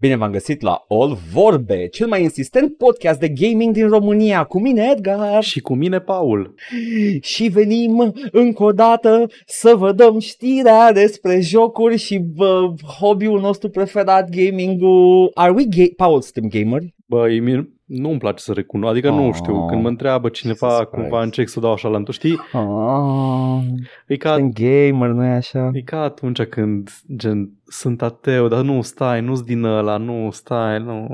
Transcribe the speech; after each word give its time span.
Bine 0.00 0.16
v-am 0.16 0.30
găsit 0.30 0.60
la 0.60 0.84
All 0.88 1.18
Vorbe, 1.32 1.88
cel 1.88 2.06
mai 2.06 2.22
insistent 2.22 2.76
podcast 2.76 3.20
de 3.20 3.28
gaming 3.28 3.72
din 3.72 3.88
România, 3.88 4.44
cu 4.44 4.60
mine 4.60 4.90
Edgar. 4.92 5.42
Și 5.42 5.60
cu 5.60 5.74
mine 5.74 6.00
Paul. 6.00 6.54
Și 7.20 7.48
venim 7.48 8.12
încă 8.32 8.62
o 8.62 8.72
dată 8.72 9.26
să 9.46 9.74
vă 9.74 9.92
dăm 9.92 10.18
știrea 10.18 10.92
despre 10.92 11.40
jocuri 11.40 11.96
și 11.96 12.18
bă, 12.18 12.72
hobby-ul 12.98 13.40
nostru 13.40 13.68
preferat, 13.68 14.28
gaming-ul. 14.30 15.30
Are 15.34 15.50
we 15.50 15.64
gay? 15.64 15.92
Paul, 15.96 16.20
suntem 16.20 16.60
gameri? 16.60 16.94
Bă, 17.06 17.30
Emil, 17.30 17.72
nu 17.88 18.10
îmi 18.10 18.18
place 18.18 18.42
să 18.42 18.52
recunosc, 18.52 18.90
adică 18.92 19.10
nu 19.10 19.32
știu, 19.32 19.66
când 19.66 19.82
mă 19.82 19.88
întreabă 19.88 20.28
cineva, 20.28 20.68
Jesus 20.68 20.84
cumva 20.90 21.06
Christ. 21.08 21.22
încerc 21.24 21.48
să 21.48 21.60
dau 21.60 21.72
așa 21.72 21.88
la 21.88 21.96
știi? 22.12 22.38
Ah, 22.52 23.62
E 24.06 24.16
ca, 24.16 24.34
suntem 24.34 24.66
gamer, 24.90 25.08
nu-i 25.08 25.28
așa? 25.28 25.70
e 25.72 25.80
ca 25.82 26.02
atunci 26.02 26.42
când, 26.42 26.90
gen, 27.16 27.50
sunt 27.66 28.02
ateu, 28.02 28.48
dar 28.48 28.62
nu, 28.62 28.82
stai, 28.82 29.20
nu-s 29.20 29.42
din 29.42 29.64
ăla, 29.64 29.96
nu, 29.96 30.30
stai, 30.30 30.78
nu. 30.82 31.08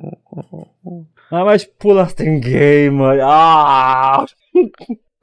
Am 1.31 1.45
mai 1.45 1.59
și 1.59 1.69
pula, 1.77 2.07
suntem 2.07 2.39
gamer. 2.41 3.19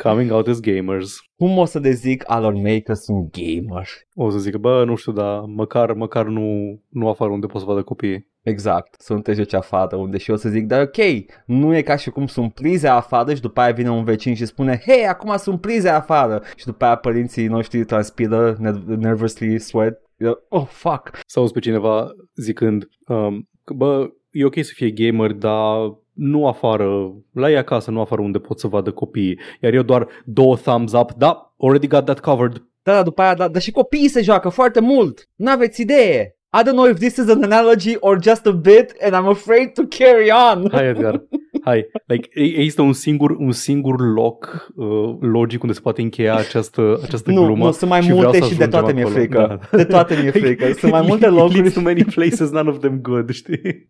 Ah! 0.04 0.10
Coming 0.10 0.32
out 0.32 0.48
as 0.48 0.60
gamers. 0.60 1.20
Cum 1.36 1.58
o 1.58 1.66
să 1.66 1.80
le 1.80 1.92
zic 1.92 2.24
alor 2.28 2.54
mei 2.54 2.82
că 2.82 2.94
sunt 2.94 3.38
gamer? 3.38 3.88
O 4.14 4.30
să 4.30 4.38
zic, 4.38 4.56
bă, 4.56 4.84
nu 4.86 4.96
știu, 4.96 5.12
dar 5.12 5.44
măcar, 5.46 5.94
măcar 5.94 6.26
nu, 6.26 6.80
nu 6.90 7.10
afară 7.10 7.32
unde 7.32 7.46
pot 7.46 7.62
să 7.62 7.68
vadă 7.68 7.82
copiii. 7.84 8.30
Exact, 8.42 9.02
sunt 9.02 9.24
te 9.24 9.34
joci 9.34 9.54
afară, 9.54 9.96
unde 9.96 10.18
și 10.18 10.30
eu 10.30 10.36
să 10.36 10.50
zic, 10.50 10.66
dar 10.66 10.82
ok, 10.82 11.26
nu 11.46 11.76
e 11.76 11.82
ca 11.82 11.96
și 11.96 12.10
cum 12.10 12.28
sunt 12.28 12.54
prize 12.54 12.88
afară 12.88 13.34
și 13.34 13.42
după 13.42 13.62
aia 13.62 13.72
vine 13.72 13.90
un 13.90 14.04
vecin 14.04 14.36
și 14.36 14.46
spune, 14.46 14.82
hei, 14.86 15.08
acum 15.08 15.38
sunt 15.38 15.62
prize 15.62 15.90
afară 15.90 16.44
și 16.56 16.66
după 16.66 16.86
aia 16.86 16.96
părinții 16.96 17.48
noștri 17.48 17.86
transpiră, 17.86 18.54
ner- 18.54 18.98
nervously 18.98 19.60
sweat, 19.60 20.02
Eu, 20.18 20.46
oh, 20.50 20.66
fuck. 20.68 21.20
Sau 21.28 21.52
pe 21.52 21.60
cineva 21.60 22.08
zicând, 22.36 22.90
um, 23.08 23.50
că, 23.64 23.74
bă, 23.74 24.10
e 24.32 24.46
ok 24.46 24.56
să 24.56 24.72
fie 24.74 24.92
gamer, 24.92 25.32
dar 25.32 25.78
nu 26.14 26.48
afară, 26.48 27.14
la 27.34 27.50
ei 27.50 27.58
acasă, 27.58 27.92
nu 27.92 28.02
afară 28.02 28.22
unde 28.22 28.40
pot 28.40 28.60
să 28.60 28.68
vadă 28.68 28.92
copiii. 28.92 29.40
Iar 29.62 29.74
eu 29.74 29.82
doar 29.82 30.08
două 30.26 30.56
thumbs 30.56 30.94
up, 30.94 31.12
da, 31.12 31.54
already 31.60 31.88
got 31.88 32.06
that 32.06 32.20
covered. 32.20 32.64
Da, 32.84 32.94
da, 32.94 33.04
după 33.04 33.22
aia, 33.22 33.34
da, 33.34 33.48
dar 33.48 33.62
și 33.62 33.72
copiii 33.72 34.08
se 34.08 34.22
joacă 34.22 34.50
foarte 34.50 34.80
mult, 34.80 35.30
n-aveți 35.36 35.82
idee. 35.82 36.36
I 36.54 36.64
don't 36.64 36.74
know 36.74 36.86
if 36.86 36.98
this 36.98 37.16
is 37.16 37.30
an 37.30 37.44
analogy 37.44 37.96
or 38.00 38.20
just 38.24 38.46
a 38.46 38.52
bit 38.52 38.94
and 39.02 39.14
I'm 39.14 39.30
afraid 39.30 39.74
to 39.74 39.84
carry 39.90 40.32
on. 40.52 40.70
Hai, 40.72 40.88
Edgar, 40.88 41.24
hai. 41.64 41.86
Like, 42.06 42.30
e- 42.34 42.44
există 42.44 42.82
un 42.82 42.94
singur, 42.94 43.30
un 43.32 43.52
singur 43.52 44.14
loc 44.14 44.68
uh, 44.76 45.16
logic 45.20 45.62
unde 45.62 45.74
se 45.76 45.82
poate 45.82 46.02
încheia 46.02 46.36
această, 46.36 47.00
această 47.04 47.32
Nu, 47.32 47.44
glumă. 47.46 47.66
nu, 47.66 47.72
sunt 47.72 47.90
mai 47.90 48.02
și 48.02 48.08
vreau 48.12 48.22
multe 48.24 48.38
să 48.42 48.44
și 48.52 48.58
de 48.58 48.64
ajungem 48.64 48.80
toate 48.80 48.94
mi-e 48.94 49.04
acolo. 49.04 49.18
frică. 49.20 49.60
Da. 49.72 49.78
De 49.78 49.84
toate 49.84 50.16
mi-e 50.22 50.32
frică. 50.32 50.66
Sunt 50.78 50.92
mai 50.92 51.04
multe 51.08 51.26
It 51.32 51.32
locuri. 51.34 51.54
leads 51.58 51.74
to 51.74 51.82
many 51.82 52.04
places, 52.04 52.50
none 52.52 52.70
of 52.70 52.80
them 52.80 53.00
good, 53.02 53.30
știi? 53.30 53.88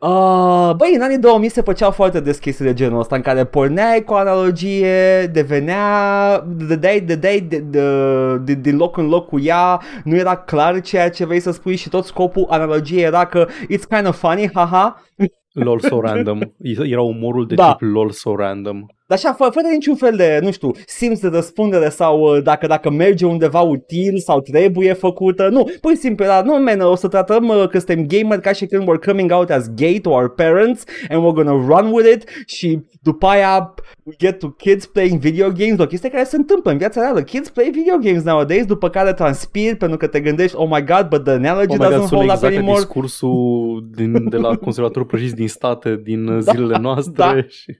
Uh, 0.00 0.70
băi, 0.78 0.92
în 0.94 1.02
anii 1.02 1.18
2000 1.18 1.48
se 1.48 1.60
făceau 1.62 1.90
foarte 1.90 2.20
des 2.20 2.38
chestii 2.38 2.64
de 2.64 2.74
genul 2.74 2.98
ăsta 3.00 3.16
în 3.16 3.22
care 3.22 3.44
porneai 3.44 4.02
cu 4.04 4.12
o 4.12 4.16
analogie, 4.16 5.26
devenea, 5.32 5.84
dădeai, 6.68 7.00
dădeai 7.00 7.40
de, 7.40 7.58
de, 7.58 7.80
de, 8.44 8.54
din 8.54 8.76
loc 8.76 8.96
în 8.96 9.08
loc 9.08 9.28
cu 9.28 9.40
ea, 9.40 9.80
nu 10.04 10.16
era 10.16 10.36
clar 10.36 10.80
ceea 10.80 11.10
ce 11.10 11.26
vrei 11.26 11.40
să 11.40 11.50
spui 11.50 11.76
și 11.76 11.88
tot 11.88 12.04
scopul 12.04 12.46
analogiei 12.50 13.02
era 13.02 13.24
că 13.24 13.46
it's 13.48 13.88
kind 13.88 14.06
of 14.06 14.18
funny, 14.18 14.50
haha, 14.54 15.02
LOL 15.54 15.80
so 15.80 16.00
random. 16.06 16.40
Era 16.62 17.00
umorul 17.02 17.46
de 17.46 17.54
Da. 17.54 17.74
tip 17.74 17.88
LOL 17.88 18.12
so 18.12 18.34
random. 18.34 18.86
Dar 19.10 19.18
așa, 19.18 19.32
fă, 19.32 19.48
fără 19.52 19.66
niciun 19.72 19.94
fel 19.94 20.16
de, 20.16 20.38
nu 20.42 20.50
știu, 20.50 20.70
simț 20.86 21.20
de 21.20 21.28
răspundere 21.28 21.88
sau 21.88 22.20
uh, 22.20 22.42
dacă, 22.42 22.66
dacă 22.66 22.90
merge 22.90 23.26
undeva 23.26 23.60
util 23.60 24.18
sau 24.18 24.40
trebuie 24.40 24.92
făcută. 24.92 25.48
Nu, 25.48 25.70
pur 25.80 25.90
și 25.90 25.96
simplu 25.96 26.24
era, 26.24 26.42
nu, 26.42 26.62
man, 26.62 26.80
o 26.80 26.94
să 26.94 27.08
tratăm 27.08 27.48
uh, 27.48 27.68
că 27.68 27.78
suntem 27.78 28.06
gamer 28.06 28.40
ca 28.40 28.52
și 28.52 28.66
când 28.66 28.82
we're 28.82 29.04
coming 29.06 29.32
out 29.32 29.50
as 29.50 29.74
gay 29.74 29.98
to 30.02 30.10
our 30.10 30.28
parents 30.28 30.84
and 31.08 31.22
we're 31.22 31.34
gonna 31.34 31.66
run 31.66 31.92
with 31.92 32.10
it 32.12 32.24
și 32.46 32.78
după 33.02 33.26
aia 33.26 33.74
we 34.02 34.14
get 34.18 34.38
to 34.38 34.48
kids 34.48 34.86
playing 34.86 35.20
video 35.20 35.50
games, 35.50 35.78
o 35.78 35.86
chestie 35.86 36.10
care 36.10 36.24
se 36.24 36.36
întâmplă 36.36 36.70
în 36.70 36.78
viața 36.78 37.00
reală. 37.00 37.22
Kids 37.22 37.48
play 37.48 37.70
video 37.70 37.96
games 37.96 38.22
nowadays, 38.22 38.64
după 38.64 38.90
care 38.90 39.12
transpiri 39.12 39.76
pentru 39.76 39.96
că 39.96 40.06
te 40.06 40.20
gândești, 40.20 40.56
oh 40.56 40.68
my 40.70 40.84
god, 40.84 41.06
but 41.08 41.24
the 41.24 41.32
analogy 41.32 41.72
Oh 41.72 41.78
my 41.78 41.84
God, 41.84 41.94
doesn't 41.94 42.08
sună 42.08 42.20
hold 42.20 42.30
up 42.30 42.34
exact 42.34 42.52
ca 42.52 42.58
anymore. 42.58 42.78
discursul 42.78 43.88
din, 43.94 44.28
de 44.28 44.36
la 44.36 44.56
conservatorul 44.66 45.06
prăjiți 45.06 45.34
din 45.34 45.48
state 45.48 46.00
din 46.02 46.26
uh, 46.26 46.38
zilele 46.40 46.78
noastre. 46.78 47.12
da. 47.16 47.42
Și... 47.48 47.78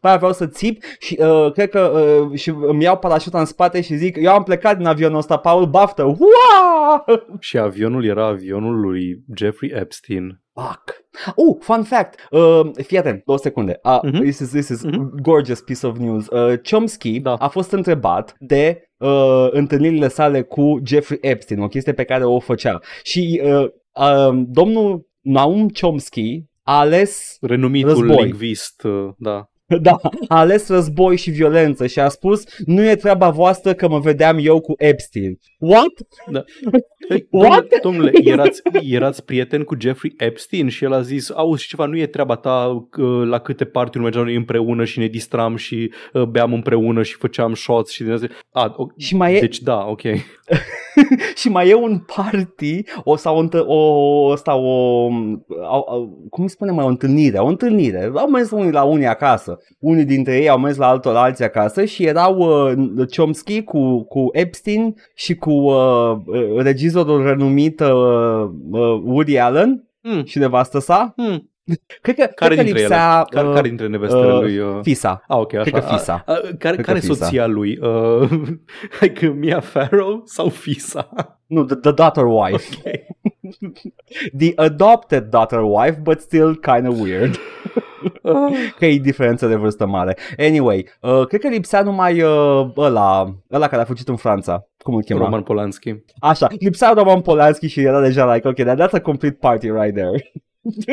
și 0.00 0.06
după 0.06 0.08
aia 0.08 0.16
vreau 0.16 0.32
să 0.32 0.46
țip 0.46 0.82
și 0.98 1.18
uh, 1.20 1.52
cred 1.52 1.68
că 1.70 1.80
uh, 2.30 2.38
și 2.38 2.52
îmi 2.66 2.82
iau 2.82 2.96
parașuta 2.98 3.38
în 3.38 3.44
spate 3.44 3.80
și 3.80 3.96
zic 3.96 4.16
eu 4.20 4.32
am 4.32 4.42
plecat 4.42 4.76
din 4.76 4.86
avionul 4.86 5.18
ăsta, 5.18 5.36
Paul, 5.36 5.66
baftă! 5.66 6.02
Ua! 6.04 7.04
și 7.40 7.58
avionul 7.58 8.04
era 8.04 8.26
avionul 8.26 8.80
lui 8.80 9.24
Jeffrey 9.36 9.70
Epstein. 9.74 10.42
Fuck. 10.54 10.82
Oh, 11.34 11.56
fun 11.60 11.82
fact. 11.82 12.26
Uh, 12.30 12.60
fii 12.82 12.98
atent, 12.98 13.22
două 13.24 13.38
secunde. 13.38 13.78
Uh, 13.82 13.98
Mhm. 14.02 14.20
This 14.20 14.38
is, 14.38 14.48
this 14.50 14.68
is 14.68 14.82
Mhm. 14.84 15.10
gorgeous 15.22 15.60
piece 15.60 15.86
of 15.86 15.96
news. 15.98 16.26
Uh, 16.26 16.58
Chomsky 16.70 17.20
Da. 17.20 17.34
a 17.34 17.48
fost 17.48 17.72
întrebat 17.72 18.34
de 18.38 18.90
uh, 18.98 19.46
întâlnirile 19.50 20.08
sale 20.08 20.42
cu 20.42 20.80
Jeffrey 20.84 21.18
Epstein, 21.20 21.60
o 21.60 21.66
chestie 21.68 21.92
pe 21.92 22.04
care 22.04 22.24
o 22.24 22.38
făcea. 22.38 22.78
Și 23.02 23.40
uh, 23.44 23.64
uh, 23.94 24.42
domnul 24.46 25.08
Naum 25.20 25.68
Chomsky 25.80 26.44
a 26.62 26.78
ales 26.78 27.36
Renumitul 27.40 27.88
Război. 27.90 28.22
lingvist, 28.22 28.82
uh, 28.84 29.08
da. 29.16 29.44
Da, 29.82 30.00
a 30.28 30.38
ales 30.38 30.68
război 30.68 31.16
și 31.16 31.30
violență 31.30 31.86
și 31.86 32.00
a 32.00 32.08
spus 32.08 32.44
nu 32.64 32.88
e 32.88 32.96
treaba 32.96 33.30
voastră 33.30 33.72
că 33.72 33.88
mă 33.88 33.98
vedeam 33.98 34.38
eu 34.40 34.60
cu 34.60 34.74
Epstein. 34.78 35.38
What? 35.58 35.92
Hey, 37.08 37.26
What? 37.30 37.48
domnule, 37.82 38.10
domnule 38.10 38.30
erați, 38.30 38.62
erați 38.72 39.24
prieten 39.24 39.62
cu 39.62 39.76
Jeffrey 39.80 40.14
Epstein 40.16 40.68
și 40.68 40.84
el 40.84 40.92
a 40.92 41.00
zis, 41.00 41.30
auzi 41.30 41.66
ceva, 41.66 41.84
nu 41.84 41.98
e 41.98 42.06
treaba 42.06 42.36
ta 42.36 42.86
uh, 42.96 43.26
la 43.26 43.38
câte 43.38 43.64
party 43.64 43.98
mergeam 43.98 44.24
noi 44.24 44.34
împreună 44.34 44.84
și 44.84 44.98
ne 44.98 45.06
distram 45.06 45.56
și 45.56 45.92
uh, 46.12 46.22
beam 46.22 46.52
împreună 46.52 47.02
și 47.02 47.14
făceam 47.14 47.54
shots 47.54 47.90
și 47.90 48.02
din 48.02 48.12
astea. 48.12 48.30
A, 48.52 48.74
o, 48.76 48.86
Și 48.96 49.16
mai 49.16 49.34
e, 49.36 49.40
deci 49.40 49.60
da, 49.60 49.86
ok. 49.86 50.02
și 51.40 51.48
mai 51.48 51.68
e 51.68 51.74
un 51.74 51.98
party 52.16 52.82
o 53.04 53.16
sau 53.16 53.36
o, 53.36 53.40
întă- 53.40 53.64
o, 53.66 53.76
ăsta, 54.30 54.54
o, 54.56 55.04
o, 55.04 55.10
o 55.86 56.06
cum 56.30 56.42
îi 56.44 56.50
spune 56.50 56.70
mai 56.70 56.84
o 56.84 56.88
întâlnire, 56.88 57.38
o 57.38 57.46
întâlnire. 57.46 58.10
Au 58.14 58.28
mers 58.28 58.50
unii 58.50 58.70
la 58.70 58.82
unii 58.82 59.06
acasă, 59.06 59.58
unii 59.78 60.04
dintre 60.04 60.36
ei 60.36 60.48
au 60.48 60.58
mers 60.58 60.76
la 60.76 60.88
altor 60.88 61.16
alții 61.16 61.44
acasă 61.44 61.84
și 61.84 62.04
erau 62.04 62.36
uh, 62.36 63.06
Chomsky 63.16 63.62
cu, 63.62 64.02
cu 64.02 64.28
Epstein 64.32 64.94
și 65.14 65.34
cu 65.34 65.50
uh, 65.50 66.16
uh, 66.26 66.56
regizorul 66.56 67.22
renumit 67.24 67.80
uh, 67.80 67.88
uh, 68.70 69.00
Woody 69.04 69.38
Allen 69.38 69.84
Hmm. 70.02 70.24
și 70.24 70.38
nevastă 70.38 70.78
sa. 70.78 71.12
Hmm. 71.16 71.50
Cred 72.00 72.14
că, 72.16 72.22
Care 72.22 72.32
cred 72.34 72.58
că 72.58 72.62
dintre 72.62 72.80
lipsea 72.80 73.14
ele? 73.14 73.24
Care, 73.30 73.46
uh, 73.46 73.54
care 73.54 73.68
dintre 73.68 73.86
nevestele 73.86 74.32
uh, 74.32 74.40
lui? 74.40 74.58
Uh... 74.58 74.78
Fisa. 74.82 75.24
Ah, 75.28 75.38
ok, 75.38 75.52
așa. 75.54 75.62
Cred 75.70 75.84
că 75.84 75.88
Fisa. 75.96 76.22
A, 76.26 76.32
a, 76.32 76.34
care 76.34 76.56
Cred 76.58 76.76
că 76.76 76.82
care 76.82 76.98
Fisa. 76.98 77.24
soția 77.24 77.46
lui? 77.46 77.78
Uh, 77.80 78.30
like 79.00 79.26
Mia 79.26 79.60
Farrow 79.60 80.22
sau 80.24 80.48
Fisa? 80.48 81.08
Nu, 81.46 81.64
the, 81.64 81.74
the 81.74 81.92
daughter 81.92 82.24
wife. 82.24 82.78
Ok. 82.86 82.92
The 84.38 84.52
adopted 84.56 85.30
daughter 85.30 85.60
wife, 85.62 85.98
but 86.02 86.20
still 86.20 86.56
kind 86.56 86.86
of 86.86 87.00
weird. 87.00 87.38
Ah. 88.22 88.52
că 88.78 88.86
e 88.86 88.98
diferență 88.98 89.46
de 89.46 89.54
vârstă 89.54 89.86
mare. 89.86 90.16
Anyway, 90.38 90.88
uh, 91.00 91.26
cred 91.26 91.40
că 91.40 91.48
lipsea 91.48 91.82
numai 91.82 92.22
uh, 92.22 92.70
ăla, 92.76 93.36
ăla 93.52 93.68
care 93.68 93.82
a 93.82 93.84
fugit 93.84 94.08
în 94.08 94.16
Franța. 94.16 94.66
Cum 94.82 94.94
îl 94.94 95.02
chema? 95.02 95.24
Roman 95.24 95.42
Polanski. 95.42 95.94
Așa, 96.20 96.46
lipsea 96.58 96.92
Roman 96.92 97.20
Polanski 97.20 97.66
și 97.66 97.80
era 97.80 98.00
deja 98.00 98.34
like, 98.34 98.48
ok, 98.48 98.54
that- 98.54 98.86
that's 98.86 98.92
a 98.92 99.00
complete 99.00 99.36
party 99.40 99.70
right 99.70 99.94
there. 99.94 100.32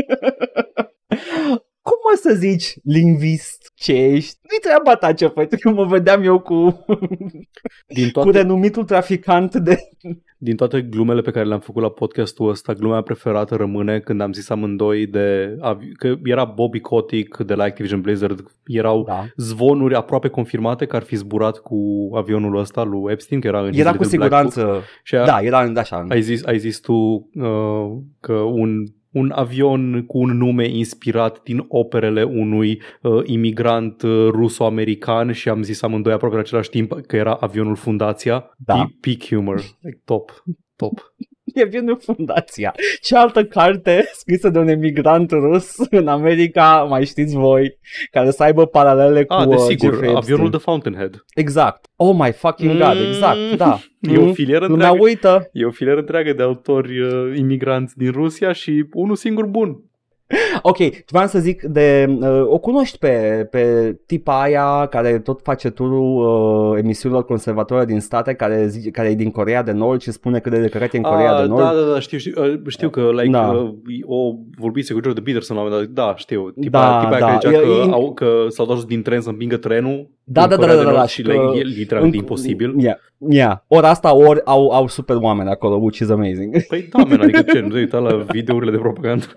Cum 1.88 1.98
o 2.14 2.16
să 2.16 2.34
zici 2.36 2.74
lingvist 2.84 3.72
ce 3.76 3.94
ești? 3.94 4.38
Nu-i 4.42 4.60
treaba 4.62 4.96
ta 4.96 5.14
ce 5.14 5.28
faci, 5.28 5.60
că 5.60 5.70
mă 5.70 5.86
vedeam 5.86 6.24
eu 6.24 6.40
cu, 6.40 6.86
Din 7.88 8.06
cu 8.06 8.12
toate, 8.12 8.32
renumitul 8.32 8.84
traficant 8.84 9.56
de... 9.56 9.78
din 10.38 10.56
toate 10.56 10.82
glumele 10.82 11.22
pe 11.22 11.32
care 11.32 11.46
le-am 11.46 11.60
făcut 11.60 11.82
la 11.82 11.90
podcastul 11.90 12.50
ăsta, 12.50 12.74
gluma 12.74 12.94
mea 12.94 13.02
preferată 13.02 13.56
rămâne 13.56 14.00
când 14.00 14.22
am 14.22 14.34
zis 14.34 14.50
amândoi 14.50 15.06
de 15.06 15.58
avi- 15.62 15.92
că 15.98 16.16
era 16.24 16.44
Bobby 16.46 16.80
Kotick 16.80 17.38
de 17.38 17.54
la 17.54 17.64
Activision 17.64 18.02
Blizzard, 18.02 18.44
erau 18.66 19.04
Da. 19.04 19.26
zvonuri 19.36 19.96
aproape 19.96 20.28
confirmate 20.28 20.86
că 20.86 20.96
ar 20.96 21.04
fi 21.04 21.16
zburat 21.16 21.58
cu 21.58 22.10
avionul 22.14 22.58
ăsta 22.58 22.84
lui 22.84 23.12
Epstein, 23.12 23.42
că 23.42 23.48
era 23.48 23.60
în 23.60 23.66
Era 23.66 23.74
zilele 23.74 23.98
cu 23.98 24.04
de 24.04 24.16
Black 24.18 24.32
Book. 24.42 24.52
siguranță... 24.52 24.84
Și 25.04 25.16
a, 25.16 25.26
Da, 25.26 25.40
era 25.42 25.72
așa. 25.76 26.06
ai, 26.10 26.22
zis, 26.22 26.46
ai 26.46 26.58
zis 26.60 26.80
tu 26.80 26.94
uh, 26.94 27.98
că 28.20 28.34
un 28.34 28.84
un 29.18 29.32
avion 29.36 30.06
cu 30.06 30.18
un 30.18 30.38
nume 30.38 30.68
inspirat 30.68 31.44
din 31.44 31.66
operele 31.68 32.24
unui 32.24 32.82
uh, 33.02 33.22
imigrant 33.26 34.02
uh, 34.02 34.28
ruso-american 34.30 35.32
și 35.32 35.50
am 35.50 35.62
zis 35.62 35.82
amândoi 35.82 36.14
aproape 36.14 36.36
în 36.36 36.42
același 36.42 36.70
timp 36.70 37.02
că 37.08 37.16
era 37.16 37.34
avionul 37.34 37.76
Fundația. 37.76 38.54
Da. 38.58 38.74
Peak, 38.74 38.92
peak 39.00 39.26
humor. 39.26 39.62
Like, 39.82 40.02
top. 40.06 40.44
Top. 40.76 41.14
e 41.62 41.66
bine 41.66 41.94
fundația. 42.00 42.74
Ce 43.02 43.16
altă 43.18 43.44
carte 43.46 44.10
scrisă 44.14 44.50
de 44.50 44.60
un 44.60 44.68
emigrant 44.68 45.32
rus 45.32 45.76
în 45.90 46.08
America, 46.08 46.86
mai 46.90 47.06
știți 47.06 47.36
voi, 47.36 47.78
care 48.12 48.32
să 48.32 48.44
aibă 48.44 48.66
paralele 48.66 49.24
cu 49.24 49.34
Ah, 49.34 49.46
uh, 49.46 49.50
desigur, 49.50 49.90
Jeffrey 49.90 50.10
Epstein? 50.12 50.16
avionul 50.34 50.50
de 50.52 50.58
Fountainhead. 50.58 51.24
Exact. 51.36 51.86
Oh 51.96 52.16
my 52.20 52.32
fucking 52.32 52.72
god, 52.72 52.96
Mm. 52.96 53.08
exact, 53.08 53.56
da. 53.58 53.80
E 54.00 54.18
o 54.18 54.26
Mm. 54.26 54.34
filieră 54.34 54.66
Lumea 54.68 54.90
întreagă. 54.90 55.04
uită. 55.10 55.50
E 55.54 55.66
o 55.66 55.72
filieră 55.72 56.00
întreagă 56.00 56.34
de 56.34 56.44
autori 56.44 57.00
uh, 57.00 57.38
imigranți 57.38 57.98
din 57.98 58.12
Rusia 58.12 58.52
și 58.52 58.86
unul 58.94 59.16
singur 59.16 59.46
bun. 59.46 59.82
Ok, 60.62 60.78
vreau 61.12 61.28
să 61.28 61.40
zic 61.40 61.62
de... 61.62 62.18
Uh, 62.20 62.42
o 62.46 62.58
cunoști 62.58 62.98
pe, 62.98 63.48
pe 63.52 63.96
tipa 64.06 64.42
aia 64.42 64.86
care 64.90 65.20
tot 65.20 65.40
face 65.44 65.70
turul 65.70 66.26
uh, 66.72 66.78
emisiunilor 66.82 67.26
conservatoare 67.26 67.86
din 67.86 68.00
state, 68.00 68.34
care, 68.34 68.68
zice, 68.68 68.90
care 68.90 69.08
e 69.10 69.14
din 69.16 69.32
Corea 69.32 69.64
de 69.64 69.72
Nord 69.72 70.02
și 70.02 70.12
spune 70.12 70.40
cât 70.40 70.52
de 70.52 70.60
decărat 70.60 70.94
e 70.94 70.98
în 70.98 71.04
Corea 71.04 71.32
Ah, 71.34 71.42
de 71.42 71.48
Nord? 71.48 71.62
Da, 71.64 71.74
da, 71.74 71.92
da, 71.94 72.00
știu, 72.00 72.18
știu, 72.18 72.44
uh, 72.44 72.60
știu 72.68 72.90
că 72.90 73.10
like, 73.12 73.30
Da. 73.30 73.48
uh, 73.48 73.74
o 74.06 74.34
vorbise 74.60 74.94
cu 74.94 75.00
Jordan 75.04 75.24
Peterson 75.24 75.56
la 75.58 75.62
un 75.64 75.70
moment 75.70 75.94
dat. 75.94 76.06
Da, 76.06 76.16
știu. 76.16 76.50
Tipa, 76.60 76.80
Da, 76.80 77.00
tipa 77.00 77.10
aia 77.16 77.20
da. 77.20 77.26
care 77.26 77.38
zicea 77.42 77.52
E- 77.52 77.64
că, 77.66 77.88
e- 77.88 77.92
au, 77.92 78.14
că 78.14 78.46
s-au 78.50 78.66
dus 78.66 78.86
din 78.86 79.02
tren 79.02 79.22
să 79.22 79.30
împingă 79.30 79.58
trenul 79.58 80.10
Da, 80.24 80.44
în 80.44 80.50
da, 80.50 80.56
da, 80.56 80.62
Corea 80.62 80.76
da, 80.76 80.80
de 80.80 80.86
da, 80.86 80.92
Nord 80.92 81.02
da, 81.02 81.08
și 81.08 81.22
că- 81.22 81.32
like, 81.32 81.58
e 81.60 81.62
literalmente 81.62 82.18
În- 82.18 82.24
imposibil. 82.24 82.74
Yeah, 82.78 82.98
yeah. 83.30 83.58
Ori 83.68 83.86
asta, 83.86 84.16
ori 84.16 84.42
au, 84.46 84.70
au 84.70 84.88
super 84.88 85.16
oameni 85.20 85.50
acolo, 85.50 85.76
which 85.76 85.98
is 86.00 86.10
amazing. 86.10 86.64
Păi 86.68 86.88
da, 86.92 87.04
man, 87.04 87.22
adică 87.22 87.42
ce, 87.42 87.60
nu 87.60 87.68
te 87.68 87.78
uita 87.78 87.98
la 87.98 88.16
videourile 88.16 88.72
de 88.72 88.78
propagandă? 88.78 89.26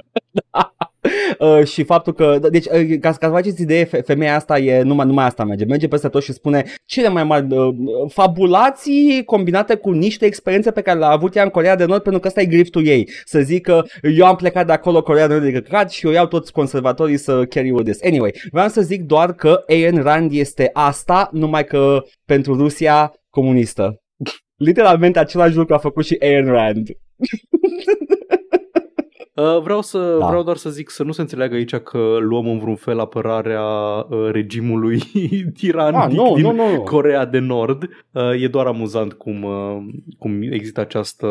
Uh, 1.39 1.65
și 1.65 1.85
faptul 1.85 2.13
că, 2.13 2.39
da, 2.41 2.49
deci, 2.49 2.67
uh, 2.67 2.99
ca, 3.01 3.11
ca 3.11 3.27
să 3.27 3.33
faceți 3.33 3.63
idee, 3.63 3.85
fe- 3.85 4.01
femeia 4.01 4.35
asta 4.35 4.59
e, 4.59 4.83
numai, 4.83 5.07
numai 5.07 5.25
asta 5.25 5.45
merge, 5.45 5.65
merge 5.65 5.89
peste 5.89 6.09
tot 6.09 6.23
și 6.23 6.33
spune 6.33 6.65
cele 6.85 7.09
mai 7.09 7.25
mari 7.25 7.47
uh, 7.51 7.75
fabulații 8.09 9.23
combinate 9.25 9.75
cu 9.75 9.91
niște 9.91 10.25
experiențe 10.25 10.71
pe 10.71 10.81
care 10.81 10.99
le-a 10.99 11.09
avut 11.09 11.37
ea 11.37 11.43
în 11.43 11.49
Corea 11.49 11.77
de 11.77 11.85
Nord, 11.85 12.03
pentru 12.03 12.21
că 12.21 12.27
ăsta 12.29 12.41
e 12.41 12.45
griftul 12.45 12.87
ei, 12.87 13.09
să 13.25 13.41
zic 13.41 13.63
că 13.63 13.83
eu 14.17 14.27
am 14.27 14.37
plecat 14.37 14.67
de 14.67 14.73
acolo 14.73 15.03
Corea 15.03 15.27
de 15.27 15.33
Nord 15.33 15.45
de 15.45 15.53
căcat 15.53 15.91
și 15.91 16.07
eu 16.07 16.13
iau 16.13 16.27
toți 16.27 16.53
conservatorii 16.53 17.17
să 17.17 17.45
carry 17.45 17.71
with 17.71 17.91
this. 17.91 18.03
Anyway, 18.05 18.35
vreau 18.51 18.69
să 18.69 18.81
zic 18.81 19.03
doar 19.03 19.35
că 19.35 19.65
Ayn 19.69 20.03
Rand 20.03 20.33
este 20.33 20.71
asta, 20.73 21.29
numai 21.33 21.65
că 21.65 22.03
pentru 22.25 22.57
Rusia 22.57 23.13
comunistă. 23.31 24.03
Literalmente 24.57 25.19
același 25.19 25.57
lucru 25.57 25.75
a 25.75 25.79
făcut 25.79 26.05
și 26.05 26.17
Ayn 26.21 26.47
Rand. 26.47 26.89
Uh, 29.41 29.63
vreau, 29.63 29.83
să, 29.83 30.17
Da. 30.19 30.27
vreau 30.27 30.43
doar 30.43 30.57
să 30.57 30.71
zic 30.71 30.91
să 30.91 31.03
nu 31.03 31.13
se 31.13 31.21
înțeleagă 31.21 31.55
aici 31.55 31.77
că 31.77 32.17
luăm 32.21 32.47
în 32.49 32.59
vreun 32.59 32.77
fel 32.77 33.01
apărarea 33.01 33.63
uh, 34.09 34.29
regimului 34.33 35.03
tirannic 35.59 36.01
Ah, 36.01 36.13
nu, 36.13 36.33
din 36.35 36.45
nu, 36.45 36.53
nu, 36.53 36.73
nu. 36.75 36.81
Corea 36.83 37.25
de 37.25 37.39
Nord. 37.39 37.83
Uh, 38.13 38.43
e 38.43 38.49
doar 38.49 38.67
amuzant 38.67 39.13
cum, 39.13 39.43
uh, 39.43 39.77
cum 40.19 40.43
există 40.43 40.81
această, 40.81 41.29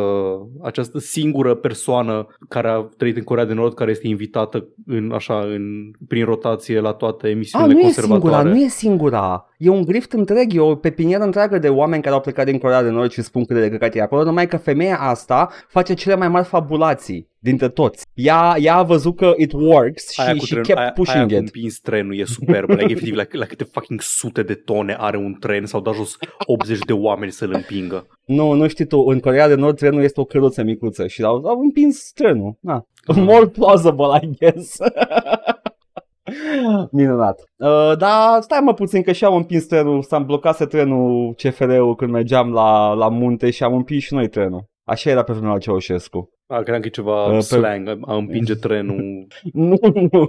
această 0.63 0.99
singură 0.99 1.53
persoană 1.55 2.27
care 2.49 2.67
a 2.67 2.77
trăit 2.97 3.17
în 3.17 3.23
Corea 3.23 3.45
de 3.45 3.53
Nord, 3.53 3.73
care 3.73 3.91
este 3.91 4.07
invitată 4.07 4.67
în, 4.85 5.11
așa, 5.13 5.39
în, 5.39 5.91
prin 6.07 6.25
rotație 6.25 6.79
la 6.79 6.91
toate 6.91 7.27
A, 7.27 7.29
emisiunile 7.29 7.73
nu 7.73 7.79
e 7.79 7.81
conservatoare. 7.81 8.35
singura, 8.35 8.55
nu 8.55 8.63
e 8.63 8.67
singura. 8.67 9.43
E 9.57 9.69
un 9.69 9.83
grift 9.85 10.13
întreg, 10.13 10.53
e 10.55 10.59
o 10.59 10.75
pepinieră 10.75 11.23
întreagă 11.23 11.57
de 11.57 11.69
oameni 11.69 12.01
care 12.01 12.15
au 12.15 12.21
plecat 12.21 12.45
din 12.45 12.57
Corea 12.57 12.83
de 12.83 12.89
Nord 12.89 13.11
și 13.11 13.21
spun 13.21 13.45
cât 13.45 13.55
de 13.59 13.69
căcat 13.69 13.95
e 13.95 14.01
acolo, 14.01 14.23
numai 14.23 14.47
că 14.47 14.57
femeia 14.57 14.97
asta 14.99 15.49
face 15.67 15.93
cele 15.93 16.15
mai 16.15 16.27
mari 16.29 16.45
fabulații 16.45 17.27
dintre 17.39 17.69
toți. 17.69 18.05
Ea, 18.13 18.55
ea 18.59 18.75
a 18.75 18.83
văzut 18.83 19.15
că 19.15 19.33
it 19.37 19.51
works 19.53 20.09
și, 20.09 20.21
Aia 20.21 20.35
cu 20.35 20.45
și 20.45 20.51
tren, 20.51 20.63
kept 20.63 20.79
aia, 20.79 20.91
pushing 20.91 21.17
aia 21.17 21.25
cu 21.25 21.33
it. 21.33 21.39
împins 21.39 21.79
trenul 21.79 22.17
e 22.17 22.23
superb. 22.23 22.69
like, 22.69 22.91
efectiv, 22.91 23.15
la, 23.15 23.23
la 23.31 23.45
câte 23.45 23.63
fucking 23.63 24.01
sute 24.01 24.43
de 24.43 24.53
tone 24.53 24.95
are 24.99 25.17
un 25.17 25.33
tren 25.39 25.65
sau 25.65 25.81
dat 25.81 25.93
jos 25.93 26.17
80 26.45 26.79
de 26.79 26.93
oameni 26.93 27.31
să-l 27.31 27.53
împingă. 27.53 28.07
Nu, 28.25 28.51
nu 28.53 28.67
știi 28.67 28.85
tu, 28.85 28.99
în 28.99 29.19
Corea 29.19 29.47
de 29.47 29.55
Nord 29.55 29.77
trenul 29.77 30.03
este 30.03 30.19
o 30.19 30.23
căruță 30.23 30.63
micuță 30.63 31.07
și 31.07 31.23
au, 31.23 31.45
au 31.45 31.59
împins 31.59 32.11
trenul. 32.13 32.57
Na. 32.59 32.85
More 33.15 33.47
plausible, 33.47 34.05
I 34.21 34.29
guess. 34.39 34.77
Minunat. 36.91 37.39
Uh, 37.57 37.97
dar 37.97 38.41
stai 38.41 38.59
mă 38.63 38.73
puțin 38.73 39.01
că 39.01 39.11
și 39.11 39.25
am 39.25 39.35
împins 39.35 39.65
trenul, 39.65 40.01
s-am 40.01 40.25
blocase 40.25 40.65
trenul 40.65 41.33
CFR-ul 41.33 41.95
când 41.95 42.11
mergeam 42.11 42.51
la, 42.51 42.93
la 42.93 43.09
munte 43.09 43.49
și 43.49 43.63
am 43.63 43.73
împins 43.73 44.03
și 44.03 44.13
noi 44.13 44.29
trenul. 44.29 44.63
Așa 44.83 45.09
era 45.09 45.23
pe 45.23 45.33
vremea 45.33 45.51
lui 45.51 45.59
Ceaușescu. 45.61 46.29
A, 46.51 46.55
credeam 46.61 46.81
că 46.81 46.87
e 46.87 46.89
ceva 46.89 47.25
Uh, 47.25 47.33
pe- 47.33 47.39
slang, 47.39 47.99
a 48.01 48.15
împinge 48.15 48.55
trenul. 48.55 49.27
Nu, 49.53 49.77
nu. 50.11 50.27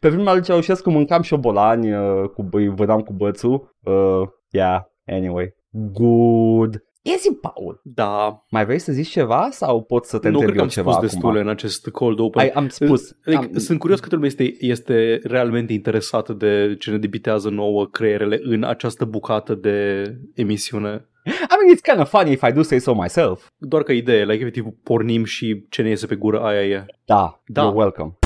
Pe 0.00 0.08
vremea 0.08 0.32
lui 0.32 0.42
Ceaușescu 0.42 0.90
mâncam 0.90 1.22
șobolani, 1.22 1.94
uh, 1.94 2.28
cu, 2.28 2.48
îi 2.50 2.68
vânam 2.68 3.00
cu 3.00 3.12
bățul. 3.12 3.76
Uh, 3.82 4.28
yeah, 4.50 4.80
anyway. 5.06 5.54
Good. 5.70 6.84
E 7.02 7.16
zi, 7.18 7.38
Paul. 7.40 7.80
Da, 7.84 8.44
Mai 8.50 8.64
vrei 8.64 8.78
să 8.78 8.92
zici 8.92 9.08
ceva 9.08 9.48
sau 9.50 9.82
pot 9.82 10.04
să 10.04 10.18
te 10.18 10.28
nu 10.28 10.38
întreb 10.38 10.54
cred 10.54 10.54
că 10.54 10.58
eu 10.58 10.64
am 10.64 10.68
ceva 10.68 10.90
spus 10.90 11.04
acum? 11.08 11.08
destule 11.20 11.40
în 11.40 11.48
acest 11.48 11.88
cold 11.88 12.18
open. 12.18 12.42
Ai, 12.42 12.48
am 12.48 12.68
spus. 12.68 13.16
Like, 13.24 13.44
am, 13.44 13.58
Sunt 13.58 13.78
curios 13.78 14.00
câtă 14.00 14.14
lume 14.14 14.26
este, 14.26 14.54
este 14.58 15.20
realmente 15.22 15.72
interesată 15.72 16.32
de 16.32 16.76
ce 16.78 16.90
ne 16.90 16.98
debitează 16.98 17.48
nouă 17.48 17.86
creierele 17.86 18.40
în 18.42 18.64
această 18.64 19.04
bucată 19.04 19.54
de 19.54 20.04
emisiune. 20.34 21.06
I 21.24 21.54
mean, 21.60 21.70
it's 21.72 21.80
kind 21.82 22.00
of 22.00 22.08
funny 22.08 22.32
if 22.32 22.42
I 22.42 22.50
do 22.52 22.62
say 22.62 22.78
so 22.78 22.94
myself. 22.94 23.48
Doar 23.58 23.82
ca 23.82 23.92
idee, 23.92 24.24
like, 24.24 24.40
efectiv, 24.40 24.64
pornim 24.82 25.24
și 25.24 25.66
ce 25.68 25.82
ne 25.82 25.88
iese 25.88 26.06
pe 26.06 26.14
gură, 26.14 26.40
aia 26.40 26.62
e. 26.66 26.84
Da, 27.04 27.42
Da. 27.46 27.62
you're 27.62 27.74
welcome. 27.76 28.16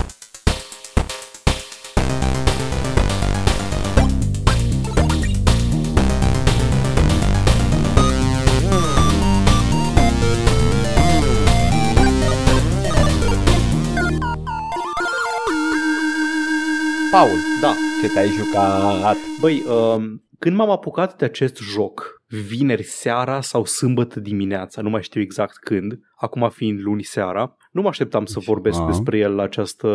Paul, 17.10 17.30
Da, 17.60 17.74
ce 18.02 18.08
te-ai 18.08 18.28
jucat? 18.28 19.16
Băi, 19.40 19.62
um, 19.68 20.22
când 20.38 20.56
m-am 20.56 20.70
apucat 20.70 21.16
de 21.16 21.24
acest 21.24 21.56
joc, 21.56 22.15
vineri 22.28 22.82
seara 22.82 23.40
sau 23.40 23.64
sâmbătă 23.64 24.20
dimineața, 24.20 24.82
nu 24.82 24.90
mai 24.90 25.02
știu 25.02 25.20
exact 25.20 25.56
când, 25.56 26.00
acum 26.16 26.50
fiind 26.50 26.80
luni 26.80 27.02
seara, 27.02 27.56
nu 27.76 27.82
mă 27.82 27.88
așteptam 27.88 28.24
să 28.24 28.38
vorbesc 28.44 28.80
Ah. 28.80 28.86
despre 28.86 29.18
el 29.18 29.34
la 29.34 29.42
această 29.42 29.88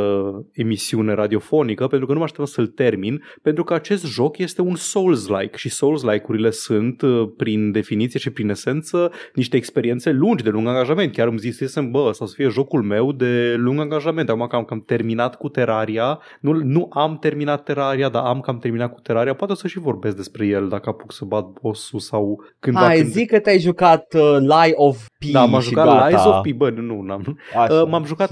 emisiune 0.51 1.13
radiofonică, 1.13 1.88
pentru 1.88 2.07
că 2.07 2.12
nu 2.13 2.18
mă 2.18 2.24
așteptam 2.24 2.54
să-l 2.54 2.68
termin, 2.68 3.24
pentru 3.42 3.63
că 3.63 3.74
acest 3.74 4.06
joc 4.06 4.38
este 4.38 4.62
un 4.62 4.75
Souls-like 4.75 5.57
și 5.57 5.69
Souls-like-urile 5.69 6.50
sunt, 6.50 7.01
uh, 7.01 7.30
prin 7.38 7.72
definiție 7.72 8.19
și 8.19 8.30
prin 8.30 8.50
esență, 8.50 9.12
niște 9.33 9.57
experiențe 9.57 10.12
lungi, 10.12 10.44
de 10.44 10.50
lung 10.50 10.68
angajament. 10.68 11.13
Chiar 11.13 11.28
îmi 11.28 11.38
zisesem, 11.38 11.92
bă, 11.92 12.06
ăsta 12.10 12.24
o 12.24 12.28
să 12.28 12.33
fie 12.36 12.48
jocul 12.48 12.81
meu 12.81 13.12
de 13.12 13.56
lung 13.57 13.80
angajament. 13.80 14.30
Acum 14.30 14.48
că 14.48 14.56
am 14.56 14.63
cam 14.63 14.83
terminat 14.86 15.36
cu 15.36 15.50
Terraria, 15.50 16.19
nu, 16.39 16.51
nu 16.54 16.89
am 16.94 17.18
terminat 17.18 17.63
Terraria, 17.63 18.10
dar 18.10 18.24
am 18.25 18.39
cam 18.39 18.57
terminat 18.57 18.94
cu 18.94 19.00
Terraria, 19.00 19.33
poate 19.33 19.54
o 19.54 19.56
să 19.56 19.68
și 19.68 19.80
vorbesc 19.80 20.16
despre 20.16 20.45
el 20.48 20.68
dacă 20.68 20.89
apuc 20.89 21.12
să 21.13 21.25
bat 21.25 21.45
boss-ul 21.62 22.00
sau 22.00 22.44
cândva 22.60 22.86
Hai, 22.86 22.98
când... 22.98 23.10
zic 23.10 23.30
că 23.30 23.39
te-ai 23.39 23.60
jucat 23.60 24.13
uh, 24.13 24.38
Lie 24.39 24.74
of 24.75 25.06
P 25.19 25.31
Da, 25.31 25.45
m-am 25.45 25.62
și 25.62 25.68
jucat 25.69 25.86
gata. 25.86 26.07
Lies 26.07 26.25
of 26.25 26.42
P, 26.42 26.51
bă, 26.56 26.69
nu, 26.69 27.01
n-am. 27.01 27.38
Așa. 27.56 27.70
Uh, 27.71 27.88
m-am 27.88 28.06
jucat 28.06 28.29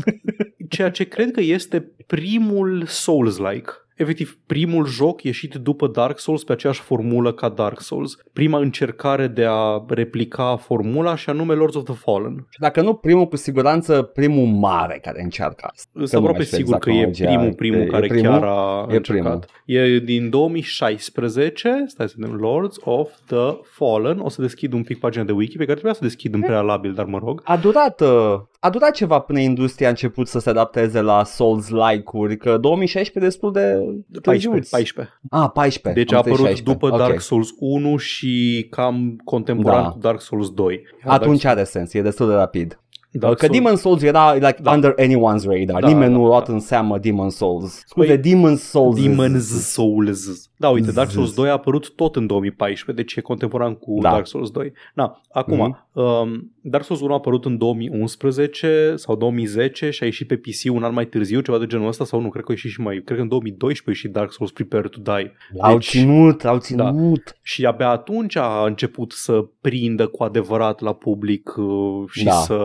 ceea 0.69 0.91
ce 0.91 1.03
cred 1.03 1.31
că 1.31 1.41
este 1.41 1.91
primul 2.07 2.83
Souls-like. 2.85 3.71
Efectiv, 3.95 4.39
primul 4.45 4.85
joc 4.85 5.23
ieșit 5.23 5.53
după 5.53 5.87
Dark 5.87 6.19
Souls 6.19 6.43
pe 6.43 6.51
aceeași 6.51 6.81
formulă 6.81 7.33
ca 7.33 7.49
Dark 7.49 7.81
Souls. 7.81 8.17
Prima 8.33 8.59
încercare 8.59 9.27
de 9.27 9.45
a 9.49 9.85
replica 9.87 10.55
formula 10.55 11.15
și 11.15 11.29
anume 11.29 11.53
Lords 11.53 11.75
of 11.75 11.83
the 11.83 11.93
Fallen. 11.93 12.47
Și 12.49 12.59
Dacă 12.59 12.81
nu 12.81 12.93
primul, 12.93 13.27
cu 13.27 13.35
siguranță 13.35 14.01
primul 14.01 14.45
mare 14.45 14.99
care 15.01 15.21
încearcă 15.23 15.69
asta. 15.73 15.89
Sunt 15.93 16.11
nu 16.11 16.17
aproape 16.17 16.37
mai 16.37 16.45
știu 16.45 16.57
sigur 16.57 16.75
exact 16.75 16.83
că 16.83 16.89
e 16.89 16.93
chronologia. 16.93 17.25
primul, 17.27 17.53
primul 17.53 17.79
E- 17.79 17.83
e 17.83 17.87
care 17.87 18.07
primul? 18.07 18.31
chiar 18.31 18.43
a 18.43 18.87
E 18.91 18.95
încercat. 18.95 19.49
E 19.65 19.99
din 19.99 20.29
2016, 20.29 21.83
stai 21.87 22.09
să 22.09 22.15
vedem, 22.17 22.35
Lords 22.35 22.77
of 22.83 23.09
the 23.25 23.57
Fallen. 23.63 24.19
O 24.19 24.29
să 24.29 24.41
deschid 24.41 24.73
un 24.73 24.83
pic 24.83 24.99
pagina 24.99 25.23
de 25.23 25.31
wiki 25.31 25.57
pe 25.57 25.63
care 25.63 25.73
trebuia 25.73 25.93
să 25.93 26.03
deschid 26.03 26.33
în 26.33 26.41
prealabil, 26.41 26.93
dar 26.93 27.05
mă 27.05 27.19
rog. 27.23 27.41
A 27.43 27.57
durat, 27.57 28.01
uh, 28.01 28.39
a 28.59 28.69
durat 28.69 28.91
ceva 28.91 29.19
până 29.19 29.39
industria 29.39 29.87
a 29.87 29.89
început 29.89 30.27
să 30.27 30.39
se 30.39 30.49
adapteze 30.49 31.01
la 31.01 31.23
Souls-like-uri, 31.23 32.37
că 32.37 32.57
2016 32.57 33.17
e 33.17 33.27
destul 33.29 33.51
de 33.51 33.59
14, 33.59 34.19
târziuț. 34.21 34.69
14. 34.69 35.19
Ah, 35.29 35.49
14. 35.53 36.03
Deci 36.03 36.11
a 36.13 36.15
am 36.17 36.23
înțeles 36.25 36.39
apărut 36.39 36.55
16. 36.55 36.63
după 36.63 36.87
Ok. 36.87 36.97
Dark 37.07 37.21
Souls 37.21 37.49
1 37.59 37.97
și 37.97 38.67
cam 38.69 39.21
contemporan 39.23 39.83
Da. 39.83 39.89
cu 39.89 39.97
Dark 39.99 40.21
Souls 40.21 40.49
2. 40.49 40.81
Atunci 41.05 41.45
are 41.45 41.63
sens, 41.63 41.93
e 41.93 42.01
destul 42.01 42.27
de 42.27 42.33
rapid. 42.33 42.79
Dark 43.11 43.37
că 43.37 43.45
Souls- 43.45 43.57
Demon 43.61 43.75
Souls 43.75 44.01
era 44.01 44.33
like 44.33 44.57
Da. 44.61 44.71
under 44.71 44.93
anyone's 44.93 45.43
radar. 45.45 45.81
Da, 45.81 45.87
Nimeni 45.87 46.11
da, 46.11 46.17
nu 46.17 46.23
a 46.23 46.27
luat 46.27 46.47
da. 46.47 46.53
în 46.53 46.59
seamă 46.59 46.97
Demon 46.97 47.29
Souls. 47.29 47.83
Scuze, 47.87 48.07
Păi, 48.07 48.17
Demon 48.17 48.55
Souls. 48.55 48.99
Demon's 49.01 49.61
Souls. 49.71 50.48
Da, 50.61 50.69
uite, 50.69 50.91
Dark 50.91 51.07
Zzz. 51.07 51.15
Souls 51.15 51.33
2 51.33 51.49
a 51.49 51.51
apărut 51.51 51.89
tot 51.95 52.15
în 52.15 52.27
2014, 52.27 53.03
deci 53.03 53.15
e 53.15 53.21
contemporan 53.21 53.73
cu 53.75 53.97
Da. 54.01 54.09
Dark 54.11 54.27
Souls 54.27 54.49
2. 54.51 54.71
Na, 54.93 55.21
acum, 55.31 55.57
Mhm. 55.57 56.01
um, 56.05 56.51
Dark 56.61 56.83
Souls 56.83 57.01
1 57.01 57.11
a 57.11 57.15
apărut 57.15 57.45
în 57.45 57.57
2011 57.57 58.93
sau 58.95 59.15
2010 59.15 59.89
și 59.89 60.03
a 60.03 60.05
ieșit 60.05 60.27
pe 60.27 60.35
PC 60.37 60.69
un 60.73 60.83
an 60.83 60.93
mai 60.93 61.05
târziu, 61.05 61.41
ceva 61.41 61.57
de 61.57 61.65
genul 61.65 61.87
ăsta, 61.87 62.05
sau 62.05 62.21
nu, 62.21 62.29
cred 62.29 62.43
că 62.43 62.51
a 62.51 62.53
ieșit 62.53 62.71
și 62.71 62.81
mai, 62.81 63.01
cred 63.05 63.17
că 63.17 63.23
în 63.23 63.29
2012 63.29 63.85
a 63.85 63.89
ieșit 63.89 64.11
Dark 64.11 64.31
Souls 64.33 64.51
Prepare 64.51 64.87
to 64.87 64.99
Die. 65.01 65.33
L-au 65.53 65.73
Deci- 65.73 65.89
ținut, 65.89 66.41
l-au 66.41 66.57
ținut. 66.59 67.37
Și 67.41 67.65
abia 67.65 67.89
atunci 67.89 68.35
a 68.35 68.63
început 68.65 69.11
să 69.11 69.45
prindă 69.61 70.07
cu 70.07 70.23
adevărat 70.23 70.79
la 70.81 70.93
public 70.93 71.53
uh, 71.57 71.65
și 72.11 72.23
Da. 72.23 72.31
să, 72.31 72.57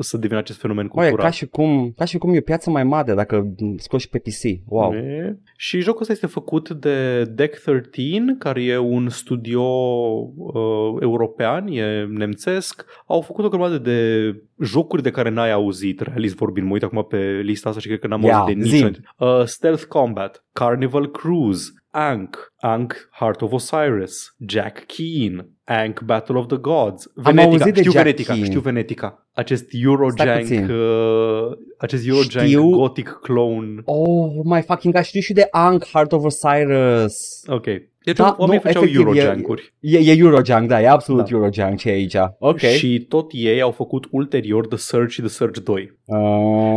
să 0.00 0.16
devină 0.16 0.38
acest 0.38 0.58
fenomen 0.58 0.84
Oye, 0.84 0.90
cultural. 1.08 1.24
ca 1.24 1.30
și, 1.36 1.46
cum, 1.46 1.92
ca 1.96 2.04
și 2.04 2.18
cum 2.18 2.34
e 2.34 2.38
o 2.38 2.40
piață 2.40 2.70
mai 2.70 2.84
mare 2.84 3.14
dacă 3.14 3.54
scoți 3.76 4.02
și 4.02 4.08
pe 4.08 4.18
PC. 4.18 4.68
Wow. 4.68 4.92
E. 4.92 5.38
Și 5.56 5.80
jocul 5.80 6.00
ăsta 6.00 6.12
este 6.12 6.26
făcut 6.26 6.70
de 6.70 7.24
Deck 7.34 7.62
13, 7.62 8.36
care 8.38 8.62
e 8.62 8.76
un 8.76 9.08
studio 9.08 9.62
uh, 9.62 10.96
european, 11.00 11.66
e 11.66 12.04
nemțesc. 12.04 12.84
Au 13.06 13.20
făcut 13.20 13.44
o 13.44 13.48
grămadă 13.48 13.78
de 13.78 14.30
jocuri 14.60 15.02
de 15.02 15.10
care 15.10 15.28
n-ai 15.30 15.52
auzit, 15.52 16.00
realist 16.00 16.34
vorbind. 16.36 16.66
Mă 16.66 16.72
uit 16.72 16.82
acum 16.82 17.04
pe 17.08 17.40
lista 17.42 17.68
asta 17.68 17.80
și 17.80 17.86
cred 17.86 17.98
că 17.98 18.06
n-am 18.06 18.22
Ia, 18.22 18.36
auzit 18.38 18.56
de 18.58 18.64
zi. 18.68 18.72
niciun. 18.74 19.04
Uh, 19.18 19.44
Stealth 19.44 19.82
Combat, 19.84 20.44
Carnival 20.52 21.10
Cruise, 21.10 21.70
Ankh, 21.90 22.38
Ankh 22.60 22.96
Heart 23.18 23.42
of 23.42 23.52
Osiris, 23.52 24.34
Jack 24.46 24.84
Keen, 24.86 25.48
Ankh 25.64 26.00
Battle 26.04 26.36
of 26.38 26.46
the 26.46 26.56
Gods, 26.56 27.10
Venetica, 27.14 27.50
auzit 27.50 27.74
de 27.74 27.78
știu 27.80 27.90
Jack 27.90 28.04
Venetica, 28.04 28.32
Keen. 28.32 28.44
știu 28.44 28.60
Venetica. 28.60 29.26
Acest 29.34 29.64
Stai 29.68 29.80
Eurojank, 29.82 30.38
puțin. 30.40 30.70
uh, 30.70 31.50
acest 31.78 32.06
Eurojank 32.06 32.48
Știu. 32.48 32.70
gothic 32.70 33.08
clone. 33.22 33.82
Oh 33.84 34.40
my 34.44 34.62
fucking 34.62 34.94
god, 34.94 35.02
știu 35.02 35.20
și 35.20 35.32
de 35.32 35.48
Ankh, 35.50 35.86
Heart 35.92 36.12
of 36.12 36.24
Osiris. 36.24 37.42
Ok. 37.46 37.66
Deci 38.04 38.16
Da, 38.16 38.22
da, 38.24 38.34
oamenii 38.38 38.62
nu, 38.64 38.70
făceau 38.70 38.82
efectiv, 38.82 39.06
e- 39.06 39.18
Eurojunk-uri. 39.20 39.74
E, 39.80 39.98
e 39.98 40.18
Eurojunk, 40.18 40.68
da, 40.68 40.80
e 40.82 40.88
absolut 40.88 41.24
Da. 41.24 41.34
Eurojunk 41.36 41.78
ce 41.78 41.88
e 41.88 41.92
aici. 41.92 42.16
Ok. 42.38 42.58
Și 42.58 43.06
tot 43.08 43.30
ei 43.32 43.60
au 43.60 43.70
făcut 43.70 44.06
ulterior 44.10 44.66
The 44.66 44.76
Surge 44.76 45.12
și 45.12 45.20
The 45.20 45.28
Surge 45.28 45.60
2. 45.60 45.98
Uh, 46.04 46.16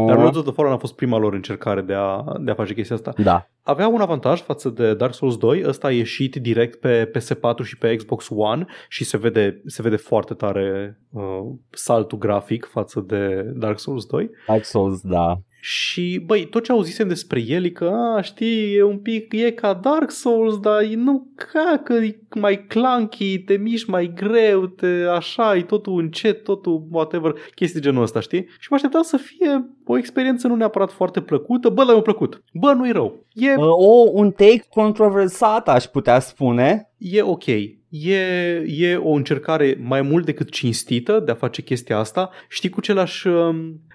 Dar 0.08 0.18
Lords 0.18 0.38
of 0.38 0.44
the 0.44 0.54
Fallen 0.54 0.72
a 0.72 0.78
fost 0.78 0.96
prima 0.96 1.18
lor 1.18 1.34
încercare 1.34 1.82
de 1.82 1.94
a, 1.94 2.24
de 2.40 2.52
a 2.52 2.54
face 2.54 2.74
chestia 2.74 2.96
asta. 2.96 3.14
da. 3.18 3.48
Avea 3.66 3.88
un 3.88 4.02
avantaj 4.02 4.42
față 4.42 4.70
de 4.70 4.94
Dark 4.94 5.14
Souls 5.14 5.38
2, 5.38 5.64
ăsta 5.68 5.88
a 5.88 5.92
ieșit 5.92 6.36
direct 6.36 6.80
pe 6.80 7.12
PS4 7.18 7.64
și 7.64 7.78
pe 7.78 7.96
Xbox 7.96 8.28
One 8.30 8.66
și 8.90 9.04
se 9.04 9.18
vede, 9.18 9.62
se 9.66 9.82
vede 9.82 9.96
foarte 9.96 10.34
tare 10.34 11.00
uh, 11.12 11.24
saltul 11.70 12.18
grafic 12.18 12.66
față 12.72 13.04
de 13.08 13.52
Dark 13.56 13.80
Souls 13.80 14.06
2. 14.06 14.30
Dark 14.48 14.64
Souls, 14.66 15.02
da. 15.02 15.38
Și, 15.66 16.22
băi, 16.26 16.46
tot 16.46 16.64
ce 16.64 16.72
auzisem 16.72 17.08
despre 17.08 17.44
el 17.48 17.66
e 17.66 17.70
că, 17.70 17.86
a, 17.86 18.22
știi, 18.22 18.76
e 18.76 18.84
un 18.84 18.98
pic, 18.98 19.34
e 19.34 19.52
ca 19.52 19.74
Dark 19.74 20.12
Souls, 20.12 20.60
dar 20.60 20.82
e 20.82 20.96
nu 20.96 21.28
ca 21.36 21.82
că 21.84 21.94
e 21.94 22.20
mai 22.36 22.66
clunky, 22.68 23.40
te 23.40 23.58
miști 23.58 23.90
mai 23.90 24.14
greu, 24.16 24.66
te 24.66 24.88
așa, 25.16 25.56
e 25.56 25.62
totul 25.62 26.00
încet, 26.00 26.44
totul 26.44 26.88
whatever, 26.92 27.34
chestii 27.56 27.82
genul 27.82 28.04
ăsta, 28.04 28.20
știi? 28.20 28.46
Și 28.60 28.68
mă 28.70 28.76
așteptam 28.76 29.02
să 29.02 29.18
fie 29.18 29.70
o 29.86 29.98
experiență 29.98 30.48
nu 30.48 30.56
neapărat 30.56 30.92
foarte 30.92 31.22
plăcută, 31.22 31.70
bă, 31.70 31.84
dar 31.84 31.94
mi-a 31.94 32.02
plăcut. 32.02 32.44
Bă, 32.54 32.74
nu-i 32.74 32.92
rău. 32.92 33.26
E, 33.34 33.56
Uh, 33.56 33.66
o, 33.66 34.10
un 34.12 34.32
take 34.32 34.64
controversat, 34.70 35.70
aș 35.70 35.84
putea 35.84 36.20
spune. 36.20 36.90
e 36.98 37.22
ok. 37.22 37.46
E, 37.90 38.64
e 38.66 38.96
o 38.96 39.12
încercare 39.12 39.78
mai 39.84 40.02
mult 40.02 40.26
decât 40.26 40.50
cinstită 40.52 41.20
de 41.20 41.32
a 41.32 41.36
face 41.36 41.62
chestia 41.62 41.98
asta. 41.98 42.30
Știi 42.50 42.70
cu 42.70 42.82
ce 42.82 42.94
l-aș 42.94 43.26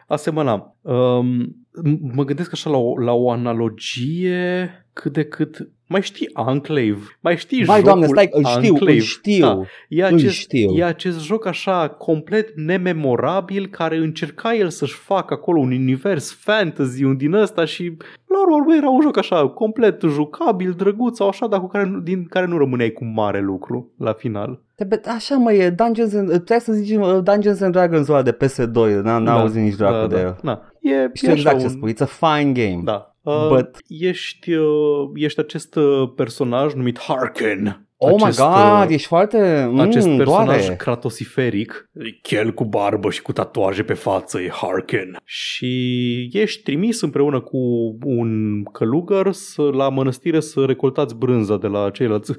um, 0.09 0.15
asemăna? 0.15 0.77
Um, 0.81 1.45
m- 1.85 2.13
mă 2.15 2.25
gândesc 2.25 2.53
așa 2.53 2.71
la 2.71 2.77
o, 2.77 2.99
la 2.99 3.13
o 3.13 3.31
analogie 3.31 4.71
cât 4.93 5.13
de 5.13 5.25
cât... 5.25 5.71
Mai 5.91 6.03
știi 6.03 6.29
Enclave? 6.49 6.99
Mai 7.21 7.37
știi 7.37 7.65
Vai, 7.65 7.77
jocul 7.77 7.91
doamne, 7.91 8.07
stai, 8.07 8.29
îl 8.33 8.45
știu, 8.45 8.73
Enclave? 8.73 8.93
îl 8.93 9.01
știu. 9.01 9.47
Da. 9.47 9.61
E 9.89 10.05
Îl 10.07 10.15
acest, 10.15 10.35
știu. 10.35 10.71
e 10.77 10.85
acest 10.85 11.21
joc 11.25 11.47
așa 11.47 11.89
complet 11.89 12.49
nememorabil 12.57 13.67
care 13.67 13.97
încerca 13.97 14.55
el 14.55 14.69
să-și 14.71 14.95
facă 14.95 15.35
acolo 15.35 15.61
un 15.61 15.71
univers 15.73 16.33
fantasy, 16.41 17.05
un 17.05 17.17
din 17.17 17.33
ăsta 17.33 17.65
și 17.65 17.97
la 18.27 18.41
urmă 18.41 18.57
urmă 18.57 18.75
era 18.75 18.89
un 18.91 19.01
joc 19.01 19.17
așa 19.19 19.49
complet 19.49 20.03
jucabil, 20.09 20.71
drăguț 20.77 21.17
sau 21.17 21.29
așa, 21.29 21.47
dar 21.47 21.61
cu 21.61 21.67
care, 21.67 21.85
nu- 21.85 21.99
din 22.01 22.25
care 22.25 22.47
nu 22.47 22.59
rămâneai 22.59 22.91
cu 22.91 23.05
mare 23.05 23.41
lucru 23.41 23.93
la 23.99 24.13
final. 24.13 24.61
Trebuie- 24.75 25.01
Așa 25.15 25.35
mă 25.37 25.53
e, 25.53 25.71
Dungeons 25.71 26.15
and, 26.15 26.29
trebuie 26.29 26.61
să 26.61 26.73
zicem 26.73 27.01
uh, 27.01 27.19
Dungeons 27.23 27.61
and 27.61 27.73
Dragons 27.73 28.09
ăla 28.09 28.23
de 28.23 28.33
PS2, 28.45 28.73
n-am 28.75 29.03
n-am 29.03 29.25
Da, 29.25 29.41
auzit 29.41 29.63
nici 29.63 29.75
dracu 29.75 29.93
da, 29.93 30.07
de 30.07 30.15
da. 30.15 30.21
el. 30.21 30.39
Da. 30.43 30.63
E, 30.81 31.11
Știu 31.13 31.29
e 31.31 31.33
exact 31.33 31.57
așa 31.57 31.67
ce 31.67 31.73
un, 31.73 31.77
spui, 31.77 31.95
it's 31.95 32.01
a 32.21 32.37
fine 32.37 32.53
game. 32.53 32.81
Da. 32.85 33.17
Uh, 33.29 33.57
But- 33.57 33.77
ești, 33.89 34.53
uh, 34.53 35.09
ești 35.15 35.41
acest 35.41 35.75
uh, 35.77 36.11
personaj 36.17 36.73
numit 36.75 36.99
Harken. 36.99 37.88
Oh 38.01 38.23
acest, 38.23 38.39
my 38.39 38.45
god, 38.47 38.85
uh, 38.89 38.95
ești 38.95 39.07
foarte... 39.07 39.69
Mm, 39.71 39.79
acest 39.79 40.07
personaj 40.17 40.45
doare. 40.61 40.75
cratosiferic, 40.77 41.91
chel 42.23 42.53
cu 42.55 42.65
barbă 42.65 43.11
și 43.11 43.23
cu 43.23 43.33
tatuaje 43.33 43.83
pe 43.83 43.93
față, 43.95 44.41
e 44.41 44.51
Harken. 44.53 45.17
Și 45.25 46.29
ești 46.33 46.63
trimis 46.63 47.01
împreună 47.01 47.41
cu 47.41 47.59
un 48.05 48.63
călugăr 48.73 49.33
să, 49.33 49.63
la 49.63 49.89
mănăstire 49.89 50.41
să 50.41 50.65
recoltați 50.67 51.15
brânza 51.17 51.57
de 51.57 51.67
la 51.67 51.91
ceilalți. 51.91 52.33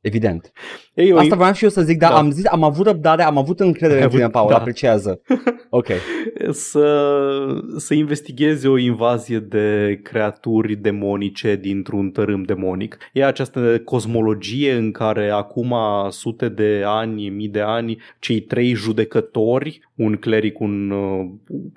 Evident. 0.00 0.52
Ei, 0.94 1.12
Asta 1.12 1.36
vreau 1.36 1.52
și 1.52 1.64
eu 1.64 1.70
să 1.70 1.82
zic, 1.82 1.98
dar 1.98 2.10
Da. 2.10 2.16
am 2.16 2.30
zis, 2.30 2.46
am 2.46 2.62
avut 2.62 2.86
răbdare, 2.86 3.22
am 3.22 3.38
avut 3.38 3.60
încredere 3.60 3.98
Ai 3.98 4.04
în 4.04 4.10
tine, 4.10 4.22
avut- 4.22 4.34
Paul, 4.34 4.48
da. 4.50 4.56
apreciază. 4.56 5.20
Ok. 5.70 5.86
să, 6.50 7.06
să 7.76 7.94
investigheze 7.94 8.68
o 8.68 8.78
invazie 8.78 9.38
de 9.38 9.98
creaturi 10.02 10.74
demonice 10.76 11.56
dintr-un 11.56 12.10
tărâm 12.10 12.42
demonic. 12.42 12.98
E 13.12 13.24
această 13.24 13.78
cosmologie 13.84 14.76
în 14.78 14.90
care 14.90 15.30
acum 15.30 15.74
sute 16.10 16.48
de 16.48 16.82
ani, 16.86 17.28
mii 17.28 17.48
de 17.48 17.60
ani, 17.60 17.98
cei 18.18 18.40
trei 18.40 18.74
judecători, 18.74 19.80
un 19.94 20.16
cleric, 20.16 20.60
un, 20.60 20.90
uh, 20.90 21.26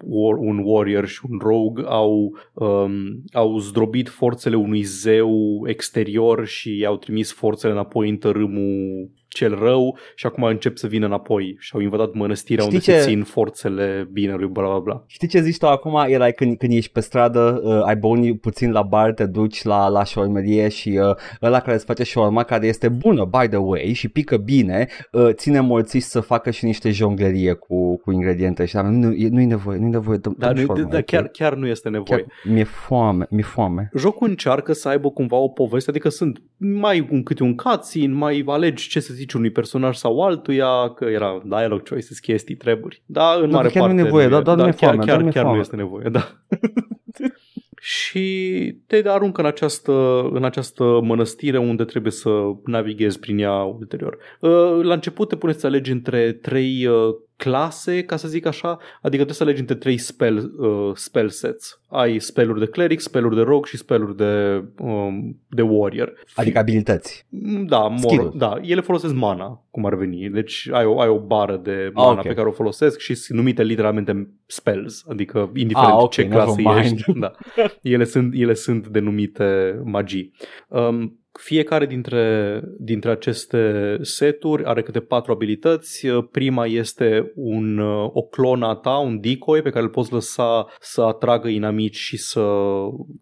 war, 0.06 0.38
un 0.38 0.62
warrior 0.64 1.08
și 1.08 1.22
un 1.30 1.38
rogue, 1.42 1.84
au, 1.88 2.38
um, 2.54 3.24
au 3.34 3.58
zdrobit 3.58 4.10
forțele 4.10 4.56
unui 4.56 4.82
zeu 4.82 5.62
exterior 5.66 6.46
și 6.46 6.78
i-au 6.78 6.98
trimis 6.98 7.34
forțele 7.34 7.72
înapoi 7.72 8.10
în 8.10 8.18
tărâmul 8.18 9.10
cel 9.34 9.56
rău 9.60 9.98
și 10.16 10.26
acum 10.26 10.44
încep 10.44 10.78
să 10.78 10.88
vină 10.88 11.06
înapoi 11.06 11.56
și 11.60 11.72
au 11.74 11.80
invadat 11.82 12.14
mănăstirea 12.14 12.64
Știi 12.64 12.78
unde 12.78 12.92
ce- 12.92 13.00
se 13.00 13.08
țin 13.10 13.24
forțele 13.24 14.10
binelui, 14.12 14.48
bla 14.48 14.68
bla 14.68 14.80
bla. 14.80 15.04
Știi 15.08 15.28
ce 15.28 15.42
zici 15.42 15.58
tu 15.58 15.68
acum? 15.68 15.96
E 16.08 16.18
like 16.18 16.32
când, 16.32 16.58
când 16.58 16.74
ești 16.74 16.92
pe 16.92 17.00
stradă, 17.00 17.62
uh, 17.64 17.82
ai 17.86 17.96
băuni 17.96 18.38
puțin 18.38 18.72
la 18.72 18.82
bar, 18.82 19.14
te 19.14 19.26
duci 19.26 19.64
la, 19.64 19.88
la 19.88 20.04
șormerie 20.04 20.70
și 20.70 21.00
uh, 21.02 21.16
ăla 21.42 21.60
care 21.60 21.76
îți 21.76 21.86
face 21.86 22.04
șorma, 22.04 22.44
care 22.44 22.68
este 22.68 22.90
bună, 22.90 23.26
by 23.40 23.48
the 23.48 23.58
way, 23.58 23.94
și 23.94 24.10
pică 24.10 24.38
bine, 24.38 24.88
uh, 25.12 25.30
ține 25.32 25.60
morțiși 25.60 26.06
să 26.06 26.20
facă 26.20 26.52
și 26.52 26.66
niște 26.66 26.92
jonglerie 26.92 27.54
cu, 27.54 27.98
cu 27.98 28.12
ingrediente 28.12 28.66
și 28.66 28.78
nu, 28.78 29.12
e- 29.12 29.30
nu-i 29.30 29.46
nevoie, 29.46 29.78
nu-i 29.78 29.90
nevoie, 29.90 30.18
dă, 30.18 30.30
Dar 30.38 30.54
dă 30.54 30.60
nu, 30.60 30.66
șorma, 30.66 30.84
da, 30.90 30.98
ok? 30.98 31.06
chiar, 31.06 31.28
chiar 31.28 31.54
nu 31.56 31.68
este 31.68 31.90
nevoie. 31.90 32.20
Chiar 32.20 32.54
mi-e 32.54 32.64
foame, 32.64 33.28
mi-e 33.30 33.44
foame. 33.44 33.90
Jocul 33.98 34.30
încearcă 34.30 34.74
să 34.74 34.88
aibă 34.90 35.10
cumva 35.10 35.36
o 35.38 35.48
poveste, 35.48 35.90
adică 35.90 36.10
sunt 36.10 36.42
mai 36.58 37.08
un 37.12 37.24
câte 37.24 37.44
un 37.44 37.56
cutscene, 37.56 38.14
mai 38.14 38.44
alegi 38.46 38.90
ce 38.90 39.00
să 39.00 39.14
zici 39.14 39.21
unui 39.34 39.50
personaj 39.52 39.96
sau 39.96 40.22
altuia, 40.22 40.90
că 40.96 41.06
era 41.06 41.42
dialogue 41.46 41.84
choices, 41.90 42.20
chestii, 42.20 42.56
treburi. 42.56 43.02
Da, 43.06 43.34
în 43.42 43.46
Nu, 43.50 43.52
mare 43.56 43.68
că 43.68 43.74
chiar 43.74 43.82
nu 43.88 43.90
e 43.90 43.96
parte 43.96 44.04
nevoie, 44.04 44.24
nu 44.26 44.30
doar- 44.30 44.44
doar 44.44 44.56
da, 44.58 44.64
mi-e 44.64 44.72
chiar, 44.72 44.90
foame, 44.90 44.98
chiar, 45.06 45.08
doar 45.16 45.22
mi-e 45.22 45.32
chiar 45.32 45.42
nu 45.44 45.48
foame. 45.50 45.62
este 45.62 45.76
nevoie, 45.76 46.10
da. 46.10 46.28
și 47.82 48.76
te 48.88 49.02
aruncă 49.06 49.42
în 49.42 49.48
această, 49.48 50.22
în 50.34 50.44
această 50.44 51.00
mănăstire 51.04 51.58
unde 51.58 51.84
trebuie 51.84 52.12
să 52.12 52.30
navighezi 52.66 53.20
prin 53.20 53.38
ea 53.40 53.54
ulterior. 53.64 54.18
Uh, 54.40 54.80
La 54.84 54.94
început 54.94 55.28
te 55.28 55.36
puneți 55.36 55.60
să 55.60 55.68
alegi 55.68 55.92
între 55.92 56.32
trei 56.32 56.86
uh, 56.86 57.16
clase, 57.46 58.04
ca 58.04 58.16
să 58.16 58.28
zic 58.28 58.46
așa, 58.46 58.68
adică 58.96 59.10
trebuie 59.24 59.34
să 59.36 59.44
alegi 59.44 59.60
între 59.60 59.76
trei 59.76 59.98
spell, 59.98 60.52
uh, 60.58 60.92
spell 60.96 61.30
sets. 61.30 61.82
Ai 61.88 62.20
spelluri 62.20 62.60
de 62.60 62.66
cleric, 62.66 63.00
spelluri 63.00 63.36
de 63.36 63.42
rogue 63.42 63.68
și 63.70 63.78
spelluri 63.78 64.16
de, 64.18 64.64
um, 64.78 65.40
de 65.50 65.62
warrior. 65.62 66.14
Adică 66.36 66.60
abilități. 66.60 67.26
Da, 67.66 67.80
mor, 67.80 67.98
Skill-uri. 68.00 68.38
da, 68.38 68.58
ele 68.62 68.82
folosesc 68.82 69.14
mana, 69.14 69.66
cum 69.72 69.86
ar 69.86 69.96
veni. 69.96 70.30
Deci 70.30 70.70
ai 70.72 70.86
o, 70.86 71.00
ai 71.00 71.08
o 71.08 71.20
bară 71.20 71.60
de 71.64 71.90
mana 71.94 72.12
Ah, 72.12 72.18
ok. 72.18 72.22
pe 72.28 72.34
care 72.34 72.48
o 72.48 72.52
folosesc 72.52 73.00
și 73.00 73.14
sunt 73.16 73.38
numite 73.38 73.64
literalmente 73.64 74.30
spells, 74.46 75.04
adică 75.10 75.52
indiferent 75.56 75.92
Ah, 75.94 75.98
ok, 76.02 76.12
ce 76.12 76.28
clasă 76.28 76.54
never 76.58 76.74
mind. 76.84 76.86
ești. 76.98 77.12
Da. 77.20 77.32
Ele, 77.82 78.04
sunt, 78.04 78.34
ele 78.36 78.54
sunt 78.54 78.88
denumite 78.88 79.80
magii. 79.84 80.34
Um, 80.68 81.20
fiecare 81.40 81.86
dintre, 81.86 82.62
dintre 82.78 83.12
aceste 83.12 83.98
seturi 84.02 84.66
are 84.66 84.82
câte 84.82 85.00
patru 85.00 85.32
abilități. 85.32 86.08
Prima 86.32 86.66
este 86.66 87.32
un, 87.36 87.80
o 88.14 88.22
clonă 88.22 88.68
a 88.68 88.76
ta, 88.76 88.98
un 88.98 89.20
decoy 89.20 89.62
pe 89.62 89.70
care 89.70 89.84
îl 89.84 89.90
poți 89.90 90.14
lăsa 90.14 90.68
să 90.80 91.02
atragă 91.02 91.48
inamici 91.48 91.96
și 91.96 92.18
să 92.18 92.44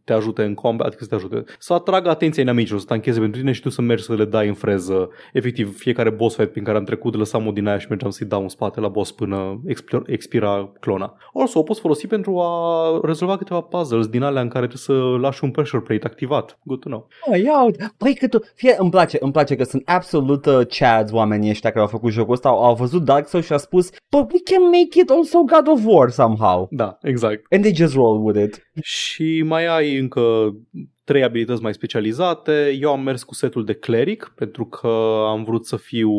te 0.03 0.13
ajute 0.13 0.43
în 0.43 0.53
combat, 0.53 0.87
adică 0.87 1.03
să 1.03 1.09
te 1.09 1.15
ajute, 1.15 1.43
să 1.59 1.73
atragă 1.73 2.09
atenția 2.09 2.43
inamicilor, 2.43 2.79
să 2.79 2.85
tancheze 2.85 3.19
pentru 3.19 3.39
tine 3.39 3.51
și 3.51 3.61
tu 3.61 3.69
să 3.69 3.81
mergi 3.81 4.03
să 4.03 4.13
le 4.13 4.25
dai 4.25 4.47
în 4.47 4.53
freză. 4.53 5.09
Efectiv, 5.33 5.77
fiecare 5.77 6.09
boss 6.09 6.35
fight 6.35 6.51
prin 6.51 6.63
care 6.63 6.77
am 6.77 6.83
trecut, 6.83 7.15
lăsam 7.15 7.47
o 7.47 7.51
din 7.51 7.67
aia 7.67 7.77
și 7.77 7.87
mergeam 7.89 8.11
să-i 8.11 8.27
dau 8.27 8.41
în 8.41 8.49
spate 8.49 8.79
la 8.79 8.87
boss 8.87 9.11
până 9.11 9.61
expira, 9.65 10.01
expira 10.05 10.71
clona. 10.79 11.17
Also, 11.33 11.59
o 11.59 11.63
poți 11.63 11.79
folosi 11.79 12.07
pentru 12.07 12.39
a 12.39 12.99
rezolva 13.03 13.37
câteva 13.37 13.61
puzzles 13.61 14.07
din 14.07 14.21
alea 14.21 14.41
în 14.41 14.47
care 14.47 14.67
trebuie 14.67 14.99
să 14.99 15.17
lași 15.21 15.43
un 15.43 15.51
pressure 15.51 15.81
plate 15.81 16.07
activat. 16.07 16.59
Good 16.63 16.79
to 16.79 16.89
know. 16.89 17.07
Oh, 17.25 17.41
ia 17.41 17.63
uite. 17.65 17.93
Păi 18.03 18.15
că 18.15 18.27
tu, 18.27 18.39
fie, 18.55 18.75
îmi 18.77 18.89
place, 18.89 19.17
îmi 19.19 19.31
place 19.31 19.55
că 19.55 19.63
sunt 19.63 19.89
absolut 19.89 20.45
uh, 20.45 20.67
chads 20.67 21.11
oamenii 21.11 21.49
ăștia 21.49 21.69
care 21.69 21.81
au 21.81 21.87
făcut 21.87 22.11
jocul 22.11 22.33
ăsta, 22.33 22.49
au, 22.49 22.63
au 22.63 22.75
văzut 22.75 23.03
Dark 23.03 23.27
Souls 23.27 23.45
și 23.45 23.51
au 23.51 23.57
spus, 23.57 23.89
but 24.11 24.31
we 24.31 24.39
can 24.43 24.63
make 24.63 24.99
it 25.01 25.09
also 25.09 25.39
God 25.39 25.67
of 25.67 25.85
War 25.85 26.09
somehow. 26.09 26.67
Da, 26.71 26.97
exact. 27.01 27.45
And 27.49 27.61
they 27.63 27.73
just 27.75 27.93
roll 27.93 28.25
with 28.25 28.39
it. 28.43 28.69
Și 28.81 29.43
mai 29.45 29.65
ai 29.65 29.97
încă 29.97 30.21
trei 31.09 31.23
abilități 31.23 31.61
mai 31.61 31.73
specializate. 31.73 32.77
Eu 32.79 32.91
am 32.91 33.01
mers 33.01 33.23
cu 33.23 33.33
setul 33.33 33.65
de 33.65 33.73
cleric 33.73 34.31
pentru 34.35 34.65
că 34.65 35.23
am 35.27 35.43
vrut 35.43 35.65
să 35.65 35.75
fiu 35.75 36.11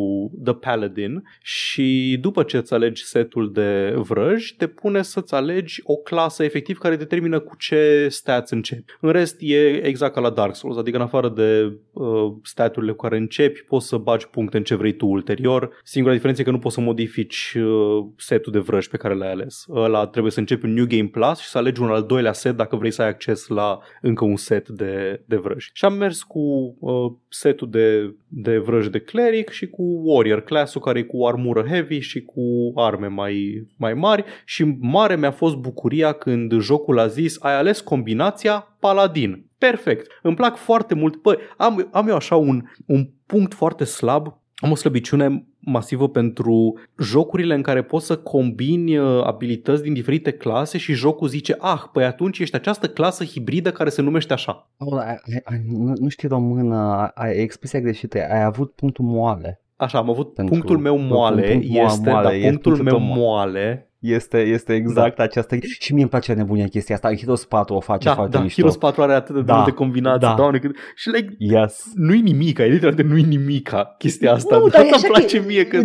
The 0.44 0.52
Paladin 0.54 1.22
și 1.42 2.18
după 2.20 2.42
ce 2.42 2.56
îți 2.56 2.74
alegi 2.74 3.04
setul 3.04 3.52
de 3.52 3.92
vrăj, 3.96 4.50
te 4.56 4.66
pune 4.66 5.02
să-ți 5.02 5.34
alegi 5.34 5.80
o 5.84 5.96
clasă 5.96 6.44
efectiv 6.44 6.78
care 6.78 6.96
determină 6.96 7.38
cu 7.38 7.56
ce 7.56 8.06
stats 8.08 8.50
începi. 8.50 8.92
În 9.00 9.10
rest 9.10 9.36
e 9.38 9.86
exact 9.86 10.14
ca 10.14 10.20
la 10.20 10.30
Dark 10.30 10.54
Souls, 10.54 10.76
adică 10.76 10.96
în 10.96 11.02
afară 11.02 11.28
de 11.28 11.72
uh, 11.92 12.32
staturile 12.42 12.92
cu 12.92 13.02
care 13.02 13.16
începi, 13.16 13.60
poți 13.60 13.86
să 13.86 13.96
bagi 13.96 14.28
puncte 14.28 14.56
în 14.56 14.62
ce 14.62 14.74
vrei 14.74 14.92
tu 14.92 15.06
ulterior. 15.06 15.70
Singura 15.82 16.14
diferență 16.14 16.40
e 16.40 16.44
că 16.44 16.50
nu 16.50 16.58
poți 16.58 16.74
să 16.74 16.80
modifici 16.80 17.56
uh, 17.56 18.04
setul 18.16 18.52
de 18.52 18.58
vrăj 18.58 18.86
pe 18.86 18.96
care 18.96 19.14
l-ai 19.14 19.30
ales. 19.30 19.64
Ăla 19.74 20.06
trebuie 20.06 20.32
să 20.32 20.38
începi 20.38 20.64
un 20.64 20.72
New 20.72 20.86
Game 20.86 21.08
Plus 21.08 21.38
și 21.38 21.48
să 21.48 21.58
alegi 21.58 21.80
un 21.80 21.88
al 21.88 22.02
doilea 22.02 22.32
set 22.32 22.56
dacă 22.56 22.76
vrei 22.76 22.90
să 22.90 23.02
ai 23.02 23.08
acces 23.08 23.46
la 23.46 23.78
încă 24.00 24.24
un 24.24 24.36
set 24.36 24.68
de, 24.80 25.22
de 25.24 25.36
vrăji. 25.36 25.70
Și 25.72 25.84
am 25.84 25.94
mers 25.94 26.22
cu 26.22 26.76
uh, 26.78 27.12
setul 27.28 27.70
de, 27.70 28.14
de 28.28 28.58
vrăji 28.58 28.90
de 28.90 28.98
cleric 28.98 29.48
și 29.48 29.66
cu 29.66 29.82
warrior 30.04 30.40
class-ul 30.40 30.80
care 30.80 30.98
e 30.98 31.02
cu 31.02 31.26
armură 31.26 31.62
heavy 31.62 31.98
și 31.98 32.22
cu 32.22 32.72
arme 32.74 33.06
mai, 33.06 33.66
mai 33.76 33.94
mari 33.94 34.24
și 34.44 34.64
mare 34.80 35.16
mi-a 35.16 35.30
fost 35.30 35.56
bucuria 35.56 36.12
când 36.12 36.52
jocul 36.60 36.98
a 36.98 37.06
zis 37.06 37.36
ai 37.40 37.56
ales 37.56 37.80
combinația 37.80 38.76
paladin. 38.80 39.44
Perfect. 39.58 40.06
Îmi 40.22 40.36
plac 40.36 40.56
foarte 40.56 40.94
mult. 40.94 41.22
Păi, 41.22 41.36
am, 41.56 41.88
am 41.92 42.08
eu 42.08 42.14
așa 42.14 42.36
un, 42.36 42.62
un 42.86 43.10
punct 43.26 43.54
foarte 43.54 43.84
slab 43.84 44.39
am 44.60 44.70
o 44.70 44.74
slăbiciune 44.74 45.46
masivă 45.58 46.08
pentru 46.08 46.78
jocurile 46.98 47.54
în 47.54 47.62
care 47.62 47.82
poți 47.82 48.06
să 48.06 48.16
combini 48.16 48.98
uh, 48.98 49.24
abilități 49.24 49.82
din 49.82 49.92
diferite 49.92 50.30
clase 50.30 50.78
și 50.78 50.92
jocul 50.92 51.28
zice, 51.28 51.56
ah, 51.58 51.82
păi 51.92 52.04
atunci 52.04 52.38
ești 52.38 52.54
această 52.54 52.88
clasă 52.88 53.24
hibridă 53.24 53.72
care 53.72 53.88
se 53.88 54.02
numește 54.02 54.32
așa. 54.32 54.70
Oh, 54.78 54.98
ai, 54.98 55.18
ai, 55.44 55.62
nu, 55.66 55.92
nu 55.96 56.08
știu 56.08 56.28
română, 56.28 57.10
ai 57.14 57.36
expresia 57.36 57.80
greșită, 57.80 58.18
ai 58.18 58.42
avut 58.42 58.72
punctul 58.72 59.04
moale. 59.04 59.60
Așa, 59.76 59.98
am 59.98 60.10
avut 60.10 60.34
pentru, 60.34 60.54
punctul 60.54 60.78
meu 60.78 60.98
moale, 60.98 61.50
punctul 61.50 61.76
este, 61.76 62.10
moale, 62.10 62.40
dar 62.40 62.50
punctul 62.50 62.82
meu 62.82 62.98
moale 62.98 63.89
este, 64.00 64.38
este 64.38 64.74
exact 64.74 65.16
da. 65.16 65.22
aceasta. 65.22 65.56
Și 65.78 65.92
mie 65.92 66.02
îmi 66.02 66.10
place 66.10 66.32
nebunia 66.32 66.66
chestia 66.66 66.94
asta. 66.94 67.14
Heroes 67.14 67.44
4 67.44 67.74
o 67.74 67.80
face 67.80 68.08
da, 68.08 68.14
foarte 68.14 68.36
da, 68.36 68.42
mișto. 68.42 68.60
Heroes 68.60 68.76
4 68.76 69.02
are 69.02 69.12
atât 69.12 69.34
de 69.34 69.40
da. 69.40 69.54
multe 69.54 69.70
combinații. 69.70 70.28
Da. 70.28 70.34
Doamne, 70.34 70.58
cât... 70.58 70.76
Și 70.94 71.08
like, 71.08 71.34
yes. 71.38 71.92
nu-i 71.94 72.20
nimica, 72.20 72.64
e 72.64 72.68
literalmente 72.68 73.12
nu-i 73.12 73.22
nimica 73.22 73.94
chestia 73.98 74.32
asta. 74.32 74.58
Nu, 74.58 74.68
dar 74.74 74.80
îmi 74.80 75.12
place 75.12 75.40
că... 75.40 75.46
mie 75.46 75.66
că... 75.66 75.82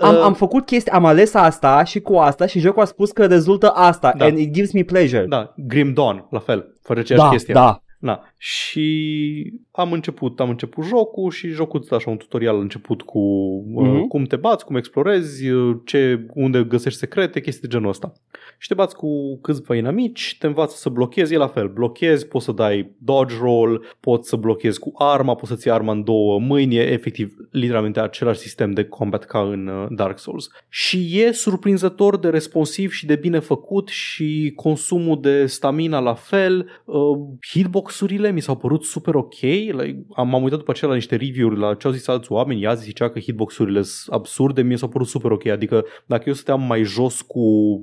Am, 0.00 0.14
am 0.14 0.34
făcut 0.34 0.66
chestia, 0.66 0.92
am 0.92 1.04
ales 1.04 1.34
asta 1.34 1.84
și 1.84 2.00
cu 2.00 2.14
asta 2.14 2.46
și 2.46 2.58
jocul 2.58 2.82
a 2.82 2.84
spus 2.84 3.10
că 3.10 3.26
rezultă 3.26 3.68
asta. 3.68 4.14
Da. 4.16 4.24
And 4.24 4.38
it 4.38 4.52
gives 4.52 4.72
me 4.72 4.82
pleasure. 4.82 5.26
Da, 5.28 5.54
Grim 5.56 5.92
Dawn, 5.92 6.26
la 6.30 6.38
fel. 6.38 6.74
Face 6.82 7.00
aceeași 7.00 7.24
da, 7.24 7.30
chestie. 7.30 7.54
Da, 7.54 7.80
Na. 7.98 8.29
Și 8.42 9.52
am 9.70 9.92
început, 9.92 10.40
am 10.40 10.48
început 10.48 10.84
jocul 10.84 11.30
și 11.30 11.48
jocul 11.48 11.80
ăsta 11.80 11.94
așa 11.94 12.10
un 12.10 12.16
tutorial 12.16 12.56
a 12.56 12.60
început 12.60 13.02
cu 13.02 13.20
mm-hmm. 13.68 14.00
uh, 14.00 14.06
cum 14.08 14.24
te 14.24 14.36
bați, 14.36 14.64
cum 14.64 14.76
explorezi, 14.76 15.48
uh, 15.48 15.76
ce, 15.84 16.26
unde 16.34 16.64
găsești 16.64 16.98
secrete, 16.98 17.40
chestii 17.40 17.68
de 17.68 17.74
genul 17.74 17.88
ăsta. 17.88 18.12
Și 18.58 18.68
te 18.68 18.74
bați 18.74 18.96
cu 18.96 19.38
câțiva 19.40 19.74
inamici, 19.76 20.36
te 20.38 20.46
învață 20.46 20.76
să 20.76 20.88
blochezi, 20.88 21.34
e 21.34 21.36
la 21.36 21.46
fel, 21.46 21.68
blochezi, 21.68 22.26
poți 22.26 22.44
să 22.44 22.52
dai 22.52 22.90
dodge 22.98 23.34
roll, 23.40 23.84
poți 24.00 24.28
să 24.28 24.36
blochezi 24.36 24.78
cu 24.78 24.92
arma, 24.94 25.34
poți 25.34 25.50
să 25.50 25.56
ții 25.56 25.70
arma 25.70 25.92
în 25.92 26.04
două 26.04 26.38
mâini, 26.38 26.76
e 26.76 26.92
efectiv 26.92 27.36
literalmente 27.50 28.00
același 28.00 28.38
sistem 28.38 28.70
de 28.70 28.84
combat 28.84 29.24
ca 29.24 29.40
în 29.40 29.66
uh, 29.66 29.86
Dark 29.90 30.18
Souls. 30.18 30.50
Și 30.68 31.20
e 31.20 31.32
surprinzător 31.32 32.18
de 32.18 32.28
responsiv 32.28 32.92
și 32.92 33.06
de 33.06 33.16
bine 33.16 33.38
făcut 33.38 33.88
și 33.88 34.52
consumul 34.56 35.20
de 35.20 35.46
stamina 35.46 35.98
la 35.98 36.14
fel, 36.14 36.82
uh, 36.84 37.18
hitbox-urile 37.50 38.29
mi 38.30 38.40
s-au 38.40 38.56
părut 38.56 38.84
super 38.84 39.14
ok, 39.14 39.40
like, 39.40 40.04
am, 40.14 40.34
am 40.34 40.42
uitat 40.42 40.58
după 40.58 40.70
aceea 40.70 40.90
la 40.90 40.96
niște 40.96 41.16
review-uri 41.16 41.58
la 41.58 41.74
ce 41.74 41.86
au 41.86 41.92
zis 41.92 42.08
alți 42.08 42.32
oameni, 42.32 42.62
ea 42.62 42.74
zicea 42.74 43.10
că 43.10 43.18
hitbox-urile 43.18 43.82
sunt 43.82 44.14
absurde, 44.14 44.62
mi 44.62 44.78
s-au 44.78 44.88
părut 44.88 45.06
super 45.06 45.30
ok, 45.30 45.46
adică 45.46 45.84
dacă 46.06 46.22
eu 46.26 46.32
stăteam 46.32 46.62
mai 46.66 46.82
jos 46.82 47.20
cu 47.20 47.40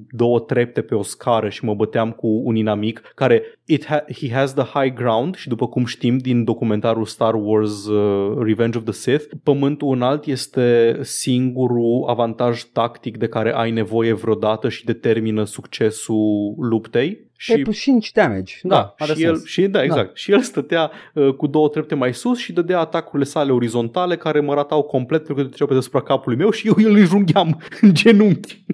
două 0.10 0.40
trepte 0.40 0.82
pe 0.82 0.96
o 0.96 1.02
scară 1.02 1.50
și 1.50 1.66
mă 1.66 1.74
băteam 1.74 2.12
cu 2.12 2.42
un 2.44 2.56
inamic 2.56 3.02
care 3.16 3.44
it 3.66 3.86
ha- 3.86 4.06
he 4.14 4.32
has 4.32 4.54
the 4.54 4.64
high 4.64 4.94
ground 4.94 5.36
și 5.36 5.48
după 5.48 5.68
cum 5.68 5.86
știm 5.86 6.18
din 6.18 6.44
documentarul 6.44 7.06
Star 7.06 7.34
Wars 7.34 7.88
uh, 7.88 8.38
Revenge 8.44 8.78
of 8.78 8.84
the 8.84 8.94
Sith, 8.94 9.26
pământul 9.44 9.94
înalt 9.94 10.26
este 10.26 10.98
singurul 11.02 12.06
avantaj 12.08 12.64
tactic 12.64 13.18
de 13.18 13.28
care 13.28 13.54
ai 13.54 13.72
nevoie 13.72 14.14
vreodată 14.14 14.70
și 14.70 14.86
determină 14.86 15.44
succesul 15.44 16.56
luptei 16.58 17.27
și 17.40 17.58
plus 17.58 17.78
5 17.78 18.12
damage. 18.12 18.56
Da, 18.64 18.96
da 18.98 19.06
și, 19.06 19.24
el, 19.24 19.44
și 19.46 19.68
da, 19.68 19.84
exact. 19.84 20.08
Da. 20.08 20.16
Și 20.16 20.32
el 20.32 20.42
stătea 20.42 20.92
uh, 21.14 21.34
cu 21.34 21.48
două 21.48 21.70
trepte 21.70 21.96
mai 21.96 22.14
sus 22.14 22.38
și 22.38 22.54
dădea 22.54 22.80
atacurile 22.80 23.30
sale 23.30 23.52
orizontale 23.52 24.18
care 24.18 24.40
mă 24.40 24.54
ratau 24.54 24.84
complet 24.84 25.24
pentru 25.24 25.36
că 25.36 25.48
treceau 25.48 25.68
pe 25.68 25.74
deasupra 25.74 26.02
capului 26.02 26.38
meu 26.38 26.50
și 26.50 26.68
eu 26.68 26.74
îl 26.78 26.96
înjungheam 26.96 27.62
în 27.82 27.94
genunchi. 27.94 28.66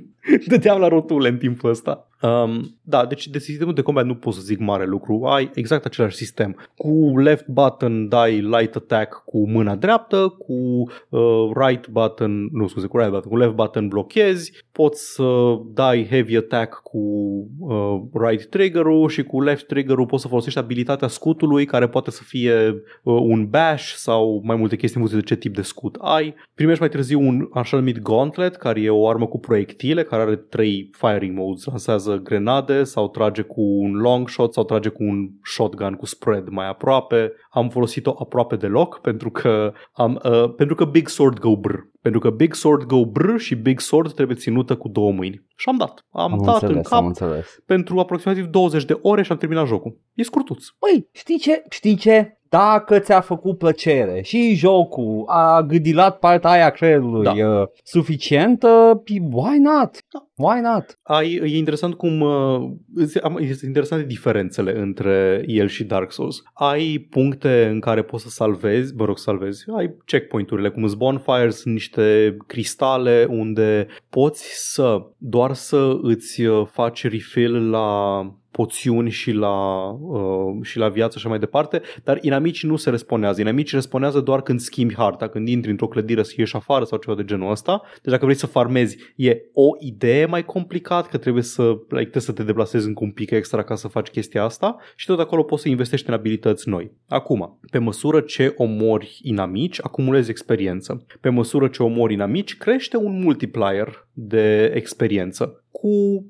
Dădeam 0.45 0.79
la 0.79 0.87
rotule 0.87 1.29
în 1.29 1.37
timpul 1.37 1.69
ăsta. 1.69 2.07
Um, 2.23 2.77
da, 2.81 3.05
deci 3.05 3.27
de 3.27 3.39
sistemul 3.39 3.73
de 3.73 3.81
combat 3.81 4.05
nu 4.05 4.15
pot 4.15 4.33
să 4.33 4.41
zic 4.41 4.59
mare 4.59 4.85
lucru. 4.85 5.23
Ai 5.23 5.51
exact 5.53 5.85
același 5.85 6.15
sistem. 6.15 6.55
Cu 6.75 7.17
left 7.17 7.47
button 7.47 8.07
dai 8.07 8.31
light 8.31 8.75
attack 8.75 9.23
cu 9.25 9.49
mâna 9.49 9.75
dreaptă, 9.75 10.35
cu 10.37 10.53
uh, 11.09 11.51
right 11.53 11.87
button, 11.87 12.49
nu 12.51 12.67
scuze, 12.67 12.87
cu 12.87 12.97
right 12.97 13.11
button, 13.11 13.31
cu 13.31 13.37
left 13.37 13.53
button 13.53 13.87
blochezi, 13.87 14.65
poți 14.71 15.13
să 15.13 15.55
dai 15.73 16.07
heavy 16.09 16.37
attack 16.37 16.81
cu 16.83 16.97
uh, 17.59 18.01
right 18.11 18.49
trigger-ul 18.49 19.09
și 19.09 19.23
cu 19.23 19.41
left 19.41 19.67
trigger-ul 19.67 20.05
poți 20.05 20.21
să 20.21 20.27
folosești 20.27 20.59
abilitatea 20.59 21.07
scutului 21.07 21.65
care 21.65 21.87
poate 21.87 22.11
să 22.11 22.21
fie 22.23 22.69
uh, 23.03 23.19
un 23.21 23.47
bash 23.49 23.93
sau 23.95 24.41
mai 24.43 24.55
multe 24.55 24.75
chestii 24.75 25.01
în 25.01 25.07
funcție 25.07 25.27
de 25.27 25.35
ce 25.35 25.47
tip 25.47 25.55
de 25.55 25.61
scut 25.61 25.97
ai. 25.99 26.35
Primești 26.55 26.79
mai 26.79 26.89
târziu 26.89 27.19
un 27.19 27.49
așa 27.53 27.77
numit 27.77 28.01
gauntlet 28.01 28.55
care 28.55 28.81
e 28.81 28.89
o 28.89 29.09
armă 29.09 29.25
cu 29.25 29.39
proiectile 29.39 30.03
care 30.03 30.21
are 30.21 30.35
trei 30.35 30.89
firing 30.91 31.37
modes. 31.37 31.65
Lansează 31.65 32.12
grenade 32.17 32.83
sau 32.83 33.09
trage 33.09 33.41
cu 33.41 33.61
un 33.61 33.93
long 33.93 34.29
shot 34.29 34.53
sau 34.53 34.63
trage 34.63 34.89
cu 34.89 35.03
un 35.03 35.29
shotgun 35.43 35.93
cu 35.93 36.05
spread 36.05 36.47
mai 36.49 36.67
aproape. 36.69 37.31
Am 37.49 37.69
folosit-o 37.69 38.15
aproape 38.19 38.55
deloc 38.55 38.99
pentru 39.01 39.31
că, 39.31 39.73
am, 39.93 40.19
uh, 40.23 40.53
pentru 40.55 40.75
că 40.75 40.85
Big 40.85 41.07
Sword 41.07 41.39
go 41.39 41.55
brr. 41.55 41.79
Pentru 42.01 42.19
că 42.19 42.29
Big 42.29 42.53
Sword 42.53 42.83
go 42.83 43.05
brr 43.05 43.37
și 43.37 43.55
Big 43.55 43.79
Sword 43.79 44.13
trebuie 44.13 44.37
ținută 44.37 44.75
cu 44.75 44.87
două 44.87 45.11
mâini. 45.11 45.45
Și 45.55 45.69
am 45.69 45.77
dat. 45.77 46.05
Am, 46.11 46.33
am 46.33 46.41
dat 46.43 46.53
înțeles, 46.53 46.75
în 46.75 46.81
cap 46.81 46.99
am 46.99 47.05
înțeles. 47.05 47.57
pentru 47.65 47.99
aproximativ 47.99 48.45
20 48.45 48.85
de 48.85 48.99
ore 49.01 49.23
și 49.23 49.31
am 49.31 49.37
terminat 49.37 49.67
jocul. 49.67 49.99
E 50.13 50.23
scurtuț. 50.23 50.65
Păi, 50.79 51.09
știi 51.11 51.37
ce? 51.37 51.63
Știi 51.69 51.95
ce? 51.95 52.37
dacă 52.53 52.99
ți-a 52.99 53.21
făcut 53.21 53.57
plăcere 53.57 54.21
și 54.21 54.55
jocul 54.55 55.23
a 55.25 55.61
gâdilat 55.61 56.19
partea 56.19 56.49
aia 56.49 56.69
creierului 56.69 57.23
da. 57.23 57.31
uh, 57.31 57.67
suficientă, 57.83 59.03
why 59.31 59.57
not? 59.57 59.97
Da. 60.11 60.27
Why 60.35 60.59
not? 60.61 60.99
Ai, 61.03 61.33
e 61.33 61.57
interesant 61.57 61.93
cum 61.93 62.21
uh, 62.21 62.71
este 63.39 63.65
interesante 63.65 64.05
diferențele 64.05 64.79
între 64.79 65.43
el 65.47 65.67
și 65.67 65.83
Dark 65.83 66.11
Souls. 66.11 66.43
Ai 66.53 67.07
puncte 67.09 67.65
în 67.65 67.79
care 67.79 68.03
poți 68.03 68.23
să 68.23 68.29
salvezi, 68.29 68.95
mă 68.95 69.05
rog, 69.05 69.17
salvezi, 69.17 69.63
ai 69.77 69.95
checkpoint-urile, 70.05 70.69
cum 70.69 70.87
sunt 70.87 70.97
bonfires, 70.97 71.55
sunt 71.55 71.73
niște 71.73 72.37
cristale 72.47 73.27
unde 73.29 73.87
poți 74.09 74.73
să 74.73 74.97
doar 75.17 75.53
să 75.53 75.97
îți 76.01 76.41
uh, 76.41 76.67
faci 76.71 77.03
refill 77.03 77.69
la 77.69 78.21
poțiuni 78.53 79.09
și 79.09 79.31
la, 79.31 79.89
uh, 79.89 80.57
și 80.61 80.77
la 80.77 80.89
viață 80.89 81.19
și 81.19 81.27
mai 81.27 81.39
departe, 81.39 81.81
dar 82.03 82.17
inamicii 82.21 82.67
nu 82.67 82.75
se 82.75 82.89
responează. 82.89 83.41
Inamicii 83.41 83.77
responează 83.77 84.19
doar 84.19 84.41
când 84.41 84.59
schimbi 84.59 84.95
harta, 84.95 85.27
când 85.27 85.47
intri 85.47 85.71
într-o 85.71 85.87
clădire 85.87 86.23
să 86.23 86.33
ieși 86.37 86.55
afară 86.55 86.83
sau 86.83 86.97
ceva 86.97 87.15
de 87.15 87.23
genul 87.23 87.51
ăsta. 87.51 87.81
Deci 88.01 88.11
dacă 88.11 88.25
vrei 88.25 88.37
să 88.37 88.45
farmezi, 88.45 88.97
e 89.15 89.41
o 89.53 89.67
idee 89.79 90.22
mai 90.25 90.45
complicat, 90.45 91.07
că 91.07 91.17
trebuie 91.17 91.43
să, 91.43 91.63
like, 91.63 91.85
trebuie 91.87 92.21
să 92.21 92.31
te 92.31 92.43
deplasezi 92.43 92.87
încă 92.87 93.03
un 93.03 93.11
pic 93.11 93.31
extra 93.31 93.63
ca 93.63 93.75
să 93.75 93.87
faci 93.87 94.07
chestia 94.07 94.43
asta 94.43 94.77
și 94.95 95.05
tot 95.05 95.19
acolo 95.19 95.43
poți 95.43 95.61
să 95.61 95.69
investești 95.69 96.07
în 96.07 96.13
abilități 96.13 96.69
noi. 96.69 96.91
Acum, 97.07 97.59
pe 97.71 97.77
măsură 97.77 98.19
ce 98.19 98.53
omori 98.57 99.19
inamici, 99.21 99.79
acumulezi 99.81 100.29
experiență. 100.29 101.05
Pe 101.21 101.29
măsură 101.29 101.67
ce 101.67 101.83
omori 101.83 102.13
inamici, 102.13 102.57
crește 102.57 102.97
un 102.97 103.19
multiplier 103.19 104.07
de 104.13 104.71
experiență 104.75 105.63
cu 105.71 106.25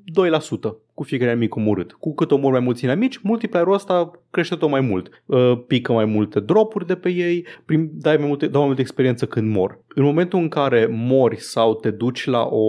2% 0.70 0.84
cu 0.94 1.02
fiecare 1.02 1.34
mic 1.34 1.54
omorât. 1.54 1.92
Cu 1.92 2.14
cât 2.14 2.30
omor 2.30 2.50
mai 2.50 2.60
mulți 2.60 2.84
inamici, 2.84 3.18
multiplierul 3.22 3.72
ăsta 3.72 4.10
crește 4.34 4.54
tot 4.54 4.70
mai 4.70 4.80
mult. 4.80 5.22
Uh, 5.26 5.52
pică 5.66 5.92
mai 5.92 6.04
multe 6.04 6.40
dropuri 6.40 6.86
de 6.86 6.94
pe 6.94 7.08
ei, 7.08 7.46
prim, 7.64 7.90
dai 7.92 8.16
mai 8.16 8.26
multe, 8.26 8.46
dau 8.46 8.58
mai 8.58 8.66
multe 8.66 8.82
experiență 8.82 9.26
când 9.26 9.54
mor. 9.54 9.82
În 9.94 10.02
momentul 10.02 10.38
în 10.38 10.48
care 10.48 10.88
mori 10.90 11.40
sau 11.40 11.74
te 11.74 11.90
duci 11.90 12.24
la, 12.24 12.48
o, 12.50 12.64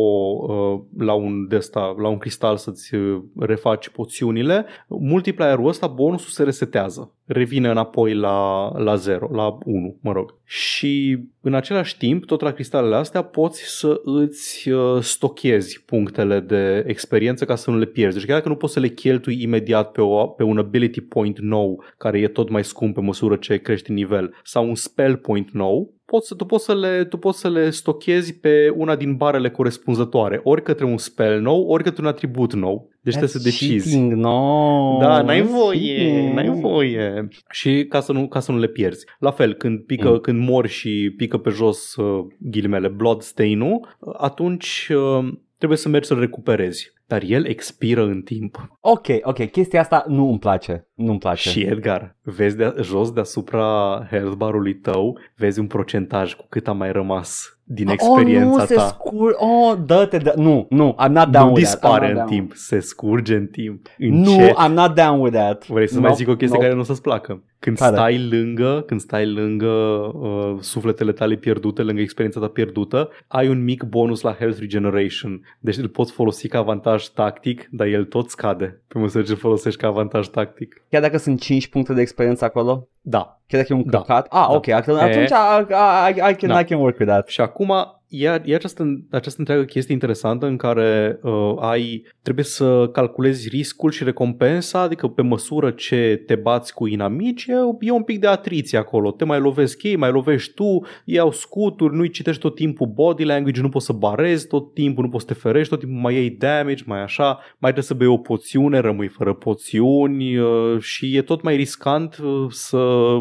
uh, 0.53 0.81
la, 0.97 1.13
un, 1.13 1.47
desta, 1.47 1.95
la 1.97 2.07
un 2.07 2.17
cristal 2.17 2.57
să-ți 2.57 2.95
uh, 2.95 3.21
refaci 3.39 3.89
poțiunile, 3.89 4.65
multiplierul 4.87 5.67
ăsta, 5.67 5.87
bonusul 5.87 6.29
se 6.29 6.43
resetează. 6.43 7.13
revine 7.25 7.69
înapoi 7.69 8.13
la, 8.13 8.71
la 8.77 8.95
0, 8.95 9.29
la 9.31 9.57
1, 9.65 9.97
mă 10.01 10.11
rog. 10.11 10.33
Și 10.43 11.19
în 11.41 11.53
același 11.53 11.97
timp, 11.97 12.25
tot 12.25 12.41
la 12.41 12.51
cristalele 12.51 12.95
astea, 12.95 13.21
poți 13.21 13.63
să 13.65 14.01
îți 14.03 14.69
uh, 14.69 15.01
stochezi 15.01 15.83
punctele 15.85 16.39
de 16.39 16.83
experiență 16.87 17.45
ca 17.45 17.55
să 17.55 17.71
nu 17.71 17.77
le 17.77 17.85
pierzi. 17.85 18.17
Deci 18.17 18.25
chiar 18.25 18.37
dacă 18.37 18.49
nu 18.49 18.55
poți 18.55 18.73
să 18.73 18.79
le 18.79 18.87
cheltui 18.87 19.41
imediat 19.41 19.91
pe, 19.91 20.01
o, 20.01 20.25
pe 20.25 20.43
un 20.43 20.57
ability 20.57 21.01
point 21.01 21.39
nou, 21.39 21.54
care 21.97 22.19
e 22.19 22.27
tot 22.27 22.49
mai 22.49 22.63
scump 22.63 22.93
pe 22.93 23.01
măsură 23.01 23.35
ce 23.35 23.57
crești 23.57 23.91
nivel, 23.91 24.33
sau 24.43 24.67
un 24.67 24.75
spell 24.75 25.15
point 25.17 25.51
nou, 25.51 25.93
poți, 26.05 26.35
tu, 26.35 26.45
poți 26.45 26.65
să 26.65 26.75
le, 26.75 27.03
tu 27.05 27.17
poți 27.17 27.39
să 27.39 27.49
le 27.49 27.69
stochezi 27.69 28.39
pe 28.39 28.73
una 28.75 28.95
din 28.95 29.15
barele 29.15 29.49
corespunzătoare, 29.49 30.39
ori 30.43 30.63
către 30.63 30.85
un 30.85 30.97
spell 30.97 31.41
nou, 31.41 31.67
ori 31.67 31.83
către 31.83 32.01
un 32.01 32.07
atribut 32.07 32.53
nou. 32.53 32.89
Deci 33.01 33.13
That's 33.13 33.17
trebuie 33.17 33.29
să 33.29 33.39
decizi. 33.49 33.89
cheating, 33.91 34.13
no. 34.13 34.97
Da, 34.99 35.21
n-ai 35.21 35.41
That's 35.41 35.49
voie, 35.49 35.95
cheating. 35.97 36.33
n-ai 36.33 36.59
voie. 36.59 37.27
Și 37.49 37.85
ca 37.89 37.99
să 37.99 38.11
nu, 38.11 38.27
ca 38.27 38.39
să 38.39 38.51
nu 38.51 38.57
le 38.59 38.67
pierzi. 38.67 39.05
La 39.19 39.31
fel, 39.31 39.53
când, 39.53 39.79
pică, 39.79 40.09
Mm. 40.09 40.17
când 40.17 40.47
mori 40.47 40.67
și 40.67 41.13
pică 41.17 41.37
pe 41.37 41.49
jos 41.49 41.95
uh, 41.95 42.25
ghilimele 42.39 42.87
bloodstain-ul, 42.87 43.97
atunci 44.17 44.89
uh, 44.91 45.27
trebuie 45.57 45.77
să 45.77 45.89
mergi 45.89 46.07
să-l 46.07 46.19
recuperezi. 46.19 46.93
Dar 47.07 47.21
el 47.25 47.45
expiră 47.45 48.03
în 48.03 48.21
timp. 48.21 48.77
Ok, 48.79 49.07
ok, 49.21 49.51
chestia 49.51 49.79
asta 49.79 50.05
nu 50.07 50.29
îmi 50.29 50.39
place. 50.39 50.87
Nu-mi 50.93 51.19
place. 51.19 51.49
Și 51.49 51.61
Edgar, 51.61 52.15
vezi 52.21 52.57
de, 52.57 52.75
jos 52.81 53.11
deasupra 53.11 54.07
health 54.09 54.35
barului 54.35 54.75
tău, 54.75 55.19
vezi 55.35 55.59
un 55.59 55.67
procentaj 55.67 56.33
cu 56.33 56.45
cât 56.49 56.67
a 56.67 56.71
mai 56.71 56.91
rămas 56.91 57.54
din 57.67 57.87
experiența 57.87 58.51
oh, 58.51 58.59
nu, 58.59 58.65
se 58.65 58.73
ta. 58.73 58.81
scur... 58.81 59.35
Oh, 59.37 59.77
dă-te, 59.85 60.17
dă... 60.17 60.33
Nu, 60.35 60.67
nu, 60.69 60.95
I'm 61.05 61.11
not 61.11 61.29
down 61.29 61.47
nu 61.47 61.53
with 61.53 61.69
that. 61.69 61.77
I'm 61.77 61.81
dispare 61.81 62.07
not 62.07 62.09
în 62.09 62.15
down. 62.15 62.27
timp, 62.27 62.53
se 62.55 62.79
scurge 62.79 63.35
în 63.35 63.47
timp. 63.47 63.87
Nu, 63.97 64.17
Încet. 64.17 64.55
I'm 64.67 64.73
not 64.73 64.95
down 64.95 65.19
with 65.19 65.35
that. 65.35 65.67
Vrei 65.67 65.87
să 65.87 65.95
no, 65.95 66.01
mai 66.01 66.13
zic 66.15 66.27
o 66.27 66.35
chestie 66.35 66.57
no. 66.57 66.63
care 66.63 66.73
nu 66.73 66.79
o 66.79 66.83
să-ți 66.83 67.01
placă? 67.01 67.43
Când 67.59 67.77
Care? 67.77 67.95
stai 67.95 68.27
lângă, 68.29 68.83
când 68.85 68.99
stai 68.99 69.31
lângă 69.31 69.65
uh, 69.67 70.55
sufletele 70.59 71.11
tale 71.11 71.35
pierdute, 71.35 71.81
lângă 71.81 72.01
experiența 72.01 72.39
ta 72.39 72.47
pierdută, 72.47 73.09
ai 73.27 73.47
un 73.47 73.63
mic 73.63 73.83
bonus 73.83 74.21
la 74.21 74.33
health 74.33 74.59
regeneration. 74.59 75.41
Deci 75.59 75.77
îl 75.77 75.87
poți 75.87 76.11
folosi 76.11 76.47
ca 76.47 76.57
avantaj 76.57 77.05
tactic, 77.05 77.67
dar 77.71 77.87
el 77.87 78.03
tot 78.03 78.29
scade 78.29 78.81
pe 78.87 78.99
măsură 78.99 79.23
ce 79.23 79.31
îl 79.31 79.37
folosești 79.37 79.79
ca 79.79 79.87
avantaj 79.87 80.27
tactic. 80.27 80.81
Chiar 80.89 81.01
dacă 81.01 81.17
sunt 81.17 81.39
5 81.41 81.67
puncte 81.67 81.93
de 81.93 82.01
experiență 82.01 82.45
acolo? 82.45 82.87
Da. 83.01 83.41
Chiar 83.47 83.61
dacă 83.61 83.73
e 83.73 83.75
un 83.75 83.83
Da. 83.89 83.97
căcat? 83.97 84.25
Ah, 84.29 84.45
Da. 84.49 84.53
ok, 84.53 84.67
atunci, 84.67 84.97
E- 84.99 85.03
atunci 85.03 85.29
I, 85.29 86.19
I, 86.19 86.31
I, 86.31 86.35
can, 86.35 86.49
Da. 86.49 86.59
I 86.59 86.63
can 86.65 86.79
work 86.79 86.99
with 86.99 87.11
that. 87.11 87.27
Și 87.27 87.41
acum 87.41 87.73
e, 88.07 88.41
e 88.45 88.55
această, 88.55 89.05
această 89.09 89.39
întreagă 89.39 89.63
chestie 89.63 89.93
interesantă 89.93 90.45
în 90.45 90.57
care 90.57 91.19
uh, 91.21 91.55
ai 91.59 92.03
trebuie 92.21 92.45
să 92.45 92.89
calculezi 92.91 93.49
riscul 93.49 93.91
și 93.91 94.03
recompensa, 94.03 94.79
adică 94.79 95.07
pe 95.07 95.21
măsură 95.21 95.71
ce 95.71 96.23
te 96.25 96.35
bați 96.35 96.73
cu 96.73 96.87
inamici, 96.87 97.45
e, 97.45 97.53
e 97.79 97.91
un 97.91 98.03
pic 98.03 98.19
de 98.19 98.27
atriție 98.27 98.77
acolo. 98.77 99.11
Te 99.11 99.25
mai 99.25 99.39
lovesc 99.39 99.83
ei, 99.83 99.95
mai 99.95 100.11
lovești 100.11 100.53
tu, 100.53 100.85
ei 101.05 101.19
au 101.19 101.31
scuturi, 101.31 101.95
nu-i 101.95 102.09
citești 102.09 102.41
tot 102.41 102.55
timpul 102.55 102.87
body 102.87 103.23
language, 103.23 103.61
nu 103.61 103.69
poți 103.69 103.85
să 103.85 103.93
barezi 103.93 104.47
tot 104.47 104.73
timpul, 104.73 105.03
nu 105.03 105.09
poți 105.09 105.25
să 105.27 105.33
te 105.33 105.39
ferești, 105.39 105.69
tot 105.69 105.79
timpul 105.79 105.99
mai 105.99 106.13
iei 106.13 106.29
damage, 106.29 106.83
mai 106.85 107.01
așa, 107.01 107.25
mai 107.33 107.71
trebuie 107.71 107.83
să 107.83 107.93
bei 107.93 108.07
o 108.07 108.17
poțiune, 108.17 108.79
rămâi 108.79 109.07
fără 109.07 109.33
poțiuni 109.33 110.37
uh, 110.37 110.79
și 110.79 111.15
e 111.15 111.21
tot 111.21 111.41
mai 111.41 111.55
riscant 111.55 112.17
uh, 112.17 112.45
să 112.49 112.77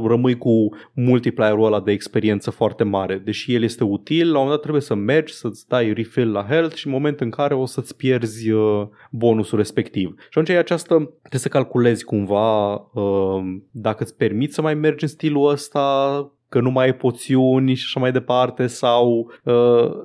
rămâi 0.06 0.38
cu 0.38 0.68
multiplierul 0.92 1.64
ăla 1.64 1.80
de 1.80 1.92
experiență 1.92 2.50
foarte 2.50 2.84
mare. 2.84 3.22
Deși 3.24 3.54
el 3.54 3.62
este 3.62 3.84
util, 3.84 4.32
la 4.32 4.38
un 4.38 4.44
moment 4.44 4.50
dat 4.50 4.60
trebuie 4.74 4.98
să 4.98 5.12
mergi, 5.12 5.32
să-ți 5.32 5.68
dai 5.68 5.92
refill 5.92 6.32
la 6.32 6.44
health 6.48 6.74
și 6.74 6.86
în 6.86 6.92
moment 6.92 7.20
în 7.20 7.30
care 7.30 7.54
o 7.54 7.66
să-ți 7.66 7.96
pierzi 7.96 8.50
uh, 8.50 8.86
bonusul 9.10 9.58
respectiv. 9.58 10.14
Și 10.18 10.26
atunci 10.28 10.48
e 10.48 10.58
această, 10.58 10.94
trebuie 10.94 11.40
să 11.40 11.48
calculezi 11.48 12.04
cumva 12.04 12.74
uh, 12.74 13.56
dacă 13.70 14.02
îți 14.02 14.16
permiți 14.16 14.54
să 14.54 14.62
mai 14.62 14.74
mergi 14.74 15.04
în 15.04 15.08
stilul 15.08 15.48
ăsta, 15.48 16.32
că 16.54 16.60
nu 16.60 16.70
mai 16.70 16.84
ai 16.84 16.94
poțiuni 16.94 17.74
și 17.74 17.84
așa 17.86 18.00
mai 18.00 18.12
departe 18.12 18.66
sau 18.66 19.32
uh, 19.44 19.54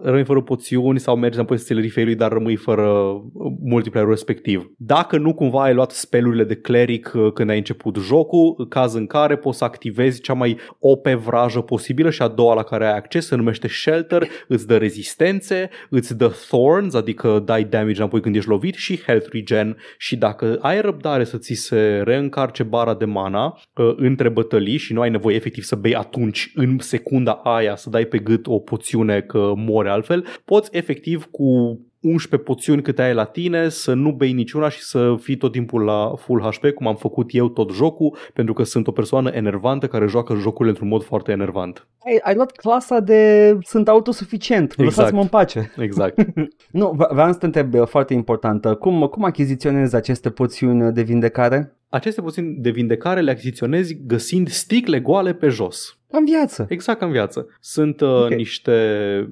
rămâi 0.04 0.24
fără 0.24 0.42
poțiuni 0.42 1.00
sau 1.00 1.16
mergi 1.16 1.38
înapoi 1.38 1.58
să 1.58 1.64
ți 1.64 1.74
le 1.74 1.82
referi, 1.82 2.16
dar 2.16 2.32
rămâi 2.32 2.56
fără 2.56 2.88
uh, 2.88 3.22
multiplayerul 3.64 4.14
respectiv. 4.14 4.72
Dacă 4.78 5.18
nu 5.18 5.34
cumva 5.34 5.64
ai 5.64 5.74
luat 5.74 5.92
spelurile 5.92 6.44
de 6.44 6.56
cleric 6.56 7.12
uh, 7.16 7.32
când 7.34 7.50
ai 7.50 7.58
început 7.58 7.98
jocul, 7.98 8.68
caz 8.70 8.94
în 8.94 9.08
care 9.08 9.38
poți 9.38 9.58
să 9.58 9.64
activezi 9.64 10.22
cea 10.22 10.34
mai 10.34 10.58
OP 10.80 11.08
vrajă 11.08 11.62
posibilă 11.62 12.10
și 12.10 12.22
a 12.22 12.28
doua 12.28 12.54
la 12.54 12.64
care 12.64 12.86
ai 12.86 12.96
acces 12.96 13.26
se 13.26 13.36
numește 13.36 13.68
Shelter, 13.68 14.28
îți 14.48 14.68
dă 14.68 14.78
rezistențe, 14.78 15.70
îți 15.90 16.18
dă 16.18 16.32
Thorns, 16.48 16.94
adică 16.94 17.42
dai 17.46 17.64
damage 17.64 17.98
înapoi 17.98 18.22
când 18.22 18.36
ești 18.36 18.50
lovit 18.50 18.76
și 18.76 19.02
Health 19.06 19.28
Regen 19.32 19.78
și 19.98 20.18
dacă 20.18 20.58
ai 20.62 20.82
răbdare 20.82 21.24
să 21.24 21.38
ți 21.38 21.54
se 21.54 22.02
reîncarce 22.04 22.64
bara 22.64 22.94
de 22.94 23.06
mana 23.06 23.60
uh, 23.76 23.94
între 23.96 24.30
bătălii 24.30 24.78
și 24.78 24.94
nu 24.94 25.02
ai 25.02 25.10
nevoie 25.10 25.36
efectiv 25.36 25.64
să 25.64 25.76
bei 25.76 25.96
atunci 25.96 26.39
în 26.56 26.78
secunda 26.80 27.32
aia 27.32 27.76
să 27.76 27.90
dai 27.90 28.06
pe 28.06 28.18
gât 28.18 28.48
o 28.48 28.60
poțiune 28.60 29.22
că 29.22 29.54
mori 29.56 29.90
altfel, 29.90 30.26
poți 30.46 30.70
efectiv 30.72 31.26
cu 31.32 31.80
11 32.02 32.50
poțiuni 32.50 32.82
câte 32.82 33.02
ai 33.02 33.14
la 33.14 33.24
tine, 33.24 33.70
să 33.70 33.94
nu 33.94 34.12
bei 34.12 34.32
niciuna 34.34 34.70
și 34.70 34.82
să 34.82 35.16
fii 35.20 35.38
tot 35.38 35.52
timpul 35.52 35.82
la 35.84 36.14
full 36.18 36.42
HP, 36.42 36.70
cum 36.70 36.88
am 36.88 36.96
făcut 36.96 37.30
eu 37.34 37.50
tot 37.50 37.72
jocul, 37.74 38.18
pentru 38.34 38.54
că 38.54 38.64
sunt 38.64 38.88
o 38.88 38.92
persoană 38.92 39.30
enervantă 39.34 39.88
care 39.88 40.08
joacă 40.08 40.36
jocurile 40.36 40.70
într-un 40.70 40.88
mod 40.88 41.04
foarte 41.04 41.32
enervant. 41.32 41.88
Ai, 42.06 42.20
ai 42.24 42.36
luat 42.36 42.52
clasa 42.52 43.00
de 43.00 43.58
sunt 43.62 43.88
autosuficient, 43.88 44.72
Exact. 44.72 44.84
lăsați-mă 44.84 45.22
în 45.22 45.28
pace. 45.28 45.72
Exact. 45.78 46.26
Nu, 46.72 46.92
v- 46.98 47.14
vreau 47.14 47.32
să 47.32 47.38
te 47.38 47.46
întreb 47.46 47.74
uh, 47.74 47.88
foarte 47.88 48.14
importantă, 48.14 48.76
cum, 48.76 49.08
cum 49.08 49.24
achiziționezi 49.24 49.96
aceste 49.96 50.30
poțiuni 50.30 50.94
de 50.94 51.02
vindecare? 51.02 51.74
Aceste 51.90 52.22
poțiuni 52.22 52.56
de 52.60 52.70
vindecare 52.70 53.22
le 53.22 53.32
achiziționezi 53.32 53.98
găsind 54.06 54.48
sticle 54.48 55.00
goale 55.00 55.34
pe 55.34 55.48
jos. 55.48 55.99
În 56.12 56.26
viață. 56.26 56.66
Exact 56.70 57.00
ca 57.00 57.06
în 57.06 57.12
viață. 57.12 57.48
Sunt 57.60 58.02
uh, 58.02 58.08
Ok. 58.24 58.30
niște, 58.34 58.74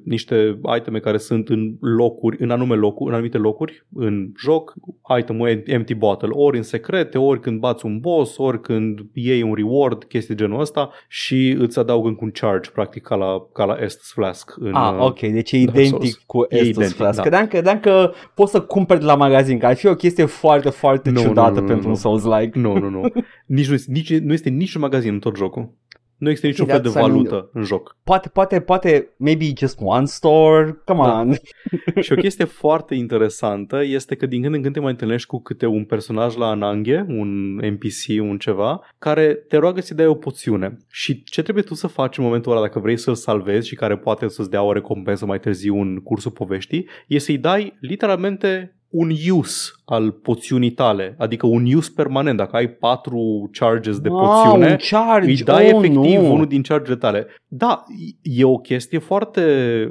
niște 0.04 0.60
iteme 0.78 1.00
care 1.00 1.18
sunt 1.18 1.50
în 1.50 1.76
locuri, 1.80 2.38
în 2.44 2.50
anume 2.50 2.76
locuri, 2.76 3.10
în 3.10 3.14
anumite 3.16 3.38
locuri 3.38 3.86
în 3.94 4.32
joc. 4.40 4.74
Itemul 5.20 5.48
e 5.48 5.64
empty 5.66 5.94
bottle, 5.94 6.30
ori 6.32 6.58
în 6.58 6.64
secrete, 6.64 7.18
ori 7.18 7.40
când 7.40 7.60
bați 7.60 7.86
un 7.86 8.00
boss, 8.00 8.38
ori 8.38 8.62
când 8.62 9.00
iei 9.14 9.42
un 9.42 9.54
reward, 9.54 10.04
chestii 10.04 10.36
de 10.36 10.44
genul 10.44 10.60
ăsta 10.60 10.90
și 11.08 11.56
îți 11.60 11.80
adaugă 11.80 12.08
încă 12.08 12.24
un 12.24 12.32
charge, 12.32 12.70
practic 12.70 13.04
ca 13.04 13.16
la, 13.16 13.48
ca 13.54 13.66
la 13.66 13.78
Estus 13.82 14.12
Flask. 14.12 14.54
În, 14.60 14.74
Ah, 14.74 14.94
uh, 14.98 15.06
ok, 15.06 15.20
deci 15.20 15.52
e 15.52 15.58
Dark 15.66 15.78
identic 15.78 15.90
Souls. 15.90 16.14
cu 16.26 16.46
E 16.50 16.56
Estus 16.56 16.68
identic, 16.76 16.96
Flask. 16.96 17.16
da. 17.16 17.22
Credeam, 17.22 17.48
credeam 17.48 17.80
că 17.80 18.12
poți 18.36 18.52
să 18.52 18.62
cumperi 18.62 19.00
de 19.00 19.06
la 19.06 19.16
magazin, 19.16 19.58
că 19.60 19.66
ar 19.66 19.76
fi 19.76 19.88
o 19.88 19.96
chestie 19.96 20.26
foarte, 20.26 20.70
foarte 20.70 21.10
Nu, 21.10 21.20
nu, 21.22 21.28
ciudată 21.28 21.54
nu, 21.54 21.60
nu, 21.60 21.66
pentru 21.68 21.84
nu. 21.84 21.90
un 21.90 21.96
Souls-like. 21.96 22.60
Nu, 22.60 22.78
nu, 22.78 22.90
nu. 22.90 23.02
Nici 23.46 23.68
nu, 23.68 23.74
este, 23.74 23.92
nici, 23.92 24.18
nu 24.18 24.34
este 24.34 24.50
niciun 24.50 24.82
magazin 24.82 25.14
în 25.14 25.20
tot 25.20 25.36
jocul. 25.38 25.70
Nu 26.18 26.30
există 26.30 26.48
niciun 26.48 26.66
Ok, 26.66 26.72
fel 26.72 26.82
de 26.82 26.90
that's- 26.90 26.92
I 26.92 26.96
mean- 26.98 27.02
valută 27.02 27.50
în 27.54 27.64
joc. 27.64 27.98
Poate, 28.04 28.30
poate, 28.30 28.60
poate, 28.62 29.10
maybe 29.18 29.46
just 29.58 29.78
one 29.82 30.06
store, 30.06 30.82
come 30.86 31.00
Da. 31.04 31.20
on. 31.20 31.34
Și 32.04 32.12
o 32.12 32.16
chestie 32.16 32.46
foarte 32.46 32.96
interesantă 32.96 33.84
este 33.84 34.16
că 34.16 34.26
din 34.26 34.42
când 34.42 34.54
în 34.56 34.62
când 34.62 34.74
te 34.74 34.80
mai 34.80 34.92
întâlnești 34.92 35.28
cu 35.28 35.42
câte 35.42 35.66
un 35.66 35.84
personaj 35.86 36.36
la 36.36 36.46
ananghe, 36.48 37.06
un 37.08 37.56
NPC, 37.56 38.22
un 38.22 38.38
ceva, 38.38 38.80
care 39.00 39.34
te 39.34 39.58
roagă 39.58 39.80
să-ți 39.82 39.96
dai 39.96 40.06
o 40.08 40.14
poțiune. 40.16 40.78
Și 40.90 41.24
ce 41.24 41.42
trebuie 41.42 41.64
tu 41.64 41.74
să 41.74 41.88
faci 41.88 42.18
în 42.18 42.24
momentul 42.24 42.52
ăla 42.52 42.62
dacă 42.62 42.80
vrei 42.80 42.98
să-l 42.98 43.16
salvezi 43.16 43.68
și 43.68 43.76
care 43.76 43.98
poate 43.98 44.28
să-ți 44.28 44.50
dea 44.50 44.62
o 44.64 44.72
recompensă 44.74 45.26
mai 45.26 45.40
târziu 45.40 45.76
în 45.82 45.96
cursul 45.98 46.32
poveștii, 46.32 46.88
e 47.08 47.18
să-i 47.18 47.38
dai 47.38 47.78
literalmente 47.80 48.76
un 48.90 49.10
use 49.32 49.72
al 49.90 50.12
poțiunii 50.12 50.72
tale, 50.72 51.16
adică 51.18 51.46
un 51.46 51.74
use 51.74 51.92
permanent. 51.96 52.38
Dacă 52.38 52.56
ai 52.56 52.68
patru 52.68 53.50
charges 53.52 54.00
de 54.00 54.10
Wow, 54.10 54.20
poțiune, 54.20 54.70
un 54.70 54.76
charge, 54.90 55.30
îi 55.30 55.36
dai 55.36 55.66
oh, 55.66 55.70
efectiv 55.70 56.22
nu. 56.22 56.34
unul 56.34 56.46
din 56.48 56.62
charge 56.62 56.96
tale. 56.96 57.28
Da, 57.48 57.84
e 58.22 58.44
o 58.44 58.58
chestie 58.58 59.00
foarte 59.00 59.42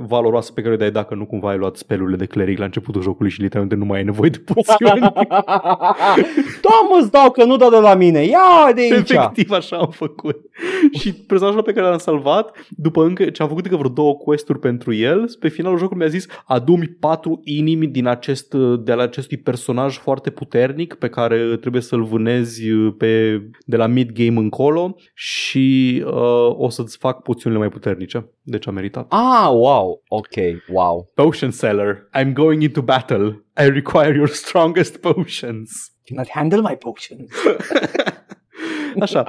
valoroasă 0.01 0.53
pe 0.53 0.61
care 0.61 0.75
o 0.75 0.77
dai 0.77 0.91
dacă 0.91 1.15
nu 1.15 1.27
cumva 1.27 1.51
ai 1.51 1.59
luat 1.59 1.77
spelurile 1.77 2.17
de 2.17 2.27
cleric 2.27 2.59
la 2.59 2.65
începutul 2.65 3.03
jocului 3.03 3.31
și 3.31 3.41
literalmente 3.41 3.79
nu 3.81 3.85
mai 3.85 3.99
ai 3.99 4.05
nevoie 4.05 4.31
de 4.31 4.45
poțiuni. 4.45 5.01
Doamne, 6.67 7.01
îți 7.01 7.11
dau 7.11 7.31
că 7.31 7.45
nu 7.45 7.57
dau 7.57 7.71
de 7.71 7.77
la 7.77 7.95
mine, 7.95 8.23
ia 8.25 8.73
de 8.75 8.81
aici. 8.81 9.11
Efectiv 9.11 9.51
așa 9.51 9.77
am 9.77 9.91
făcut. 9.91 10.37
și 11.01 11.13
personajul 11.13 11.63
pe 11.63 11.73
care 11.73 11.87
l-am 11.87 11.99
salvat, 11.99 12.57
după 12.71 13.05
încă 13.05 13.31
ce 13.31 13.43
am 13.43 13.49
făcut 13.49 13.65
încă 13.65 13.77
vreo 13.77 13.91
două 13.91 14.15
quest-uri 14.15 14.59
pentru 14.59 14.95
el, 14.95 15.25
pe 15.41 15.49
finalul 15.49 15.79
jocului 15.79 15.99
mi-a 15.99 16.19
zis 16.19 16.27
adu-mi 16.47 16.97
patru 17.01 17.41
inimi 17.45 17.87
din 17.87 18.07
acest, 18.07 18.55
de 18.85 18.93
la 18.93 19.03
acestui 19.03 19.37
personaj 19.37 19.86
foarte 19.95 20.31
puternic 20.31 20.95
pe 20.95 21.09
care 21.09 21.57
trebuie 21.57 21.83
să-l 21.83 22.05
vânezi 22.05 22.71
pe, 22.99 23.43
de 23.65 23.77
la 23.77 23.87
mid-game 23.87 24.39
încolo 24.39 24.97
și 25.15 26.03
uh, 26.07 26.57
o 26.57 26.69
să-ți 26.69 26.97
fac 26.97 27.23
poțiunile 27.23 27.61
mai 27.61 27.71
puternice. 27.71 28.31
Deci 28.43 28.67
a 28.67 28.71
meritat. 28.71 29.07
Ah, 29.09 29.49
wow, 29.51 30.03
ok, 30.09 30.35
wow. 30.69 31.11
Potion 31.15 31.51
seller, 31.51 32.09
I'm 32.19 32.33
going 32.33 32.63
into 32.63 32.83
battle. 32.83 33.45
I 33.63 33.69
require 33.69 34.15
your 34.15 34.29
strongest 34.29 34.97
potions. 34.97 35.93
Cannot 36.05 36.29
handle 36.29 36.61
my 36.61 36.77
potions. 36.77 37.31
Așa, 39.01 39.25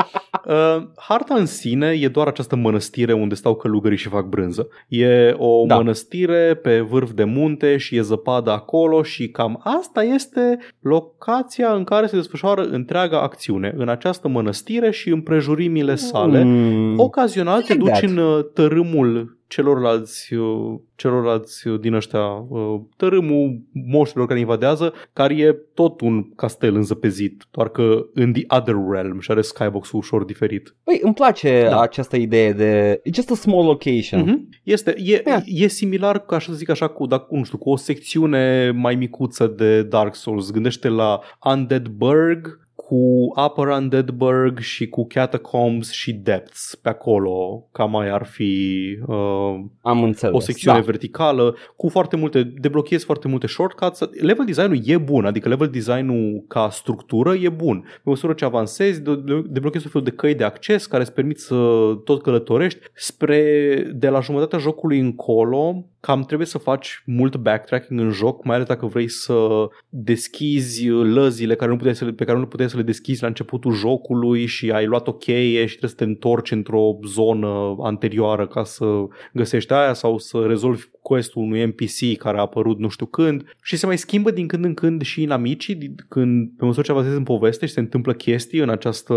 uh, 0.47 0.83
harta 0.95 1.35
în 1.35 1.45
sine 1.45 1.87
e 1.87 2.07
doar 2.07 2.27
această 2.27 2.55
mănăstire 2.55 3.13
unde 3.13 3.35
stau 3.35 3.55
călugării 3.55 3.97
și 3.97 4.07
fac 4.07 4.25
brânză. 4.25 4.67
E 4.87 5.35
o 5.37 5.65
Da. 5.65 5.75
mănăstire 5.75 6.59
pe 6.61 6.79
vârf 6.79 7.11
de 7.11 7.23
munte 7.23 7.77
și 7.77 7.95
e 7.95 8.01
zăpadă 8.01 8.51
acolo 8.51 9.03
și 9.03 9.29
cam 9.29 9.61
asta 9.63 10.03
este 10.03 10.57
locația 10.81 11.73
în 11.73 11.83
care 11.83 12.05
se 12.07 12.15
desfășoară 12.15 12.61
întreaga 12.61 13.21
acțiune, 13.21 13.73
în 13.77 13.89
această 13.89 14.27
mănăstire 14.27 14.91
și 14.91 15.09
împrejurimile 15.09 15.95
sale. 15.95 16.43
Mm. 16.43 16.99
Ocazional 16.99 17.61
te 17.61 17.73
like 17.73 17.83
duci 17.83 17.91
that. 17.91 18.03
în 18.09 18.17
uh, 18.17 18.39
tărâmul 18.53 19.36
celorlalți, 19.47 20.33
uh, 20.33 20.75
celorlalți 20.95 21.67
uh, 21.67 21.79
din 21.79 21.93
ăștia, 21.93 22.25
uh, 22.25 22.79
tărâmul 22.97 23.61
moștilor 23.71 24.27
care 24.27 24.39
invadează, 24.39 24.93
care 25.13 25.33
e 25.35 25.51
tot 25.73 26.01
un 26.01 26.33
castel 26.35 26.75
înzăpezit, 26.75 27.43
doar 27.51 27.69
că 27.69 28.05
în 28.13 28.33
the 28.33 28.43
other 28.47 28.75
realm 28.91 29.19
și 29.19 29.31
are 29.31 29.41
skybox-ul 29.41 29.99
ușor 29.99 30.23
diferit. 30.23 30.75
Păi, 30.83 30.99
îmi 31.03 31.13
place 31.13 31.65
Da. 31.69 31.79
această 31.81 32.15
idee 32.17 32.51
de 32.53 33.01
it's 33.09 33.13
just 33.13 33.31
a 33.31 33.35
small 33.35 33.65
location. 33.65 34.19
Mhm. 34.21 34.49
Este, 34.63 34.93
e, 34.97 35.21
Yeah. 35.25 35.41
e 35.45 35.67
similar, 35.67 36.19
ca 36.19 36.39
să 36.39 36.53
zic 36.53 36.69
așa, 36.69 36.87
cu, 36.87 37.05
dacă, 37.05 37.25
nu 37.29 37.43
știu, 37.43 37.57
cu 37.57 37.69
o 37.69 37.75
secțiune 37.75 38.71
mai 38.71 38.95
micuță 38.95 39.47
de 39.47 39.83
Dark 39.83 40.15
Souls. 40.15 40.51
Gândește 40.51 40.87
la 40.87 41.19
Undead 41.45 41.87
Burg, 41.87 42.66
cu 42.87 43.33
Upper 43.45 43.67
Undead 43.67 44.09
Burg 44.09 44.59
și 44.59 44.87
cu 44.87 45.05
Catacombs 45.07 45.91
și 45.91 46.13
Depths 46.13 46.75
pe 46.81 46.89
acolo, 46.89 47.67
cam 47.71 47.91
mai 47.91 48.09
ar 48.09 48.25
fi 48.25 48.83
uh, 49.07 49.55
Am 49.81 50.03
înțeles. 50.03 50.35
o 50.35 50.39
secțiune 50.39 50.77
da. 50.77 50.83
verticală 50.83 51.55
cu 51.75 51.89
foarte 51.89 52.15
multe, 52.15 52.43
deblochezi 52.43 53.05
foarte 53.05 53.27
multe 53.27 53.47
shortcuts. 53.47 53.99
Level 54.21 54.45
design-ul 54.45 54.79
e 54.83 54.97
bun, 54.97 55.25
adică 55.25 55.49
level 55.49 55.67
design-ul 55.67 56.43
ca 56.47 56.69
structură 56.69 57.33
e 57.33 57.49
bun. 57.49 57.79
Pe 57.79 58.09
măsură 58.09 58.33
ce 58.33 58.45
avansezi, 58.45 59.01
de- 59.01 59.15
de- 59.15 59.43
deblochezi 59.49 59.85
un 59.85 59.91
fel 59.91 60.01
de 60.01 60.11
căi 60.11 60.35
de 60.35 60.43
acces 60.43 60.85
care 60.85 61.01
îți 61.03 61.13
permit 61.13 61.39
să 61.39 61.55
tot 62.03 62.21
călătorești 62.21 62.79
spre 62.93 63.73
de 63.95 64.09
la 64.09 64.19
jumătatea 64.19 64.59
jocului 64.59 64.99
încolo 64.99 65.85
cam 66.07 66.21
trebuie 66.21 66.47
să 66.47 66.57
faci 66.57 67.03
mult 67.05 67.35
backtracking 67.35 67.99
în 67.99 68.09
joc, 68.09 68.43
mai 68.43 68.55
ales 68.55 68.67
dacă 68.67 68.85
vrei 68.85 69.07
să 69.07 69.67
deschizi 69.89 70.87
lăzile 70.89 71.55
care 71.55 71.71
nu 71.71 71.77
puteai 71.77 71.95
să 71.95 72.05
le, 72.05 72.11
pe 72.11 72.23
care 72.25 72.37
nu 72.37 72.45
puteai 72.45 72.69
să 72.69 72.77
le 72.77 72.83
deschizi 72.83 73.21
la 73.21 73.27
începutul 73.27 73.73
jocului 73.73 74.45
și 74.45 74.71
ai 74.71 74.85
luat 74.85 75.07
o 75.07 75.13
cheie 75.13 75.65
și 75.65 75.77
trebuie 75.77 75.89
să 75.89 75.95
te 75.95 76.03
întorci 76.03 76.51
într-o 76.51 76.97
zonă 77.05 77.75
anterioară 77.79 78.47
ca 78.47 78.63
să 78.63 78.85
găsești 79.33 79.73
aia 79.73 79.93
sau 79.93 80.17
să 80.17 80.37
rezolvi 80.47 80.83
quest-ul 81.07 81.43
unui 81.43 81.65
NPC 81.65 82.17
care 82.17 82.37
a 82.37 82.41
apărut 82.41 82.79
nu 82.79 82.87
știu 82.87 83.05
când 83.05 83.43
și 83.63 83.77
se 83.77 83.85
mai 83.85 83.97
schimbă 83.97 84.31
din 84.31 84.47
când 84.47 84.65
în 84.65 84.73
când 84.73 85.01
și 85.01 85.21
inamicii 85.21 85.75
din- 85.75 85.95
când 86.09 86.49
pe 86.57 86.65
măsură 86.65 86.85
ce 86.85 86.91
avansezi 86.91 87.17
în 87.17 87.23
poveste 87.23 87.65
și 87.65 87.73
se 87.73 87.79
întâmplă 87.79 88.13
chestii 88.13 88.59
în 88.59 88.69
această, 88.69 89.13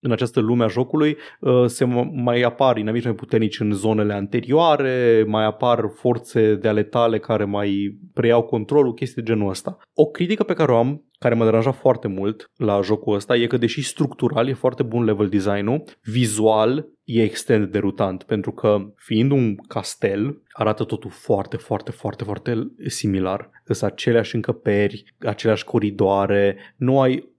în 0.00 0.12
această 0.12 0.40
lume 0.40 0.64
a 0.64 0.66
jocului 0.66 1.16
uh, 1.40 1.64
se 1.66 1.84
m- 1.84 2.10
mai 2.12 2.40
apar 2.42 2.76
inamici 2.76 3.04
mai 3.04 3.14
puternici 3.14 3.60
în 3.60 3.72
zonele 3.72 4.12
anterioare, 4.12 5.24
mai 5.26 5.44
apar 5.44 5.84
forțe 5.94 6.54
de 6.54 6.68
ale 6.68 6.82
tale 6.82 7.18
care 7.18 7.44
mai 7.44 7.98
preiau 8.14 8.42
controlul, 8.42 8.94
chestii 8.94 9.22
de 9.22 9.32
genul 9.32 9.48
ăsta. 9.50 9.78
O 9.94 10.04
critică 10.06 10.42
pe 10.42 10.54
care 10.54 10.72
o 10.72 10.76
am 10.76 11.05
care 11.18 11.34
m-a 11.34 11.44
deranjat 11.44 11.74
foarte 11.74 12.08
mult 12.08 12.50
la 12.56 12.80
jocul 12.82 13.14
ăsta 13.14 13.36
e 13.36 13.46
că 13.46 13.56
deși 13.56 13.82
structural 13.82 14.48
e 14.48 14.52
foarte 14.52 14.82
bun 14.82 15.04
level 15.04 15.28
design-ul, 15.28 15.82
vizual 16.02 16.88
e 17.04 17.22
extrem 17.22 17.60
de 17.60 17.66
derutant 17.66 18.22
pentru 18.22 18.52
că 18.52 18.78
fiind 18.96 19.30
un 19.30 19.56
castel 19.56 20.42
arată 20.52 20.84
totul 20.84 21.10
foarte, 21.10 21.56
foarte, 21.56 21.90
foarte, 21.90 22.24
foarte 22.24 22.70
similar. 22.86 23.50
Sunt 23.64 23.92
aceleași 23.92 24.34
încăperi, 24.34 25.14
aceleași 25.18 25.64
coridoare, 25.64 26.56
nu 26.76 27.00
ai 27.00 27.34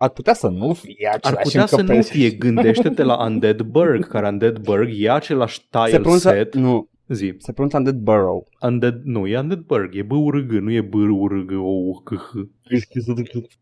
Ar 0.00 0.08
putea 0.08 0.34
să 0.34 0.48
nu 0.48 0.72
fie 0.72 1.08
ar 1.08 1.14
același 1.14 1.42
putea 1.42 1.66
să 1.66 1.74
nu 1.76 1.80
încăperi. 1.80 2.06
fie, 2.06 2.30
gândește-te 2.30 3.02
la 3.02 3.24
Undead 3.24 3.60
Burg, 3.60 4.08
care 4.08 4.28
Undead 4.28 4.58
Burg 4.58 4.90
e 4.92 5.10
același 5.10 5.60
Se 5.60 5.66
tile 5.84 6.00
pronunță, 6.00 6.28
set. 6.28 6.54
nu, 6.54 6.88
Zi, 7.08 7.34
se 7.38 7.52
pronunță 7.52 7.76
Undead 7.76 7.96
Burrow. 7.96 8.48
Undead, 8.60 9.00
nu, 9.04 9.26
e 9.26 9.38
Undead 9.38 9.60
Burg, 9.60 9.94
e 9.94 10.02
B-U-R-G, 10.02 10.50
nu 10.50 10.70
e 10.70 10.80
B-U-R-G, 10.80 11.50
o 11.52 11.92
c 12.04 12.14
h 12.14 12.32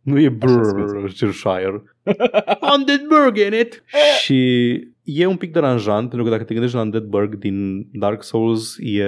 Nu 0.02 0.20
e 0.20 0.28
Brrrshire. 0.28 1.82
Undead 2.76 3.06
Burg 3.08 3.36
in 3.36 3.60
it! 3.60 3.82
Și 4.22 4.70
e 5.02 5.26
un 5.26 5.36
pic 5.36 5.52
deranjant, 5.52 6.08
pentru 6.08 6.24
că 6.24 6.30
dacă 6.30 6.44
te 6.44 6.52
gândești 6.52 6.76
la 6.76 6.82
Undead 6.82 7.04
Burg 7.04 7.34
din 7.34 7.88
Dark 7.92 8.22
Souls, 8.22 8.76
e 8.78 9.04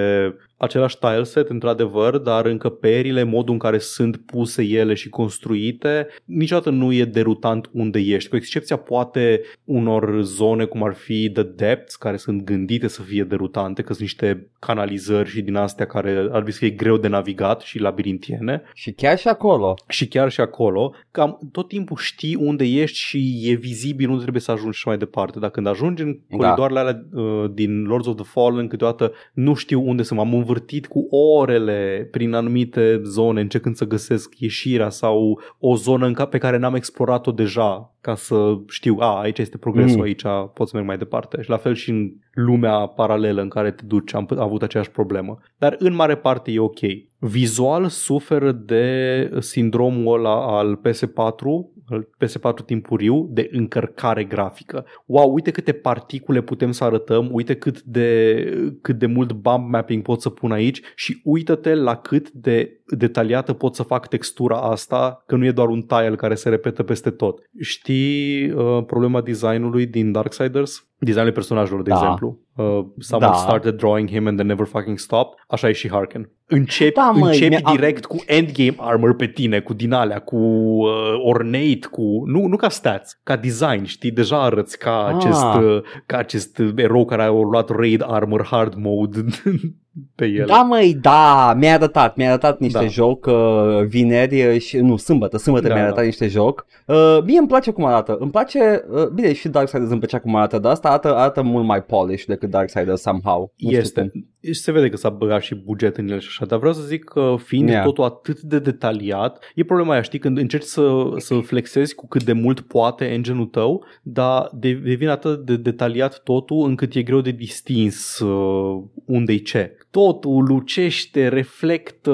același 0.59 0.99
tileset, 0.99 1.49
într-adevăr, 1.49 2.19
dar 2.19 2.47
încăperile, 2.47 3.23
modul 3.23 3.53
în 3.53 3.59
care 3.59 3.79
sunt 3.79 4.17
puse 4.17 4.63
ele 4.63 4.95
și 4.95 5.09
construite, 5.09 6.07
niciodată 6.25 6.71
nu 6.71 6.93
e 6.93 7.05
derutant 7.05 7.71
unde 7.73 7.99
ești. 7.99 8.29
Cu 8.31 8.37
excepția 8.37 8.77
poate 8.77 9.41
unor 9.65 10.23
zone 10.23 10.65
cum 10.65 10.83
ar 10.83 10.95
fi 10.95 11.31
The 11.31 11.43
Depths, 11.43 11.97
care 11.97 12.17
sunt 12.17 12.45
gândite 12.45 12.89
să 12.89 13.03
fie 13.03 13.25
derutante, 13.25 13.83
că 13.83 13.89
sunt 13.89 14.01
niște 14.01 14.51
canalizări 14.59 15.29
și 15.29 15.43
din 15.43 15.55
astea 15.55 15.87
care 15.87 16.11
ar 16.11 16.27
trebui 16.29 16.53
să 16.53 16.59
fie 16.59 16.71
greu 16.71 16.97
de 16.97 17.09
navigat 17.09 17.61
și 17.61 17.79
labirintiene. 17.79 18.63
Și 18.75 18.93
chiar 18.93 19.19
și 19.19 19.29
acolo. 19.29 19.75
Și 19.89 20.09
chiar 20.09 20.31
și 20.31 20.41
acolo, 20.41 20.95
cam 21.11 21.39
tot 21.53 21.69
timpul 21.69 21.97
știi 21.97 22.35
unde 22.35 22.65
ești 22.65 22.99
și 22.99 23.41
e 23.43 23.55
vizibil 23.55 24.09
unde 24.09 24.21
trebuie 24.21 24.43
să 24.43 24.51
ajungi 24.51 24.79
și 24.79 24.89
mai 24.89 24.99
departe. 24.99 25.39
Dar 25.39 25.51
când 25.51 25.67
ajungi 25.67 26.03
în 26.03 26.19
Da. 26.29 26.37
coridoarele 26.37 26.79
alea 26.79 27.05
uh, 27.13 27.51
din 27.53 27.83
Lords 27.83 28.07
of 28.07 28.15
the 28.15 28.25
Fallen, 28.25 28.69
câteodată 28.69 29.13
nu 29.33 29.55
știu 29.55 29.89
unde 29.89 30.03
să 30.03 30.15
m-am 30.15 30.35
învârtit 30.49 30.87
cu 30.87 31.07
orele 31.17 32.09
prin 32.11 32.33
anumite 32.33 33.01
zone, 33.05 33.41
încercând 33.41 33.77
să 33.77 33.85
găsesc 33.87 34.39
ieșirea 34.39 34.89
sau 34.89 35.41
o 35.59 35.77
zonă 35.77 36.07
în 36.07 36.13
ca- 36.13 36.25
pe 36.27 36.39
care 36.39 36.57
n-am 36.57 36.75
explorat-o 36.75 37.31
deja 37.33 37.95
ca 38.01 38.15
să 38.15 38.57
știu, 38.69 38.97
a, 38.99 39.21
aici 39.21 39.39
este 39.39 39.59
progresul, 39.59 39.97
Mm. 39.97 40.03
aici 40.03 40.23
pot 40.55 40.69
să 40.69 40.77
merg 40.77 40.87
mai 40.87 40.99
departe. 40.99 41.43
Și 41.43 41.51
la 41.51 41.57
fel 41.57 41.75
și 41.75 41.91
în 41.91 42.11
lumea 42.39 42.87
paralelă 42.87 43.41
în 43.41 43.49
care 43.49 43.71
te 43.71 43.83
duci 43.87 44.15
am 44.15 44.27
p- 44.27 44.39
avut 44.39 44.63
aceeași 44.63 44.91
problemă. 44.91 45.39
Dar 45.59 45.77
în 45.79 45.95
mare 45.95 46.17
parte 46.17 46.51
e 46.51 46.59
ok. 46.59 46.79
Vizual 47.19 47.87
suferă 47.89 48.53
de 48.53 49.31
sindromul 49.39 50.15
ăla 50.15 50.59
al 50.59 50.81
PS4, 50.89 51.45
al 51.89 52.09
PS4 52.25 52.65
timpuriu, 52.67 53.29
de 53.31 53.49
încărcare 53.53 54.25
grafică. 54.25 54.85
Wow, 55.07 55.33
uite 55.33 55.51
câte 55.51 55.73
particule 55.73 56.41
putem 56.41 56.71
să 56.71 56.85
arătăm, 56.85 57.29
uite 57.33 57.55
cât 57.55 57.83
de, 57.83 58.45
cât 58.83 58.99
de 58.99 59.07
mult 59.07 59.33
bump 59.33 59.69
mapping 59.69 60.03
pot 60.03 60.21
să 60.21 60.31
pun 60.31 60.53
aici 60.53 60.81
și 60.95 61.21
uită-te 61.25 61.75
la 61.75 61.97
cât 61.97 62.31
de 62.31 62.81
detaliată 62.97 63.53
pot 63.53 63.75
să 63.75 63.83
fac 63.83 64.09
textura 64.09 64.57
asta, 64.57 65.23
că 65.27 65.37
nu 65.37 65.45
e 65.45 65.51
doar 65.51 65.69
un 65.69 65.83
tile 65.83 66.17
care 66.17 66.35
se 66.35 66.49
repetă 66.49 66.83
peste 66.83 67.11
tot. 67.11 67.41
Știi 67.61 68.51
uh, 68.51 68.85
problema 68.87 69.21
designului 69.21 69.87
din 69.87 70.13
Darksiders? 70.13 70.88
Designul 70.99 71.33
personajelor, 71.33 71.83
de 71.83 71.91
Da. 71.91 71.97
exemplu. 71.97 72.41
Uh, 72.57 72.65
someone 72.99 73.31
Da. 73.33 73.37
started 73.39 73.75
drawing 73.77 74.11
him 74.11 74.27
and 74.27 74.37
then 74.37 74.47
never 74.47 74.67
fucking 74.67 74.99
stopped. 74.99 75.39
Așa 75.49 75.69
e 75.69 75.73
și 75.73 75.89
Harken. 75.91 76.31
Începi, 76.51 76.95
Da, 76.95 77.11
măi, 77.11 77.23
începi 77.33 77.49
mi-a- 77.49 77.73
direct 77.75 78.05
cu 78.05 78.17
endgame 78.27 78.75
armor 78.77 79.15
pe 79.17 79.27
tine, 79.27 79.61
cu 79.61 79.75
din 79.75 79.93
alea, 79.93 80.19
cu 80.19 80.37
uh, 80.37 80.89
ornate, 81.25 81.79
cu... 81.91 82.03
Nu, 82.27 82.47
nu 82.47 82.57
ca 82.57 82.69
stats, 82.69 83.21
ca 83.23 83.37
design, 83.37 83.85
știi? 83.85 84.11
Deja 84.11 84.43
arăți 84.43 84.79
ca 84.79 85.07
Ah. 85.07 85.15
acest, 85.15 85.45
uh, 85.45 85.83
ca 86.07 86.17
acest 86.17 86.63
erou 86.77 87.05
care 87.05 87.23
a 87.23 87.29
luat 87.31 87.69
raid 87.69 88.03
armor 88.07 88.47
hard 88.47 88.75
mode 88.77 89.25
pe 90.15 90.27
el. 90.27 90.47
Da, 90.47 90.63
măi, 90.63 90.95
da, 91.01 91.55
mi-a 91.59 91.75
arătat, 91.75 92.17
mi-a 92.17 92.29
arătat 92.29 92.59
niște 92.59 92.79
Da. 92.79 92.87
joc 92.87 93.27
uh, 93.27 93.85
vineri 93.87 94.47
uh, 94.55 94.61
și, 94.61 94.77
nu, 94.79 94.97
sâmbătă, 94.97 95.37
sâmbătă 95.37 95.69
Da, 95.69 95.73
mi-a 95.75 95.83
da. 95.83 95.89
arătat 95.89 96.05
niște 96.05 96.29
joc. 96.29 96.67
Uh, 96.87 97.19
mie 97.25 97.39
îmi 97.39 97.49
place 97.49 97.71
cum 97.71 97.85
arată, 97.85 98.17
îmi 98.21 98.31
place, 98.31 98.85
uh, 98.91 99.07
bine, 99.07 99.33
și 99.33 99.49
Darksiders 99.49 99.91
îmi 99.91 99.99
plăcea 99.99 100.19
cum 100.19 100.37
arată, 100.37 100.59
dar 100.59 100.73
asta 100.73 100.89
arată, 100.89 101.17
arată 101.17 101.43
mult 101.43 101.67
mai 101.67 101.83
polish 101.83 102.25
decât 102.25 102.51
Darksiders 102.51 103.01
somehow. 103.01 103.53
Nu 103.57 103.69
știu 103.69 103.81
Este. 103.81 104.11
Cum. 104.49 104.55
Și 104.55 104.61
se 104.61 104.73
vede 104.73 104.89
că 104.89 104.97
s-a 104.97 105.09
băgat 105.09 105.43
și 105.43 105.55
buget 105.55 105.97
în 105.97 106.09
el 106.09 106.19
și 106.21 106.27
așa, 106.31 106.47
dar 106.47 106.59
vreau 106.59 106.73
să 106.75 106.83
zic 106.83 107.05
că 107.05 107.35
fiind 107.45 107.69
Yeah. 107.69 107.85
totul 107.85 108.05
atât 108.05 108.41
de 108.41 108.59
detaliat, 108.59 109.45
e 109.55 109.65
problema 109.65 109.93
aia, 109.93 110.03
știi, 110.03 110.19
când 110.19 110.39
încerci 110.39 110.65
să, 110.65 110.91
să 111.17 111.35
flexezi 111.35 111.95
cu 111.95 112.09
cât 112.09 112.23
de 112.23 112.33
mult 112.33 112.61
poate 112.61 113.05
engine-ul 113.05 113.47
tău, 113.47 113.85
dar 114.03 114.49
de- 114.53 114.81
devine 114.85 115.11
atât 115.11 115.45
de 115.45 115.57
detaliat 115.57 116.21
totul 116.23 116.69
încât 116.69 116.95
e 116.95 117.03
greu 117.03 117.21
de 117.21 117.31
distins 117.31 118.19
uh, 118.19 118.83
unde-i 119.05 119.43
ce. 119.43 119.77
Totul 119.91 120.45
lucește, 120.45 121.29
reflectă, 121.29 122.13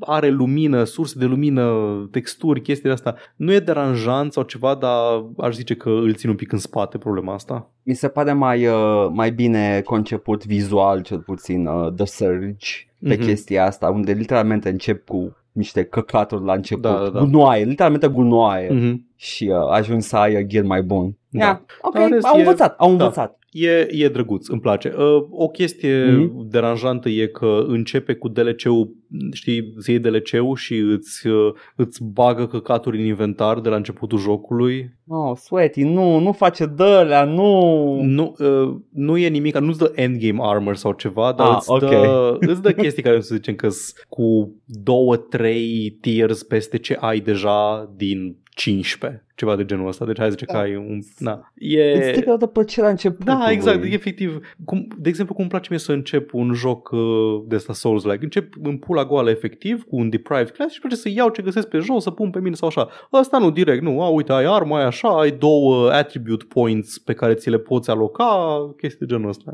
are 0.00 0.28
lumină, 0.28 0.84
surse 0.84 1.18
de 1.18 1.24
lumină, 1.24 1.72
texturi, 2.10 2.60
chestii 2.62 2.88
de 2.88 2.94
asta. 2.94 3.14
Nu 3.36 3.52
e 3.52 3.58
deranjant 3.58 4.32
sau 4.32 4.42
ceva, 4.42 4.74
dar 4.74 5.24
aș 5.38 5.54
zice 5.54 5.74
că 5.74 5.88
îl 5.88 6.14
țin 6.14 6.30
un 6.30 6.36
pic 6.36 6.52
în 6.52 6.58
spate 6.58 6.98
problema 6.98 7.34
asta. 7.34 7.70
Mi 7.82 7.94
se 7.94 8.08
pare 8.08 8.32
mai, 8.32 8.66
uh, 8.66 9.08
mai 9.12 9.30
bine 9.32 9.80
conceput 9.84 10.46
vizual, 10.46 11.00
cel 11.02 11.18
puțin, 11.18 11.66
uh, 11.66 11.92
The 11.92 12.04
Surge, 12.06 12.66
pe 13.02 13.14
Mhm. 13.14 13.24
chestia 13.26 13.64
asta, 13.66 13.88
unde 13.90 14.12
literalmente 14.12 14.68
încep 14.68 15.06
cu 15.08 15.36
niște 15.52 15.84
căcaturi 15.84 16.44
la 16.44 16.52
început, 16.52 16.82
Da, 16.82 16.92
da, 16.98 17.08
da. 17.08 17.20
gunoaie, 17.20 17.64
literalmente 17.64 18.08
gunoaie 18.08 18.68
Mm-hmm. 18.68 19.16
și 19.16 19.44
uh, 19.52 19.68
ajung 19.70 20.02
să 20.02 20.16
ai 20.16 20.34
uh, 20.36 20.46
gear 20.46 20.64
mai 20.64 20.82
bun. 20.82 21.16
Da. 21.28 21.44
Yeah, 21.44 21.58
ok, 21.80 21.94
În 21.94 22.08
rest 22.10 22.26
au 22.26 22.36
e- 22.36 22.38
învățat, 22.38 22.74
au 22.78 22.94
da. 22.96 23.04
Învățat. 23.52 23.90
E, 23.92 24.04
e 24.04 24.08
drăguț, 24.08 24.48
îmi 24.48 24.60
place. 24.60 24.94
Uh, 24.96 25.26
o 25.30 25.48
chestie 25.48 26.04
Mhm. 26.04 26.28
mm-hmm. 26.28 26.50
deranjantă 26.50 27.08
e 27.08 27.26
că 27.26 27.64
începe 27.66 28.14
cu 28.14 28.28
DLC-ul, 28.28 28.96
știi, 29.32 29.74
zi 29.80 29.98
DLC-ul 29.98 30.56
și 30.56 30.76
îți, 30.76 31.26
uh, 31.26 31.52
îți 31.76 32.04
bagă 32.04 32.46
căcaturi 32.46 32.98
în 32.98 33.04
inventar 33.04 33.60
de 33.60 33.68
la 33.68 33.76
începutul 33.76 34.18
jocului. 34.18 34.90
Oh, 35.08 35.36
Sweaty, 35.36 35.82
nu, 35.82 36.18
nu 36.18 36.32
face 36.32 36.66
dălea, 36.66 37.24
nu. 37.24 37.82
Nu, 38.02 38.34
uh, 38.38 38.74
nu 38.92 39.16
e 39.16 39.28
nimic, 39.28 39.58
nu-ți 39.58 39.78
dă 39.78 39.92
endgame 39.94 40.38
armor 40.40 40.76
sau 40.76 40.92
ceva, 40.92 41.32
dar 41.36 41.48
Ah, 41.48 41.56
îți, 41.58 41.70
ok. 41.70 41.80
dă, 41.80 42.36
îți 42.50 42.62
dă 42.62 42.72
chestii 42.72 43.02
care 43.02 43.20
să 43.20 43.34
zicem 43.34 43.54
că 43.54 43.68
cu 44.08 44.54
două, 44.66 45.16
trei 45.16 45.98
tiers 46.00 46.42
peste 46.42 46.78
ce 46.78 46.96
ai 47.00 47.20
deja 47.20 47.90
din 47.96 48.36
15, 48.54 49.24
ceva 49.34 49.56
de 49.56 49.64
genul 49.64 49.88
ăsta. 49.88 50.04
Deci 50.04 50.18
hai 50.18 50.30
zice 50.30 50.44
că 50.44 50.56
ai 50.56 50.76
un... 50.76 50.98
Na. 51.18 51.52
E... 51.54 51.92
Îți 51.92 52.08
strică 52.08 52.36
de 52.38 52.46
plăcerea 52.46 52.90
începutului. 52.90 53.38
Da, 53.38 53.50
exact, 53.50 53.84
efectiv. 53.84 54.54
Cum, 54.64 54.88
de 54.98 55.08
exemplu, 55.08 55.34
cum 55.34 55.42
îmi 55.42 55.50
place 55.50 55.68
mie 55.70 55.78
să 55.78 55.92
încep 55.92 56.34
un 56.34 56.52
joc 56.54 56.90
uh, 56.90 57.00
de 57.46 57.54
ăsta 57.54 57.72
Souls-like. 57.72 58.24
Încep 58.24 58.54
în 58.62 58.76
pula 58.76 59.01
goală 59.04 59.30
efectiv, 59.30 59.82
cu 59.82 59.96
un 59.96 60.08
deprived 60.10 60.50
class 60.50 60.72
și 60.72 60.80
place 60.80 60.96
să 60.96 61.08
iau 61.08 61.28
ce 61.28 61.42
găsesc 61.42 61.68
pe 61.68 61.78
jos, 61.78 62.02
să 62.02 62.10
pun 62.10 62.30
pe 62.30 62.40
mine 62.40 62.54
sau 62.54 62.68
așa. 62.68 62.88
Ăsta 63.12 63.38
nu, 63.38 63.50
direct, 63.50 63.82
nu. 63.82 64.02
A, 64.02 64.08
uite, 64.08 64.32
ai 64.32 64.44
armă, 64.44 64.76
ai 64.76 64.84
așa, 64.84 65.08
ai 65.18 65.30
două 65.30 65.92
attribute 65.92 66.44
points 66.48 66.98
pe 66.98 67.12
care 67.12 67.34
ți 67.34 67.50
le 67.50 67.58
poți 67.58 67.90
aloca, 67.90 68.58
chestii 68.76 69.06
de 69.06 69.14
genul 69.14 69.28
ăsta. 69.28 69.52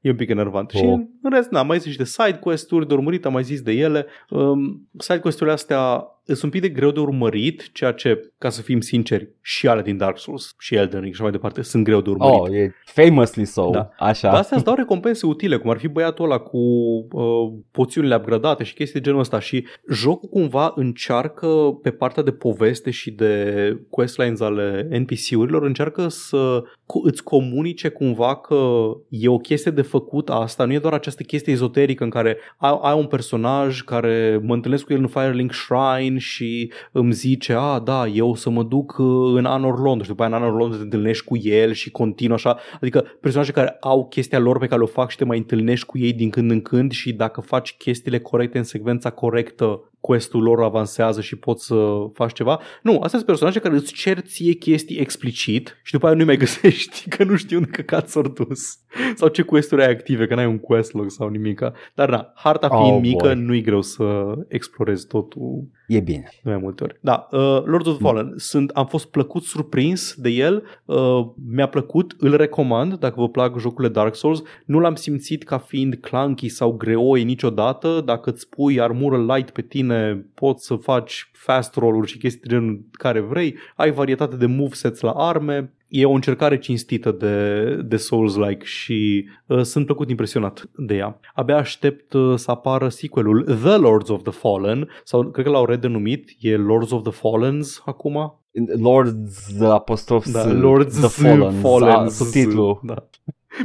E 0.00 0.10
un 0.10 0.16
pic 0.16 0.28
enervant. 0.28 0.72
Oh. 0.74 0.80
Și 0.80 0.84
în 0.86 1.06
în 1.26 1.32
rest, 1.32 1.50
na, 1.50 1.62
mai 1.62 1.78
zis 1.78 1.92
și 1.92 1.98
de 1.98 2.04
side 2.04 2.38
quest-uri 2.40 2.88
de 2.88 2.94
urmărit, 2.94 3.26
am 3.26 3.32
mai 3.32 3.42
zis 3.42 3.62
de 3.62 3.72
ele. 3.72 4.06
Um, 4.30 4.88
side 4.98 5.18
quest-urile 5.18 5.54
astea 5.54 6.04
sunt 6.26 6.42
un 6.42 6.50
pic 6.50 6.60
de 6.60 6.68
greu 6.68 6.90
de 6.90 7.00
urmărit, 7.00 7.72
ceea 7.72 7.92
ce, 7.92 8.32
ca 8.38 8.48
să 8.48 8.62
fim 8.62 8.80
sinceri, 8.80 9.28
și 9.40 9.68
ale 9.68 9.82
din 9.82 9.96
Dark 9.96 10.18
Souls 10.18 10.54
și 10.58 10.74
Elden 10.74 11.00
Ring 11.00 11.14
și 11.14 11.22
mai 11.22 11.30
departe 11.30 11.62
sunt 11.62 11.84
greu 11.84 12.00
de 12.00 12.10
urmărit. 12.10 12.40
Oh, 12.40 12.50
e 12.50 12.74
famously 12.84 13.44
so, 13.44 13.70
Da. 13.70 13.88
așa. 13.98 14.28
Dar 14.28 14.38
astea 14.38 14.56
îți 14.56 14.64
dau 14.66 14.74
recompense 14.74 15.26
utile, 15.26 15.56
cum 15.56 15.70
ar 15.70 15.78
fi 15.78 15.88
băiatul 15.88 16.24
ăla 16.24 16.38
cu 16.38 16.58
uh, 16.58 17.52
poțiunile 17.70 18.14
upgradate 18.14 18.64
și 18.64 18.74
chestii 18.74 19.00
de 19.00 19.06
genul 19.06 19.20
ăsta 19.20 19.38
și 19.38 19.66
jocul 19.92 20.28
cumva 20.28 20.72
încearcă 20.74 21.78
pe 21.82 21.90
partea 21.90 22.22
de 22.22 22.32
poveste 22.32 22.90
și 22.90 23.10
de 23.10 23.52
questlines 23.90 24.40
ale 24.40 24.88
NPC-urilor, 24.90 25.62
încearcă 25.62 26.08
să 26.08 26.62
cu, 26.86 27.00
îți 27.04 27.22
comunice 27.22 27.88
cumva 27.88 28.36
că 28.36 28.90
e 29.08 29.28
o 29.28 29.38
chestie 29.38 29.70
de 29.70 29.82
făcut 29.82 30.28
asta, 30.30 30.64
nu 30.64 30.72
e 30.72 30.78
doar 30.78 30.92
această 30.92 31.22
chestie 31.22 31.52
ezoterică 31.52 32.04
în 32.04 32.10
care 32.10 32.36
ai, 32.56 32.78
ai 32.82 32.98
un 32.98 33.06
personaj 33.06 33.80
care 33.80 34.40
mă 34.42 34.54
întâlnesc 34.54 34.84
cu 34.84 34.92
el 34.92 34.98
în 34.98 35.06
Firelink 35.06 35.52
Shrine 35.52 36.15
și 36.18 36.72
îmi 36.92 37.12
zice, 37.12 37.52
a, 37.52 37.78
da, 37.78 38.06
eu 38.06 38.28
o 38.28 38.34
să 38.34 38.50
mă 38.50 38.62
duc 38.62 38.96
uh, 38.98 39.06
în 39.34 39.44
Anor 39.44 39.78
London 39.78 40.02
și 40.02 40.08
după 40.08 40.22
aia 40.22 40.36
în 40.36 40.42
Anor 40.42 40.56
London 40.58 40.78
te 40.78 40.84
întâlnești 40.84 41.24
cu 41.24 41.36
el 41.36 41.72
și 41.72 41.90
continuă 41.90 42.36
așa, 42.36 42.58
adică 42.80 43.04
personaje 43.20 43.52
care 43.52 43.76
au 43.80 44.06
chestia 44.08 44.38
lor 44.38 44.58
pe 44.58 44.66
care 44.66 44.82
o 44.82 44.86
fac 44.86 45.10
și 45.10 45.16
te 45.16 45.24
mai 45.24 45.38
întâlnești 45.38 45.86
cu 45.86 45.98
ei 45.98 46.12
din 46.12 46.30
când 46.30 46.50
în 46.50 46.60
când 46.60 46.92
și 46.92 47.12
dacă 47.12 47.40
faci 47.40 47.76
chestiile 47.76 48.20
corecte 48.20 48.58
în 48.58 48.64
secvența 48.64 49.10
corectă, 49.10 49.90
questul 50.06 50.42
lor 50.42 50.62
avansează 50.62 51.20
și 51.20 51.36
poți 51.36 51.64
să 51.66 51.74
faci 52.12 52.32
ceva. 52.32 52.60
Nu, 52.82 52.92
astea 52.92 53.08
sunt 53.08 53.24
personaje 53.24 53.58
care 53.58 53.74
îți 53.74 53.92
cer 53.92 54.18
ție 54.20 54.52
chestii 54.52 54.96
explicit 54.98 55.80
și 55.82 55.92
după 55.92 56.06
aia 56.06 56.14
nu 56.16 56.24
mai 56.24 56.36
găsești 56.44 57.08
că 57.08 57.24
nu 57.24 57.36
știu 57.36 57.56
unde 57.56 57.70
căcat 57.70 58.08
s-au 58.08 58.22
dus. 58.22 58.78
Sau 59.14 59.28
ce 59.28 59.42
questuri 59.42 59.82
ai 59.82 59.90
active, 59.90 60.26
că 60.26 60.34
n-ai 60.34 60.46
un 60.46 60.58
questlog 60.58 61.10
sau 61.10 61.28
nimica. 61.28 61.72
Dar 61.94 62.10
da, 62.10 62.32
harta 62.34 62.68
fiind 62.68 62.94
Oh, 62.94 63.00
mică, 63.00 63.26
boy. 63.26 63.34
nu-i 63.34 63.60
greu 63.62 63.82
să 63.82 64.34
explorezi 64.48 65.06
totul 65.06 65.64
E 65.88 66.00
bine. 66.00 66.28
de 66.42 66.50
mai 66.50 66.58
multe 66.62 66.82
ori. 66.84 66.98
Da, 67.00 67.28
uh, 67.30 67.38
Lords 67.64 67.86
of 67.88 67.94
the 67.94 68.02
Fallen. 68.02 68.32
Sunt, 68.36 68.70
am 68.70 68.86
fost 68.86 69.06
plăcut 69.10 69.42
surprins 69.42 70.14
de 70.16 70.28
el. 70.28 70.62
Uh, 70.84 71.26
mi-a 71.50 71.66
plăcut, 71.68 72.14
îl 72.18 72.36
recomand 72.36 72.94
dacă 72.94 73.14
vă 73.18 73.28
plac 73.28 73.58
jocurile 73.58 73.92
Dark 73.92 74.14
Souls. 74.14 74.42
Nu 74.64 74.78
l-am 74.78 74.94
simțit 74.94 75.42
ca 75.44 75.58
fiind 75.58 75.94
clunky 75.94 76.48
sau 76.48 76.72
greoi 76.72 77.24
niciodată. 77.24 78.02
Dacă 78.04 78.30
îți 78.30 78.48
pui 78.48 78.80
armură 78.80 79.34
light 79.34 79.50
pe 79.50 79.62
tine, 79.62 79.95
poți 80.34 80.66
să 80.66 80.74
faci 80.74 81.30
fast 81.32 81.74
roll-uri 81.74 82.10
și 82.10 82.18
chestii 82.18 82.40
de 82.40 82.48
genul 82.48 82.84
care 82.92 83.20
vrei. 83.20 83.56
Ai 83.76 83.90
varietate 83.90 84.36
de 84.36 84.46
movesets 84.46 85.00
la 85.00 85.10
arme. 85.10 85.70
E 85.88 86.04
o 86.04 86.10
încercare 86.10 86.58
cinstită 86.58 87.12
de, 87.12 87.64
de 87.82 87.96
Souls-like 87.96 88.64
și 88.64 89.28
uh, 89.46 89.62
sunt 89.62 89.84
plăcut 89.84 90.10
impresionat 90.10 90.70
de 90.76 90.94
ea. 90.94 91.20
Abia 91.34 91.56
aștept 91.56 92.12
uh, 92.12 92.36
să 92.36 92.50
apară 92.50 92.88
sequelul 92.88 93.42
The 93.42 93.76
Lords 93.76 94.08
of 94.08 94.22
the 94.22 94.32
Fallen 94.32 94.88
sau 95.04 95.30
cred 95.30 95.44
că 95.44 95.50
l-au 95.50 95.64
redenumit, 95.64 96.36
e 96.40 96.56
Lords 96.56 96.90
of 96.90 97.02
the 97.02 97.12
Fallens 97.12 97.82
acum. 97.84 98.40
Lords 98.78 99.60
apostrof 99.60 100.30
Da, 100.30 100.40
S, 100.40 100.44
Lords 100.52 100.98
The 100.98 101.08
Fallen, 101.08 101.52
Fallen 101.52 102.08
subtitlu. 102.08 102.80
Da. 102.82 103.08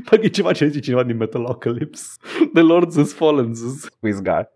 Parcă 0.10 0.26
e 0.26 0.30
ceva 0.30 0.52
ce 0.52 0.67
zice 0.67 0.80
cineva 0.80 1.04
din 1.04 1.17
Metalocalypse. 1.17 2.04
The 2.54 2.62
Lords 2.62 2.96
is 2.96 3.13
Fallen. 3.13 3.54
Quiz 4.00 4.22
guy. 4.22 4.50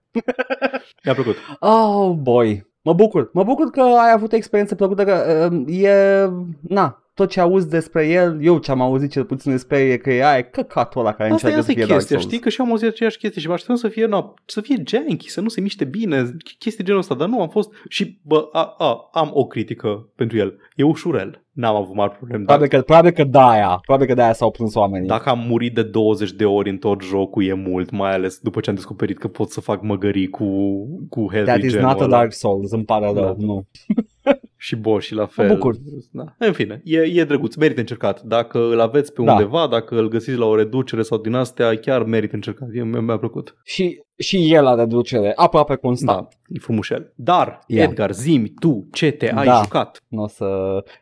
Mi-a 1.04 1.13
plăcut. 1.13 1.36
Oh, 1.60 2.12
boy. 2.12 2.67
Mă 2.82 2.93
bucur. 2.93 3.30
Mă 3.34 3.43
bucur 3.43 3.69
că 3.69 3.82
ai 3.82 4.12
avut 4.12 4.32
o 4.32 4.36
experiență 4.36 4.75
plăcută, 4.75 5.04
că 5.04 5.49
uh, 5.51 5.84
e... 5.84 6.30
Na, 6.62 7.04
tot 7.15 7.30
ce 7.30 7.39
auzi 7.39 7.69
despre 7.69 8.08
el, 8.08 8.38
eu 8.41 8.58
ce 8.58 8.71
am 8.71 8.82
auzit 8.82 9.12
cel 9.12 9.23
puțin 9.25 9.51
despre 9.51 9.80
el 9.80 9.89
e 9.91 9.97
că 9.97 10.13
e 10.13 10.25
aia, 10.25 10.38
e 10.38 10.41
căcatul 10.41 11.01
ăla 11.01 11.13
care 11.13 11.32
Asta 11.32 11.47
e, 11.47 11.51
încearcă 11.51 11.60
asta 11.60 11.71
să 11.71 11.71
e 11.71 11.75
fie 11.75 11.86
Dark 11.86 11.97
chestia, 11.99 12.17
Souls. 12.17 12.32
știi? 12.32 12.43
Că 12.43 12.49
și 12.49 12.60
eu 12.60 12.65
am 12.65 12.71
auzit 12.71 12.88
aceeași 12.88 13.17
chestie 13.17 13.41
și 13.41 13.47
mă 13.47 13.54
așteptam 13.54 13.78
să 13.78 13.88
fie, 13.88 14.06
na, 14.06 14.34
să 14.45 14.62
fie 14.62 14.84
janky, 14.86 15.30
să 15.30 15.41
nu 15.41 15.47
se 15.47 15.62
miște 15.62 15.86
bine, 15.86 16.36
chestii 16.60 16.84
genul 16.84 16.99
ăsta, 16.99 17.15
dar 17.15 17.28
nu 17.28 17.41
am 17.41 17.49
fost 17.49 17.69
și, 17.89 18.19
bă, 18.23 18.47
a, 18.51 18.75
a, 18.78 19.10
am 19.12 19.30
o 19.34 19.45
critică 19.45 20.10
pentru 20.15 20.38
el. 20.38 20.58
E 20.75 20.84
ușurel. 20.84 21.39
N-am 21.51 21.75
avut 21.75 21.95
mari 21.95 22.12
probleme. 22.12 22.43
Dar 22.43 22.58
Probabil 22.58 22.80
că, 22.80 22.86
probabil 22.86 23.12
că 23.12 23.23
de-aia, 23.23 23.80
probabil 23.82 24.08
că 24.08 24.13
de-aia 24.13 24.34
s-au 24.34 24.51
plâns 24.51 24.75
oamenii. 24.75 25.08
dacă 25.08 25.30
am 25.30 25.39
murit 25.47 25.73
de 25.75 25.84
20 25.84 26.32
de 26.32 26.45
ori 26.45 26.69
în 26.69 26.78
tot 26.78 27.01
jocul, 27.01 27.43
e 27.45 27.54
mult, 27.54 27.89
mai 27.89 28.12
ales 28.13 28.39
după 28.39 28.60
ce 28.60 28.69
am 28.69 28.75
descoperit 28.75 29.17
că 29.17 29.28
pot 29.28 29.49
să 29.49 29.62
fac 29.62 29.82
măgării 29.82 30.28
cu, 30.30 30.45
cu 31.10 31.28
heavy 31.32 31.45
That 31.45 31.62
is 31.63 31.71
genul 31.71 31.88
not 31.88 31.99
a 31.99 32.04
ăla. 32.04 32.17
Dark 32.17 32.34
Souls, 32.34 32.71
îmi 32.71 32.84
pare 32.86 33.06
rău, 33.06 33.13
Da. 33.13 33.34
nu. 33.38 33.65
Și 34.65 34.75
boss 34.75 35.06
și 35.06 35.13
la 35.13 35.25
fel. 35.25 35.47
bucur. 35.47 35.75
Da. 36.12 36.23
În 36.38 36.51
fine, 36.54 36.82
e, 36.84 36.99
e 36.99 37.23
drăguț, 37.23 37.56
merită 37.56 37.80
încercat. 37.80 38.21
Dacă 38.21 38.58
îl 38.60 38.80
aveți 38.80 39.13
pe 39.13 39.21
Da. 39.23 39.32
undeva, 39.32 39.67
dacă 39.67 39.95
îl 39.99 40.08
găsiți 40.08 40.38
la 40.38 40.45
o 40.45 40.56
reducere 40.56 41.01
sau 41.01 41.17
din 41.17 41.34
astea, 41.34 41.78
chiar 41.78 42.04
merită 42.04 42.36
încercat. 42.36 42.67
E, 42.73 42.84
mi- 42.84 43.01
mi-a 43.01 43.17
plăcut. 43.17 43.56
Și, 43.63 44.01
și 44.17 44.54
el 44.54 44.65
are 44.65 44.80
reducere, 44.82 45.34
aproape 45.36 45.75
constant. 45.75 46.19
Da, 46.19 46.28
e 46.49 46.60
frumușel. 46.60 47.13
Dar, 47.15 47.60
Ia. 47.67 47.84
Edgar, 47.84 48.12
zimi 48.12 48.49
tu 48.60 48.88
ce 48.91 49.12
te 49.12 49.32
ai 49.32 49.45
Da. 49.45 49.60
jucat. 49.63 50.01
Nu 50.08 50.21
o 50.23 50.28
să... 50.28 50.45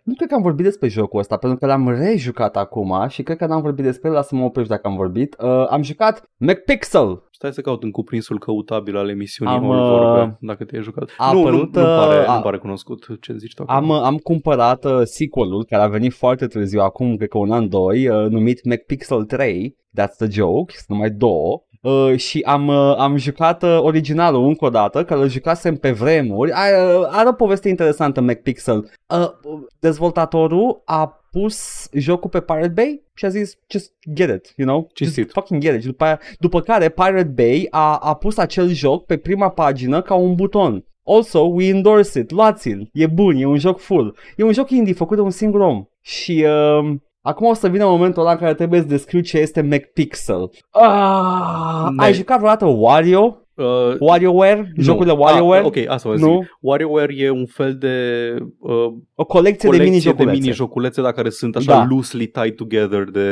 Nu 0.03 0.13
cred 0.15 0.29
că 0.29 0.35
am 0.35 0.41
vorbit 0.41 0.65
despre 0.65 0.87
jocul 0.87 1.19
ăsta, 1.19 1.37
pentru 1.37 1.59
că 1.59 1.65
l-am 1.65 1.89
rejucat 1.89 2.57
acum 2.57 3.05
și 3.07 3.23
cred 3.23 3.37
că 3.37 3.45
n-am 3.45 3.61
vorbit 3.61 3.83
despre 3.83 4.09
el, 4.09 4.15
lasă 4.15 4.35
mă 4.35 4.43
oprești 4.43 4.69
dacă 4.71 4.87
am 4.87 4.95
vorbit. 4.95 5.35
Uh, 5.43 5.65
am 5.69 5.81
jucat 5.81 6.29
McPixel. 6.37 7.23
Stai 7.31 7.53
să 7.53 7.61
caut 7.61 7.83
în 7.83 7.91
cuprinsul 7.91 8.39
căutabil 8.39 8.97
al 8.97 9.09
emisiunii 9.09 9.53
Am, 9.53 9.71
am, 9.71 9.79
uh, 9.79 9.87
vorbe, 9.89 10.37
dacă 10.41 10.63
te-ai 10.63 10.83
jucat. 10.83 11.09
a 11.17 11.31
nu, 11.33 11.39
nu, 11.39 11.47
apărut, 11.47 11.75
nu, 11.75 11.81
pare, 11.81 12.19
uh, 12.19 12.29
a- 12.29 12.35
nu 12.35 12.41
pare 12.41 12.57
cunoscut 12.57 13.05
ce 13.21 13.33
zici 13.37 13.53
tu 13.53 13.63
Am, 13.67 13.91
acum. 13.91 14.05
am 14.05 14.17
cumpărat 14.17 14.85
uh, 14.85 15.01
sequelul 15.03 15.65
care 15.65 15.81
a 15.83 15.87
venit 15.87 16.13
foarte 16.13 16.47
târziu, 16.47 16.81
acum 16.81 17.15
cred 17.15 17.29
că 17.29 17.37
un 17.37 17.51
an, 17.51 17.69
doi, 17.69 18.07
uh, 18.07 18.29
numit 18.29 18.65
McPixel 18.65 19.23
3, 19.23 19.77
That's 20.01 20.15
the 20.17 20.27
joke, 20.29 20.73
sunt 20.75 20.87
numai 20.87 21.09
două. 21.09 21.63
Uh, 21.83 22.17
și 22.17 22.41
am, 22.45 22.67
uh, 22.67 22.95
am 22.97 23.17
jucat 23.17 23.63
uh, 23.63 23.79
originalul 23.81 24.47
încă 24.47 24.65
o 24.65 24.69
dată, 24.69 25.03
că 25.03 25.13
îl 25.13 25.29
jucasem 25.29 25.75
pe 25.75 25.91
vremuri. 25.91 26.51
Are, 26.51 26.97
uh, 26.97 27.07
are 27.09 27.29
o 27.29 27.33
poveste 27.33 27.69
interesantă 27.69 28.21
McPixel. 28.21 28.91
Uh, 29.07 29.29
dezvoltatorul 29.79 30.81
a 30.85 31.23
pus 31.31 31.87
jocul 31.93 32.29
pe 32.29 32.41
Pirate 32.41 32.67
Bay 32.67 33.03
și 33.13 33.25
a 33.25 33.29
zis 33.29 33.57
just 33.67 33.91
get 34.13 34.29
it, 34.29 34.53
you 34.55 34.67
know? 34.67 34.89
Cinstit. 34.93 35.23
Just 35.23 35.33
fucking 35.33 35.61
get 35.61 35.73
it. 35.73 35.81
Și 35.81 35.87
după, 35.87 36.03
aia, 36.03 36.19
după 36.39 36.61
care 36.61 36.89
Pirate 36.89 37.33
Bay 37.35 37.67
a, 37.69 37.97
a 37.97 38.13
pus 38.13 38.37
acel 38.37 38.67
joc 38.67 39.05
pe 39.05 39.17
prima 39.17 39.49
pagină 39.49 40.01
ca 40.01 40.13
un 40.13 40.35
buton. 40.35 40.85
Also, 41.05 41.39
we 41.39 41.67
endorse 41.67 42.19
it, 42.19 42.31
luați-l, 42.31 42.89
e 42.93 43.07
bun, 43.07 43.35
e 43.35 43.45
un 43.45 43.57
joc 43.57 43.79
full. 43.79 44.15
E 44.37 44.43
un 44.43 44.53
joc 44.53 44.69
indie 44.69 44.93
făcut 44.93 45.15
de 45.15 45.21
un 45.21 45.29
singur 45.29 45.59
om. 45.59 45.85
Și 46.01 46.45
uh, 46.47 46.95
acum 47.25 47.47
o 47.47 47.53
să 47.53 47.67
vină 47.67 47.85
momentul 47.85 48.21
ăla 48.21 48.31
în 48.31 48.37
care 48.37 48.53
trebuie 48.53 48.79
să 48.79 48.85
descriu 48.87 49.19
ce 49.19 49.37
este 49.37 49.61
McPixel. 49.61 50.49
Ah, 50.69 51.87
Ne- 51.95 52.03
ai 52.03 52.13
jucat 52.13 52.37
vreodată 52.37 52.65
Wario? 52.65 53.37
Uh, 53.55 53.65
WarioWare? 53.99 54.71
nu. 54.75 54.83
Jocurile 54.83 55.15
WarioWare? 55.17 55.59
Ah, 55.59 55.65
ok, 55.65 55.75
asta 55.87 56.09
vă 56.09 56.15
zic. 56.15 56.25
Nu? 56.25 56.43
WarioWare 56.59 57.13
e 57.17 57.29
un 57.29 57.45
fel 57.45 57.75
de 57.77 57.87
uh, 58.59 58.73
O 59.15 59.25
colecție, 59.25 59.67
colecție 59.69 59.69
de 59.69 59.83
mini-joculețe. 59.83 60.31
de 60.31 60.39
mini-joculețe, 60.39 61.01
dar 61.01 61.11
care 61.11 61.29
sunt 61.29 61.55
așa 61.55 61.71
Da. 61.73 61.85
loosely 61.89 62.25
tied 62.27 62.55
together 62.55 63.03
de, 63.03 63.29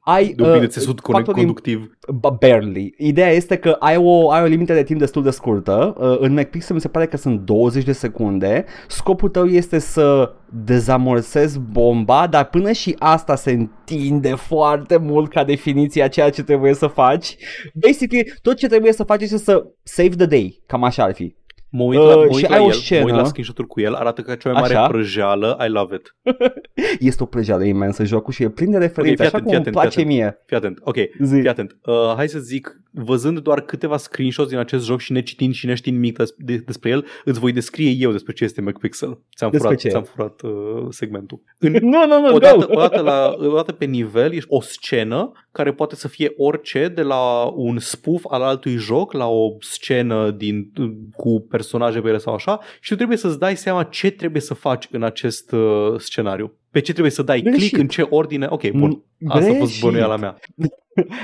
ai, 0.00 0.32
de 0.36 0.42
un 0.42 0.48
pic 0.50 0.58
de 0.58 0.64
uh, 0.66 0.70
țesut 0.70 1.00
factorul 1.02 1.34
conductiv. 1.34 1.90
Ba- 2.20 2.36
Barely. 2.40 2.94
Ideea 2.98 3.30
este 3.30 3.56
că 3.56 3.76
ai 3.78 3.96
o, 3.96 4.30
ai 4.30 4.42
o 4.42 4.46
limită 4.46 4.72
de 4.72 4.82
timp 4.82 4.98
destul 5.00 5.22
de 5.22 5.30
scurtă. 5.30 5.94
Uh, 5.98 6.16
În 6.18 6.32
McPixel 6.32 6.74
mi 6.74 6.80
se 6.80 6.88
pare 6.88 7.06
că 7.06 7.16
sunt 7.16 7.40
20 7.40 7.84
de 7.84 7.92
secunde. 7.92 8.64
Scopul 8.88 9.28
tău 9.28 9.44
este 9.44 9.78
să 9.78 10.32
dezamorsezi 10.64 11.60
bomba, 11.72 12.26
dar 12.30 12.44
până 12.48 12.72
și 12.72 12.96
asta 12.98 13.34
se 13.36 13.68
întinde 13.90 14.34
foarte 14.34 14.96
mult 14.96 15.30
ca 15.30 15.44
definiție 15.44 16.02
a 16.02 16.08
ceea 16.08 16.30
ce 16.30 16.42
trebuie 16.42 16.74
să 16.74 16.86
faci. 16.86 17.36
Basically, 17.74 18.32
tot 18.42 18.56
ce 18.56 18.66
trebuie 18.66 18.92
să 18.92 19.04
faci 19.04 19.22
este 19.22 19.38
să 19.38 19.66
save 19.82 20.16
the 20.16 20.26
day. 20.26 20.62
Cam 20.66 20.84
așa 20.84 21.02
ar 21.02 21.14
fi. 21.14 21.34
Mă 21.70 21.82
uit 21.82 21.98
la, 21.98 22.04
Uh, 22.04 22.14
mă 22.14 22.20
uit 22.22 22.34
și 22.34 22.42
la 22.50 22.56
ai 22.56 22.62
o 22.62 22.66
el, 22.66 22.72
scenă. 22.72 23.00
mă 23.00 23.06
uit 23.06 23.16
la 23.16 23.24
screenshot-uri 23.24 23.68
cu 23.68 23.80
el, 23.80 23.94
arată 23.94 24.22
ca 24.22 24.34
cea 24.36 24.50
mai 24.52 24.60
mare 24.60 24.74
Așa. 24.74 24.86
prăjeală, 24.86 25.56
I 25.66 25.68
love 25.68 25.94
it. 25.94 26.16
Este 27.00 27.22
o 27.22 27.26
prăjeală 27.26 27.64
imensă 27.64 28.04
jocul 28.04 28.32
și 28.32 28.42
e 28.42 28.48
plin 28.48 28.70
de 28.70 28.78
referințe, 28.78 29.14
fii 29.16 29.24
așa 29.24 29.36
atent, 29.36 29.42
cum 29.42 29.50
fii 29.52 29.58
îmi 29.58 29.66
atent, 29.68 29.74
place 29.76 29.94
fii 29.94 30.04
atent. 30.04 30.18
mie. 30.18 30.42
Fii 30.46 30.56
atent, 30.56 30.78
ok, 30.82 30.96
Zi. 31.26 31.40
fii 31.40 31.48
atent. 31.48 31.76
Uh, 31.86 32.12
hai 32.16 32.28
să 32.28 32.38
zic, 32.38 32.80
văzând 32.90 33.38
doar 33.38 33.60
câteva 33.60 33.96
screenshots 33.96 34.48
din 34.48 34.58
acest 34.58 34.84
joc 34.84 35.00
și 35.00 35.12
necitind 35.12 35.54
și 35.54 35.66
neștiind 35.66 35.98
nimic 35.98 36.16
des- 36.16 36.34
de, 36.38 36.56
despre 36.56 36.90
el, 36.90 37.06
îți 37.24 37.38
voi 37.40 37.52
descrie 37.52 37.90
eu 37.90 38.10
despre 38.12 38.32
ce 38.32 38.44
este 38.44 38.60
McPixel. 38.60 39.20
Ți-am 39.36 39.50
Despre 39.50 39.68
furat, 39.68 39.78
ce? 39.82 39.88
ți-am 39.88 40.02
furat 40.02 40.40
uh, 40.42 40.86
segmentul. 40.88 41.40
În, 41.58 41.72
Nu, 41.92 42.06
nu, 42.06 42.20
nu, 42.20 42.34
odată, 42.34 42.56
go! 42.66 42.72
odată, 42.74 43.00
la, 43.00 43.34
odată 43.38 43.72
pe 43.72 43.84
nivel 43.84 44.32
ești 44.32 44.48
o 44.50 44.60
scenă 44.60 45.32
care 45.52 45.72
poate 45.72 45.94
să 45.94 46.08
fie 46.08 46.32
orice, 46.36 46.88
de 46.94 47.02
la 47.02 47.42
un 47.54 47.78
spoof 47.78 48.24
al 48.28 48.42
altui 48.42 48.74
joc 48.76 49.12
la 49.12 49.26
o 49.28 49.56
scenă 49.60 50.30
din, 50.30 50.72
cu 51.16 51.46
personaje 51.70 52.00
pe 52.00 52.08
ele 52.08 52.18
sau 52.18 52.34
așa 52.34 52.60
și 52.80 52.88
tu 52.90 52.96
trebuie 52.96 53.16
să-ți 53.18 53.38
dai 53.38 53.56
seama 53.56 53.82
ce 53.82 54.10
trebuie 54.10 54.42
să 54.42 54.54
faci 54.54 54.88
în 54.90 55.02
acest 55.02 55.52
uh, 55.52 55.94
scenariu. 55.98 56.54
Pe 56.70 56.80
ce 56.80 56.90
trebuie 56.90 57.12
să 57.12 57.22
dai 57.22 57.40
Greșit. 57.40 57.58
click, 57.60 57.76
în 57.78 57.88
ce 57.88 58.02
ordine. 58.10 58.46
Ok, 58.50 58.70
bun. 58.70 59.02
Asta 59.28 59.38
a 59.50 59.52
fost 59.54 59.58
Greșit. 59.58 59.82
bănuiala 59.82 60.16
mea. 60.16 60.36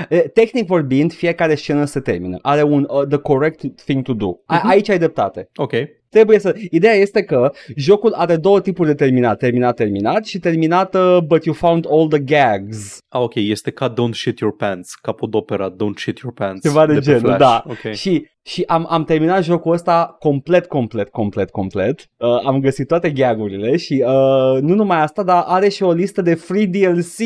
E, 0.09 0.19
Tehnic 0.19 0.67
vorbind, 0.67 1.13
fiecare 1.13 1.55
scenă 1.55 1.85
se 1.85 2.01
termină. 2.01 2.39
Are 2.43 2.63
un 2.63 2.87
uh, 2.91 3.07
the 3.09 3.17
correct 3.19 3.61
thing 3.85 4.03
to 4.03 4.13
do. 4.13 4.29
A- 4.47 4.57
Mhm. 4.57 4.69
Aici 4.69 4.89
ai 4.89 4.99
dreptate. 4.99 5.49
Ok. 5.57 5.73
Trebuie 6.09 6.39
să... 6.39 6.55
Ideea 6.71 6.93
este 6.95 7.23
că 7.23 7.53
jocul 7.77 8.13
are 8.13 8.37
două 8.37 8.61
tipuri 8.61 8.89
de 8.89 8.95
terminat. 8.95 9.39
Terminat, 9.39 9.75
terminat 9.77 10.25
și 10.25 10.39
terminat 10.39 10.95
uh, 10.95 11.19
but 11.27 11.45
you 11.45 11.55
found 11.55 11.87
all 11.91 12.09
the 12.09 12.19
gags. 12.19 12.99
Ah, 13.09 13.21
ok, 13.21 13.35
este 13.35 13.71
ca 13.71 13.93
Don't 13.93 14.13
Shit 14.13 14.39
Your 14.39 14.57
Pants, 14.57 14.95
capodopera 14.95 15.71
Don't 15.75 15.97
Shit 15.97 16.19
Your 16.19 16.35
Pants. 16.35 16.63
Ceva 16.63 16.87
de, 16.87 16.93
pe 16.95 17.01
genul, 17.01 17.21
Flash. 17.21 17.39
da. 17.39 17.65
Ok. 17.69 17.93
Și, 17.93 18.27
și 18.45 18.63
am, 18.67 18.87
am 18.91 19.05
terminat 19.05 19.43
jocul 19.43 19.73
ăsta 19.73 20.17
complet, 20.19 20.67
complet, 20.67 21.09
complet, 21.09 21.51
complet. 21.51 22.09
Uh, 22.17 22.47
am 22.47 22.61
găsit 22.61 22.87
toate 22.89 23.11
gagurile 23.11 23.77
și 23.77 24.05
uh, 24.07 24.61
nu 24.61 24.75
numai 24.75 25.03
asta, 25.03 25.23
dar 25.23 25.45
are 25.47 25.69
și 25.69 25.83
o 25.83 25.93
listă 25.93 26.23
de 26.23 26.35
free 26.35 26.67
DLC 26.67 27.17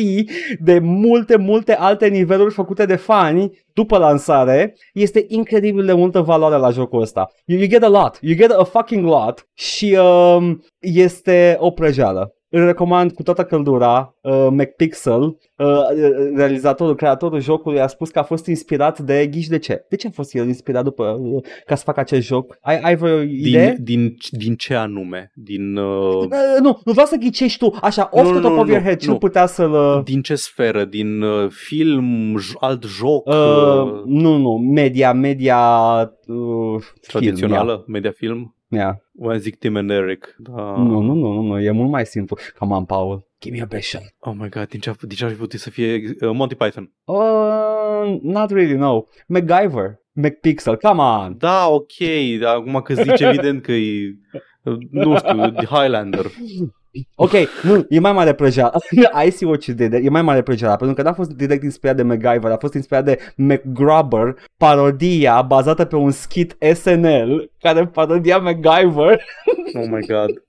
de 0.59 0.79
multe, 0.79 1.37
multe 1.37 1.75
alte 1.75 2.07
niveluri 2.07 2.53
făcute 2.53 2.85
de 2.85 2.95
fani 2.95 3.65
după 3.73 3.97
lansare. 3.97 4.75
Este 4.93 5.25
incredibil 5.27 5.85
de 5.85 5.93
multă 5.93 6.21
valoare 6.21 6.57
la 6.57 6.69
jocul 6.69 7.01
ăsta. 7.01 7.29
You, 7.45 7.59
you 7.59 7.69
get 7.69 7.83
a 7.83 7.89
lot. 7.89 8.17
You 8.21 8.35
get 8.35 8.51
a 8.51 8.63
fucking 8.63 9.05
lot. 9.05 9.47
Și 9.53 9.97
um, 9.99 10.63
este 10.79 11.55
o 11.59 11.71
prăjeală. 11.71 12.36
Îl 12.49 12.65
recomand 12.65 13.11
cu 13.11 13.23
toată 13.23 13.43
căldura 13.43 14.15
uh, 14.21 14.47
McPixel, 14.49 15.21
uh, 15.21 15.35
realizatorul, 16.35 16.95
creatorul 16.95 17.39
jocului 17.41 17.79
a 17.81 17.87
spus 17.87 18.09
că 18.09 18.19
a 18.19 18.23
fost 18.23 18.45
inspirat 18.45 18.99
de 18.99 19.27
ghiși 19.31 19.49
de 19.49 19.57
ce? 19.57 19.85
De 19.89 19.95
ce 19.95 20.07
a 20.07 20.09
fost 20.13 20.35
el 20.35 20.47
inspirat 20.47 20.83
după 20.83 21.17
uh, 21.19 21.43
ca 21.65 21.75
să 21.75 21.83
facă 21.83 21.99
acest 21.99 22.25
joc? 22.27 22.57
Ai, 22.61 22.79
ai 22.79 22.95
vreo 22.95 23.21
idee? 23.21 23.75
Din, 23.79 23.83
din, 23.83 24.15
din 24.39 24.55
ce 24.55 24.75
anume? 24.75 25.31
Din, 25.33 25.75
uh, 25.75 26.15
Uh, 26.17 26.61
nu, 26.61 26.79
nu 26.85 26.91
vreau 26.91 27.07
să 27.07 27.15
ghicești 27.19 27.57
tu, 27.57 27.77
așa, 27.81 28.07
off 28.11 28.23
Nu, 28.23 28.29
the 28.29 28.39
nu, 28.39 28.41
top 28.47 28.51
nu, 28.55 28.59
of 28.61 28.67
your 28.67 28.79
nu, 28.79 28.85
head, 28.85 28.99
ce 28.99 29.05
nu. 29.07 29.11
nu 29.11 29.17
putea 29.17 29.45
să-l... 29.45 29.71
Uh, 29.71 30.03
din 30.03 30.21
ce 30.21 30.35
sferă? 30.35 30.85
Din 30.85 31.21
uh, 31.21 31.49
film, 31.49 32.35
j- 32.39 32.59
alt 32.59 32.83
joc? 32.83 33.27
uh, 33.27 33.33
uh, 33.35 34.01
nu, 34.05 34.37
nu, 34.37 34.57
media, 34.57 35.13
media... 35.13 35.59
Uh, 36.27 36.83
tradițională? 37.07 37.71
Film, 37.71 37.83
Media 37.87 38.11
film? 38.11 38.55
Yeah. 38.69 38.83
Yeah. 38.83 38.95
Oare 39.19 39.37
zic 39.37 39.55
Tim 39.55 39.75
and 39.75 39.89
Eric? 39.89 40.35
Da. 40.37 40.75
Nu, 40.77 41.01
nu, 41.01 41.13
nu, 41.13 41.31
nu, 41.31 41.41
nu, 41.41 41.59
e 41.59 41.71
mult 41.71 41.89
mai 41.89 42.05
simplu. 42.05 42.37
Come 42.57 42.73
on, 42.73 42.85
Paul, 42.85 43.27
give 43.39 43.55
me 43.55 43.61
a 43.61 43.65
best 43.65 43.87
shot. 43.87 44.15
Oh 44.19 44.33
my 44.37 44.49
god, 44.49 44.67
din 44.67 44.79
ce, 44.79 44.95
din 45.01 45.17
ce 45.17 45.25
ar 45.25 45.31
fi 45.31 45.37
putut 45.37 45.59
să 45.59 45.69
fie 45.69 46.15
uh, 46.21 46.31
Monty 46.33 46.55
Python? 46.55 46.91
Uh, 47.03 48.19
not 48.21 48.51
really, 48.51 48.75
no. 48.75 49.03
MacGyver, 49.27 49.99
McPixel, 50.11 50.77
come 50.77 51.01
on. 51.01 51.37
Da, 51.37 51.67
ok, 51.67 51.93
dar 52.39 52.55
acum 52.55 52.81
că 52.81 52.93
zici 52.93 53.19
evident 53.19 53.61
că 53.61 53.71
e, 53.71 54.15
uh, 54.63 54.77
nu 54.91 55.17
știu, 55.17 55.49
The 55.49 55.65
Highlander. 55.65 56.25
Ok, 57.15 57.31
nu, 57.63 57.85
e 57.89 57.99
mai 57.99 58.11
mare 58.11 58.33
prăjeala. 58.33 58.71
Și 58.89 59.31
see 59.31 59.47
what 59.47 59.63
you 59.63 59.77
did. 59.77 59.93
E 59.93 60.09
mai 60.09 60.21
mare 60.21 60.41
prăjeala, 60.41 60.75
pentru 60.75 60.95
că 60.95 61.01
n-a 61.01 61.13
fost 61.13 61.31
direct 61.31 61.63
inspirat 61.63 61.95
de 61.95 62.03
MacGyver, 62.03 62.51
a 62.51 62.57
fost 62.57 62.73
inspirat 62.73 63.03
de 63.03 63.19
MacGrubber, 63.35 64.35
parodia 64.57 65.41
bazată 65.41 65.85
pe 65.85 65.95
un 65.95 66.11
skit 66.11 66.57
SNL 66.73 67.51
care 67.59 67.87
parodia 67.87 68.37
MacGyver. 68.37 69.23
Oh 69.73 69.85
my 69.89 70.05
god. 70.07 70.43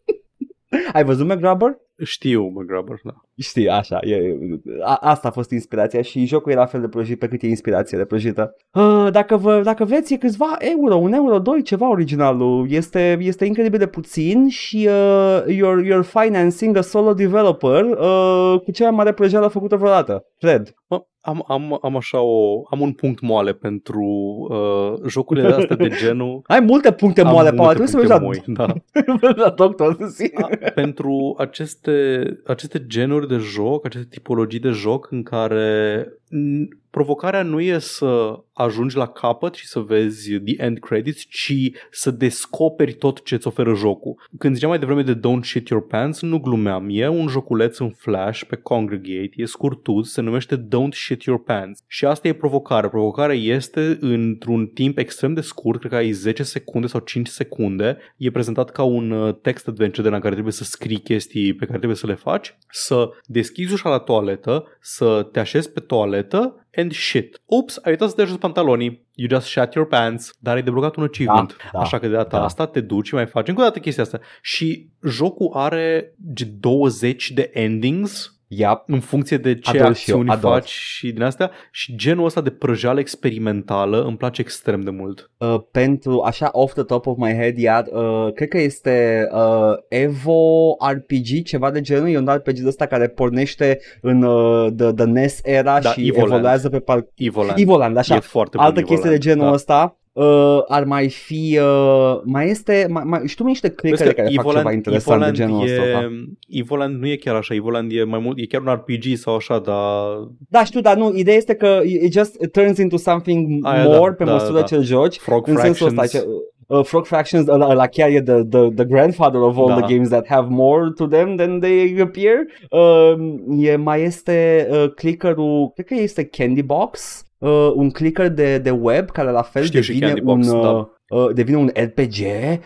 Ai 0.93 1.05
văzut 1.05 1.27
MacGrubber? 1.27 1.77
Știu, 2.05 2.43
McGrubber, 2.43 3.01
da. 3.05 3.28
Știi, 3.39 3.69
așa, 3.69 3.99
e, 4.01 4.37
a, 4.85 4.95
asta 4.95 5.29
a 5.29 5.31
fost 5.31 5.51
inspirația 5.51 6.03
și 6.03 6.27
jocul 6.27 6.53
era 6.53 6.67
fel 6.67 6.81
de 6.81 6.89
prăjit 6.89 7.19
pe 7.19 7.29
cât 7.29 7.43
e 7.43 7.47
inspirație 7.47 7.99
de 7.99 8.05
prăjită. 8.05 8.55
Uh, 8.73 9.09
dacă, 9.11 9.37
vă, 9.37 9.61
dacă 9.65 9.85
vreți, 9.85 10.13
e 10.13 10.17
câțiva 10.17 10.57
euro, 10.59 10.97
un 10.97 11.13
euro, 11.13 11.39
doi, 11.39 11.63
ceva 11.63 11.89
originalul. 11.89 12.67
Este, 12.71 13.19
este 13.21 13.45
incredibil 13.45 13.79
de 13.79 13.87
puțin 13.87 14.49
și 14.49 14.89
uh, 14.89 15.43
you're, 15.47 15.87
you're 15.93 16.23
financing 16.23 16.77
a 16.77 16.81
solo 16.81 17.15
developer 17.15 17.85
uh, 17.85 18.61
cu 18.65 18.71
cea 18.71 18.85
mai 18.85 18.97
mare 18.97 19.13
prăjeală 19.13 19.49
făcută 19.49 19.77
vreodată, 19.77 20.25
cred. 20.39 20.75
Mă, 20.87 21.05
am, 21.29 21.45
am, 21.47 21.79
am 21.83 21.97
așa 21.97 22.21
o, 22.21 22.63
am 22.71 22.81
un 22.81 22.93
punct 22.93 23.21
moale 23.21 23.53
pentru 23.53 24.03
uh, 24.51 25.09
jocurile 25.09 25.53
astea 25.53 25.77
de 25.77 25.89
genul. 26.03 26.43
Ai 26.47 26.61
multe 26.61 26.93
puncte 26.93 27.21
Am 27.21 27.31
moale, 27.31 27.51
Paul, 27.51 27.77
multe 27.77 27.85
trebuie 27.85 28.09
să 28.09 28.19
mergi 28.19 28.43
puncte 28.43 28.63
la, 28.63 28.67
moi, 28.67 29.31
da. 29.33 29.43
la 29.43 29.51
doctor 29.51 29.97
să 29.99 30.07
zi. 30.07 30.31
A, 30.35 30.71
pentru 30.75 31.35
aceste, 31.39 32.23
aceste 32.47 32.87
genuri 32.87 33.28
de 33.29 33.37
joc, 33.37 33.85
aceste 33.85 34.09
tipologii 34.09 34.59
de 34.59 34.71
joc 34.71 35.11
în 35.11 35.23
care 35.23 36.07
n- 36.29 36.69
provocarea 36.99 37.43
nu 37.43 37.61
e 37.61 37.79
să 37.79 38.41
ajungi 38.53 38.97
la 38.97 39.07
capăt 39.07 39.55
și 39.55 39.67
să 39.67 39.81
vezi 39.81 40.39
the 40.39 40.55
end 40.57 40.79
credits, 40.79 41.23
ci 41.23 41.71
să 41.91 42.11
descoperi 42.11 42.93
tot 42.93 43.25
ce 43.25 43.35
îți 43.35 43.47
oferă 43.47 43.75
jocul. 43.75 44.29
Când 44.39 44.55
ziceam 44.55 44.71
mai 44.71 44.79
devreme 44.79 45.03
de 45.03 45.19
Don't 45.19 45.43
Shit 45.43 45.69
Your 45.69 45.87
Pants, 45.87 46.21
nu 46.21 46.39
glumeam. 46.39 46.87
E 46.91 47.09
un 47.09 47.29
joculeț 47.29 47.79
în 47.79 47.91
Flash 47.91 48.43
pe 48.43 48.57
Congregate, 48.57 49.31
e 49.35 49.45
scurtuz, 49.45 50.11
se 50.11 50.21
numește 50.21 50.57
Don't 50.57 50.93
Shit 50.93 51.23
Your 51.23 51.43
Pants. 51.43 51.81
Și 51.87 52.05
asta 52.05 52.29
e 52.29 52.33
provocarea. 52.33 52.89
Provocarea 52.89 53.37
este 53.37 53.99
într-un 54.01 54.67
timp 54.67 54.99
extrem 54.99 55.35
de 55.35 55.41
scurt, 55.41 55.79
cred 55.79 55.91
că 55.91 55.97
ai 55.97 56.11
10 56.11 56.43
secunde 56.43 56.87
sau 56.87 57.01
5 57.01 57.29
secunde, 57.29 57.97
e 58.17 58.31
prezentat 58.31 58.71
ca 58.71 58.83
un 58.83 59.11
uh, 59.11 59.35
text 59.43 59.69
adventure 59.69 60.03
de 60.03 60.15
la 60.15 60.19
care 60.19 60.33
trebuie 60.33 60.53
să 60.53 60.65
scrii 60.65 61.01
chestii 61.01 61.55
pe 61.55 61.65
care 61.65 61.77
trebuie 61.77 61.99
să 61.99 62.07
le 62.07 62.15
faci, 62.15 62.59
să 62.71 63.11
deschizi 63.25 63.73
ușa 63.73 63.89
la 63.89 63.99
toaletă, 63.99 64.65
să 64.81 65.29
te 65.33 65.41
așezi 65.41 65.73
pe 65.73 65.81
toaletă 65.81 66.63
and 66.77 66.93
shit. 66.93 67.41
Ups, 67.45 67.77
ai 67.83 67.91
uitat 67.91 68.09
să 68.09 68.15
te 68.15 68.25
jos 68.25 68.37
pantalonii. 68.37 69.07
You 69.15 69.29
just 69.31 69.47
shat 69.51 69.75
your 69.75 69.89
pants, 69.89 70.33
dar 70.39 70.55
ai 70.57 70.63
deblocat 70.63 70.97
un 70.97 71.03
achievement. 71.03 71.57
da, 71.73 71.79
Așa 71.79 71.99
că 71.99 72.07
de 72.07 72.13
data 72.15 72.39
da. 72.39 72.45
asta 72.45 72.67
te 72.67 72.81
duci 72.81 73.07
și 73.07 73.15
mai 73.15 73.27
faci 73.27 73.49
încă 73.49 73.61
o 73.61 73.65
dată 73.65 73.79
chestia 73.79 74.03
asta. 74.03 74.21
Și 74.43 74.89
jocul 75.09 75.51
are 75.55 76.15
ge- 76.35 76.45
20 76.45 77.31
de 77.31 77.51
endings 77.53 78.38
Yep. 78.49 78.83
în 78.87 79.01
funcție 79.01 79.37
de 79.37 79.59
ce 79.59 79.79
Ador 79.79 79.95
și 79.95 80.11
eu, 80.11 80.17
acțiuni 80.17 80.31
ador. 80.31 80.51
faci 80.53 80.69
și 80.69 81.13
din 81.13 81.23
astea 81.23 81.51
și 81.71 81.97
genul 81.97 82.25
ăsta 82.25 82.41
de 82.41 82.51
prăjeală 82.51 83.01
experimentală 83.01 84.03
îmi 84.03 84.17
place 84.17 84.41
extrem 84.41 84.81
de 84.81 84.91
mult. 84.91 85.31
Uh, 85.39 85.57
pentru, 85.71 86.21
așa, 86.21 86.49
off 86.53 86.73
the 86.73 86.83
top 86.83 87.07
of 87.07 87.17
my 87.17 87.33
head, 87.35 87.57
iar, 87.59 87.85
uh, 87.93 88.33
cred 88.35 88.49
că 88.49 88.59
este 88.59 89.29
uh, 89.33 89.73
Evo 89.89 90.77
RPG, 90.93 91.45
ceva 91.45 91.71
de 91.71 91.81
genul, 91.81 92.09
e 92.09 92.19
un 92.19 92.29
RPG 92.35 92.59
de 92.59 92.69
ăsta 92.69 92.87
care 92.87 93.09
pornește 93.09 93.79
în 94.01 94.23
uh, 94.23 94.73
the, 94.77 94.93
the 94.93 95.05
NES 95.05 95.41
era 95.45 95.81
Da, 95.81 95.91
și 95.91 96.07
Evoland. 96.07 96.33
evoluează 96.33 96.69
pe 96.69 96.79
par... 96.79 97.07
Evoland. 97.17 97.59
Evoland, 97.59 97.97
așa, 97.97 98.15
E 98.15 98.21
foarte 98.21 98.57
bun 98.57 98.67
altă 98.67 98.81
chestie 98.81 99.11
de 99.11 99.15
Evoland, 99.15 99.23
genul 99.23 99.47
da. 99.47 99.53
ăsta. 99.53 99.99
Uh, 100.19 100.63
ar 100.69 100.85
mai 100.85 101.09
fi, 101.09 101.59
uh, 101.63 102.21
mai 102.25 102.49
este, 102.49 102.87
mai, 102.91 103.03
mai, 103.07 103.21
știu 103.27 103.45
niște 103.45 103.67
Vezi 103.69 103.81
clickere 103.81 104.09
că 104.09 104.23
care 104.23 104.35
fac 104.43 104.57
ceva 104.57 104.73
interesant 104.73 105.25
de 105.25 105.31
genul 105.31 105.69
e, 105.69 105.73
ăsta. 105.73 106.01
Da. 106.01 106.09
Evoland 106.49 107.01
nu 107.01 107.07
e 107.09 107.17
chiar 107.17 107.35
așa, 107.35 107.55
Evoland 107.55 107.93
e 107.93 108.05
mai 108.05 108.21
mult, 108.23 108.39
e 108.39 108.47
chiar 108.47 108.61
un 108.61 108.73
RPG 108.73 109.17
sau 109.17 109.35
așa, 109.35 109.59
dar 109.59 110.29
da, 110.49 110.65
știu, 110.65 110.81
dar 110.81 110.97
nu, 110.97 111.13
ideea 111.15 111.37
este 111.37 111.55
că 111.55 111.81
it 111.85 112.13
just 112.13 112.37
turns 112.53 112.79
into 112.79 112.97
something 112.97 113.67
Aia, 113.67 113.85
more 113.85 114.11
da, 114.11 114.17
pe 114.17 114.25
da, 114.25 114.33
măsură 114.33 114.59
da. 114.59 114.63
ce 114.63 114.75
îl 114.75 114.83
joci. 114.83 115.19
Frog 115.19 115.49
în 115.49 115.57
sensul 115.57 115.91
Fractions. 115.91 116.15
ăsta, 116.15 116.19
ce, 116.19 116.27
uh, 116.67 116.85
Frog 116.85 117.07
Fractions, 117.07 117.49
ăla, 117.49 117.69
ăla 117.69 117.87
chiar 117.87 118.09
e 118.09 118.23
the, 118.23 118.43
the, 118.45 118.69
the 118.75 118.85
grandfather 118.85 119.41
of 119.41 119.59
all 119.59 119.69
Da. 119.69 119.75
the 119.75 119.95
games 119.95 120.09
that 120.09 120.27
have 120.27 120.47
more 120.51 120.91
to 120.97 121.07
them 121.07 121.37
than 121.37 121.61
they 121.61 122.01
appear. 122.01 122.35
Uh, 122.71 123.15
e, 123.59 123.77
mai 123.77 124.03
este 124.03 124.69
uh, 124.71 124.91
clickerul, 124.95 125.71
cred 125.75 125.87
că 125.87 125.95
este 125.95 126.25
Candy 126.25 126.63
Box, 126.63 127.23
uh, 127.39 127.71
un 127.75 127.91
clicker 127.91 128.29
de, 128.29 128.59
de 128.59 128.71
web 128.71 129.11
care 129.11 129.31
la 129.31 129.43
fel 129.43 129.63
Știu 129.65 129.81
și 129.81 129.89
devine 129.89 130.07
Candy 130.07 130.21
Box, 130.21 130.49
un... 130.51 130.61
da. 130.61 130.69
Uh, 130.71 130.87
uh, 131.09 131.35
devine 131.35 131.57
un 131.57 131.71
RPG 131.75 132.17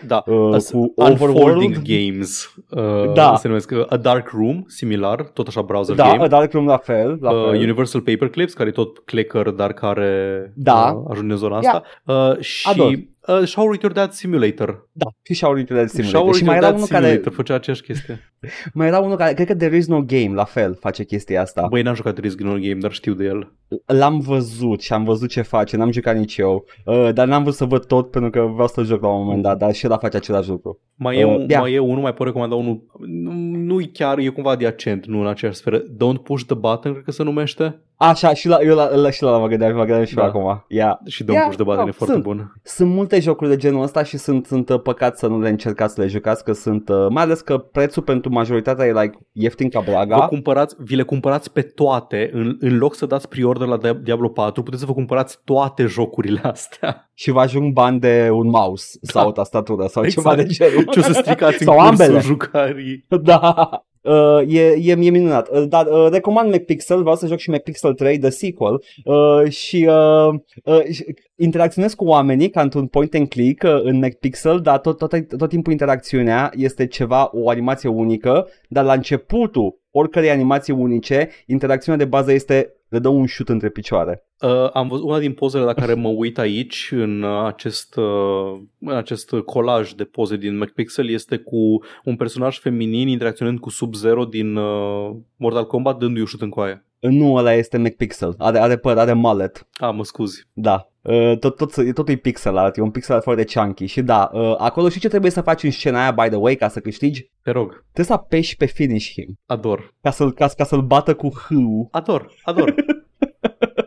Da, 0.06 0.22
uh, 0.26 0.54
As- 0.54 0.70
cu 0.70 0.92
Unfolding 0.96 1.38
Overworld. 1.40 1.82
Games 1.84 2.54
uh, 2.70 3.12
Da. 3.14 3.34
se 3.36 3.46
numesc 3.48 3.70
uh, 3.70 3.84
A 3.88 3.96
Dark 3.96 4.28
Room, 4.28 4.64
similar, 4.66 5.22
tot 5.22 5.46
așa 5.46 5.62
browser 5.62 5.94
Da, 5.96 6.08
game. 6.10 6.26
Dark 6.26 6.52
Room 6.52 6.66
la 6.66 6.76
fel. 6.76 7.18
La 7.20 7.30
Uh, 7.30 7.44
fel. 7.50 7.60
Universal 7.60 8.00
Paperclips, 8.00 8.52
care 8.52 8.68
e 8.68 8.72
tot 8.72 8.98
clicker, 8.98 9.50
dar 9.50 9.72
care 9.72 10.52
Da. 10.56 10.92
uh, 10.96 11.10
ajunge 11.10 11.32
în 11.32 11.38
zona 11.38 11.56
asta. 11.56 11.82
Uh, 12.06 12.38
și 12.40 12.68
Ador. 12.68 12.92
Uh, 13.28 13.44
Shower 13.44 13.70
with 13.70 13.82
Your 13.82 13.92
Dad 13.92 14.10
Simulator. 14.12 14.88
Da, 14.92 15.06
și 15.22 15.34
Shower 15.34 15.56
With 15.56 15.70
Your 15.70 15.80
Dad 15.80 15.90
Simulator. 15.90 16.20
Shower 16.20 16.34
și 16.34 16.42
with 16.42 16.52
mai 16.52 16.54
Your 16.54 16.64
era 16.64 16.66
Dad 16.66 16.74
unul 16.74 16.86
Simulator 16.86 17.22
care, 17.22 17.34
făcea 17.34 17.54
aceeași 17.54 17.82
chestie. 17.82 18.32
mai 18.74 18.86
era 18.86 18.98
unul 18.98 19.16
care, 19.16 19.34
cred 19.34 19.46
că 19.46 19.54
There 19.54 19.76
Is 19.76 19.86
No 19.86 20.02
Game, 20.02 20.34
la 20.34 20.44
fel, 20.44 20.76
face 20.80 21.04
chestia 21.04 21.40
asta. 21.40 21.66
Băi, 21.70 21.82
n-am 21.82 21.94
jucat 21.94 22.18
Risk 22.18 22.40
No 22.40 22.52
Game, 22.52 22.78
dar 22.80 22.92
știu 22.92 23.14
de 23.14 23.24
el. 23.24 23.52
L-am 23.86 24.18
văzut 24.18 24.80
și 24.80 24.92
am 24.92 25.04
văzut 25.04 25.28
ce 25.28 25.42
face, 25.42 25.76
n-am 25.76 25.90
jucat 25.90 26.16
nici 26.16 26.36
eu, 26.36 26.64
uh, 26.84 27.12
dar 27.12 27.26
n-am 27.26 27.42
vrut 27.42 27.54
să 27.54 27.64
văd 27.64 27.84
tot 27.86 28.10
pentru 28.10 28.30
că 28.30 28.40
vreau 28.52 28.68
să 28.68 28.82
joc 28.82 29.02
la 29.02 29.08
un 29.08 29.24
moment 29.24 29.42
dat, 29.42 29.58
dar 29.58 29.74
și 29.74 29.86
ăla 29.86 29.96
face 29.96 30.16
același 30.16 30.48
lucru. 30.48 30.80
Mai 30.94 31.18
e, 31.18 31.24
Uh, 31.24 31.36
un, 31.36 31.46
da. 31.46 31.58
mai 31.58 31.72
e 31.72 31.78
unul, 31.78 32.02
mai 32.02 32.14
pot 32.14 32.26
recomanda 32.26 32.54
unul, 32.54 32.82
nu, 33.06 33.32
nu-i 33.58 33.90
chiar, 33.92 34.18
e 34.18 34.28
cumva 34.28 34.50
adiacent, 34.50 35.06
nu 35.06 35.20
în 35.20 35.26
aceeași 35.26 35.56
sferă. 35.58 35.82
Don't 35.82 36.22
Push 36.22 36.44
the 36.44 36.54
Button, 36.54 36.92
cred 36.92 37.04
că 37.04 37.10
se 37.10 37.22
numește. 37.22 37.82
Așa, 38.08 38.34
și 38.34 38.48
la, 38.48 38.58
eu 38.60 38.74
la, 38.74 38.94
la, 38.94 39.10
și 39.10 39.22
la, 39.22 39.30
la 39.30 39.38
mă 39.38 39.46
gândeam, 39.46 39.72
mă 39.76 39.84
gândeam 39.84 40.04
și 40.04 40.14
Da. 40.14 40.20
da. 40.22 40.26
acum. 40.28 40.64
Yeah. 40.68 40.96
Și 41.06 41.24
Don't 41.24 41.26
Ia, 41.32 41.42
Push 41.42 41.54
the 41.54 41.64
Button 41.64 41.82
da, 41.82 41.88
e 41.88 41.92
foarte 41.92 42.14
sunt. 42.14 42.24
bun. 42.26 42.52
Sunt 42.62 42.90
multe 42.90 43.20
jocuri 43.20 43.48
de 43.50 43.56
genul 43.56 43.82
ăsta 43.82 44.02
și 44.02 44.16
sunt, 44.16 44.46
sunt 44.46 44.68
uh, 44.68 44.80
păcat 44.80 45.18
să 45.18 45.26
nu 45.26 45.40
le 45.40 45.48
încercați 45.48 45.94
să 45.94 46.00
le 46.00 46.06
jucați, 46.06 46.44
că 46.44 46.52
sunt, 46.52 46.88
uh, 46.88 47.06
mai 47.08 47.22
ales 47.22 47.40
că 47.40 47.58
prețul 47.58 48.02
pentru 48.02 48.32
majoritatea 48.32 48.86
e 48.86 48.92
like 48.92 49.18
ieftin 49.32 49.68
ca 49.68 49.80
Vă 49.80 49.90
blaga. 49.90 50.26
cumpărați, 50.26 50.74
vi 50.78 50.94
le 50.96 51.02
cumpărați 51.02 51.52
pe 51.52 51.60
toate, 51.62 52.30
în, 52.32 52.56
în 52.60 52.78
loc 52.78 52.94
să 52.94 53.06
dați 53.06 53.28
pre-order 53.28 53.68
la 53.68 53.78
Dia- 53.78 54.02
Diablo 54.02 54.28
4, 54.28 54.62
puteți 54.62 54.80
să 54.80 54.86
vă 54.88 54.94
cumpărați 54.94 55.38
toate 55.44 55.84
jocurile 55.86 56.40
astea. 56.42 57.10
și 57.14 57.30
vă 57.30 57.40
ajung 57.40 57.72
bani 57.72 58.00
de 58.00 58.28
un 58.32 58.48
mouse 58.48 58.98
sau 59.02 59.28
o 59.28 59.32
tastatură 59.32 59.86
sau 59.86 60.04
Exact. 60.04 60.26
ceva 60.28 60.42
de 60.42 60.48
genul. 60.48 60.84
Ce 60.84 60.98
o 60.98 61.02
să 61.02 61.12
stricați 61.12 61.62
în 61.62 61.66
Sau 61.66 61.74
cursul 61.76 61.90
ambele. 62.04 62.20
jucării. 62.20 63.06
da. 63.22 63.68
Uh, 64.02 64.40
e, 64.46 64.60
e, 64.60 64.90
e 64.90 65.10
minunat. 65.10 65.48
Uh, 65.48 65.68
dar 65.68 65.86
uh, 65.86 66.08
recomand 66.10 66.54
McPixel, 66.54 67.00
vreau 67.00 67.16
să 67.16 67.26
joc 67.26 67.38
și 67.38 67.50
McPixel 67.50 67.94
3, 67.94 68.18
The 68.18 68.30
Sequel 68.30 68.82
uh, 69.04 69.50
și, 69.50 69.88
uh, 69.88 70.34
uh, 70.64 70.84
și 70.90 71.04
interacționez 71.36 71.94
cu 71.94 72.04
oamenii 72.04 72.50
ca 72.50 72.60
într-un 72.60 72.86
point 72.86 73.14
and 73.14 73.28
click 73.28 73.62
uh, 73.62 73.80
în 73.82 73.96
McPixel, 73.96 74.60
dar 74.60 74.78
tot, 74.78 74.98
tot, 74.98 75.38
tot 75.38 75.48
timpul 75.48 75.72
interacțiunea 75.72 76.52
este 76.56 76.86
ceva, 76.86 77.30
o 77.32 77.48
animație 77.48 77.88
unică, 77.88 78.48
dar 78.68 78.84
la 78.84 78.92
începutul 78.92 79.80
oricărei 79.90 80.30
animații 80.30 80.72
unice, 80.72 81.28
interacțiunea 81.46 82.04
de 82.04 82.10
bază 82.10 82.32
este 82.32 82.74
le 82.92 82.98
dă 82.98 83.08
un 83.08 83.26
șut 83.26 83.48
între 83.48 83.68
picioare. 83.68 84.26
Uh, 84.40 84.70
am 84.72 84.88
văzut 84.88 85.04
una 85.04 85.18
din 85.18 85.32
pozele 85.32 85.64
la 85.64 85.72
care 85.72 85.94
mă 85.94 86.08
uit 86.08 86.38
aici 86.38 86.88
în 86.90 87.22
uh, 87.22 87.44
acest, 87.46 87.96
uh, 87.96 88.60
în 88.78 88.94
acest 88.94 89.30
colaj 89.30 89.92
de 89.92 90.04
poze 90.04 90.36
din 90.36 90.58
McPixel 90.58 91.08
este 91.08 91.36
cu 91.36 91.84
un 92.04 92.16
personaj 92.16 92.58
feminin 92.58 93.08
interacționând 93.08 93.58
cu 93.58 93.70
Sub-Zero 93.70 94.24
din 94.24 94.56
uh, 94.56 95.10
Mortal 95.36 95.66
Kombat 95.66 95.98
dându-i 95.98 96.20
un 96.20 96.26
șut 96.26 96.40
în 96.40 96.50
coaie. 96.50 96.86
Nu 97.00 97.34
ăla 97.34 97.52
este 97.52 97.78
McPixel, 97.78 98.34
are, 98.38 98.58
are 98.58 98.76
păr, 98.76 98.98
are 98.98 99.12
mullet. 99.12 99.68
A, 99.72 99.90
mă 99.90 100.04
scuzi. 100.04 100.48
Da, 100.52 100.91
uh, 101.02 101.38
tot, 101.38 101.56
tot, 101.56 101.94
tot 101.94 102.08
e 102.08 102.16
pixel 102.16 102.56
art, 102.56 102.76
e 102.76 102.80
un 102.80 102.90
pixel 102.90 103.14
art 103.14 103.24
foarte 103.24 103.44
chunky 103.54 103.86
și 103.86 104.02
da, 104.02 104.30
uh, 104.32 104.54
acolo 104.58 104.88
și 104.88 105.00
ce 105.00 105.08
trebuie 105.08 105.30
să 105.30 105.40
faci 105.40 105.62
în 105.62 105.70
scena 105.70 106.00
aia, 106.00 106.10
by 106.10 106.28
the 106.28 106.36
way, 106.36 106.56
ca 106.56 106.68
să 106.68 106.80
câștigi? 106.80 107.30
Te 107.42 107.50
rog. 107.50 107.70
Trebuie 107.70 108.06
să 108.06 108.12
apeși 108.12 108.56
pe 108.56 108.66
finish 108.66 109.10
him, 109.12 109.38
Ador. 109.46 109.94
ca 110.00 110.10
să-l, 110.10 110.32
ca, 110.32 110.48
ca 110.56 110.64
să-l 110.64 110.82
bată 110.82 111.14
cu 111.14 111.28
H. 111.28 111.48
Ador. 111.90 112.32
Ador. 112.42 112.74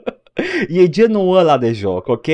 E 0.67 0.89
genul 0.89 1.37
ăla 1.37 1.57
de 1.57 1.71
joc, 1.71 2.07
ok? 2.07 2.25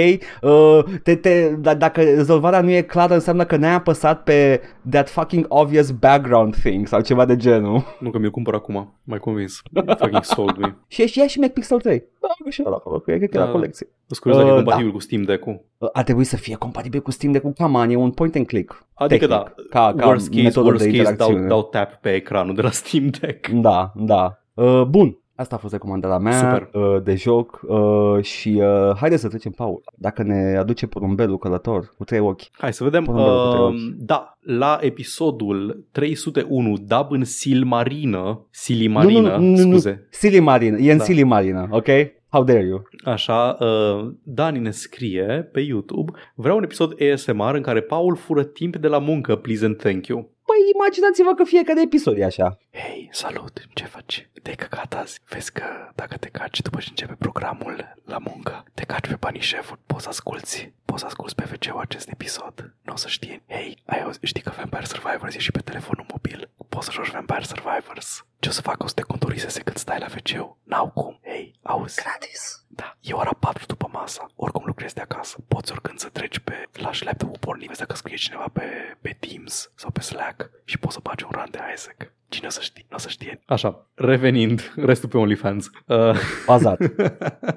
Uh, 0.41 0.79
te, 1.03 1.15
te, 1.15 1.51
d- 1.55 1.77
dacă 1.77 2.01
rezolvarea 2.01 2.61
nu 2.61 2.69
e 2.69 2.81
clară, 2.81 3.13
înseamnă 3.13 3.45
că 3.45 3.55
n-ai 3.55 3.73
apăsat 3.73 4.23
pe 4.23 4.61
that 4.89 5.09
fucking 5.09 5.45
obvious 5.47 5.91
background 5.91 6.55
thing 6.55 6.87
sau 6.87 7.01
ceva 7.01 7.25
de 7.25 7.35
genul. 7.35 7.83
nu 7.99 8.09
că 8.09 8.17
mi-l 8.17 8.31
cumpăr 8.31 8.53
acum. 8.53 8.99
Mai 9.03 9.19
convins. 9.19 9.61
Fucking 9.97 10.23
sold 10.23 10.57
me. 10.57 10.75
Și 10.87 11.01
e 11.01 11.05
și, 11.05 11.19
ia 11.19 11.27
și 11.27 11.39
McPixel 11.39 11.79
3. 11.79 12.03
Da, 12.19 12.27
și 12.49 12.63
ăla 12.65 12.75
acolo, 12.75 12.99
cred 12.99 13.17
că 13.19 13.23
e 13.23 13.27
Da. 13.31 13.43
la 13.43 13.51
colecție. 13.51 13.87
Sunt 14.07 14.19
curios 14.19 14.37
dacă 14.37 14.49
e 14.49 14.51
Uh, 14.51 14.57
compatibil 14.63 14.91
cu 14.91 14.99
Steam 14.99 15.21
Deck-ul. 15.23 15.65
Uh, 15.77 15.89
Ar 15.93 16.03
trebui 16.03 16.23
să 16.23 16.35
fie 16.37 16.55
compatibil 16.55 17.01
cu 17.01 17.11
Steam 17.11 17.31
de 17.31 17.39
cu 17.39 17.53
Come 17.57 17.77
on, 17.77 17.89
e 17.89 17.95
un 17.95 18.11
point 18.11 18.35
and 18.35 18.45
click. 18.45 18.85
Adică 18.93 19.27
tehnic, 19.27 19.43
da, 19.45 19.53
ca, 19.69 19.93
ca 19.97 20.05
worst 20.07 20.29
case, 20.29 20.41
metodă 20.41 20.67
worst 20.67 20.83
de 20.83 20.89
case 20.89 21.01
dau, 21.03 21.11
interacțiune. 21.11 21.47
dau 21.47 21.63
tap 21.63 21.93
pe 21.93 22.13
ecranul 22.13 22.55
de 22.55 22.61
la 22.61 22.69
Steam 22.71 23.07
Deck. 23.21 23.47
Da, 23.47 23.91
da. 23.95 24.39
Uh, 24.53 24.81
bun. 24.83 25.20
Asta 25.41 25.55
a 25.55 25.59
fost 25.59 25.73
recomandarea 25.73 26.17
mea 26.17 26.37
Super. 26.37 26.69
uh, 26.73 27.03
de 27.03 27.15
joc 27.15 27.61
uh, 27.67 28.23
și 28.23 28.61
uh, 28.61 28.95
haideți 28.95 29.21
să 29.21 29.27
trecem, 29.27 29.51
Paul, 29.51 29.81
dacă 29.95 30.23
ne 30.23 30.57
aduce 30.57 30.87
porumbelul 30.87 31.37
călător 31.37 31.93
cu 31.97 32.03
trei 32.03 32.19
ochi. 32.19 32.41
Hai 32.57 32.73
să 32.73 32.83
vedem. 32.83 33.03
Până 33.03 33.17
la 33.17 33.31
Uh, 33.31 33.59
ochi. 33.59 33.73
da, 33.97 34.37
la 34.41 34.77
episodul 34.81 35.85
301, 35.91 36.77
dub 36.77 37.11
în 37.11 37.23
Silmarină, 37.23 38.45
Silimarină, 38.49 39.37
nu, 39.37 39.43
nu, 39.43 39.49
nu, 39.49 39.57
scuze. 39.57 40.07
Silimarina, 40.09 40.77
e 40.77 40.91
în 40.91 40.97
Da. 40.97 41.03
Silimarina, 41.03 41.67
ok? 41.71 41.87
How 42.29 42.43
dare 42.43 42.65
you? 42.65 42.81
Așa, 43.03 43.57
uh, 43.59 44.11
Dani 44.23 44.59
ne 44.59 44.71
scrie 44.71 45.49
pe 45.51 45.59
YouTube, 45.59 46.11
vreau 46.35 46.57
un 46.57 46.63
episod 46.63 46.93
ASMR 47.13 47.55
în 47.55 47.61
care 47.61 47.81
Paul 47.81 48.15
fură 48.15 48.43
timp 48.43 48.75
de 48.77 48.87
la 48.87 48.97
muncă, 48.97 49.35
please 49.35 49.65
and 49.65 49.77
thank 49.77 50.07
you. 50.07 50.29
Păi 50.51 50.71
imaginați-vă 50.73 51.33
că 51.33 51.43
fiecare 51.43 51.81
episod 51.81 52.17
e 52.17 52.23
așa. 52.25 52.57
Hei, 52.71 53.09
salut, 53.11 53.65
ce 53.73 53.85
faci? 53.85 54.29
Te-ai 54.41 54.55
căcat 54.55 54.93
azi? 54.93 55.19
Vezi 55.29 55.51
că 55.51 55.63
dacă 55.95 56.17
te 56.17 56.29
caci 56.29 56.61
după 56.61 56.79
ce 56.79 56.87
începe 56.89 57.15
programul 57.19 57.93
la 58.05 58.17
muncă, 58.17 58.63
te 58.73 58.83
caci 58.83 59.07
pe 59.07 59.15
banii 59.19 59.41
șeful, 59.41 59.79
poți 59.85 60.03
să 60.03 60.09
asculti, 60.09 60.73
poți 60.85 60.99
să 60.99 61.05
asculti 61.05 61.35
pe 61.35 61.49
wc 61.51 61.79
acest 61.81 62.09
episod. 62.09 62.73
Nu 62.81 62.93
o 62.93 62.95
să 62.95 63.07
știi. 63.07 63.43
Hei, 63.47 63.77
ai 63.85 64.01
auzit, 64.01 64.23
știi 64.23 64.41
că 64.41 64.51
Vampire 64.57 64.85
Survivors 64.85 65.35
e 65.35 65.39
și 65.39 65.51
pe 65.51 65.59
telefonul 65.59 66.05
mobil. 66.11 66.49
Poți 66.69 66.85
să 66.85 66.91
joci 66.91 67.11
Vampire 67.11 67.43
Survivors. 67.43 68.25
Ce 68.39 68.49
o 68.49 68.51
să 68.51 68.61
fac? 68.61 68.83
O 68.83 68.87
să 68.87 68.93
te 68.93 69.01
contoriseze 69.01 69.61
cât 69.61 69.77
stai 69.77 69.99
la 69.99 70.07
wc 70.15 70.57
N-au 70.63 70.89
cum. 70.89 71.19
Hei, 71.23 71.55
auzi. 71.61 72.01
Gratis. 72.01 72.60
Da, 72.75 72.97
e 72.99 73.13
ora 73.13 73.35
4 73.39 73.65
după 73.67 73.89
masa. 73.91 74.31
Oricum 74.35 74.63
lucrezi 74.65 74.93
de 74.93 75.01
acasă. 75.01 75.37
Poți 75.47 75.71
oricând 75.71 75.99
să 75.99 76.09
treci 76.09 76.39
pe 76.39 76.53
flash 76.71 77.01
laptop-ul 77.01 77.37
pornit, 77.39 77.67
vezi 77.67 77.79
dacă 77.79 77.95
scrie 77.95 78.15
cineva 78.15 78.45
pe, 78.53 78.63
pe 79.01 79.17
Teams 79.19 79.71
sau 79.75 79.91
pe 79.91 80.01
Slack 80.01 80.49
și 80.65 80.79
poți 80.79 80.93
să 80.93 80.99
bagi 81.03 81.23
un 81.23 81.29
run 81.33 81.47
de 81.51 81.59
Isaac. 81.73 82.13
Cine 82.29 82.47
o 82.47 82.49
să 82.49 82.59
știe? 82.61 82.85
Nu 82.89 82.95
o 82.95 82.99
să 82.99 83.09
știe. 83.09 83.41
Așa, 83.45 83.87
revenind, 83.93 84.73
restul 84.75 85.09
pe 85.09 85.17
OnlyFans. 85.17 85.69
Uh, 85.87 86.15
Bazat. 86.45 86.79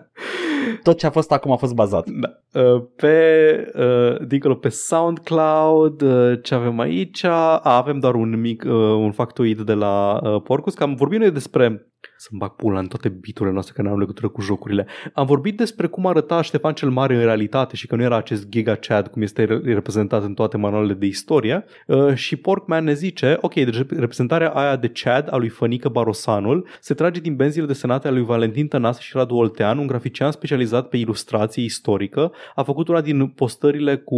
Tot 0.82 0.98
ce 0.98 1.06
a 1.06 1.10
fost 1.10 1.32
acum 1.32 1.52
a 1.52 1.56
fost 1.56 1.74
bazat. 1.74 2.08
da. 2.08 2.60
uh, 2.60 2.84
pe, 2.96 3.72
uh, 3.74 4.26
dincolo 4.26 4.54
pe 4.54 4.68
SoundCloud, 4.68 6.00
uh, 6.00 6.38
ce 6.42 6.54
avem 6.54 6.78
aici? 6.78 7.24
A, 7.24 7.58
avem 7.58 7.98
doar 7.98 8.14
un 8.14 8.40
mic, 8.40 8.62
uh, 8.66 8.72
un 8.74 9.12
factoid 9.12 9.60
de 9.60 9.74
la 9.74 10.20
uh, 10.22 10.42
Porcus, 10.42 10.74
că 10.74 10.82
am 10.82 10.94
vorbit 10.94 11.18
noi 11.18 11.30
despre 11.30 11.93
să-mi 12.16 12.38
bag 12.38 12.50
pula 12.50 12.78
în 12.78 12.86
toate 12.86 13.08
biturile 13.08 13.52
noastre 13.52 13.74
care 13.76 13.86
nu 13.86 13.94
au 13.94 14.00
legătură 14.00 14.28
cu 14.28 14.40
jocurile. 14.40 14.86
Am 15.12 15.26
vorbit 15.26 15.56
despre 15.56 15.86
cum 15.86 16.06
arăta 16.06 16.42
Ștefan 16.42 16.74
cel 16.74 16.90
Mare 16.90 17.14
în 17.14 17.20
realitate 17.20 17.76
și 17.76 17.86
că 17.86 17.96
nu 17.96 18.02
era 18.02 18.16
acest 18.16 18.48
Giga 18.48 18.74
Chad 18.74 19.06
cum 19.06 19.22
este 19.22 19.44
re- 19.44 19.60
reprezentat 19.64 20.22
în 20.22 20.34
toate 20.34 20.56
manualele 20.56 20.94
de 20.94 21.06
istorie 21.06 21.64
uh, 21.86 22.14
și 22.14 22.36
Porkman 22.36 22.84
ne 22.84 22.92
zice, 22.92 23.38
ok, 23.40 23.54
deci 23.54 23.78
rep- 23.78 23.98
reprezentarea 23.98 24.50
aia 24.50 24.76
de 24.76 24.88
Chad 24.88 25.28
a 25.32 25.36
lui 25.36 25.48
Fănică 25.48 25.88
Barosanul 25.88 26.66
se 26.80 26.94
trage 26.94 27.20
din 27.20 27.36
benzile 27.36 27.66
desenate 27.66 28.08
a 28.08 28.10
lui 28.10 28.24
Valentin 28.24 28.66
Tănase 28.68 29.00
și 29.00 29.16
Radu 29.16 29.34
Oltean, 29.34 29.78
un 29.78 29.86
grafician 29.86 30.30
specializat 30.30 30.88
pe 30.88 30.96
ilustrație 30.96 31.62
istorică, 31.62 32.32
a 32.54 32.62
făcut 32.62 32.88
una 32.88 33.00
din 33.00 33.26
postările 33.26 33.96
cu 33.96 34.16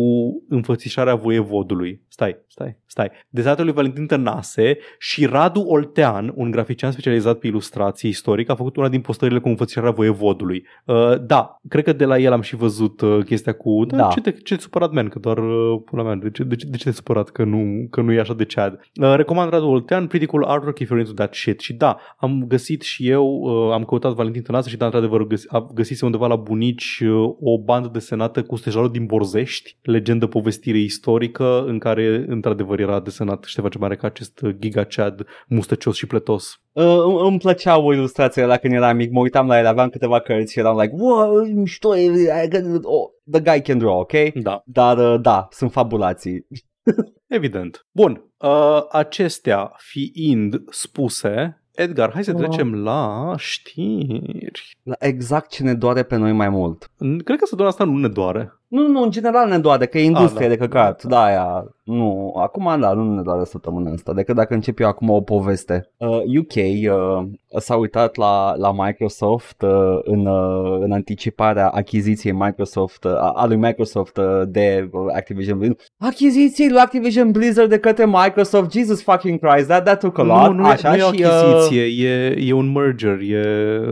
înfățișarea 0.49 1.15
voievodului. 1.15 2.05
Stai, 2.09 2.37
stai, 2.47 2.77
stai. 2.87 3.11
Desenate 3.29 3.63
lui 3.63 3.73
Valentin 3.73 4.07
Tănase 4.07 4.79
și 4.99 5.27
Radu 5.27 5.61
Oltean, 5.61 6.33
un 6.35 6.51
grafician 6.51 6.91
specializat 6.91 7.39
pe 7.39 7.47
ilustrație 7.47 7.76
istorică, 8.09 8.53
a 8.53 8.55
făcut 8.55 8.77
una 8.77 8.89
din 8.89 9.01
postările 9.01 9.39
cu 9.39 9.49
înfățișarea 9.49 9.91
voievodului. 9.91 10.67
Uh, 10.85 11.21
da, 11.27 11.57
cred 11.69 11.85
că 11.85 11.93
de 11.93 12.05
la 12.05 12.19
el 12.19 12.33
am 12.33 12.41
și 12.41 12.57
văzut 12.57 13.01
uh, 13.01 13.25
chestia 13.25 13.53
cu 13.53 13.85
da, 13.85 13.97
Da. 13.97 14.09
ce 14.09 14.21
te, 14.21 14.31
ce 14.31 14.55
te 14.55 14.61
supărat, 14.61 14.93
man, 14.93 15.09
că 15.09 15.19
doar 15.19 15.39
uh, 15.39 15.81
pula 15.85 16.03
mea, 16.03 16.15
de 16.15 16.31
ce, 16.31 16.43
de, 16.45 16.57
ce, 16.57 16.67
de 16.67 16.77
ce 16.77 16.83
te-ai 16.83 16.95
supărat 16.95 17.29
că 17.29 17.45
nu, 17.45 17.87
că 17.91 18.01
nu 18.01 18.13
e 18.13 18.21
așa 18.21 18.35
de 18.35 18.45
Chad? 18.45 18.73
Uh, 18.73 19.15
recomand 19.15 19.51
Radu 19.51 19.67
Oltean, 19.67 20.07
pretty 20.07 20.27
cool 20.27 20.45
artwork 20.45 20.79
if 20.79 20.91
you're 20.93 20.99
into 20.99 21.13
that 21.13 21.35
shit. 21.35 21.61
Și 21.61 21.73
da, 21.73 21.99
am 22.17 22.45
găsit 22.47 22.83
și 22.83 23.09
eu, 23.09 23.27
uh, 23.27 23.73
am 23.73 23.85
căutat 23.85 24.13
Valentin 24.13 24.43
Tănase 24.43 24.69
și 24.69 24.77
da, 24.77 24.85
într-adevăr 24.85 25.27
găs- 25.27 25.47
a 25.49 25.67
găsise 25.75 26.05
undeva 26.05 26.27
la 26.27 26.37
bunici 26.37 27.03
uh, 27.05 27.35
o 27.41 27.59
bandă 27.59 27.89
desenată 27.93 28.43
cu 28.43 28.57
stejarul 28.57 28.91
din 28.91 29.07
Borzești, 29.07 29.77
legendă 29.83 30.27
povestire 30.27 30.79
istorică 30.79 31.65
în 31.67 31.79
care 31.79 32.25
într-adevăr 32.29 32.81
era 32.81 33.01
desenat 33.01 33.45
Ștefan 33.45 33.71
cel 33.71 33.81
Mare 33.81 33.97
ca 33.97 34.07
acest 34.07 34.41
uh, 34.41 34.55
Giga 34.59 34.85
Chad 34.85 35.27
mustăcios 35.49 35.97
și 35.97 36.07
plătos. 36.07 36.61
Uh, 36.77 37.03
îmi- 37.05 37.29
îmi 37.29 37.39
plăceau 37.39 37.91
ilustrațiile 37.93 38.47
la 38.47 38.57
când 38.57 38.73
eram 38.75 38.97
mic, 38.97 39.11
mă 39.11 39.21
uitam 39.21 39.47
la 39.47 39.59
ele, 39.59 39.69
aveam 39.69 39.89
câteva 39.89 40.21
cărți 40.21 40.53
și 40.53 40.59
eram 40.59 40.79
like, 40.79 40.95
wow, 40.99 41.45
mișto, 41.45 41.97
e, 41.97 42.05
e, 42.53 42.81
oh, 42.83 43.09
the 43.31 43.41
guy 43.41 43.61
can 43.63 43.79
draw, 43.79 43.99
ok? 43.99 44.13
Da. 44.35 44.63
Dar 44.65 44.99
uh, 44.99 45.21
da, 45.21 45.49
sunt 45.51 45.73
fabulații. 45.73 46.47
Evident. 47.27 47.87
Bun, 47.93 48.25
uh, 48.39 48.81
acestea 48.91 49.73
fiind 49.77 50.63
spuse, 50.71 51.61
Edgar, 51.75 52.11
hai 52.13 52.25
să 52.25 52.31
Oh. 52.35 52.37
trecem 52.39 52.75
la 52.83 53.35
știri. 53.37 54.77
La 54.83 54.95
exact 54.99 55.51
ce 55.51 55.63
ne 55.63 55.75
doare 55.75 56.03
pe 56.03 56.17
noi 56.17 56.33
mai 56.33 56.49
mult. 56.49 56.91
Cred 56.99 57.39
că 57.39 57.47
săptămâna 57.47 57.69
asta 57.69 57.85
nu 57.85 57.97
ne 57.99 58.09
doare. 58.09 58.53
Nu, 58.69 58.87
nu, 58.89 59.03
în 59.03 59.11
general 59.11 59.49
ne 59.49 59.59
doare, 59.59 59.87
că 59.87 59.99
e 59.99 60.05
industrie 60.05 60.47
A, 60.47 60.49
da. 60.49 60.55
de 60.55 60.61
căcat, 60.61 61.05
da, 61.05 61.23
aia, 61.25 61.76
nu, 61.87 62.33
acum 62.43 62.81
da, 62.81 62.93
nu 62.93 63.15
ne 63.15 63.23
doare 63.23 63.45
săptămâna 63.45 63.91
asta, 63.91 64.13
decât 64.13 64.35
dacă 64.35 64.55
încep 64.55 64.79
eu 64.81 64.87
acum 64.89 65.11
o 65.11 65.21
poveste. 65.21 65.91
Uh, 65.97 66.09
UK 66.39 66.55
uh, 66.57 67.27
s-a 67.59 67.77
uitat 67.77 68.17
la, 68.17 68.55
la 68.57 68.73
Microsoft 68.85 69.63
uh, 69.63 69.99
în, 70.03 70.27
uh, 70.27 70.79
în 70.81 70.93
anticiparea 70.93 71.69
achiziției 71.69 72.33
Microsoft, 72.33 73.05
uh, 73.05 73.11
a 73.13 73.33
a 73.37 73.47
lui 73.47 73.57
Microsoft 73.57 74.17
uh, 74.17 74.25
de 74.49 74.89
uh, 74.93 75.01
Activision 75.17 75.57
Blizzard. 75.59 75.81
Achiziții 75.99 76.69
lui 76.71 76.79
Activision 76.79 77.31
Blizzard 77.31 77.69
de 77.69 77.79
către 77.79 78.07
Microsoft, 78.07 78.73
Jesus 78.73 79.03
fucking 79.03 79.39
Christ, 79.41 79.67
that, 79.69 79.85
that 79.85 79.99
took 80.01 80.19
a 80.19 80.23
lot, 80.23 80.47
nu, 80.47 80.53
nu, 80.53 80.65
așa, 80.67 80.95
e, 80.95 80.97
nu 80.97 81.03
e 81.03 81.07
o 81.09 81.13
și, 81.13 81.23
uh, 81.23 81.29
achiziție, 81.31 81.83
e, 82.09 82.37
e 82.47 82.53
un 82.53 82.73
merger. 82.73 83.19
E, 83.21 83.35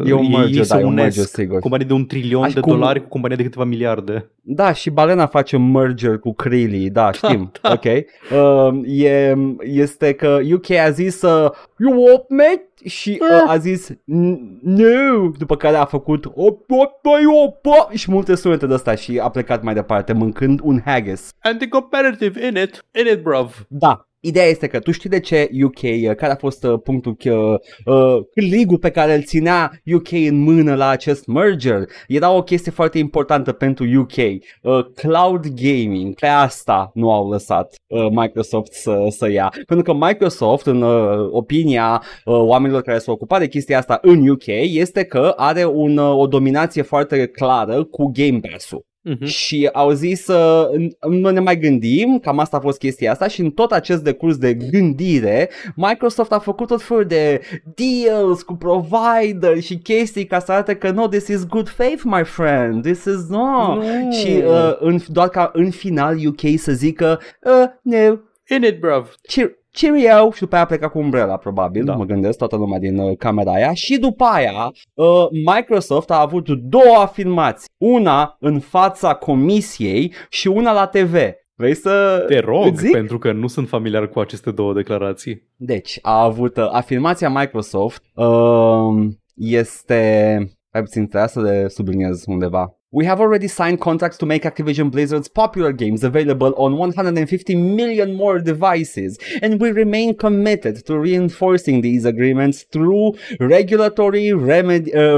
E 0.06 0.12
un 0.12 0.22
ei- 0.22 0.28
merger, 0.36 0.56
ei 0.58 0.64
se 0.64 0.74
da, 0.74 0.80
e 0.80 0.84
un 0.84 0.90
unesc. 0.92 1.04
merger, 1.16 1.24
sigur. 1.24 1.58
Companie 1.58 1.86
de 1.86 1.92
un 1.92 2.06
trilion 2.06 2.42
Așa 2.42 2.54
de 2.54 2.60
cum- 2.60 2.72
dolari 2.72 3.02
cu 3.02 3.08
companie 3.08 3.36
de 3.36 3.42
câteva 3.42 3.64
miliarde. 3.64 4.28
Da, 4.46 4.72
și 4.72 4.90
Balena 4.90 5.26
face 5.26 5.56
un 5.56 5.70
merger 5.70 6.18
cu 6.18 6.32
Krilly, 6.34 6.90
da, 6.98 7.12
știm, 7.12 7.50
da. 7.62 7.70
Ok. 7.84 8.04
Uh, 8.32 8.80
e, 8.84 9.34
este 9.60 10.12
că 10.14 10.38
UK 10.52 10.70
a 10.70 10.90
zis 10.90 11.22
uh, 11.22 11.50
You 11.78 12.02
what, 12.02 12.28
mate? 12.28 12.68
Și 12.84 13.20
uh, 13.20 13.50
a 13.50 13.56
zis 13.58 13.90
"N- 13.92 14.38
No, 14.62 15.28
după 15.38 15.56
care 15.56 15.76
a 15.76 15.84
făcut 15.84 16.24
op, 16.24 16.34
op, 16.70 16.70
op, 16.70 17.66
op, 17.66 17.92
și 17.92 18.10
multe 18.10 18.34
sunete 18.34 18.66
de 18.66 18.74
asta 18.74 18.94
și 18.94 19.18
a 19.18 19.28
plecat 19.28 19.62
mai 19.62 19.74
departe 19.74 20.12
mâncând 20.12 20.60
un 20.62 20.80
haggis. 20.84 21.30
Anti-competitive 21.42 22.46
in 22.46 22.56
it, 22.56 22.84
in 23.00 23.06
it, 23.12 23.22
bruv. 23.22 23.64
Da, 23.68 24.08
Ideea 24.26 24.46
este 24.46 24.66
că 24.66 24.78
tu 24.78 24.90
știi 24.90 25.10
de 25.10 25.20
ce 25.20 25.48
UK, 25.64 25.82
uh, 25.82 26.14
care 26.16 26.32
a 26.32 26.36
fost 26.36 26.64
uh, 26.64 26.80
punctul, 26.84 27.16
uh, 27.24 27.54
uh, 27.84 28.24
cârligul 28.34 28.78
pe 28.78 28.90
care 28.90 29.14
îl 29.14 29.22
ținea 29.22 29.72
UK 29.94 30.12
în 30.12 30.42
mână 30.42 30.74
la 30.74 30.88
acest 30.88 31.26
merger. 31.26 31.84
Era 32.08 32.30
o 32.30 32.42
chestie 32.42 32.72
foarte 32.72 32.98
importantă 32.98 33.52
pentru 33.52 33.84
UK. 34.00 34.16
Uh, 34.16 34.86
cloud 34.94 35.46
gaming, 35.46 36.14
pe 36.14 36.26
asta 36.26 36.90
nu 36.94 37.12
au 37.12 37.30
lăsat 37.30 37.74
uh, 37.86 38.06
Microsoft 38.10 38.72
să, 38.72 39.06
să 39.08 39.30
ia. 39.30 39.52
Pentru 39.66 39.84
că 39.92 40.06
Microsoft, 40.06 40.66
în 40.66 40.82
uh, 40.82 41.28
opinia 41.30 42.02
uh, 42.24 42.34
oamenilor 42.34 42.82
care 42.82 42.98
s-au 42.98 43.14
ocupat 43.14 43.38
de 43.38 43.48
chestia 43.48 43.78
asta 43.78 43.98
în 44.02 44.28
UK, 44.28 44.46
este 44.46 45.04
că 45.04 45.32
are 45.36 45.64
un, 45.64 45.96
uh, 45.96 46.18
o 46.18 46.26
dominație 46.26 46.82
foarte 46.82 47.26
clară 47.26 47.84
cu 47.84 48.10
Game 48.12 48.40
Pass-ul. 48.40 48.84
Mhm. 49.06 49.24
Și 49.24 49.68
au 49.72 49.90
zis 49.90 50.22
să 50.24 50.70
nu 51.08 51.30
ne 51.30 51.40
mai 51.40 51.58
gândim, 51.58 52.18
cam 52.22 52.38
asta 52.38 52.56
a 52.56 52.60
fost 52.60 52.78
chestia 52.78 53.10
asta 53.10 53.28
și 53.28 53.40
în 53.40 53.50
tot 53.50 53.72
acest 53.72 54.02
decurs 54.02 54.36
de 54.36 54.54
gândire, 54.54 55.50
Microsoft 55.76 56.32
a 56.32 56.38
făcut 56.38 56.66
tot 56.66 56.82
felul 56.82 57.04
de 57.04 57.40
deals 57.74 58.42
cu 58.42 58.54
provider 58.54 59.60
și 59.60 59.76
chestii 59.78 60.26
ca 60.26 60.38
să 60.38 60.52
arate 60.52 60.74
că 60.76 60.90
no, 60.90 61.06
this 61.08 61.28
is 61.28 61.46
good 61.46 61.68
faith, 61.68 62.02
my 62.04 62.24
friend, 62.24 62.82
this 62.82 63.04
is 63.04 63.28
no. 63.28 63.74
Nu. 63.74 64.12
Și 64.12 64.42
uh, 64.46 64.76
în, 64.78 64.98
doar 65.08 65.28
ca 65.28 65.50
în 65.52 65.70
final 65.70 66.16
UK 66.26 66.40
să 66.58 66.72
zică, 66.72 67.20
uh, 67.42 67.64
no, 67.82 68.16
In 68.56 68.62
it, 68.62 68.80
bruv. 68.80 69.14
cheer- 69.28 69.58
cheerio 69.78 70.30
și 70.32 70.40
după 70.40 70.54
aia 70.54 70.64
pleca 70.64 70.88
cu 70.88 70.98
umbrela 70.98 71.36
probabil, 71.36 71.84
Da. 71.84 71.94
mă 71.94 72.04
gândesc, 72.04 72.38
toată 72.38 72.56
lumea 72.56 72.78
din 72.78 72.98
uh, 72.98 73.16
camera 73.16 73.52
aia 73.52 73.72
și 73.72 73.98
după 73.98 74.24
aia 74.24 74.72
uh, 74.94 75.26
Microsoft 75.54 76.10
a 76.10 76.20
avut 76.20 76.48
două 76.48 76.96
afirmații, 76.98 77.68
una 77.78 78.36
în 78.40 78.60
fața 78.60 79.14
comisiei 79.14 80.12
și 80.28 80.48
una 80.48 80.72
la 80.72 80.86
TV. 80.86 81.14
Vrei 81.56 81.74
să 81.74 82.24
Te 82.26 82.38
rog, 82.38 82.66
îți 82.66 82.80
zic? 82.80 82.90
pentru 82.92 83.18
că 83.18 83.32
nu 83.32 83.46
sunt 83.46 83.68
familiar 83.68 84.08
cu 84.08 84.18
aceste 84.20 84.50
două 84.50 84.72
declarații. 84.74 85.42
Deci, 85.56 85.98
a 86.02 86.22
avut 86.22 86.56
uh, 86.56 86.68
afirmația 86.72 87.28
Microsoft 87.28 88.02
uh, 88.14 89.06
este... 89.34 90.38
Hai 90.70 90.82
puțin, 90.82 91.02
trebuia 91.02 91.26
să 91.28 91.40
le 91.40 91.68
subliniez 91.68 92.24
undeva. 92.26 92.78
We 92.94 93.06
have 93.06 93.20
already 93.20 93.48
signed 93.48 93.80
contracts 93.80 94.18
to 94.18 94.26
make 94.26 94.44
Activision 94.44 94.88
Blizzard's 94.88 95.26
popular 95.26 95.72
games 95.72 96.04
available 96.04 96.54
on 96.56 96.76
150 96.76 97.56
million 97.56 98.14
more 98.14 98.38
devices, 98.38 99.18
and 99.42 99.60
we 99.60 99.72
remain 99.72 100.16
committed 100.16 100.86
to 100.86 100.96
reinforcing 100.96 101.80
these 101.80 102.04
agreements 102.04 102.62
through 102.62 103.14
regulatory 103.40 104.30
uh, 104.30 104.36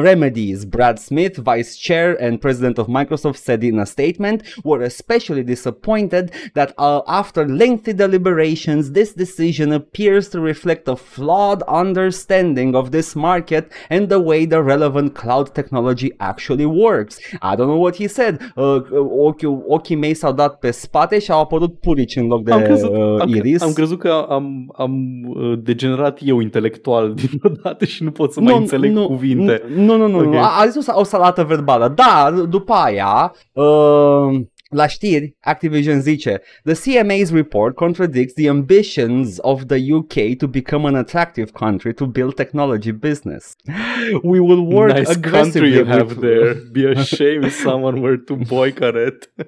remedies. 0.00 0.64
Brad 0.64 0.98
Smith, 0.98 1.36
vice 1.36 1.76
chair 1.76 2.14
and 2.14 2.40
president 2.40 2.78
of 2.78 2.86
Microsoft, 2.86 3.36
said 3.36 3.62
in 3.62 3.78
a 3.78 3.84
statement, 3.84 4.42
"We're 4.64 4.80
especially 4.80 5.42
disappointed 5.42 6.32
that 6.54 6.72
uh, 6.78 7.02
after 7.06 7.46
lengthy 7.46 7.92
deliberations, 7.92 8.92
this 8.92 9.12
decision 9.12 9.70
appears 9.70 10.30
to 10.30 10.40
reflect 10.40 10.88
a 10.88 10.96
flawed 10.96 11.62
understanding 11.64 12.74
of 12.74 12.90
this 12.90 13.14
market 13.14 13.70
and 13.90 14.08
the 14.08 14.18
way 14.18 14.46
the 14.46 14.62
relevant 14.62 15.14
cloud 15.14 15.54
technology 15.54 16.10
actually 16.20 16.64
works." 16.64 17.20
I 17.42 17.54
don't 17.54 17.65
know 17.66 17.80
what 17.82 17.96
he 17.96 18.06
said. 18.06 18.52
Uh, 18.54 18.76
ochii, 19.18 19.62
ochii 19.66 19.96
mei 19.96 20.14
s-au 20.14 20.32
dat 20.32 20.58
pe 20.58 20.70
spate 20.70 21.18
și 21.18 21.30
au 21.30 21.40
apărut 21.40 21.80
purici 21.80 22.16
în 22.16 22.26
loc 22.26 22.42
de 22.42 22.52
am, 22.52 22.62
crezut, 22.62 22.90
uh, 22.90 23.20
am, 23.20 23.28
iris. 23.28 23.62
am 23.62 23.72
crezut 23.72 23.98
că 23.98 24.26
am, 24.28 24.72
am 24.76 24.92
uh, 25.28 25.58
degenerat 25.62 26.18
eu 26.22 26.40
intelectual 26.40 27.14
din 27.20 27.40
dată 27.62 27.84
și 27.84 28.02
nu 28.02 28.10
pot 28.10 28.32
să 28.32 28.40
mai 28.40 28.56
înțeleg 28.56 28.98
cuvinte. 29.04 29.62
Nu, 29.76 29.96
nu, 29.96 30.06
nu, 30.08 30.18
Ok. 30.18 30.24
nu. 30.24 30.38
A, 30.38 30.60
a 30.60 30.66
zis 30.66 30.86
o, 30.86 30.98
o 31.00 31.04
salată 31.04 31.44
verbală. 31.44 31.92
Dar 31.94 32.32
după 32.32 32.72
aia, 32.72 33.32
uh, 33.52 34.40
la 34.70 34.86
știri, 34.86 35.36
Activision 35.40 35.98
zice 36.00 36.40
The 36.64 36.72
CMA's 36.74 37.30
report 37.32 37.74
contradicts 37.74 38.34
the 38.34 38.48
ambitions 38.48 39.38
of 39.38 39.62
the 39.66 39.92
UK 39.92 40.36
to 40.38 40.46
become 40.46 40.84
an 40.88 40.94
attractive 40.94 41.50
country 41.52 41.94
to 41.94 42.06
build 42.06 42.34
technology 42.34 42.92
business. 42.92 43.54
We 44.22 44.40
will 44.40 44.64
work 44.66 44.92
nice 44.96 45.10
aggressively 45.16 45.70
country 45.70 45.70
you 45.78 45.84
have 45.84 46.08
with- 46.08 46.20
there. 46.20 46.54
Be 46.72 46.84
a 46.86 47.04
shame 47.04 47.44
if 47.44 47.54
someone 47.54 48.00
were 48.00 48.18
to 48.28 48.36
boycott 48.36 48.96
it. 48.96 49.28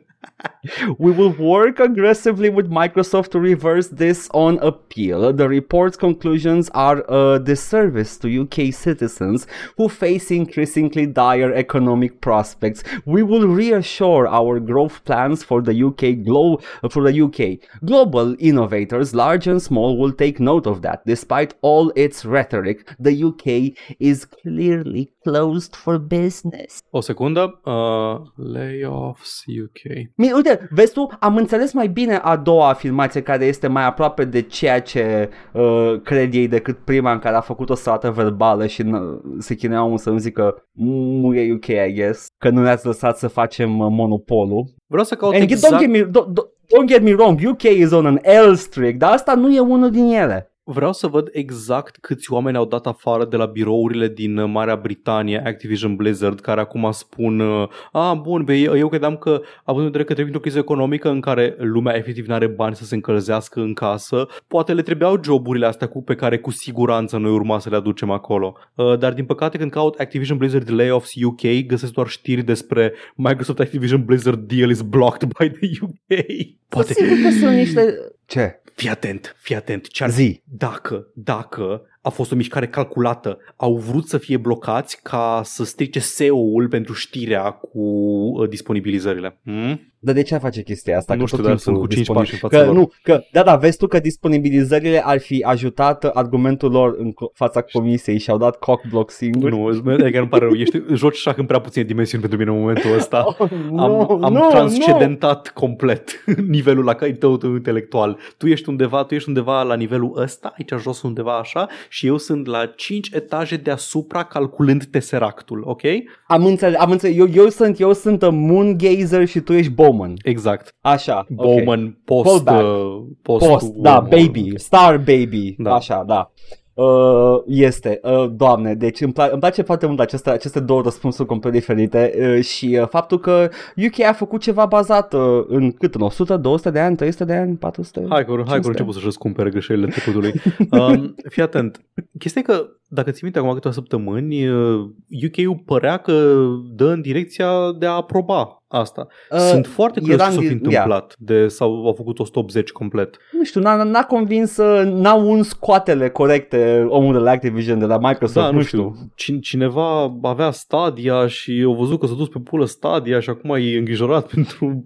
We 0.99 1.13
will 1.13 1.31
work 1.31 1.81
aggressively 1.81 2.51
with 2.51 2.71
Microsoft 2.71 3.31
to 3.31 3.41
reverse 3.41 3.89
this 3.89 4.29
on 4.35 4.59
appeal. 4.59 5.33
The 5.33 5.49
report's 5.49 5.97
conclusions 5.97 6.69
are 6.71 7.05
a 7.09 7.39
disservice 7.39 8.19
to 8.19 8.43
UK 8.43 8.73
citizens 8.75 9.47
who 9.77 9.89
face 9.89 10.31
increasingly 10.31 11.07
dire 11.07 11.53
economic 11.53 12.21
prospects. 12.21 12.83
We 13.05 13.23
will 13.23 13.49
reassure 13.49 14.27
our 14.29 14.61
growth 14.61 15.05
plans 15.05 15.43
for 15.43 15.63
the 15.63 15.75
UK 15.75 16.25
glo- 16.25 16.61
for 16.91 17.11
the 17.11 17.23
UK. 17.23 17.61
Global 17.85 18.37
innovators, 18.39 19.15
large 19.15 19.47
and 19.47 19.63
small, 19.63 19.97
will 19.97 20.13
take 20.13 20.41
note 20.41 20.67
of 20.67 20.83
that. 20.83 21.07
Despite 21.07 21.55
all 21.63 21.93
its 21.97 22.25
rhetoric, 22.25 22.89
the 22.99 23.15
UK 23.15 23.77
is 23.99 24.25
clearly 24.25 25.13
closed 25.33 25.75
for 25.75 25.99
business. 25.99 26.79
O 26.91 27.01
secundă. 27.01 27.61
Uh, 27.65 28.21
layoffs 28.53 29.43
UK. 29.65 29.81
Mi- 30.17 30.33
Uite, 30.35 30.69
vezi 30.71 30.93
tu, 30.93 31.09
am 31.21 31.37
înțeles 31.37 31.73
mai 31.73 31.89
bine 31.89 32.15
a 32.23 32.37
doua 32.37 32.69
afirmație 32.69 33.23
care 33.23 33.45
este 33.45 33.67
mai 33.67 33.85
aproape 33.85 34.25
de 34.25 34.43
ceea 34.43 34.81
ce 34.81 35.29
uh, 35.53 36.01
cred 36.05 36.35
ei 36.35 36.49
decât 36.49 36.79
prima 36.79 37.13
în 37.13 37.19
care 37.19 37.37
a 37.37 37.41
făcut 37.41 37.71
o 37.71 37.75
salată 37.75 38.11
verbală 38.11 38.67
și 38.67 38.83
n- 38.83 39.39
se 39.39 39.55
chinuia 39.55 39.85
omul 39.85 39.99
să 39.99 40.11
nu 40.11 40.19
zică 40.19 40.63
nu 40.73 41.35
e 41.35 41.53
UK, 41.53 41.67
I 41.67 41.93
guess, 41.95 42.27
că 42.39 42.51
nu 42.51 42.63
ne-ați 42.63 42.87
lăsat 42.87 43.19
să 43.19 43.29
facem 43.29 43.79
uh, 43.79 43.87
monopolul. 43.91 44.75
Vreau 44.87 45.05
să 45.05 45.15
caut 45.15 45.35
And 45.35 45.43
exact... 45.43 45.75
don't, 45.75 45.79
get 45.81 45.91
me, 45.91 46.03
don't, 46.05 46.33
don't 46.77 46.87
get 46.87 47.03
me 47.03 47.13
wrong, 47.13 47.41
UK 47.47 47.63
is 47.63 47.91
on 47.91 48.07
an 48.07 48.19
L 48.51 48.55
streak, 48.55 48.95
dar 48.95 49.13
asta 49.13 49.35
nu 49.35 49.55
e 49.55 49.61
unul 49.61 49.91
din 49.91 50.05
ele. 50.07 50.53
Vreau 50.71 50.93
să 50.93 51.07
văd 51.07 51.29
exact 51.33 51.97
câți 52.01 52.33
oameni 52.33 52.57
au 52.57 52.65
dat 52.65 52.87
afară 52.87 53.25
de 53.25 53.37
la 53.37 53.47
birourile 53.47 54.09
din 54.09 54.39
uh, 54.39 54.51
Marea 54.51 54.77
Britanie, 54.77 55.43
Activision 55.47 55.97
Blizzard, 55.97 56.41
care 56.41 56.61
acum 56.61 56.91
spun 56.91 57.41
uh, 57.41 57.69
A, 57.93 58.15
bun, 58.15 58.45
be, 58.45 58.55
eu 58.55 58.77
eu 58.77 58.89
credeam 58.89 59.17
că, 59.17 59.41
având 59.65 59.85
în 59.85 59.91
vedere 59.91 60.05
că 60.05 60.13
trebuie 60.13 60.37
o 60.37 60.41
criză 60.41 60.59
economică 60.59 61.09
în 61.09 61.21
care 61.21 61.55
lumea 61.59 61.97
efectiv 61.97 62.27
nu 62.27 62.35
are 62.35 62.47
bani 62.47 62.77
să 62.77 62.85
se 62.85 62.95
încălzească 62.95 63.61
în 63.61 63.73
casă, 63.73 64.27
poate 64.47 64.75
le 64.75 64.83
trebuiau 64.83 65.21
joburile 65.25 65.67
astea 65.67 65.87
cu, 65.87 66.03
pe 66.03 66.15
care 66.15 66.39
cu 66.39 66.51
siguranță 66.51 67.17
noi 67.17 67.33
urma 67.33 67.59
să 67.59 67.69
le 67.69 67.77
aducem 67.77 68.11
acolo. 68.11 68.55
Uh, 68.75 68.99
dar 68.99 69.13
din 69.13 69.25
păcate 69.25 69.59
când 69.59 69.71
caut 69.71 69.99
Activision 69.99 70.37
Blizzard 70.37 70.71
Layoffs 70.71 71.13
UK, 71.25 71.67
găsesc 71.67 71.93
doar 71.93 72.09
știri 72.09 72.43
despre 72.43 72.93
Microsoft 73.15 73.59
Activision 73.59 74.05
Blizzard 74.05 74.39
deal 74.39 74.71
is 74.71 74.83
blocked 74.83 75.29
by 75.39 75.51
the 75.51 75.69
UK. 75.83 76.58
Poate, 76.69 76.93
Sigur 76.93 77.17
că 77.23 77.31
sunt 77.31 77.55
niște... 77.55 77.95
Ce? 78.27 78.61
fii 78.79 78.89
atent, 78.89 79.37
fii 79.39 79.55
atent, 79.55 79.89
ce-ar 79.89 80.11
Zi. 80.11 80.43
dacă, 80.45 81.07
dacă 81.15 81.83
a 82.01 82.09
fost 82.09 82.33
o 82.33 82.35
mișcare 82.35 82.69
calculată, 82.69 83.39
au 83.57 83.77
vrut 83.77 84.09
să 84.09 84.19
fie 84.19 84.37
blocați 84.37 85.03
ca 85.03 85.41
să 85.45 85.65
strice 85.65 85.99
SEO-ul 85.99 86.69
pentru 86.69 86.93
știrea 86.93 87.51
cu 87.51 87.81
uh, 87.81 88.49
disponibilizările. 88.49 89.39
Hmm? 89.45 89.93
Dar 90.01 90.15
de 90.15 90.23
ce 90.23 90.35
ar 90.35 90.41
face 90.41 90.63
chestia 90.63 90.97
asta? 90.97 91.15
Nu 91.15 91.21
Că 91.21 91.27
știu, 91.27 91.39
tot 91.39 91.47
dar 91.47 91.57
timpul 91.57 91.73
sunt 91.75 91.85
cu 91.87 91.93
cinci 91.93 92.07
disponibil- 92.07 92.31
pași 92.31 92.43
în 92.43 92.49
fața 92.51 92.63
că, 92.63 92.71
lor. 92.71 92.75
Nu, 92.81 92.93
că, 93.03 93.21
da, 93.33 93.43
da, 93.43 93.57
vezi 93.57 93.77
tu 93.79 93.87
că 93.87 93.99
disponibilizările 93.99 95.03
ar 95.05 95.19
fi 95.19 95.43
ajutat 95.43 96.05
argumentul 96.05 96.71
lor 96.71 96.95
în 96.99 97.11
co- 97.11 97.33
fața 97.35 97.61
comisiei 97.73 98.19
și 98.19 98.31
au 98.31 98.39
dat 98.39 98.57
cockblock 98.59 99.11
singur. 99.11 99.51
Nu, 99.51 99.65
îți- 99.65 99.83
chiar 99.83 100.01
îmi 100.15 100.29
pare 100.29 100.45
rău. 100.45 100.55
Ești, 100.55 100.83
joci 100.95 101.17
șah 101.17 101.35
în 101.37 101.45
prea 101.47 101.61
puține 101.61 101.85
dimensiuni 101.85 102.23
pentru 102.23 102.39
mine 102.41 102.51
în 102.51 102.59
momentul 102.61 102.95
ăsta. 102.97 103.25
Oh, 103.71 103.79
Am, 103.81 104.25
am 104.25 104.47
transcendentat 104.51 105.49
complet 105.49 106.25
nivelul 106.49 106.85
la 106.85 106.95
care 106.95 107.13
tău 107.13 107.37
tău 107.37 107.51
intelectual. 107.55 108.19
Tu 108.37 108.47
ești 108.47 108.69
undeva, 108.69 109.05
tu 109.05 109.15
ești 109.15 109.29
undeva 109.29 109.63
la 109.63 109.75
nivelul 109.75 110.13
ăsta, 110.17 110.55
aici 110.59 110.83
jos 110.83 111.03
undeva 111.03 111.39
așa, 111.39 111.69
și 111.89 112.07
eu 112.07 112.17
sunt 112.19 112.47
la 112.47 112.67
5 112.77 113.11
etaje 113.13 113.57
deasupra 113.57 114.25
calculând 114.25 114.85
Tesseractul, 114.85 115.63
ok? 115.65 115.81
Am 116.27 116.45
înțeles, 116.45 116.79
am 116.81 116.91
înțeles. 116.91 117.17
Eu, 117.17 117.27
eu 117.35 117.49
sunt, 117.49 117.81
eu 117.81 117.93
sunt 117.93 118.23
a 118.23 118.29
moon 118.29 118.77
gazer 118.79 119.27
și 119.27 119.41
tu 119.41 119.53
ești 119.53 119.73
Bowman. 119.91 120.15
Exact. 120.23 120.75
Așa. 120.81 121.27
ok. 121.37 121.45
Bowman 121.45 121.99
post, 122.05 122.45
Callback. 122.45 122.63
uh, 122.63 123.03
post, 123.23 123.47
Post, 123.49 123.73
da, 123.73 123.93
Wormhole. 123.95 124.23
baby, 124.23 124.53
star 124.59 124.97
baby, 124.97 125.55
Da. 125.59 125.75
așa, 125.75 126.05
da. 126.07 126.31
Uh, 126.75 127.43
este, 127.47 128.01
uh, 128.03 128.31
doamne, 128.33 128.75
deci 128.75 129.01
îmi, 129.01 129.13
pla- 129.13 129.31
îmi 129.31 129.41
place 129.41 129.63
foarte 129.63 129.87
mult 129.87 130.01
aceste, 130.01 130.31
aceste 130.31 130.61
două 130.61 130.83
răspunsuri 130.83 131.29
complet 131.29 131.53
diferite 131.53 132.13
uh, 132.37 132.45
și 132.45 132.79
uh, 132.81 132.89
faptul 132.89 133.19
că 133.19 133.49
UK 133.87 134.01
a 134.09 134.13
făcut 134.13 134.41
ceva 134.41 134.67
bazat 134.67 135.13
uh, 135.13 135.45
în 135.47 135.73
cât, 135.73 135.95
în 135.95 136.01
100, 136.01 136.37
200 136.37 136.71
de 136.71 136.79
ani, 136.81 136.97
300 136.97 137.25
de 137.25 137.35
ani, 137.35 137.57
400? 137.57 138.07
Hai 138.09 138.25
că, 138.25 138.31
hai 138.31 138.37
că 138.37 138.43
500. 138.43 138.53
au 138.65 138.69
început 138.71 138.93
să-și 138.93 139.05
răscumpere 139.05 139.51
greșelile 139.51 139.87
trecutului. 139.87 140.33
Um, 140.71 141.15
fii 141.29 141.43
atent. 141.43 141.81
Chestia 142.19 142.41
e 142.45 142.53
că, 142.53 142.67
dacă 142.91 143.11
ți 143.11 143.23
minte 143.23 143.39
acum 143.39 143.53
câteva 143.53 143.75
săptămâni, 143.75 144.49
uh, 144.49 144.89
UK-ul 145.27 145.63
părea 145.65 145.97
că 145.97 146.47
dă 146.75 146.85
în 146.87 147.01
direcția 147.01 147.49
de 147.79 147.87
a 147.87 147.91
aproba 147.91 148.63
asta. 148.69 149.07
Uh, 149.31 149.39
Sunt 149.39 149.67
foarte 149.67 150.01
curios 150.01 150.19
era 150.21 150.29
ce 150.29 150.35
s-a 150.35 150.41
fi 150.41 150.47
în- 150.47 150.53
întâmplat 150.53 151.15
de, 151.19 151.49
sau 151.49 151.87
au 151.87 151.93
făcut 151.93 152.19
180 152.19 152.71
complet. 152.71 153.17
Nu 153.33 153.45
știu, 153.45 153.61
n-a, 153.61 153.83
n-a 153.83 154.05
convins, 154.05 154.57
uh, 154.57 154.83
n-a 154.85 155.15
uns 155.15 155.53
coatele 155.53 156.09
corecte 156.11 156.87
omul 156.89 157.13
de 157.13 157.19
la 157.19 157.31
Activision, 157.31 157.79
de 157.79 157.85
la 157.85 157.99
Microsoft, 157.99 158.47
Da, 158.47 158.51
nu 158.53 158.63
știu. 158.63 158.95
Cine, 159.15 159.39
cineva 159.39 160.19
avea 160.23 160.51
Stadia 160.51 161.27
și 161.27 161.63
au 161.67 161.75
văzut 161.75 162.01
că 162.01 162.07
s-a 162.07 162.15
dus 162.15 162.29
pe 162.29 162.39
pulă 162.39 162.65
Stadia 162.67 163.21
și 163.21 163.31
acum 163.31 163.51
e 163.55 163.79
îngrijorat 163.79 164.27
pentru... 164.35 164.85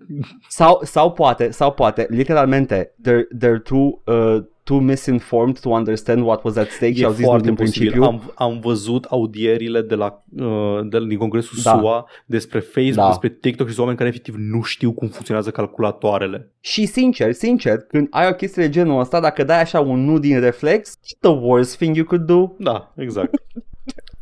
Sau, 0.48 0.80
sau 0.82 1.12
poate, 1.12 1.50
sau 1.50 1.72
poate, 1.72 2.06
literalmente, 2.10 2.94
they're, 3.08 3.44
they're 3.46 3.62
too, 3.68 4.02
uh, 4.04 4.42
too 4.64 4.78
misinformed 4.80 5.58
to 5.58 5.68
understand 5.68 6.22
what 6.24 6.42
was 6.44 6.56
at 6.56 6.70
stake 6.70 6.92
și 6.92 7.02
E 7.02 7.04
au 7.04 7.10
zis 7.10 7.20
nu 7.20 7.26
foarte 7.26 7.46
din 7.46 7.54
posibil. 7.54 7.90
principiu. 7.90 8.18
Am, 8.36 8.50
am 8.52 8.60
văzut 8.60 9.04
audierile 9.04 9.80
de 9.82 9.94
la, 9.94 10.22
uh, 10.38 10.80
de, 10.88 11.06
din 11.06 11.18
Congresul 11.18 11.58
Da. 11.62 11.78
SUA 11.78 12.06
despre 12.26 12.58
Facebook, 12.58 12.94
Da. 12.94 13.06
despre 13.08 13.28
TikTok 13.28 13.66
și 13.66 13.72
sunt 13.72 13.78
oameni 13.78 13.96
care 13.98 14.08
efectiv 14.08 14.34
nu 14.38 14.62
știu 14.62 14.92
cum 14.92 15.08
funcționează 15.08 15.50
calculatoarele. 15.50 16.50
Și 16.60 16.86
sincer, 16.86 17.32
sincer, 17.32 17.78
când 17.78 18.06
ai 18.10 18.28
o 18.28 18.34
chestie 18.34 18.62
de 18.62 18.68
genul 18.68 19.00
ăsta, 19.00 19.20
dacă 19.20 19.44
dai 19.44 19.60
așa 19.60 19.80
un 19.80 20.04
nu 20.04 20.18
din 20.18 20.40
reflex, 20.40 20.98
the 21.20 21.30
worst 21.30 21.76
thing 21.76 21.96
you 21.96 22.04
could 22.06 22.24
do. 22.24 22.52
Da, 22.58 22.92
exact. 22.96 23.34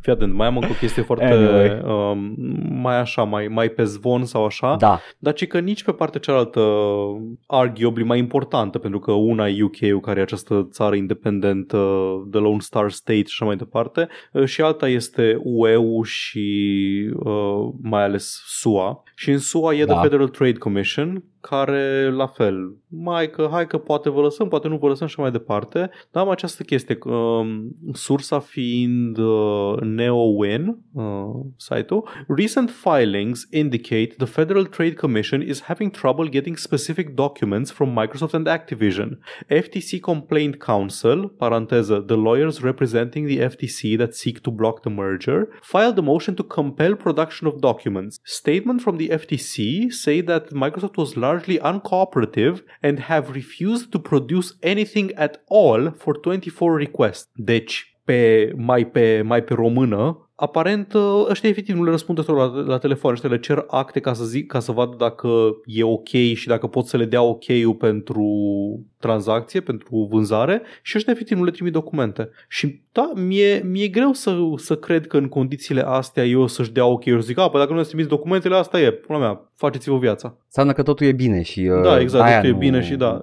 Fii 0.01 0.11
atent, 0.11 0.33
mai 0.33 0.47
am 0.47 0.57
încă 0.57 0.69
o 0.71 0.75
chestie 0.79 1.01
foarte 1.01 1.25
Anyway. 1.25 1.81
um, 1.83 2.35
mai 2.81 2.99
așa, 2.99 3.23
mai, 3.23 3.47
mai 3.47 3.69
pe 3.69 3.83
zvon 3.83 4.25
sau 4.25 4.45
așa, 4.45 4.75
Da, 4.75 4.99
dar 5.17 5.33
ci 5.33 5.47
că 5.47 5.59
nici 5.59 5.83
pe 5.83 5.91
partea 5.91 6.19
cealaltă 6.19 6.61
arguably 7.47 8.03
mai 8.03 8.17
importantă, 8.17 8.77
pentru 8.77 8.99
că 8.99 9.11
una 9.11 9.47
e 9.47 9.63
UK-ul 9.63 9.99
care 9.99 10.19
e 10.19 10.23
această 10.23 10.67
țară 10.71 10.95
independentă 10.95 11.87
de 12.27 12.37
Lone 12.37 12.59
Star 12.59 12.91
State 12.91 13.23
și 13.23 13.35
așa 13.39 13.45
mai 13.45 13.55
departe 13.55 14.07
uh, 14.31 14.45
și 14.45 14.61
alta 14.61 14.87
este 14.87 15.39
UE-ul 15.43 16.03
și 16.03 16.49
uh, 17.13 17.73
mai 17.81 18.03
ales 18.03 18.43
SUA 18.45 19.03
și 19.15 19.31
în 19.31 19.37
SUA 19.37 19.73
e 19.73 19.85
Da. 19.85 19.93
The 19.93 20.01
Federal 20.01 20.27
Trade 20.27 20.57
Commission 20.57 21.23
care 21.41 22.09
la 22.09 22.27
fel, 22.27 22.75
mai 22.87 23.29
că 23.29 23.47
hai 23.51 23.67
că 23.67 23.77
poate 23.77 24.09
vă 24.09 24.21
lăsăm, 24.21 24.47
poate 24.47 24.67
nu 24.67 24.77
vă 24.77 24.87
lăsăm 24.87 25.07
și 25.07 25.19
mai 25.19 25.31
departe, 25.31 25.89
dar 26.11 26.23
am 26.23 26.29
această 26.29 26.63
chestie, 26.63 26.97
um, 27.05 27.75
sursa 27.93 28.39
fiind 28.39 29.17
uh, 29.17 29.79
NeoWin, 29.79 30.77
uh, 30.93 31.29
site-ul, 31.57 32.07
recent 32.27 32.69
filings 32.69 33.47
indicate 33.51 34.13
the 34.17 34.25
Federal 34.25 34.65
Trade 34.65 34.93
Commission 34.93 35.41
is 35.41 35.61
having 35.61 35.91
trouble 35.91 36.29
getting 36.29 36.57
specific 36.57 37.09
documents 37.09 37.71
from 37.71 37.97
Microsoft 37.99 38.33
and 38.33 38.47
Activision. 38.47 39.19
FTC 39.47 39.99
Complaint 39.99 40.55
Counsel, 40.55 41.27
paranteză, 41.27 42.03
the 42.07 42.15
lawyers 42.15 42.61
representing 42.61 43.27
the 43.27 43.47
FTC 43.47 43.97
that 43.97 44.15
seek 44.15 44.39
to 44.39 44.51
block 44.51 44.81
the 44.81 44.89
merger, 44.89 45.47
filed 45.61 45.97
a 45.97 46.01
motion 46.01 46.35
to 46.35 46.43
compel 46.43 46.95
production 46.95 47.47
of 47.47 47.59
documents. 47.59 48.19
Statement 48.23 48.81
from 48.81 48.97
the 48.97 49.07
FTC 49.07 49.89
say 49.89 50.21
that 50.21 50.51
Microsoft 50.53 50.97
was 50.97 51.15
largely 51.15 51.30
uncooperative 51.39 52.63
and 52.81 52.99
have 52.99 53.33
refused 53.33 53.91
to 53.91 53.99
produce 53.99 54.55
anything 54.61 55.11
at 55.15 55.43
all 55.47 55.91
for 55.91 56.13
24 56.13 56.77
requests. 56.77 57.29
Deci, 57.35 57.97
pe, 58.03 58.51
mai, 58.55 58.85
pe, 58.85 59.21
mai 59.21 59.43
pe 59.43 59.53
română, 59.53 60.30
aparent 60.41 60.93
ă, 60.93 61.25
ăștia 61.29 61.49
efectiv 61.49 61.75
nu 61.75 61.83
le 61.83 61.89
răspund 61.89 62.17
destul 62.17 62.35
la, 62.35 62.45
la 62.45 62.77
telefon, 62.77 63.11
ăștia 63.11 63.29
le 63.29 63.39
cer 63.39 63.65
acte 63.67 63.99
ca 63.99 64.13
să 64.13 64.23
zic, 64.23 64.47
ca 64.47 64.59
să 64.59 64.71
vadă 64.71 64.95
dacă 64.97 65.27
e 65.65 65.83
ok 65.83 66.07
și 66.09 66.47
dacă 66.47 66.67
pot 66.67 66.85
să 66.85 66.97
le 66.97 67.05
dea 67.05 67.21
ok-ul 67.21 67.75
pentru 67.79 68.25
tranzacție, 68.99 69.59
pentru 69.59 70.07
vânzare 70.11 70.61
și 70.81 70.93
ăștia 70.97 71.13
efectiv 71.13 71.37
nu 71.37 71.43
le 71.43 71.51
trimit 71.51 71.73
documente. 71.73 72.29
Și 72.47 72.81
da, 72.91 73.11
mi-e, 73.15 73.63
mi-e 73.69 73.87
greu 73.87 74.13
să, 74.13 74.37
să 74.55 74.75
cred 74.75 75.07
că 75.07 75.17
în 75.17 75.27
condițiile 75.27 75.81
astea 75.81 76.25
eu 76.25 76.47
să-și 76.47 76.71
dea 76.71 76.85
ok 76.85 77.03
și 77.03 77.21
zic, 77.21 77.39
a, 77.39 77.49
păi 77.49 77.59
dacă 77.59 77.71
nu 77.73 77.79
le 77.79 77.85
trimiți 77.85 78.09
documentele, 78.09 78.55
asta 78.55 78.81
e, 78.81 78.91
pula 78.91 79.17
mea, 79.19 79.49
faceți-vă 79.55 79.97
viața. 79.97 80.35
înseamnă 80.45 80.73
că 80.73 80.83
totul 80.83 81.05
e 81.05 81.11
bine 81.11 81.41
și 81.41 81.59
uh, 81.59 81.81
Da, 81.83 81.99
exact, 81.99 82.23
aia 82.25 82.35
totul 82.35 82.49
e 82.49 82.51
nu- 82.51 82.57
bine 82.57 82.81
și 82.81 82.95
da. 82.95 83.21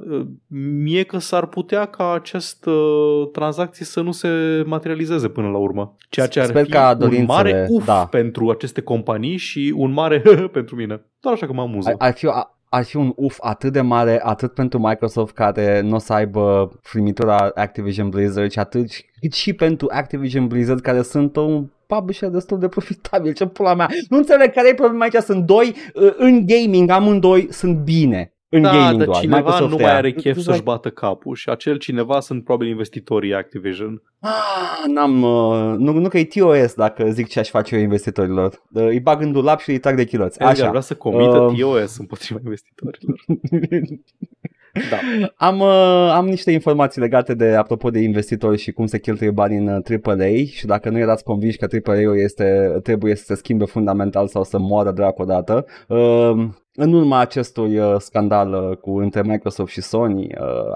Mie 0.82 1.02
că 1.02 1.18
s-ar 1.18 1.46
putea 1.46 1.84
ca 1.84 2.12
această 2.12 2.70
uh, 2.70 3.28
tranzacție 3.32 3.84
să 3.84 4.00
nu 4.00 4.12
se 4.12 4.28
materializeze 4.66 5.28
până 5.28 5.48
la 5.48 5.58
urmă. 5.58 5.96
Ceea 6.08 6.26
ce 6.26 6.40
ar 6.40 6.46
Sper 6.46 6.64
fi 6.64 6.70
ca 6.70 6.94
un 7.08 7.26
dorințele, 7.26 7.52
mare 7.52 7.66
uf 7.70 7.84
da. 7.84 8.06
pentru 8.06 8.50
aceste 8.50 8.80
companii 8.80 9.36
și 9.36 9.74
un 9.76 9.92
mare 9.92 10.22
pentru 10.52 10.76
mine. 10.76 11.00
Doar 11.20 11.34
așa 11.34 11.46
că 11.46 11.52
mă 11.52 11.60
amuză. 11.62 11.88
Ar, 11.88 11.94
ar, 11.98 12.12
fi, 12.12 12.26
a- 12.26 12.58
ar 12.68 12.84
fi 12.84 12.96
un 12.96 13.12
uf 13.16 13.38
atât 13.40 13.72
de 13.72 13.80
mare, 13.80 14.20
atât 14.22 14.54
pentru 14.54 14.78
Microsoft 14.78 15.34
care 15.34 15.80
nu 15.80 15.94
o 15.94 15.98
să 15.98 16.12
aibă 16.12 16.72
frimitura 16.82 17.50
Activision 17.54 18.08
Blizzard, 18.08 18.50
și 18.50 18.58
atât 18.58 18.86
cât 19.20 19.32
și 19.32 19.52
pentru 19.52 19.86
Activision 19.90 20.46
Blizzard 20.46 20.80
care 20.80 21.02
sunt 21.02 21.36
un 21.36 21.66
publisher 21.86 22.28
destul 22.28 22.58
de 22.58 22.68
profitabil. 22.68 23.32
Ce 23.32 23.46
pula 23.46 23.74
mea. 23.74 23.88
Nu 24.08 24.16
înțeleg 24.16 24.52
care 24.52 24.68
e 24.68 24.74
problema 24.74 25.04
aici. 25.04 25.14
Sunt 25.14 25.44
doi 25.44 25.74
uh, 25.94 26.14
în 26.16 26.46
gaming, 26.46 26.90
amândoi 26.90 27.48
sunt 27.50 27.76
bine. 27.76 28.32
În 28.50 28.62
da, 28.62 28.70
gaming 28.70 28.96
dar 28.98 29.06
doar. 29.06 29.20
cineva 29.20 29.36
Microsoft 29.36 29.70
nu 29.70 29.76
e 29.78 29.82
mai 29.82 29.90
aia. 29.90 29.98
are 29.98 30.12
chef 30.12 30.26
Exact. 30.26 30.46
să-și 30.46 30.62
bată 30.62 30.90
capul 30.90 31.34
și 31.34 31.48
acel 31.48 31.76
cineva 31.76 32.20
sunt 32.20 32.44
probabil 32.44 32.68
investitorii 32.68 33.34
Activision. 33.34 34.02
Ah, 34.20 34.30
n-am, 34.86 35.22
uh, 35.22 35.74
nu, 35.78 35.92
nu 35.92 36.08
că 36.08 36.18
e 36.18 36.24
TOS 36.24 36.74
dacă 36.74 37.10
zic 37.10 37.28
ce 37.28 37.38
aș 37.38 37.48
face 37.48 37.74
eu 37.74 37.80
investitorilor. 37.80 38.62
Uh, 38.72 38.82
îi 38.82 39.00
bag 39.00 39.22
în 39.22 39.32
dulap 39.32 39.60
și 39.60 39.70
îi 39.70 39.78
trag 39.78 39.96
de 39.96 40.04
chiloți. 40.04 40.38
Edgar 40.38 40.54
Așa. 40.54 40.68
vrea 40.68 40.80
să 40.80 40.94
comită 40.94 41.38
Um. 41.38 41.54
TOS 41.54 41.98
împotriva 41.98 42.40
investitorilor. 42.44 43.18
Da. 44.90 44.96
Am, 45.46 45.60
uh, 45.60 46.10
am 46.12 46.26
niște 46.26 46.50
informații 46.50 47.00
legate 47.00 47.34
de, 47.34 47.54
apropo 47.54 47.90
de 47.90 47.98
investitori 47.98 48.58
și 48.58 48.72
cum 48.72 48.86
se 48.86 48.98
cheltuie 48.98 49.30
bani 49.30 49.56
în 49.56 49.68
uh, 49.68 50.00
AAA 50.04 50.44
și 50.50 50.66
dacă 50.66 50.90
nu 50.90 50.98
erați 50.98 51.24
convinși 51.24 51.58
că 51.58 51.66
AAA-ul 51.84 52.18
este, 52.18 52.78
trebuie 52.82 53.14
să 53.14 53.24
se 53.24 53.34
schimbe 53.34 53.64
fundamental 53.64 54.28
sau 54.28 54.44
să 54.44 54.58
moară 54.58 54.90
dracu 54.90 55.22
odată, 55.22 55.66
uh, 55.88 56.48
în 56.80 56.92
urma 56.92 57.18
acestui 57.18 57.78
uh, 57.78 57.94
scandal 57.98 58.52
uh, 58.52 58.76
cu 58.76 58.98
între 58.98 59.22
Microsoft 59.22 59.72
și 59.72 59.80
Sony, 59.80 60.26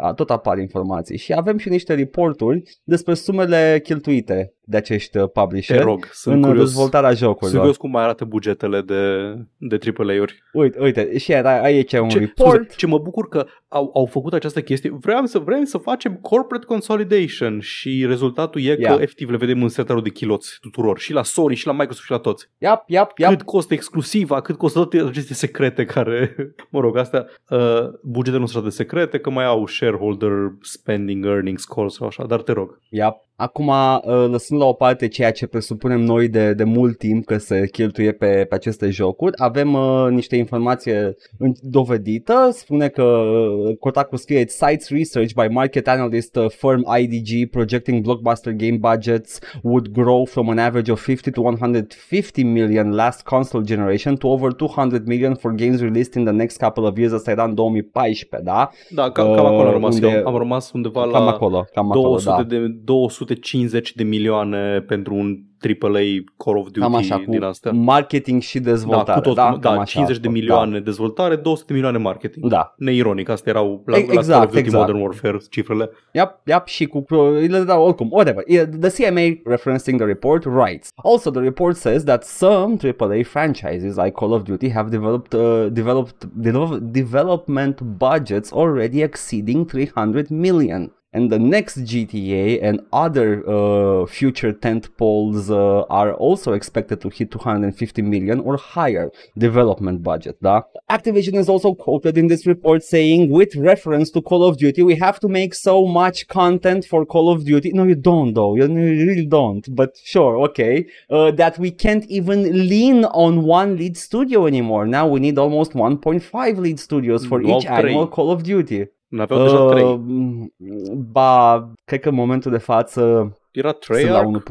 uh, 0.05 0.15
tot 0.15 0.31
apar 0.31 0.59
informații 0.59 1.17
și 1.19 1.33
avem 1.33 1.59
și 1.59 1.69
niște 1.69 1.95
reporturi 1.95 2.81
despre 2.85 3.15
sumele 3.15 3.81
cheltuite 3.83 4.55
de 4.65 4.77
acești 4.77 5.17
uh, 5.17 5.25
Te 5.25 5.41
publisher 5.41 5.83
rog, 5.83 6.09
sunt 6.13 6.35
în 6.35 6.41
uh, 6.43 6.47
curios, 6.49 6.65
dezvoltarea 6.69 7.09
sunt 7.09 7.21
jocurilor. 7.21 7.59
curios 7.59 7.77
cum 7.77 7.91
mai 7.91 8.03
arată 8.03 8.25
bugetele 8.25 8.81
de, 8.81 9.35
de 9.57 9.79
AAA-uri. 9.97 10.43
Uite, 10.53 10.79
uite, 10.81 11.19
și 11.19 11.33
era 11.33 11.63
aici 11.63 11.93
un 11.93 12.09
Ce, 12.09 12.19
report. 12.19 12.51
scuze, 12.55 12.69
ce 12.77 12.87
mă 12.87 12.99
bucur 12.99 13.29
că 13.29 13.47
au, 13.69 13.91
au 13.95 14.05
făcut 14.07 14.33
această 14.33 14.61
chestie. 14.61 14.91
Vreau 15.01 15.25
să 15.25 15.39
vrem 15.39 15.65
să 15.65 15.79
facem 15.79 16.15
corporate 16.15 16.67
consolidation 16.67 17.61
și 17.61 18.05
rezultatul 18.07 18.61
e 18.61 18.65
Yeah. 18.79 18.97
că 18.97 19.03
efectiv 19.03 19.31
le 19.31 19.37
vedem 19.37 19.63
în 19.63 19.69
setarul 19.69 20.03
de 20.03 20.09
chiloți 20.09 20.59
tuturor. 20.61 20.99
Și 20.99 21.13
la 21.13 21.23
Sony, 21.23 21.55
și 21.55 21.67
la 21.67 21.73
Microsoft, 21.73 22.05
și 22.05 22.11
la 22.11 22.19
toți. 22.19 22.51
Yep, 22.59 22.83
yep, 22.87 23.11
yep. 23.17 23.29
Cât 23.29 23.43
costă 23.43 23.75
exclusiva, 23.75 24.41
cât 24.41 24.57
costă 24.57 24.79
toate 24.79 24.99
aceste 25.09 25.35
secrete 25.35 25.85
care, 25.85 26.35
mă 26.71 26.81
rog, 26.81 26.97
astea, 26.97 27.27
uh, 27.49 27.59
bugetele 28.03 28.41
nu 28.41 28.47
sunt 28.47 28.63
atât 28.63 28.77
de 28.77 28.83
secrete, 28.83 29.19
că 29.19 29.31
mai 29.31 29.45
au 29.45 29.67
shareholder 29.67 30.31
spending 30.61 31.25
earnings 31.27 31.65
calls 31.65 31.95
sau 31.95 32.07
așa, 32.07 32.25
dar 32.27 32.43
te 32.43 32.53
rog. 32.53 32.79
Yep. 32.89 33.15
Acum, 33.37 33.67
uh, 33.69 34.03
lăsând 34.31 34.61
la 34.61 34.67
o 34.67 34.73
parte 34.73 35.09
ceea 35.09 35.33
ce 35.33 35.47
presupunem 35.47 36.01
noi 36.01 36.29
de, 36.29 36.53
de 36.55 36.65
mult 36.65 36.99
timp 36.99 37.25
că 37.25 37.39
se 37.39 37.69
cheltuie 37.73 38.13
pe, 38.13 38.27
pe 38.49 38.55
aceste 38.55 38.91
jocuri, 38.91 39.33
avem 39.37 39.75
uh, 39.75 40.07
niște 40.11 40.37
informație 40.37 41.15
în- 41.39 41.53
dovedită. 41.61 42.49
Spune 42.53 42.89
că 42.89 43.03
uh, 43.03 43.77
Kotaku 43.79 44.17
scrie 44.17 44.45
Sites 44.49 44.89
research 44.89 45.33
by 45.35 45.47
market 45.53 45.89
analyst 45.89 46.37
uh, 46.37 46.47
firm 46.49 46.87
IDG 47.01 47.51
projecting 47.51 48.03
blockbuster 48.03 48.53
game 48.53 48.77
budgets 48.81 49.39
would 49.63 49.89
grow 49.89 50.25
from 50.25 50.49
an 50.49 50.59
average 50.59 50.93
of 50.93 51.01
50 51.07 51.31
to 51.33 51.41
150 51.41 52.43
million 52.43 52.91
last 52.95 53.23
console 53.23 53.65
generation 53.65 54.15
to 54.17 54.29
over 54.29 54.53
200 54.53 55.07
million 55.07 55.35
for 55.35 55.53
games 55.55 55.81
released 55.81 56.15
in 56.15 56.25
the 56.25 56.33
next 56.35 56.59
couple 56.63 56.85
of 56.87 56.97
years. 56.99 57.13
Asta 57.13 57.31
era 57.31 57.45
în 57.45 57.55
2014, 57.55 58.51
da? 58.51 58.71
Da, 58.91 59.11
cam, 59.11 59.35
cam 59.35 59.47
acolo 59.47 59.67
am 59.67 59.73
rămas 59.73 59.95
unde- 59.95 60.07
eu. 60.17 60.27
Am 60.27 60.37
rămas 60.37 60.73
undeva 60.73 61.01
Cam 61.01 61.11
la 61.11 61.19
acolo, 61.31 61.67
cam 61.75 61.91
acolo, 61.91 62.09
200, 62.09 62.43
da. 62.43 62.43
de, 62.43 62.67
200 62.85 63.22
450 63.25 63.95
de 63.95 64.03
milioane 64.03 64.81
pentru 64.81 65.15
un 65.15 65.37
AAA 65.81 66.01
Call 66.37 66.57
of 66.57 66.65
Duty 66.65 66.81
Cam 66.81 66.95
așa, 66.95 67.17
cu 67.17 67.31
din 67.31 67.43
astea. 67.43 67.73
marketing 67.73 68.43
și 68.43 68.61
dezvoltare. 68.61 69.07
Da, 69.07 69.15
cu 69.15 69.21
tot, 69.21 69.35
da, 69.35 69.59
da, 69.61 69.69
Cam 69.69 69.79
așa, 69.79 69.85
50 69.85 70.17
de 70.17 70.23
da. 70.27 70.31
milioane 70.33 70.81
dezvoltare, 70.81 71.37
200 71.37 71.67
de 71.67 71.73
milioane 71.73 71.99
marketing. 71.99 72.47
Da. 72.47 72.75
Neironic, 72.77 73.29
astea 73.29 73.53
erau 73.53 73.83
la, 73.87 73.97
E- 73.97 74.01
la 74.01 74.07
Call 74.07 74.17
exact, 74.17 74.45
of 74.45 74.51
Duty 74.51 74.59
exact. 74.59 74.81
Modern 74.87 75.05
Warfare 75.05 75.39
cifrele. 75.51 75.91
Yep, 76.13 76.41
yep, 76.45 76.67
și 76.67 76.87
cu 76.87 77.05
le 77.49 77.63
dau 77.67 77.85
oricum, 77.85 78.09
whatever. 78.11 78.45
Yeah, 78.47 78.69
The 78.81 78.89
CMA 78.91 79.55
referencing 79.57 79.97
the 79.97 80.05
report 80.05 80.45
writes. 80.45 80.89
Also, 80.97 81.31
the 81.31 81.41
report 81.41 81.77
says 81.77 82.05
that 82.05 82.25
some 82.25 82.77
AAA 82.77 83.23
franchises 83.25 83.97
like 83.97 84.11
Call 84.11 84.33
of 84.33 84.43
Duty 84.43 84.71
have 84.71 84.89
developed 84.91 85.33
uh, 85.33 85.67
developed 85.71 86.25
develop, 86.35 86.81
development 86.81 87.81
budgets 87.99 88.53
already 88.53 89.03
exceeding 89.03 89.67
300 89.67 90.31
million. 90.31 90.91
And 91.15 91.31
the 91.31 91.39
next 91.39 91.77
GTA 91.85 92.61
and 92.63 92.81
other 92.91 93.47
uh, 93.47 94.07
future 94.07 94.53
tentpoles 94.53 95.51
uh, 95.51 95.85
are 95.91 96.15
also 96.15 96.55
expected 96.55 97.03
to 97.03 97.11
hit 97.11 97.31
250 97.31 98.01
million 98.01 98.41
or 98.41 98.57
higher 98.57 99.11
development 99.37 100.03
budget. 100.03 100.41
Da? 100.43 100.63
Activision 100.91 101.35
is 101.35 101.51
also 101.51 101.75
quoted 101.75 102.17
in 102.17 102.29
this 102.29 102.47
report 102.47 102.83
saying, 102.83 103.31
with 103.31 103.55
reference 103.57 104.11
to 104.13 104.23
Call 104.23 104.43
of 104.43 104.57
Duty, 104.57 104.83
we 104.83 104.97
have 104.97 105.21
to 105.21 105.29
make 105.29 105.55
so 105.55 105.87
much 105.87 106.29
content 106.29 106.87
for 106.87 107.05
Call 107.05 107.31
of 107.31 107.45
Duty. 107.45 107.73
No, 107.75 107.85
you 107.85 107.95
don't, 107.95 108.33
though. 108.33 108.57
You 108.57 108.67
really 108.69 109.27
don't. 109.27 109.65
But 109.77 109.99
sure, 110.03 110.39
okay. 110.49 110.87
Uh, 111.11 111.31
that 111.33 111.59
we 111.59 111.71
can't 111.71 112.07
even 112.07 112.69
lean 112.71 113.05
on 113.05 113.43
one 113.43 113.77
lead 113.77 113.99
studio 113.99 114.47
anymore. 114.47 114.87
Now 114.87 115.07
we 115.07 115.21
need 115.21 115.37
almost 115.37 115.73
1.5 115.73 116.57
lead 116.57 116.81
studios 116.81 117.27
for 117.27 117.43
each 117.43 117.67
annual. 117.67 118.07
Call 118.07 118.31
of 118.31 118.45
Duty. 118.45 118.87
N-aveau 119.13 119.43
deja 119.43 119.63
Uh, 119.63 119.71
3. 119.71 120.53
ba, 120.97 121.71
cred 121.85 122.01
că 122.01 122.09
în 122.09 122.15
momentul 122.15 122.51
de 122.51 122.59
față 122.59 123.33
Era 123.53 123.77
sunt 123.81 124.09
la 124.11 124.21
Treyarch? 124.21 124.43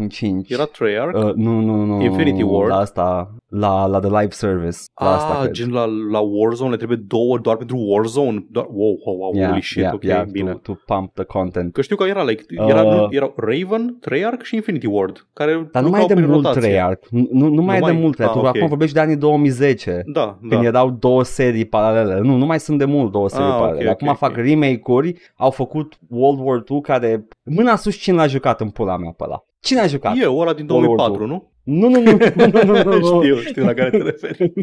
1.5. 0.43 0.47
Era 0.47 0.65
Treyarch? 0.65 1.23
Uh, 1.23 1.33
nu, 1.35 1.59
nu, 1.59 1.83
nu. 1.85 2.01
Infinity 2.01 2.41
Ward? 2.43 2.69
La 2.69 2.77
asta, 2.77 3.35
la, 3.47 3.85
la 3.85 3.99
The 3.99 4.09
Live 4.09 4.29
Service. 4.29 4.77
La 5.01 5.13
asta, 5.15 5.33
ah, 5.33 5.39
cred. 5.41 5.51
gen 5.51 5.71
la, 5.71 5.85
la 6.11 6.19
Warzone, 6.19 6.69
le 6.69 6.75
trebuie 6.77 7.03
două 7.07 7.37
doar 7.37 7.55
pentru 7.57 7.77
Warzone. 7.77 8.45
Doar, 8.49 8.65
wow, 8.69 8.99
wow, 9.05 9.17
wow, 9.17 9.35
yeah, 9.35 9.49
holy 9.49 9.61
shit, 9.61 9.77
yeah, 9.81 9.93
ok, 9.93 10.03
yeah, 10.03 10.25
bine. 10.31 10.51
To, 10.51 10.57
to 10.73 10.79
pump 10.95 11.13
the 11.13 11.23
content. 11.23 11.73
Că 11.73 11.81
știu 11.81 11.95
că 11.95 12.03
era, 12.03 12.23
like, 12.23 12.43
era, 12.67 12.81
Uh, 12.83 12.91
nu, 12.93 13.07
erau 13.11 13.33
Raven, 13.37 13.97
Treyarch 14.01 14.43
și 14.43 14.55
Infinity 14.55 14.85
Ward, 14.87 15.27
care 15.33 15.67
Dar 15.71 15.83
nu 15.83 15.89
mai 15.89 15.99
e 15.99 16.01
lucrau 16.01 16.07
de 16.07 16.13
prin 16.13 16.25
mult 16.25 16.43
rotație. 16.45 16.61
Treyarch. 16.61 17.07
Nu, 17.09 17.27
nu, 17.31 17.47
nu 17.47 17.61
mai 17.61 17.75
e 17.75 17.79
Nu 17.79 17.85
de 17.85 17.91
mai- 17.91 18.01
mult 18.01 18.15
Treyarch. 18.15 18.37
ah, 18.37 18.41
Tu 18.43 18.47
ok. 18.49 18.55
acum 18.55 18.67
vorbești 18.67 18.93
de 18.93 18.99
anii 18.99 19.15
2010. 19.15 20.01
Da, 20.05 20.37
Când 20.49 20.61
da. 20.61 20.67
erau 20.67 20.89
două 20.89 21.23
serii 21.23 21.65
paralele. 21.65 22.19
Nu, 22.19 22.35
nu 22.37 22.45
mai 22.45 22.59
sunt 22.59 22.77
de 22.77 22.85
mult 22.85 23.11
două 23.11 23.29
serii 23.29 23.45
Ah, 23.45 23.53
ok, 23.53 23.59
paralele. 23.59 23.83
ok, 23.85 23.91
Acum 23.91 24.07
ok. 24.07 24.17
fac 24.17 24.35
remake-uri, 24.35 25.15
au 25.35 25.49
făcut 25.51 25.93
World 26.09 26.39
War 26.43 26.57
2 26.59 26.81
care... 26.81 27.27
Mâna 27.43 27.75
sus 27.75 27.95
cine 27.95 28.15
l-a 28.15 28.27
jucat 28.27 28.61
în 28.61 28.69
pula 28.69 28.90
mea 28.97 29.13
pe 29.17 29.23
ăla? 29.23 29.45
Cine 29.59 29.79
a 29.79 29.87
jucat? 29.87 30.13
Eu, 30.21 30.39
ăla 30.39 30.53
din 30.53 30.69
World 30.69 30.87
War 30.87 30.95
2004, 30.97 31.27
nu? 31.27 31.51
Nu, 31.63 31.89
nu, 31.89 32.01
nu, 32.01 32.17
nu, 32.35 32.63
nu, 32.63 32.83
nu, 32.83 32.97
nu. 32.99 33.21
știu, 33.21 33.35
știu 33.35 33.65
la 33.65 33.73
care 33.73 33.89
te 33.89 33.97
referi. 33.97 34.53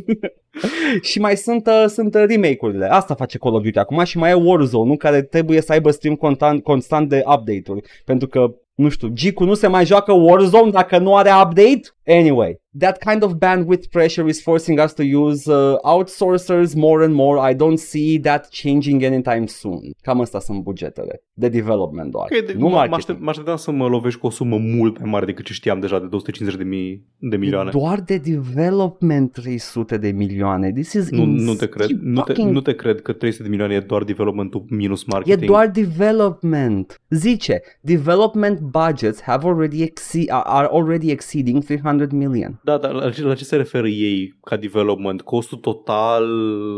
și 1.10 1.20
mai 1.20 1.36
sunt, 1.36 1.66
uh, 1.66 1.84
sunt 1.86 2.14
uh, 2.14 2.24
remake-urile. 2.28 2.86
Asta 2.86 3.14
face 3.14 3.38
Call 3.38 3.54
of 3.54 3.62
Duty 3.62 3.78
acum 3.78 4.04
și 4.04 4.18
mai 4.18 4.30
e 4.30 4.34
Warzone, 4.34 4.88
nu? 4.88 4.96
Care 4.96 5.22
trebuie 5.22 5.60
să 5.60 5.72
aibă 5.72 5.90
stream 5.90 6.14
constant, 6.14 6.62
constant 6.62 7.08
de 7.08 7.22
update-uri. 7.26 7.82
Pentru 8.04 8.28
că, 8.28 8.54
nu 8.74 8.88
știu, 8.88 9.08
Gicu 9.08 9.44
nu 9.44 9.54
se 9.54 9.66
mai 9.66 9.86
joacă 9.86 10.12
Warzone 10.12 10.70
dacă 10.70 10.98
nu 10.98 11.16
are 11.16 11.30
update? 11.30 11.80
Anyway, 12.09 12.56
that 12.78 12.96
kind 12.98 13.22
of 13.22 13.32
bandwidth 13.34 13.88
pressure 13.90 14.28
is 14.28 14.42
forcing 14.42 14.78
us 14.80 14.92
to 14.94 15.02
use 15.02 15.46
uh, 15.50 15.76
outsourcers 15.84 16.74
more 16.74 17.04
and 17.04 17.14
more. 17.14 17.50
I 17.50 17.54
don't 17.54 17.76
see 17.78 18.18
that 18.20 18.48
changing 18.50 19.04
anytime 19.04 19.46
soon. 19.46 19.80
Cam 20.02 20.20
asta 20.20 20.40
sunt 20.40 20.62
bugetele 20.62 21.22
de 21.32 21.48
development 21.48 22.11
doar. 22.11 22.28
Ok, 22.32 22.44
de, 22.46 22.52
nu 22.52 22.59
mă, 22.59 22.64
mă, 22.68 22.70
marketing. 22.74 22.98
aștept, 22.98 23.20
mă 23.20 23.28
așteptam 23.30 23.56
să 23.56 23.70
mă 23.70 23.86
lovești 23.88 24.20
cu 24.20 24.26
o 24.26 24.30
sumă 24.30 24.56
mult 24.56 24.98
mai 25.00 25.11
mare 25.11 25.24
decât 25.24 25.44
ce 25.44 25.52
știam 25.52 25.80
deja 25.80 25.98
de 26.00 26.06
250 26.06 26.59
de, 26.59 26.64
mii, 26.64 27.06
de 27.18 27.36
milioane. 27.36 27.70
Doar 27.70 28.00
de 28.00 28.16
development 28.18 29.32
300 29.32 29.96
de 29.96 30.11
milioane. 30.11 30.72
This 30.72 30.92
is 30.92 31.11
Nu, 31.11 31.24
nu 31.24 31.54
te 31.54 31.64
ins- 31.64 31.74
cred. 31.74 31.88
Nu 31.90 32.20
te, 32.22 32.32
fucking 32.32 32.52
nu 32.52 32.61
te 32.61 32.74
cred 32.74 33.00
că 33.02 33.12
300 33.12 33.42
de 33.42 33.48
milioane 33.48 33.74
e 33.74 33.80
doar 33.80 34.02
developmentul 34.04 34.64
minus 34.68 35.00
E 35.02 35.04
marketing. 35.06 35.50
doar 35.50 35.68
development. 35.68 37.00
Zice, 37.11 37.61
development 37.80 38.61
budgets 38.61 39.20
have 39.22 39.46
already 39.48 39.82
exce- 39.82 40.24
are 40.28 40.66
already 40.70 41.11
exceeding 41.11 41.62
300 41.64 41.97
million. 42.12 42.61
Da, 42.64 42.76
dar 42.76 42.92
la 42.92 43.11
ce, 43.11 43.22
la 43.22 43.34
ce 43.34 43.44
se 43.44 43.57
referă 43.57 43.88
ei 43.88 44.34
ca 44.44 44.57
development? 44.57 45.20
Costul 45.22 45.59
total 45.59 46.24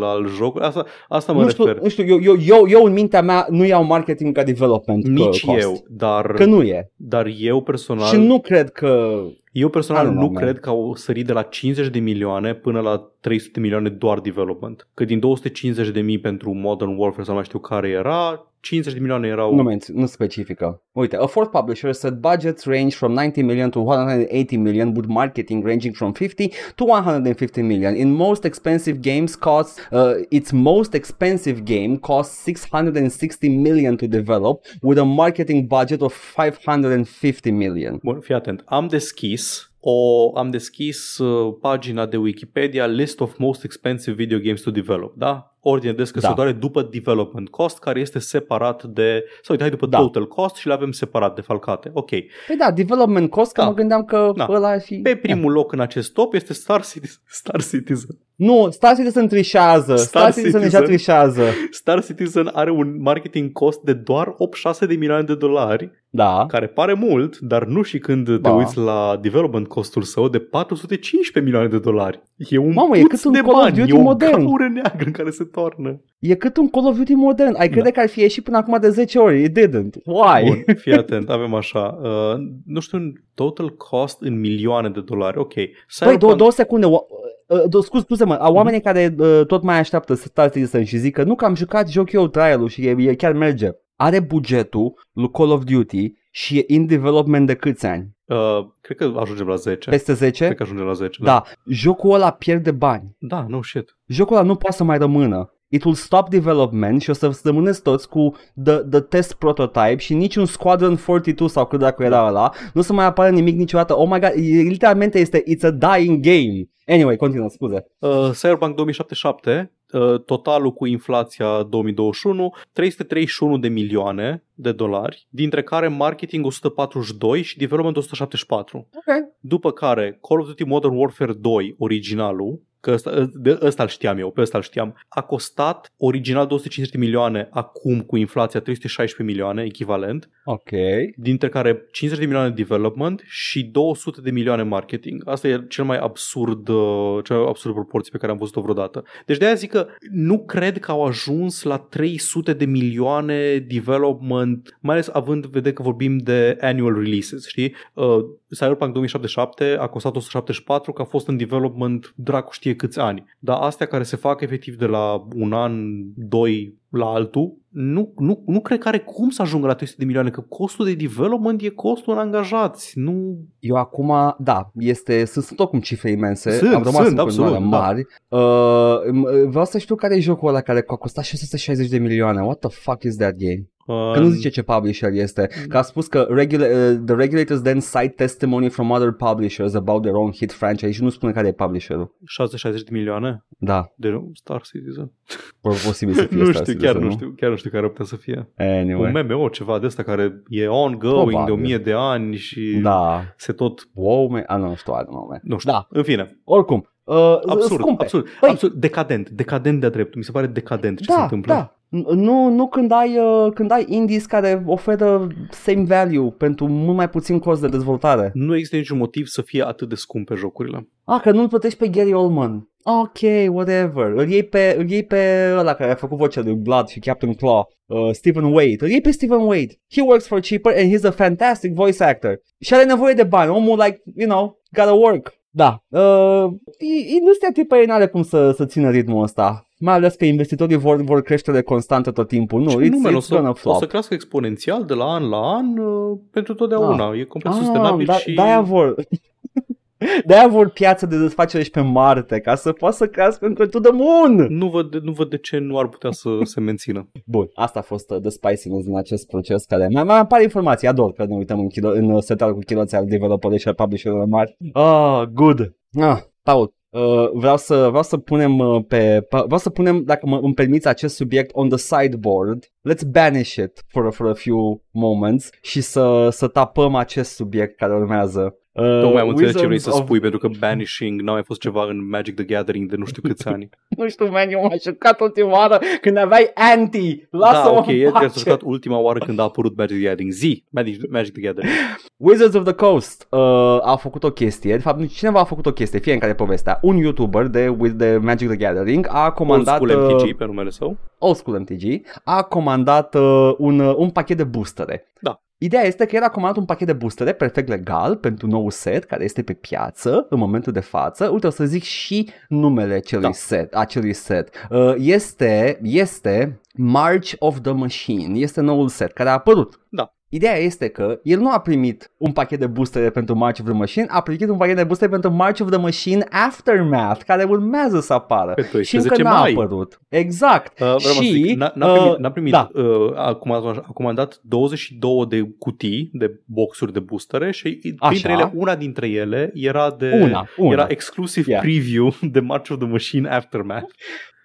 al 0.03 0.27
jocului? 0.37 0.67
Asta, 0.67 0.85
asta 1.09 1.33
mă 1.33 1.43
nu 1.43 1.49
știu, 1.49 1.65
refer. 1.65 1.83
nu 1.83 1.89
știu 1.89 2.05
eu, 2.07 2.21
eu, 2.23 2.37
eu, 2.47 2.67
eu 2.69 2.85
în 2.85 2.93
mintea 2.93 3.23
mea 3.23 3.47
nu 3.51 3.65
iau 3.65 3.85
marketing 3.85 4.35
ca 4.35 4.43
development 4.43 5.07
Nici 5.07 5.45
cost. 5.45 5.61
eu, 5.63 5.85
dar, 5.89 6.27
Că 6.33 6.45
nu 6.45 6.63
e. 6.63 6.91
dar 6.97 7.27
eu 7.39 7.61
personal, 7.63 8.07
Și 8.07 8.17
nu 8.17 8.41
cred 8.41 8.71
că... 8.71 9.21
eu 9.53 9.67
I 9.67 9.71
personal 9.71 10.07
don't 10.07 10.11
know, 10.11 10.23
nu 10.23 10.31
man. 10.33 10.43
cred 10.43 10.59
că 10.61 10.69
au 10.69 10.95
sărit 10.95 11.27
de 11.27 11.33
la 11.33 11.43
50 11.43 11.89
de 11.89 11.99
milioane 11.99 12.55
până 12.55 12.81
la 12.81 13.11
300 13.21 13.51
de 13.55 13.61
milioane 13.61 13.89
doar 13.89 14.21
development. 14.21 14.89
Că 14.95 15.05
din 15.05 15.19
250 15.19 15.89
de 15.89 16.01
mii 16.01 16.19
pentru 16.21 16.53
Modern 16.53 16.97
Warfare 16.97 17.23
sau 17.23 17.33
nu 17.33 17.39
mai 17.39 17.45
știu 17.45 17.59
care 17.59 17.89
era, 17.89 18.45
50 18.61 18.93
de 18.93 18.99
milioane 19.01 19.27
erau... 19.27 19.55
Nu, 19.55 19.63
menț- 19.63 19.93
nu 19.93 20.07
specifică. 20.07 20.83
Uite, 20.93 21.17
a 21.17 21.27
fourth 21.27 21.51
publisher 21.51 21.93
said 21.93 22.15
budgets 22.15 22.65
range 22.65 22.95
from 22.97 23.13
90 23.13 23.43
million 23.43 23.71
to 23.71 23.79
180 23.81 24.57
million 24.57 24.89
with 24.97 25.09
marketing 25.09 25.65
ranging 25.65 25.95
from 25.95 26.13
50 26.13 26.51
to 26.75 26.85
150 26.85 27.63
million. 27.63 27.95
In 27.95 28.13
most 28.13 28.45
expensive 28.45 28.99
games 29.01 29.35
costs, 29.35 29.89
uh, 29.93 29.99
its 30.29 30.51
most 30.51 30.95
expensive 30.95 31.63
game 31.65 31.97
costs 31.97 32.43
660 32.43 33.49
million 33.49 33.97
to 33.97 34.07
develop 34.07 34.65
with 34.83 34.99
a 34.99 35.05
marketing 35.05 35.67
budget 35.69 36.01
of 36.01 36.15
550 36.15 37.51
million. 37.51 37.99
Bun, 38.03 38.21
fii 38.21 38.35
atent. 38.35 38.63
Am 38.67 38.89
deschis 38.89 39.40
o, 39.81 40.35
am 40.37 40.51
deschis 40.51 41.19
uh, 41.19 41.53
pagina 41.61 42.07
de 42.07 42.19
Wikipedia 42.19 42.87
List 42.87 43.21
of 43.21 43.39
Most 43.39 43.65
Expensive 43.65 44.17
Video 44.17 44.39
Games 44.39 44.63
to 44.63 44.71
Develop, 44.71 45.17
da? 45.17 45.51
Ordine 45.63 45.93
descăsătoare 45.93 46.53
da. 46.53 46.59
după 46.59 46.89
development 46.91 47.49
cost, 47.49 47.79
care 47.79 48.01
este 48.01 48.19
separat 48.19 48.83
de, 48.85 49.25
sau 49.43 49.47
uite, 49.49 49.63
hai 49.63 49.71
după 49.71 49.87
Da. 49.87 49.99
total 49.99 50.27
cost 50.29 50.55
și 50.57 50.67
le 50.67 50.73
avem 50.73 50.91
separat 50.93 51.35
defalcate. 51.35 51.91
Ok. 51.95 52.09
Păi 52.47 52.57
da, 52.59 52.71
development 52.71 53.31
cost, 53.31 53.53
că 53.53 53.61
Da. 53.61 53.67
mă 53.67 53.75
gândeam 53.75 54.05
că 54.05 54.33
Da. 54.37 54.47
ăla 54.51 54.69
ar 54.69 54.81
fi... 54.81 54.97
Pe 54.97 55.15
primul 55.17 55.53
loc 55.53 55.73
în 55.73 55.81
acest 55.81 56.13
top 56.13 56.35
este 56.35 56.53
Star 56.53 56.85
Citizen. 56.85 57.21
Star 57.27 57.63
Citizen. 57.63 58.19
Nu, 58.35 58.67
Star 58.71 58.95
Citizen 58.95 59.29
trișează. 59.29 59.97
Star, 59.97 60.21
Star 60.21 60.33
Citizen 60.33 60.61
deja 60.61 60.79
Citizen. 60.79 60.85
trișează. 60.85 61.43
Star 61.71 62.05
Citizen 62.05 62.51
are 62.53 62.71
un 62.71 62.97
marketing 63.03 63.53
cost 63.53 63.81
de 63.81 63.93
doar 63.93 64.35
86 64.37 64.87
de 64.87 64.95
milioane 64.95 65.23
de 65.23 65.35
dolari, 65.35 65.91
Da. 66.11 66.45
care 66.49 66.67
pare 66.67 66.93
mult, 66.93 67.39
dar 67.39 67.65
nu 67.65 67.83
și 67.83 67.99
când 67.99 68.27
te 68.27 68.37
Da. 68.37 68.51
uiți 68.51 68.79
la 68.79 69.19
development 69.23 69.69
costul 69.69 70.03
său 70.03 70.29
de 70.29 70.39
415 70.39 71.41
milioane 71.41 71.69
de 71.69 71.79
dolari. 71.79 72.23
E 72.37 72.59
un 72.59 72.73
Mamă, 72.73 72.97
e 72.97 73.01
puț 73.01 73.11
cât 73.11 73.25
un 73.25 73.33
de 73.33 73.39
Call 73.39 73.55
of 73.55 73.63
bani, 73.63 73.77
Duty 73.77 73.91
e 73.91 73.95
o 73.99 74.01
modern. 74.01 74.45
gaură 74.45 74.69
neagră 74.73 75.05
în 75.07 75.13
care 75.13 75.31
se 75.31 75.45
toarnă. 75.51 76.01
E 76.19 76.35
cât 76.35 76.57
un 76.57 76.69
Call 76.69 76.87
of 76.87 76.97
Duty 76.97 77.15
modern. 77.15 77.55
Ai 77.59 77.69
crede 77.69 77.91
că 77.91 78.01
ar 78.01 78.09
fi 78.09 78.21
ieșit 78.21 78.45
până 78.45 78.57
acum 78.57 78.79
de 78.81 78.89
10 78.89 79.19
ori. 79.19 79.43
It 79.43 79.59
didn't. 79.59 79.95
Why? 80.05 80.43
Da. 80.43 80.47
Bun, 80.47 80.65
fii 80.77 80.93
atent, 80.93 81.31
avem 81.31 81.55
așa, 81.55 81.99
uh, 82.03 82.35
nu 82.67 82.81
știu, 82.81 82.99
în 82.99 83.13
total 83.35 83.69
cost 83.77 84.21
în 84.21 84.41
milioane 84.41 84.89
de 84.89 85.01
dolari, 85.01 85.39
ok. 85.39 85.55
Păi, 85.55 85.73
Cyberpunk- 85.89 86.19
două, 86.19 86.35
două 86.35 86.51
secunde. 86.51 86.87
O, 86.87 86.99
uh, 87.47 87.63
două, 87.69 87.83
scuz, 87.83 88.03
scuze-mă, 88.03 88.35
a 88.35 88.51
oamenii 88.51 88.81
care 88.81 89.15
uh, 89.19 89.41
tot 89.47 89.63
mai 89.63 89.79
așteaptă 89.79 90.15
să 90.15 90.27
Star 90.27 90.51
Citizen 90.51 90.85
și 90.85 90.97
zic 90.97 91.15
că 91.15 91.23
nu 91.23 91.35
că 91.35 91.45
am 91.45 91.55
jucat 91.55 91.91
joc 91.91 92.13
eu 92.13 92.29
trial-ul 92.29 92.69
și 92.69 92.87
e, 92.87 92.97
e 92.99 93.15
chiar 93.15 93.33
merge. 93.33 93.69
Are 93.97 94.21
bugetul 94.21 95.09
lui 95.13 95.31
Call 95.31 95.51
of 95.51 95.63
Duty 95.65 96.13
și 96.31 96.59
e 96.59 96.65
in 96.67 96.87
development 96.87 97.47
de 97.47 97.55
câți 97.55 97.87
ani? 97.87 98.17
Uh, 98.25 98.67
cred 98.81 98.97
că 98.97 99.13
ajungem 99.17 99.47
la 99.47 99.55
10. 99.55 99.91
Peste 99.91 100.13
10? 100.13 100.45
Cred 100.45 100.57
că 100.57 100.63
ajungem 100.63 100.87
la 100.87 100.93
10. 100.93 101.23
Da. 101.23 101.43
Jocul 101.67 102.15
ăla 102.15 102.31
pierde 102.31 102.71
bani. 102.71 103.17
Da, 103.19 103.47
no 103.49 103.63
shit. 103.63 103.97
Jocul 104.07 104.37
ăla 104.37 104.45
nu 104.45 104.55
poate 104.55 104.77
să 104.77 104.85
mai 104.85 104.99
rămână. 104.99 105.55
It 105.69 105.85
will 105.85 105.97
stop 105.97 106.29
development 106.29 107.03
și 107.03 107.11
o 107.11 107.13
să 107.13 107.41
rămâneți 107.45 107.83
toți 107.83 108.09
cu 108.09 108.37
the, 108.65 108.77
the 108.77 109.01
test 109.01 109.35
prototype 109.35 109.97
și 109.97 110.15
niciun 110.15 110.47
Squadron 110.47 110.97
42 111.07 111.49
sau 111.49 111.67
cât 111.67 111.79
dacă 111.79 112.03
era 112.03 112.27
ăla, 112.27 112.51
nu 112.73 112.81
o 112.81 112.85
să 112.85 112.93
mai 112.93 113.05
apară 113.05 113.31
nimic 113.31 113.57
niciodată. 113.57 113.97
Oh 113.97 114.09
my 114.11 114.21
god, 114.21 114.33
e- 114.37 114.63
literalmente 114.63 115.19
este 115.19 115.43
it's 115.43 115.63
a 115.63 115.71
dying 115.71 116.21
game. 116.21 116.69
Anyway, 116.87 117.17
continuă, 117.17 117.49
scuze. 117.49 117.87
Uh, 117.99 118.31
Cyberpunk 118.41 118.75
2077, 118.75 119.51
uh, 119.73 119.80
totalul 120.27 120.73
cu 120.73 120.87
inflația 120.87 121.63
2021, 121.63 122.55
331 122.73 123.59
de 123.59 123.69
milioane 123.69 124.45
de 124.55 124.73
dolari, 124.73 125.27
dintre 125.31 125.63
care 125.63 125.89
marketing 125.89 126.47
142 126.47 127.43
și 127.43 127.59
development 127.59 127.97
174. 127.97 128.89
Ok. 128.95 129.15
După 129.41 129.73
care 129.73 130.19
Call 130.29 130.41
of 130.41 130.47
Duty 130.47 130.65
Modern 130.65 130.97
Warfare 130.97 131.33
2, 131.33 131.75
originalul, 131.79 132.63
că 132.81 132.91
ăsta, 132.91 133.31
de 133.35 133.59
ăsta 133.63 133.83
îl 133.83 133.89
știam 133.89 134.19
eu, 134.19 134.31
pe 134.31 134.41
ăsta 134.41 134.57
îl 134.59 134.63
știam. 134.65 135.05
A 135.09 135.21
costat 135.21 135.93
original 135.97 136.47
250 136.47 136.95
de 136.95 137.05
milioane, 137.07 137.49
acum 137.51 138.01
cu 138.01 138.17
inflația 138.17 138.61
316 138.61 139.33
milioane 139.33 139.63
echivalent, 139.63 140.31
Ok. 140.45 140.71
dintre 141.17 141.49
care 141.49 141.87
50 141.93 142.21
de 142.21 142.27
milioane 142.27 142.55
development 142.55 143.23
și 143.27 143.65
200 143.65 144.21
de 144.21 144.31
milioane 144.31 144.63
marketing. 144.63 145.23
Asta 145.29 145.49
e 145.49 145.65
cel 145.69 145.85
mai 145.85 145.99
absurd, 145.99 146.69
uh, 146.69 147.19
cea 147.25 147.35
mai 147.35 147.47
absurd 147.49 147.75
proporție 147.75 148.11
pe 148.13 148.19
care 148.19 148.33
am 148.33 148.39
văzut-o 148.39 148.61
vreodată. 148.61 149.05
Deci 149.27 149.37
de 149.37 149.45
aia 149.45 149.55
zic 149.55 149.71
că 149.71 149.87
nu 150.11 150.45
cred 150.45 150.79
că 150.79 150.91
au 150.91 151.05
ajuns 151.05 151.63
la 151.63 151.79
300 151.79 152.53
de 152.53 152.65
milioane 152.65 153.57
development, 153.59 154.77
mai 154.81 154.95
ales 154.95 155.09
având 155.13 155.45
în 155.45 155.51
vedere 155.51 155.75
că 155.75 155.83
vorbim 155.83 156.19
de 156.19 156.57
annual 156.61 156.95
releases, 156.95 157.47
știi? 157.47 157.75
Uh, 157.95 158.19
Cyberpunk 158.49 158.93
2077 158.93 159.77
a 159.79 159.87
costat 159.87 160.17
174, 160.17 160.93
că 160.93 161.03
a 161.03 161.05
fost 161.05 161.29
în 161.29 161.37
development 161.37 162.13
dracu 162.17 162.53
știe 162.53 162.70
câți 162.75 162.99
ani. 162.99 163.25
Dar 163.39 163.59
astea 163.61 163.87
care 163.87 164.03
se 164.03 164.17
fac 164.17 164.41
efectiv 164.41 164.77
de 164.77 164.87
la 164.87 165.27
un 165.35 165.53
an, 165.53 165.73
doi 166.15 166.79
la 166.89 167.07
altul, 167.07 167.59
nu, 167.69 168.13
nu, 168.17 168.43
nu 168.47 168.61
cred 168.61 168.79
că 168.79 168.89
are 168.89 168.99
cum 168.99 169.31
să 169.31 169.43
ajungă 169.43 169.67
la 169.67 169.75
300 169.75 169.99
de 170.01 170.07
milioane, 170.07 170.31
că 170.31 170.41
costul 170.41 170.85
de 170.85 170.95
development 170.95 171.63
e 171.63 171.69
costul 171.69 172.13
în 172.13 172.19
angajați. 172.19 172.99
Nu... 172.99 173.39
Eu 173.59 173.77
acum, 173.77 174.37
da, 174.39 174.71
este, 174.79 175.25
sunt, 175.25 175.45
sunt 175.45 175.59
oricum 175.59 175.81
cifre 175.81 176.11
imense, 176.11 176.51
Sunt, 176.51 176.75
am 176.75 176.83
rămas 176.83 177.03
sunt, 177.03 177.13
în 177.13 177.19
absolut, 177.19 177.51
continuare 177.51 177.71
da. 177.71 177.79
mari. 177.79 178.07
Uh, 178.29 179.21
m- 179.23 179.49
vreau 179.49 179.65
să 179.65 179.79
știu 179.79 179.95
care 179.95 180.17
e 180.17 180.21
jocul 180.21 180.49
ăla 180.49 180.61
care 180.61 180.85
a 180.87 180.95
costat 180.97 181.25
660 181.25 181.89
de 181.89 181.99
milioane. 181.99 182.41
What 182.41 182.59
the 182.59 182.69
fuck 182.71 183.03
is 183.03 183.17
that 183.17 183.35
game? 183.37 183.69
Uh, 183.93 184.13
Că 184.13 184.21
nu 184.21 184.29
zice 184.29 184.49
ce 184.49 184.63
publisher 184.63 185.11
este. 185.13 185.49
Că 185.69 185.77
a 185.79 185.83
spus 185.83 186.07
că 186.07 186.27
regula- 186.31 186.67
uh, 186.67 186.99
the 187.07 187.15
regulators 187.15 187.61
then 187.61 187.79
cite 187.81 188.13
testimony 188.17 188.69
from 188.69 188.91
other 188.91 189.11
publishers 189.13 189.75
about 189.75 190.03
their 190.03 190.15
own 190.17 190.33
hit 190.33 190.53
franchise 190.53 190.91
și 190.93 191.03
nu 191.03 191.09
spune 191.09 191.33
care 191.33 191.47
e 191.49 191.53
publisherul. 191.53 192.17
660 192.27 192.83
de 192.83 192.91
milioane 192.93 193.45
Da, 193.59 193.93
de 193.97 194.21
Star 194.33 194.61
Citizen. 194.63 195.13
posibil 195.61 196.15
să 196.15 196.23
fie 196.31 196.37
nu 196.39 196.45
Star 196.45 196.55
știu, 196.55 196.73
Citizen, 196.73 196.93
chiar 196.93 197.03
nu 197.03 197.11
știu, 197.11 197.33
chiar 197.37 197.51
nu 197.51 197.57
știu 197.57 197.71
care 197.71 197.83
ar 197.83 197.89
putea 197.89 198.05
să 198.05 198.17
fie. 198.17 198.49
Anyway. 198.57 199.13
Un 199.15 199.27
MMO, 199.27 199.49
ceva 199.49 199.79
de 199.79 199.87
ăsta 199.87 200.03
care 200.03 200.43
e 200.49 200.67
ongoing 200.67 201.29
Probabil. 201.31 201.45
de 201.45 201.51
1000 201.61 201.79
de 201.79 201.93
ani 201.97 202.35
și 202.37 202.79
Da. 202.83 203.23
se 203.37 203.53
tot... 203.53 203.89
Wow, 203.95 204.29
man. 204.29 204.45
Ah, 204.47 204.59
nu 204.59 204.75
știu, 204.75 204.93
I 204.93 205.03
don't 205.03 205.09
know, 205.09 205.27
man. 205.29 205.41
Nu 205.43 205.59
știu. 205.59 205.73
Da, 205.73 205.87
În 205.91 206.03
fine, 206.03 206.41
oricum. 206.45 206.85
Uh, 207.05 207.17
absurd, 207.47 207.81
scumpe. 207.81 208.03
absurd, 208.03 208.27
Băi. 208.41 208.51
absurd, 208.51 208.73
decadent, 208.73 209.29
decadent 209.31 209.81
de-a 209.81 209.89
dreptul. 209.89 210.19
Mi 210.19 210.25
se 210.25 210.31
pare 210.31 210.47
decadent 210.47 210.99
ce 211.01 211.05
da, 211.09 211.15
se 211.15 211.21
întâmplă. 211.23 211.53
Da, 211.55 211.75
N- 211.75 211.80
Nu, 212.15 212.49
nu 212.49 212.69
când 212.69 212.93
ai, 212.93 213.19
uh, 213.19 213.53
când 213.55 213.71
ai 213.71 213.85
indies 213.89 214.27
care 214.27 214.63
oferă 214.67 215.27
same 215.51 215.85
value 215.85 216.31
pentru 216.39 216.69
mult 216.69 216.97
mai 216.97 217.09
puțin 217.09 217.39
cost 217.39 217.61
de 217.61 217.69
dezvoltare. 217.69 218.31
Nu 218.35 218.55
există 218.55 218.77
niciun 218.77 218.99
motiv 218.99 219.27
să 219.27 219.43
fie 219.43 219.67
atât 219.67 219.89
de 219.89 219.95
scumpe 219.95 220.35
jocurile. 220.35 220.89
Ah, 221.05 221.21
că 221.23 221.31
nu-l 221.31 221.49
plătești 221.49 221.79
pe 221.79 221.89
Gary 221.89 222.13
Oldman. 222.13 222.69
Ok, 222.85 223.19
whatever. 223.55 224.07
Îl 224.17 224.29
iei 224.31 224.43
pe, 224.43 224.75
îl 224.79 224.91
iei 224.91 225.05
pe 225.05 225.53
ăla 225.59 225.75
care 225.75 225.91
a 225.91 225.95
făcut 225.95 226.19
vocea 226.19 226.41
lui 226.45 226.55
Blood 226.55 226.87
și 226.87 226.99
Captain 226.99 227.35
Claw, 227.35 227.69
uh, 227.87 228.09
Stephen 228.13 228.45
Wade. 228.45 228.77
Îl 228.79 228.89
iei 228.89 229.01
pe 229.01 229.11
Stephen 229.11 229.41
Wade. 229.41 229.81
He 229.91 230.01
works 230.03 230.27
for 230.27 230.41
cheaper 230.41 230.75
and 230.79 230.93
he's 230.95 231.05
a 231.05 231.11
fantastic 231.11 231.75
voice 231.75 232.05
actor. 232.05 232.41
Și 232.61 232.75
are 232.75 232.85
nevoie 232.85 233.15
de 233.15 233.23
bani. 233.25 233.51
Omul, 233.51 233.79
like, 233.85 234.03
you 234.17 234.29
know, 234.29 234.61
gotta 234.77 234.93
work. 234.93 235.33
Da. 235.51 235.83
Uh, 235.89 236.45
i- 236.79 237.15
industria 237.21 237.51
tipei 237.53 237.87
n-are 237.87 238.07
cum 238.07 238.23
să, 238.23 238.53
să 238.57 238.65
țină 238.65 238.91
ritmul 238.91 239.23
ăsta. 239.23 239.65
Mai 239.83 239.95
ales 239.95 240.15
că 240.15 240.25
investitorii 240.25 240.77
vor, 240.77 241.03
vor 241.03 241.23
creștere 241.23 241.63
constantă 241.63 242.11
tot 242.11 242.29
timpul. 242.29 242.61
Nu, 242.63 242.71
Ce 242.71 242.87
it's, 242.87 242.91
nume, 242.91 243.09
o, 243.11 243.19
it's 243.19 243.25
să, 243.25 243.35
gonna 243.35 243.49
o 243.49 243.53
flop. 243.53 243.77
să 243.77 243.87
crească 243.87 244.15
exponențial 244.15 244.85
de 244.85 244.95
la 244.95 245.05
an 245.05 245.29
la 245.29 245.37
an 245.37 245.79
uh, 245.79 246.19
pentru 246.31 246.55
totdeauna. 246.55 247.13
E 247.15 247.25
complet 247.25 247.53
Ah, 247.53 247.59
sustenabil 247.59 248.07
da, 248.07 248.13
și... 248.13 248.33
De-aia 248.35 248.61
vor... 248.61 248.95
De-aia 250.27 250.49
vor 250.49 250.69
piață 250.69 251.07
de 251.07 251.19
desfacere 251.19 251.63
și 251.63 251.71
pe 251.71 251.81
Marte, 251.81 252.41
ca 252.41 252.55
să 252.55 252.73
poată 252.73 252.97
să 252.97 253.07
crească 253.07 253.47
încă 253.47 253.67
to 253.67 253.79
the 253.81 253.93
moon. 253.93 254.47
Nu 254.49 254.69
văd, 254.69 254.95
nu 254.95 255.13
văd 255.13 255.31
de 255.31 255.39
ce 255.39 255.59
nu 255.59 255.79
ar 255.79 255.89
putea 255.89 256.11
să 256.11 256.29
se 256.43 256.61
mențină. 256.61 257.09
Bun, 257.27 257.49
asta 257.55 257.79
a 257.79 257.83
fost 257.83 258.11
uh, 258.11 258.21
the 258.21 258.31
spiciness 258.31 258.85
din 258.85 258.97
acest 258.97 259.27
proces 259.27 259.65
care 259.65 259.89
mai, 259.93 260.05
mai 260.05 260.19
apare 260.19 260.43
informații, 260.43 260.89
ador 260.89 261.13
că 261.13 261.25
ne 261.25 261.35
uităm 261.37 261.59
în, 261.61 261.69
kilo, 261.69 261.89
în 261.91 262.11
uh, 262.11 262.23
setul 262.23 262.53
cu 262.53 262.59
chiloți 262.67 262.95
al 262.97 263.07
developerului 263.07 263.59
și 263.61 263.69
al 263.69 263.75
publisherilor 263.75 264.25
mari. 264.27 264.57
Ah, 264.73 265.23
good. 265.33 265.75
Ah, 266.01 266.19
Paul, 266.43 266.75
Uh, 266.91 267.31
vreau 267.33 267.57
să 267.57 267.87
vreau 267.89 268.03
să 268.03 268.17
punem 268.17 268.59
uh, 268.59 268.85
pe 268.89 269.21
pa- 269.23 269.45
vreau 269.45 269.59
să 269.59 269.71
punem 269.71 270.03
dacă 270.05 270.27
mă 270.27 270.39
îmi 270.43 270.55
permiți 270.55 270.89
acest 270.89 271.15
subiect 271.15 271.51
on 271.55 271.69
the 271.69 271.79
sideboard. 271.79 272.65
Let's 272.65 273.07
banish 273.11 273.55
it 273.55 273.85
for 273.87 274.13
for 274.13 274.29
a 274.29 274.35
few 274.35 274.83
moments 274.91 275.51
și 275.63 275.81
să 275.81 276.29
să 276.31 276.49
tapăm 276.49 276.95
acest 276.95 277.35
subiect 277.35 277.77
care 277.77 277.95
urmează. 277.95 278.60
Uh, 278.73 279.01
Tocmai 279.01 279.23
am 279.23 279.29
înțeles 279.29 279.53
ce 279.53 279.59
vrei 279.59 279.71
Wizards 279.73 279.97
să 279.97 280.03
of- 280.03 280.07
spui, 280.07 280.21
pentru 280.21 280.39
că 280.39 280.49
Banishing 280.59 281.21
n-a 281.21 281.33
mai 281.33 281.43
fost 281.43 281.61
ceva 281.61 281.85
în 281.89 282.09
Magic 282.09 282.35
the 282.35 282.45
Gathering 282.45 282.91
de 282.91 282.97
nu 282.97 283.05
știu 283.05 283.23
câți 283.23 283.49
ani. 283.49 283.69
Nu 283.99 284.09
știu, 284.09 284.31
man, 284.31 284.51
eu 284.51 284.61
m-am 284.61 284.77
jucat 284.83 285.21
ultima 285.21 285.51
oară 285.51 285.79
când 286.01 286.17
aveai 286.17 286.51
anti. 286.55 287.27
Lasă-mă 287.31 287.75
da, 287.75 287.79
ok, 287.79 287.87
în 287.87 287.95
e 287.95 288.11
pace. 288.11 288.27
te-a 288.27 288.33
jucat 288.37 288.61
ultima 288.65 288.99
oară 288.99 289.19
când 289.19 289.39
a 289.39 289.43
apărut 289.43 289.77
Magic 289.77 289.97
the 289.97 290.05
Gathering. 290.07 290.33
Zi, 290.33 290.65
Magic, 290.71 291.11
Magic 291.11 291.33
the 291.33 291.43
Gathering. 291.43 291.73
Wizards 292.27 292.55
of 292.55 292.65
the 292.65 292.73
Coast 292.73 293.27
uh, 293.31 293.39
a 293.83 293.97
făcut 294.01 294.25
o 294.25 294.31
chestie, 294.31 294.73
de 294.77 294.83
fapt 294.83 295.09
cineva 295.09 295.41
a 295.41 295.45
făcut 295.45 295.67
o 295.67 295.73
chestie, 295.73 295.99
fie 295.99 296.13
în 296.13 296.19
care 296.19 296.35
povestea. 296.35 296.79
Un 296.83 296.97
YouTuber 296.97 297.47
de, 297.47 297.69
with 297.79 297.95
the 297.99 298.17
Magic 298.17 298.49
the 298.49 298.57
Gathering 298.57 299.07
a 299.09 299.25
Old 299.25 299.35
comandat... 299.35 299.75
School 299.75 300.05
uh, 300.05 300.13
MTG 300.15 300.37
pe 300.37 300.45
numele 300.45 300.71
său. 300.71 300.97
Old 301.19 301.37
School 301.37 301.59
MTG 301.59 302.01
a 302.25 302.43
comandat 302.43 303.15
uh, 303.15 303.55
un, 303.59 303.79
uh, 303.79 303.95
un 303.97 304.11
pachet 304.11 304.37
de 304.37 304.45
boostere. 304.45 305.07
Da. 305.21 305.41
Ideea 305.63 305.83
este 305.83 306.07
că 306.07 306.17
el 306.17 306.23
a 306.23 306.29
comandat 306.29 306.59
un 306.59 306.65
pachet 306.65 306.87
de 306.87 306.93
boostere 306.93 307.33
perfect 307.33 307.69
legal 307.69 308.17
pentru 308.17 308.47
nou 308.47 308.71
set 308.71 309.05
care 309.05 309.25
este 309.25 309.43
pe 309.43 309.53
piață 309.53 310.27
în 310.31 310.39
momentul 310.39 310.73
de 310.73 310.81
față. 310.81 311.29
Uite, 311.29 311.47
o 311.47 311.51
să 311.51 311.65
zic 311.65 311.83
și 311.83 312.31
numele 312.49 312.95
acelui 312.95 313.25
Da. 313.25 313.33
set, 313.33 313.75
acelui 313.75 314.13
set. 314.13 314.67
Uh, 314.71 314.95
este, 314.99 315.79
este 315.83 316.61
March 316.75 317.33
of 317.39 317.61
the 317.61 317.73
Machine. 317.73 318.39
Este 318.39 318.61
noul 318.61 318.89
set 318.89 319.13
care 319.13 319.29
a 319.29 319.33
apărut. 319.33 319.81
Da. 319.89 320.15
Ideea 320.33 320.57
este 320.57 320.89
că 320.89 321.21
el 321.23 321.39
nu 321.39 321.51
a 321.53 321.61
primit 321.61 322.11
un 322.17 322.33
pachet 322.33 322.59
de 322.59 322.67
boostere 322.67 323.11
pentru 323.11 323.35
March 323.37 323.59
of 323.61 323.65
the 323.67 323.75
Machine, 323.75 324.07
a 324.09 324.21
primit 324.21 324.49
un 324.49 324.57
pachet 324.57 324.77
de 324.77 324.85
boostere 324.85 325.11
pentru 325.11 325.31
March 325.31 325.61
of 325.61 325.71
the 325.71 325.79
Machine 325.79 326.25
Aftermath, 326.31 327.23
care 327.27 327.43
urmează 327.45 328.01
să 328.01 328.13
apară. 328.13 328.53
Pe 328.55 328.63
și 328.83 328.97
încă 328.97 329.09
12 329.09 329.23
n-a 329.23 329.39
mai. 329.41 329.51
apărut. 329.53 330.01
Exact. 330.09 330.73
Uh, 330.81 330.87
vreau 330.87 330.99
să 330.99 331.13
și, 331.23 331.31
zic, 331.31 331.57
n-a, 331.57 331.73
n-a 331.75 331.87
primit, 331.93 332.13
uh, 332.13 332.19
n-a 332.19 332.31
primit 332.31 332.53
da. 332.53 332.69
uh, 332.75 333.13
a, 333.17 333.35
comandat, 333.35 333.77
a 333.77 333.91
comandat 333.93 334.41
22 334.43 335.27
de 335.29 335.51
cutii, 335.59 336.11
de 336.13 336.41
boxuri 336.45 336.93
de 336.93 337.01
boostere 337.01 337.51
și 337.51 337.69
printre 337.81 338.33
Așa. 338.33 338.33
ele, 338.33 338.51
una 338.55 338.77
dintre 338.77 339.09
ele 339.09 339.51
era 339.55 339.91
de 339.99 340.21
Una, 340.23 340.49
una. 340.57 340.73
era 340.73 340.87
exclusive 340.89 341.51
Yeah. 341.51 341.63
preview 341.63 342.15
de 342.31 342.41
March 342.41 342.71
of 342.71 342.79
the 342.79 342.87
Machine 342.89 343.29
Aftermath. 343.29 343.91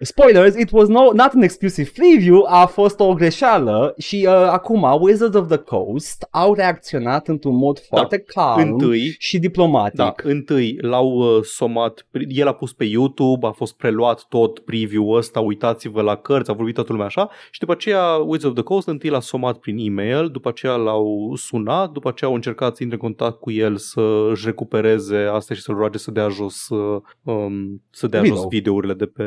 Spoilers, 0.00 0.56
it 0.56 0.72
was 0.72 0.88
no, 0.88 1.12
not 1.12 1.34
an 1.34 1.42
exclusive 1.42 1.90
preview, 1.94 2.44
a 2.48 2.66
fost 2.66 3.00
o 3.00 3.14
greșeală 3.14 3.94
și 3.98 4.26
uh, 4.28 4.32
acum 4.32 4.82
Wizards 5.00 5.36
of 5.36 5.48
the 5.48 5.56
Coast 5.56 6.28
au 6.30 6.54
reacționat 6.54 7.28
într-un 7.28 7.56
mod 7.56 7.78
foarte 7.78 8.18
calm 8.18 8.70
Întâi, 8.70 9.14
și 9.18 9.38
diplomatic. 9.38 9.96
da, 9.96 10.14
întâi 10.22 10.78
l-au 10.80 11.08
uh, 11.08 11.42
somat, 11.42 12.06
el 12.28 12.46
a 12.46 12.52
pus 12.52 12.72
pe 12.72 12.84
YouTube, 12.84 13.46
a 13.46 13.50
fost 13.50 13.76
preluat 13.76 14.26
tot 14.28 14.58
preview-ul 14.58 15.16
ăsta, 15.16 15.40
uitați-vă 15.40 16.02
la 16.02 16.16
cărți, 16.16 16.50
a 16.50 16.54
vorbit 16.54 16.74
toată 16.74 16.92
lumea 16.92 17.06
așa 17.06 17.30
și 17.50 17.60
după 17.60 17.72
aceea 17.72 18.14
Wizards 18.14 18.44
of 18.44 18.54
the 18.54 18.62
Coast 18.62 18.88
întâi 18.88 19.10
l-a 19.10 19.20
somat 19.20 19.56
prin 19.56 19.76
e-mail, 19.78 20.28
după 20.28 20.48
aceea 20.48 20.74
l-au 20.74 21.32
sunat, 21.36 21.90
după 21.90 22.08
aceea 22.08 22.30
au 22.30 22.36
încercat 22.36 22.76
să 22.76 22.82
intre 22.82 22.98
în 23.00 23.08
contact 23.08 23.40
cu 23.40 23.50
el 23.50 23.76
să 23.76 24.28
își 24.30 24.44
recupereze 24.46 25.16
asta 25.16 25.54
și 25.54 25.60
să-l 25.60 25.74
roage 25.74 25.98
să 25.98 26.10
dea 26.10 26.28
jos, 26.28 26.68
uh, 26.68 27.00
um, 27.22 27.82
să 27.90 28.06
dea 28.06 28.20
Video. 28.20 28.36
jos 28.36 28.46
videourile 28.48 28.94
de 28.94 29.06
pe 29.06 29.24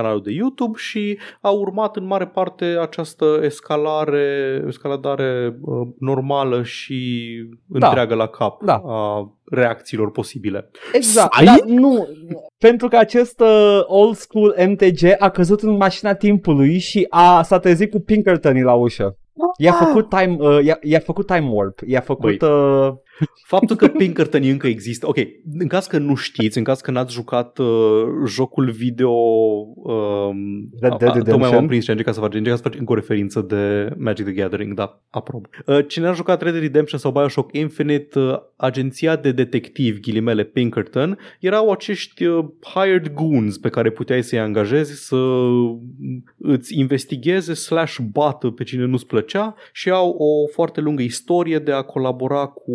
canalul 0.00 0.22
de 0.22 0.32
YouTube 0.32 0.78
și 0.78 1.18
a 1.40 1.50
urmat 1.50 1.96
în 1.96 2.06
mare 2.06 2.26
parte 2.26 2.64
această 2.64 3.40
escalare, 3.42 4.62
escaladare 4.68 5.58
uh, 5.60 5.88
normală 5.98 6.62
și 6.62 7.28
Da. 7.66 7.86
întreagă 7.86 8.14
la 8.14 8.26
cap 8.26 8.62
Da. 8.64 8.82
a 8.86 9.32
reacțiilor 9.44 10.10
posibile. 10.10 10.70
Exact, 10.92 11.34
Ai? 11.38 11.44
dar 11.44 11.60
nu, 11.66 12.08
pentru 12.58 12.88
că 12.88 12.96
acest 12.96 13.40
uh, 13.40 13.80
old 13.84 14.16
school 14.16 14.54
MTG 14.68 15.14
a 15.18 15.28
căzut 15.30 15.60
în 15.60 15.76
mașina 15.76 16.14
timpului 16.14 16.78
și 16.78 17.06
a, 17.10 17.42
s-a 17.42 17.58
trezit 17.58 17.90
cu 17.90 18.00
Pinkerton 18.00 18.62
la 18.62 18.74
ușă. 18.74 19.16
I-a 19.58 19.72
făcut 19.72 20.08
time, 20.08 20.36
uh, 20.38 20.64
i-a, 20.64 20.78
i-a 20.82 20.98
făcut 20.98 21.26
time 21.26 21.48
warp, 21.50 21.78
i-a 21.86 22.00
făcut... 22.00 22.38
Băi. 22.38 22.50
Uh, 22.50 22.92
Faptul 23.46 23.76
că 23.76 23.88
Pinkerton 23.88 24.42
încă 24.44 24.66
există, 24.66 25.08
ok, 25.08 25.16
în 25.58 25.66
caz 25.66 25.86
că 25.86 25.98
nu 25.98 26.14
știți, 26.14 26.58
în 26.58 26.64
caz 26.64 26.80
că 26.80 26.90
n-ați 26.90 27.12
jucat 27.12 27.58
uh, 27.58 27.66
jocul 28.26 28.70
video, 28.70 29.10
um, 29.10 30.68
Red 30.80 30.94
Dead 30.96 31.02
a- 31.02 31.06
a- 31.06 31.12
tocmai 31.12 31.18
Redemption? 31.18 31.54
m-am 31.54 31.66
prins 31.66 31.84
și 31.84 31.90
am 31.90 31.96
încercat 31.96 32.14
să 32.14 32.20
fac, 32.20 32.34
încercat 32.34 32.62
să 32.62 32.68
fac 32.68 32.78
încă 32.78 32.92
o 32.92 32.94
referință 32.94 33.40
de 33.40 33.92
Magic 33.98 34.24
the 34.24 34.34
Gathering, 34.34 34.74
da, 34.74 35.00
aprob. 35.10 35.46
Uh, 35.66 35.78
cine 35.88 36.06
a 36.06 36.12
jucat 36.12 36.42
Red 36.42 36.52
Dead 36.52 36.64
Redemption 36.64 37.00
sau 37.00 37.12
Bioshock 37.12 37.56
Infinite, 37.56 38.18
uh, 38.18 38.34
agenția 38.56 39.16
de 39.16 39.32
detectiv, 39.32 40.00
ghilimele 40.00 40.44
Pinkerton, 40.44 41.18
erau 41.40 41.70
acești 41.70 42.24
uh, 42.24 42.44
hired 42.74 43.12
goons 43.12 43.58
pe 43.58 43.68
care 43.68 43.90
puteai 43.90 44.22
să-i 44.22 44.38
angajezi 44.38 45.06
să 45.06 45.16
îți 46.38 46.78
investigheze 46.78 47.54
slash 47.54 47.96
bată 48.12 48.48
pe 48.50 48.64
cine 48.64 48.84
nu-ți 48.84 49.06
plăcea 49.06 49.54
și 49.72 49.90
au 49.90 50.08
o 50.10 50.46
foarte 50.52 50.80
lungă 50.80 51.02
istorie 51.02 51.58
de 51.58 51.72
a 51.72 51.82
colabora 51.82 52.46
cu 52.46 52.72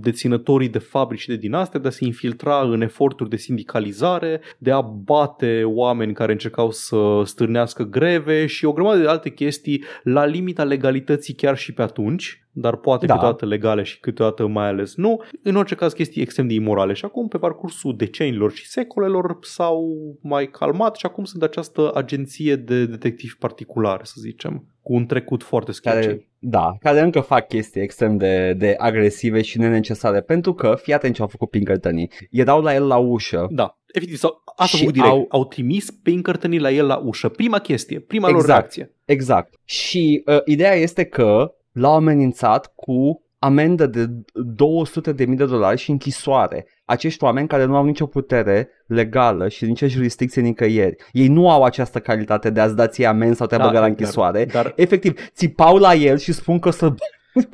deținătorii 0.00 0.68
de 0.68 0.78
fabrici 0.78 1.20
și 1.20 1.28
de 1.28 1.36
dinastie 1.36 1.80
de 1.80 1.88
a 1.88 1.90
se 1.90 2.04
infiltra 2.04 2.60
în 2.60 2.80
eforturi 2.80 3.30
de 3.30 3.36
sindicalizare, 3.36 4.40
de 4.58 4.70
a 4.70 4.80
bate 4.80 5.62
oameni 5.64 6.14
care 6.14 6.32
încercau 6.32 6.70
să 6.70 7.22
stârnească 7.24 7.82
greve 7.82 8.46
și 8.46 8.64
o 8.64 8.72
grămadă 8.72 9.00
de 9.00 9.08
alte 9.08 9.30
chestii 9.30 9.84
la 10.02 10.24
limita 10.24 10.64
legalității 10.64 11.34
chiar 11.34 11.56
și 11.56 11.72
pe 11.72 11.82
atunci 11.82 12.43
dar 12.56 12.76
poate 12.76 13.06
da. 13.06 13.14
câteodată 13.14 13.46
legale 13.46 13.82
și 13.82 14.00
câteodată 14.00 14.46
mai 14.46 14.66
ales 14.66 14.94
nu. 14.94 15.22
În 15.42 15.56
orice 15.56 15.74
caz 15.74 15.92
chestii 15.92 16.22
extrem 16.22 16.46
de 16.46 16.54
imorale 16.54 16.92
și 16.92 17.04
acum 17.04 17.28
pe 17.28 17.38
parcursul 17.38 17.96
decenilor 17.96 18.52
și 18.52 18.68
secolelor 18.68 19.38
s-au 19.40 19.94
mai 20.20 20.46
calmat 20.46 20.96
și 20.96 21.06
acum 21.06 21.24
sunt 21.24 21.42
această 21.42 21.90
agenție 21.94 22.56
de 22.56 22.86
detectivi 22.86 23.36
particulare, 23.38 24.04
să 24.04 24.14
zicem, 24.20 24.66
cu 24.82 24.94
un 24.94 25.06
trecut 25.06 25.42
foarte 25.42 25.72
sketchy. 25.72 26.06
Care, 26.06 26.28
da, 26.38 26.76
care 26.80 27.00
încă 27.00 27.20
fac 27.20 27.48
chestii 27.48 27.80
extrem 27.80 28.16
de, 28.16 28.54
de 28.58 28.74
agresive 28.78 29.42
și 29.42 29.58
nenecesare 29.58 30.20
pentru 30.20 30.54
că, 30.54 30.74
fii 30.82 30.92
atent 30.92 31.14
ce 31.14 31.22
au 31.22 31.28
făcut 31.28 31.50
Pinkertonii, 31.50 32.10
erau 32.30 32.62
la 32.62 32.74
el 32.74 32.86
la 32.86 32.96
ușă. 32.96 33.46
Da, 33.50 33.78
efectiv, 33.92 34.16
sau, 34.16 34.42
asta 34.56 34.78
au 34.84 34.90
direct, 34.90 35.12
au... 35.12 35.26
au 35.28 35.44
trimis 35.44 35.90
Pinkertonii 35.90 36.58
la 36.58 36.70
el 36.70 36.86
la 36.86 36.96
ușă. 36.96 37.28
Prima 37.28 37.58
chestie, 37.58 38.00
prima 38.00 38.28
exact, 38.28 38.46
lor 38.46 38.56
reacție. 38.56 38.94
Exact. 39.04 39.54
Și 39.64 40.22
uh, 40.26 40.38
ideea 40.44 40.74
este 40.74 41.04
că 41.04 41.54
l-au 41.74 41.94
amenințat 41.94 42.72
cu 42.74 43.22
amendă 43.38 43.86
de 43.86 44.06
200.000 44.06 45.14
de 45.14 45.44
dolari 45.44 45.80
și 45.80 45.90
închisoare. 45.90 46.66
Acești 46.84 47.24
oameni 47.24 47.48
care 47.48 47.64
nu 47.64 47.76
au 47.76 47.84
nicio 47.84 48.06
putere 48.06 48.68
legală 48.86 49.48
și 49.48 49.64
nicio 49.64 49.86
jurisdicție 49.86 50.42
nicăieri. 50.42 50.96
Ei 51.12 51.28
nu 51.28 51.50
au 51.50 51.62
această 51.62 51.98
calitate 52.00 52.50
de 52.50 52.60
a-ți 52.60 52.76
da 52.76 52.86
ție 52.86 53.06
amendă 53.06 53.34
sau 53.34 53.46
te-a 53.46 53.58
da, 53.58 53.66
băga 53.66 53.80
la 53.80 53.86
închisoare. 53.86 54.44
Dar, 54.44 54.62
dar... 54.62 54.72
Efectiv, 54.76 55.18
țipau 55.34 55.76
la 55.76 55.94
el 55.94 56.18
și 56.18 56.32
spun 56.32 56.58
că 56.58 56.70
să 56.70 56.94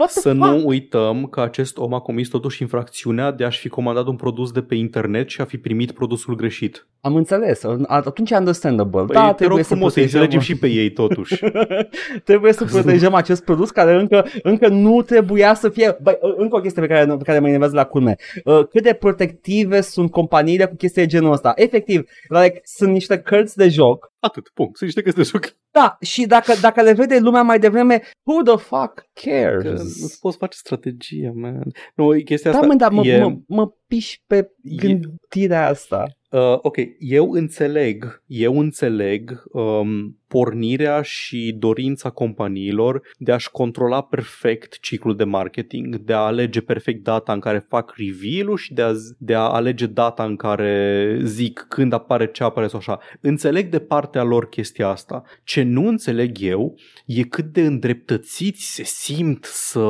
să 0.07 0.33
nu 0.33 0.66
uităm 0.66 1.26
că 1.26 1.41
acest 1.41 1.78
om 1.78 1.95
a 1.95 2.01
comis 2.01 2.28
totuși 2.28 2.62
infracțiunea 2.62 3.31
de 3.31 3.45
a-și 3.45 3.59
fi 3.59 3.68
comandat 3.68 4.07
un 4.07 4.16
produs 4.16 4.53
de 4.53 4.62
pe 4.62 4.74
internet 4.74 5.28
și 5.28 5.41
a 5.41 5.45
fi 5.45 5.59
primit 5.59 5.93
produsul 5.93 6.35
greșit. 6.35 6.87
Am 7.01 7.16
înțeles, 7.16 7.62
atunci 7.87 8.31
e 8.31 8.37
understandable. 8.37 9.05
Păi, 9.05 9.14
da, 9.14 9.33
te 9.33 9.47
rog 9.47 9.61
frumos 9.61 9.93
să 9.93 10.01
înțelegem 10.01 10.41
și 10.41 10.57
pe 10.57 10.66
ei 10.66 10.91
totuși. 10.91 11.45
trebuie 12.24 12.53
să 12.53 12.64
protejăm 12.64 13.14
acest 13.14 13.45
produs 13.45 13.70
care 13.70 13.95
încă, 13.95 14.26
încă 14.43 14.68
nu 14.68 15.03
trebuia 15.03 15.55
să 15.55 15.68
fie... 15.68 15.97
Băi, 16.03 16.18
încă 16.37 16.57
o 16.57 16.61
chestie 16.61 16.83
pe 16.83 16.89
care, 16.89 17.16
pe 17.16 17.24
care 17.24 17.39
mă 17.39 17.47
enervează 17.47 17.74
la 17.74 17.85
culme. 17.85 18.16
Uh, 18.45 18.66
cât 18.66 18.83
de 18.83 18.93
protective 18.93 19.81
sunt 19.81 20.11
companiile 20.11 20.66
cu 20.66 20.74
chestii 20.74 21.03
de 21.03 21.09
genul 21.09 21.33
ăsta. 21.33 21.53
Efectiv, 21.57 22.05
like, 22.28 22.61
sunt 22.64 22.93
niște 22.93 23.18
cărți 23.18 23.57
de 23.57 23.68
joc 23.68 24.11
Atât, 24.20 24.49
punct. 24.49 24.76
Sunt 24.76 24.95
niște 24.95 25.03
cărți 25.03 25.18
de 25.18 25.39
joc. 25.39 25.55
Da, 25.70 25.97
și 26.01 26.26
dacă, 26.26 26.53
dacă 26.61 26.83
le 26.83 26.93
vede 26.93 27.18
lumea 27.18 27.43
mai 27.43 27.59
devreme, 27.59 28.03
who 28.22 28.43
the 28.43 28.57
fuck 28.57 29.07
cares? 29.25 29.62
Că 29.62 29.83
nu 30.01 30.09
poți 30.21 30.37
face 30.37 30.57
strategie, 30.59 31.33
man. 31.35 31.73
Nu, 31.95 32.09
chestia 32.25 32.51
da, 32.51 32.57
asta 32.57 32.68
mă, 32.68 32.75
da, 32.75 32.89
mă, 32.89 33.07
e... 33.07 33.23
mă, 33.23 33.37
mă 33.47 33.73
piși 33.87 34.23
pe 34.27 34.51
gândirea 34.62 35.66
asta. 35.68 36.07
Uh, 36.31 36.59
ok, 36.62 36.77
eu 36.99 37.31
înțeleg, 37.31 38.23
eu 38.27 38.59
înțeleg 38.59 39.43
um, 39.53 40.20
pornirea 40.31 41.03
și 41.03 41.57
dorința 41.59 42.11
companiilor 42.11 43.03
de 43.18 43.33
a-și 43.33 43.51
controla 43.51 44.03
perfect 44.03 44.81
ciclul 44.81 45.16
de 45.16 45.24
marketing, 45.24 45.97
de 45.97 46.12
a 46.12 46.18
alege 46.18 46.61
perfect 46.61 47.03
data 47.03 47.33
în 47.33 47.41
care 47.41 47.66
fac 47.68 47.95
reveal-ul 47.97 48.57
și 48.57 48.74
de 48.74 48.83
a, 48.83 48.93
de 49.18 49.35
a 49.35 49.41
alege 49.41 49.87
data 49.87 50.24
în 50.24 50.37
care 50.37 51.18
zic 51.22 51.66
când 51.68 51.93
apare 51.93 52.31
ce 52.31 52.43
apare 52.43 52.66
sau 52.66 52.78
așa. 52.78 52.99
Înțeleg 53.20 53.68
de 53.68 53.78
partea 53.78 54.22
lor 54.22 54.49
chestia 54.49 54.89
asta. 54.89 55.22
Ce 55.45 55.62
nu 55.62 55.87
înțeleg 55.87 56.37
eu 56.41 56.74
e 57.07 57.22
cât 57.22 57.45
de 57.45 57.61
îndreptățiți 57.61 58.74
se 58.74 58.83
simt 58.85 59.45
să 59.45 59.85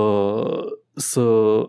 să, 0.95 1.23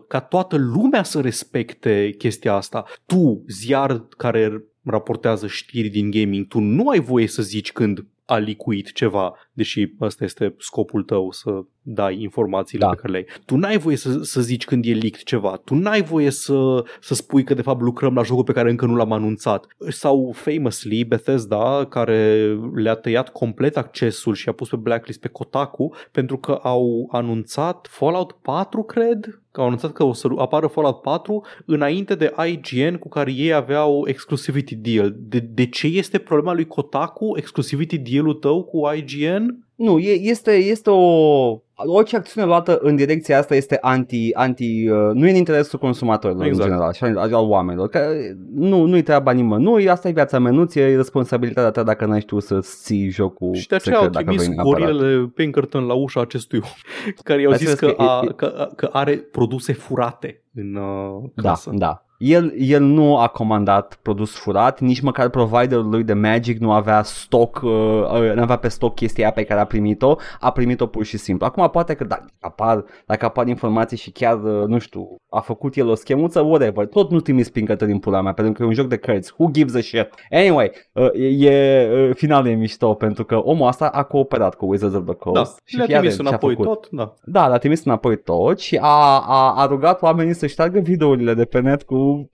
ca 0.08 0.20
toată 0.20 0.56
lumea 0.56 1.02
să 1.02 1.20
respecte 1.20 2.14
chestia 2.18 2.54
asta. 2.54 2.84
Tu, 3.06 3.44
ziar 3.48 4.06
care 4.16 4.64
raportează 4.84 5.46
știri 5.46 5.88
din 5.88 6.10
gaming, 6.10 6.46
tu 6.46 6.58
nu 6.58 6.88
ai 6.88 7.00
voie 7.00 7.26
să 7.26 7.42
zici 7.42 7.72
când 7.72 8.06
a 8.32 8.38
licuit 8.38 8.92
ceva, 8.92 9.34
deși 9.52 9.92
ăsta 10.00 10.24
este 10.24 10.54
scopul 10.58 11.02
tău 11.02 11.30
să 11.30 11.50
dai 11.82 12.20
informațiile 12.20 12.84
da. 12.84 12.90
pe 12.90 12.96
care 12.96 13.12
le 13.12 13.18
ai. 13.18 13.40
Tu 13.44 13.56
n-ai 13.56 13.78
voie 13.78 13.96
să, 13.96 14.22
să 14.22 14.40
zici 14.40 14.64
când 14.64 14.84
e 14.84 14.92
leaked 14.92 15.22
ceva, 15.22 15.56
tu 15.64 15.74
n-ai 15.74 16.02
voie 16.02 16.30
să, 16.30 16.84
să 17.00 17.14
spui 17.14 17.44
că 17.44 17.54
de 17.54 17.62
fapt 17.62 17.80
lucrăm 17.80 18.14
la 18.14 18.22
jocul 18.22 18.44
pe 18.44 18.52
care 18.52 18.70
încă 18.70 18.86
nu 18.86 18.94
l-am 18.94 19.12
anunțat. 19.12 19.66
Sau 19.88 20.32
famously 20.34 21.04
Bethesda 21.04 21.86
care 21.88 22.52
le-a 22.74 22.94
tăiat 22.94 23.28
complet 23.28 23.76
accesul 23.76 24.34
și 24.34 24.48
a 24.48 24.52
pus 24.52 24.68
pe 24.68 24.76
blacklist 24.76 25.20
pe 25.20 25.28
Kotaku 25.28 25.94
pentru 26.12 26.38
că 26.38 26.52
au 26.52 27.08
anunțat 27.12 27.86
Fallout 27.90 28.32
4, 28.32 28.82
cred, 28.82 29.41
că 29.52 29.60
au 29.60 29.66
anunțat 29.66 29.92
că 29.92 30.04
o 30.04 30.12
să 30.12 30.28
apară 30.36 30.66
Fallout 30.66 31.00
4 31.00 31.44
înainte 31.66 32.14
de 32.14 32.34
IGN 32.46 32.96
cu 32.96 33.08
care 33.08 33.32
ei 33.32 33.52
aveau 33.52 34.08
exclusivity 34.08 34.74
deal. 34.74 35.14
De, 35.18 35.38
de 35.38 35.66
ce 35.66 35.86
este 35.86 36.18
problema 36.18 36.52
lui 36.52 36.66
Kotaku, 36.66 37.36
exclusivity 37.36 37.98
deal-ul 37.98 38.34
tău 38.34 38.64
cu 38.64 38.80
IGN? 38.96 39.66
Nu, 39.82 39.98
este, 39.98 40.52
este 40.52 40.90
o... 40.90 41.60
Orice 41.74 42.16
acțiune 42.16 42.46
luată 42.46 42.78
în 42.82 42.96
direcția 42.96 43.38
asta 43.38 43.54
este 43.54 43.78
anti... 43.80 44.34
anti 44.34 44.88
uh, 44.88 45.10
nu 45.12 45.26
e 45.26 45.30
în 45.30 45.36
interesul 45.36 45.78
consumatorilor 45.78 46.46
exact. 46.46 46.64
în 46.64 46.70
general 46.70 46.92
și 46.92 47.04
al 47.34 47.48
oamenilor. 47.48 47.88
Că 47.88 48.10
nu, 48.54 48.84
nu-i 48.84 49.02
treaba 49.02 49.32
nimănui, 49.32 49.88
asta 49.88 50.08
e 50.08 50.12
viața 50.12 50.38
menuție, 50.38 50.82
e 50.82 50.96
responsabilitatea 50.96 51.70
ta 51.70 51.82
dacă 51.82 52.06
n-ai 52.06 52.20
știut 52.20 52.42
să 52.42 52.58
ții 52.60 53.08
jocul 53.08 53.54
Și 53.54 53.68
de 53.68 53.74
aceea 53.74 53.98
au 53.98 54.08
trimis 54.08 54.48
gorilele 54.54 55.32
Pinkerton 55.34 55.86
la 55.86 55.94
ușa 55.94 56.20
acestui 56.20 56.58
om, 56.62 56.70
care 57.28 57.40
i-au 57.40 57.52
zis 57.52 57.72
că, 57.72 57.86
că, 57.86 58.02
a, 58.02 58.32
că, 58.36 58.68
că 58.76 58.88
are 58.92 59.16
produse 59.16 59.72
furate 59.72 60.42
în 60.54 60.74
uh, 60.74 61.30
casă. 61.34 61.70
Da, 61.70 61.76
da. 61.76 62.04
El, 62.22 62.54
el 62.58 62.82
nu 62.82 63.18
a 63.18 63.26
comandat 63.26 63.98
produs 64.02 64.36
furat, 64.36 64.80
nici 64.80 65.00
măcar 65.00 65.28
providerul 65.28 65.88
lui 65.88 66.04
de 66.04 66.12
Magic 66.12 66.58
nu 66.58 66.72
avea 66.72 67.02
stock, 67.02 67.60
uh, 67.62 67.70
uh, 67.70 68.32
nu 68.34 68.42
avea 68.42 68.56
pe 68.56 68.68
stock 68.68 68.94
chestia 68.94 69.30
pe 69.30 69.44
care 69.44 69.60
a 69.60 69.64
primit-o, 69.64 70.16
a 70.40 70.50
primit-o 70.50 70.86
pur 70.86 71.04
și 71.04 71.16
simplu. 71.16 71.46
Acum 71.46 71.68
poate 71.70 71.94
că 71.94 72.04
dacă 72.04 72.26
apar, 72.40 72.84
dacă 73.06 73.24
apar 73.24 73.46
informații 73.46 73.96
și 73.96 74.10
chiar, 74.10 74.42
uh, 74.42 74.66
nu 74.66 74.78
știu, 74.78 75.16
a 75.30 75.40
făcut 75.40 75.76
el 75.76 75.88
o 75.88 75.94
schemuță, 75.94 76.40
whatever, 76.40 76.86
tot 76.86 77.10
nu 77.10 77.20
trimis 77.20 77.50
pincătă 77.50 77.84
din 77.84 77.98
pula 77.98 78.20
mea, 78.20 78.32
pentru 78.32 78.52
că 78.52 78.62
e 78.62 78.66
un 78.66 78.72
joc 78.72 78.86
de 78.86 78.96
cărți, 78.96 79.32
who 79.36 79.50
gives 79.50 79.74
a 79.74 79.80
shit? 79.80 80.08
Anyway, 80.30 80.72
uh, 80.92 81.10
e, 81.40 81.88
uh, 81.92 82.14
finalul 82.14 82.50
e 82.50 82.54
mișto, 82.54 82.94
pentru 82.94 83.24
că 83.24 83.36
omul 83.36 83.66
asta 83.66 83.86
a 83.86 84.02
cooperat 84.02 84.54
cu 84.54 84.66
Wizards 84.66 84.96
of 84.96 85.04
the 85.04 85.14
Coast. 85.14 85.52
Da, 85.54 85.56
și 85.64 85.76
le-a 85.76 85.98
trimis 85.98 86.18
înapoi 86.18 86.56
tot, 86.56 86.88
da. 86.90 87.14
Da, 87.24 87.48
l-a 87.48 87.58
trimis 87.58 87.84
înapoi 87.84 88.16
tot 88.18 88.58
și 88.58 88.78
a, 88.80 89.24
a, 89.26 89.54
a 89.56 89.66
rugat 89.66 90.02
oamenii 90.02 90.34
să 90.34 90.41
șteargă 90.46 90.80
videourile 90.80 91.34
de 91.34 91.44
pe 91.44 91.60
net 91.60 91.82
cu 91.82 92.30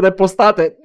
repostate. 0.00 0.76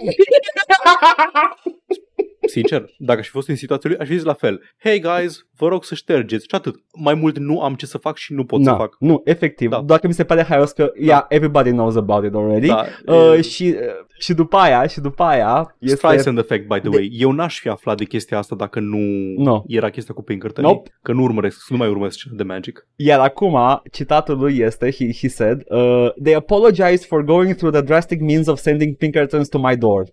Sincer, 2.47 2.85
dacă 2.97 3.19
aș 3.19 3.25
fi 3.25 3.31
fost 3.31 3.47
în 3.47 3.55
situația 3.55 3.89
lui, 3.89 3.99
aș 3.99 4.07
fi 4.07 4.13
zis 4.13 4.23
la 4.23 4.33
fel. 4.33 4.61
Hey 4.77 4.99
guys, 4.99 5.45
vă 5.55 5.67
rog 5.67 5.83
să 5.83 5.95
ștergeți 5.95 6.43
și 6.43 6.55
atât. 6.55 6.75
Mai 6.95 7.13
mult 7.13 7.37
nu 7.37 7.61
am 7.61 7.75
ce 7.75 7.85
să 7.85 7.97
fac 7.97 8.17
și 8.17 8.33
nu 8.33 8.45
pot 8.45 8.59
Na, 8.59 8.71
să 8.71 8.77
fac. 8.77 8.95
Nu, 8.99 9.21
efectiv. 9.25 9.69
Da. 9.69 9.81
Doar 9.81 9.99
că 9.99 10.07
mi 10.07 10.13
se 10.13 10.23
pare 10.23 10.43
haios 10.43 10.71
că, 10.71 10.83
da. 10.83 11.05
yeah, 11.05 11.25
everybody 11.29 11.69
knows 11.69 11.95
about 11.95 12.25
it 12.25 12.33
already. 12.33 12.67
Da, 12.67 12.85
uh, 13.05 13.37
e... 13.37 13.41
și, 13.41 13.63
uh, 13.63 13.79
și 14.19 14.33
după 14.33 14.57
aia, 14.57 14.87
și 14.87 14.99
după 14.99 15.23
aia... 15.23 15.75
Este... 15.79 15.95
Streisand 15.95 16.37
effect, 16.37 16.67
by 16.67 16.79
the 16.79 16.89
way. 16.89 17.07
De... 17.07 17.15
Eu 17.17 17.31
n-aș 17.31 17.59
fi 17.59 17.69
aflat 17.69 17.97
de 17.97 18.05
chestia 18.05 18.37
asta 18.37 18.55
dacă 18.55 18.79
nu 18.79 18.97
no. 19.37 19.63
era 19.67 19.89
chestia 19.89 20.13
cu 20.13 20.23
Pinkerton. 20.23 20.63
Nope. 20.63 20.89
Că 21.01 21.11
nu 21.11 21.23
urmăresc, 21.23 21.69
nu 21.69 21.77
mai 21.77 21.89
urmăresc 21.89 22.23
de 22.23 22.43
Magic. 22.43 22.87
Iar 22.95 23.19
acum, 23.19 23.81
citatul 23.91 24.37
lui 24.37 24.57
este, 24.57 24.91
he, 24.91 25.13
he 25.13 25.27
said, 25.27 25.61
uh, 25.69 26.11
They 26.23 26.35
apologize 26.35 27.05
for 27.07 27.23
going 27.23 27.55
through 27.55 27.73
the 27.73 27.83
drastic 27.83 28.21
means 28.21 28.47
of 28.47 28.59
sending 28.59 28.95
Pinkertons 28.95 29.47
to 29.49 29.59
my 29.59 29.77
door. 29.77 30.05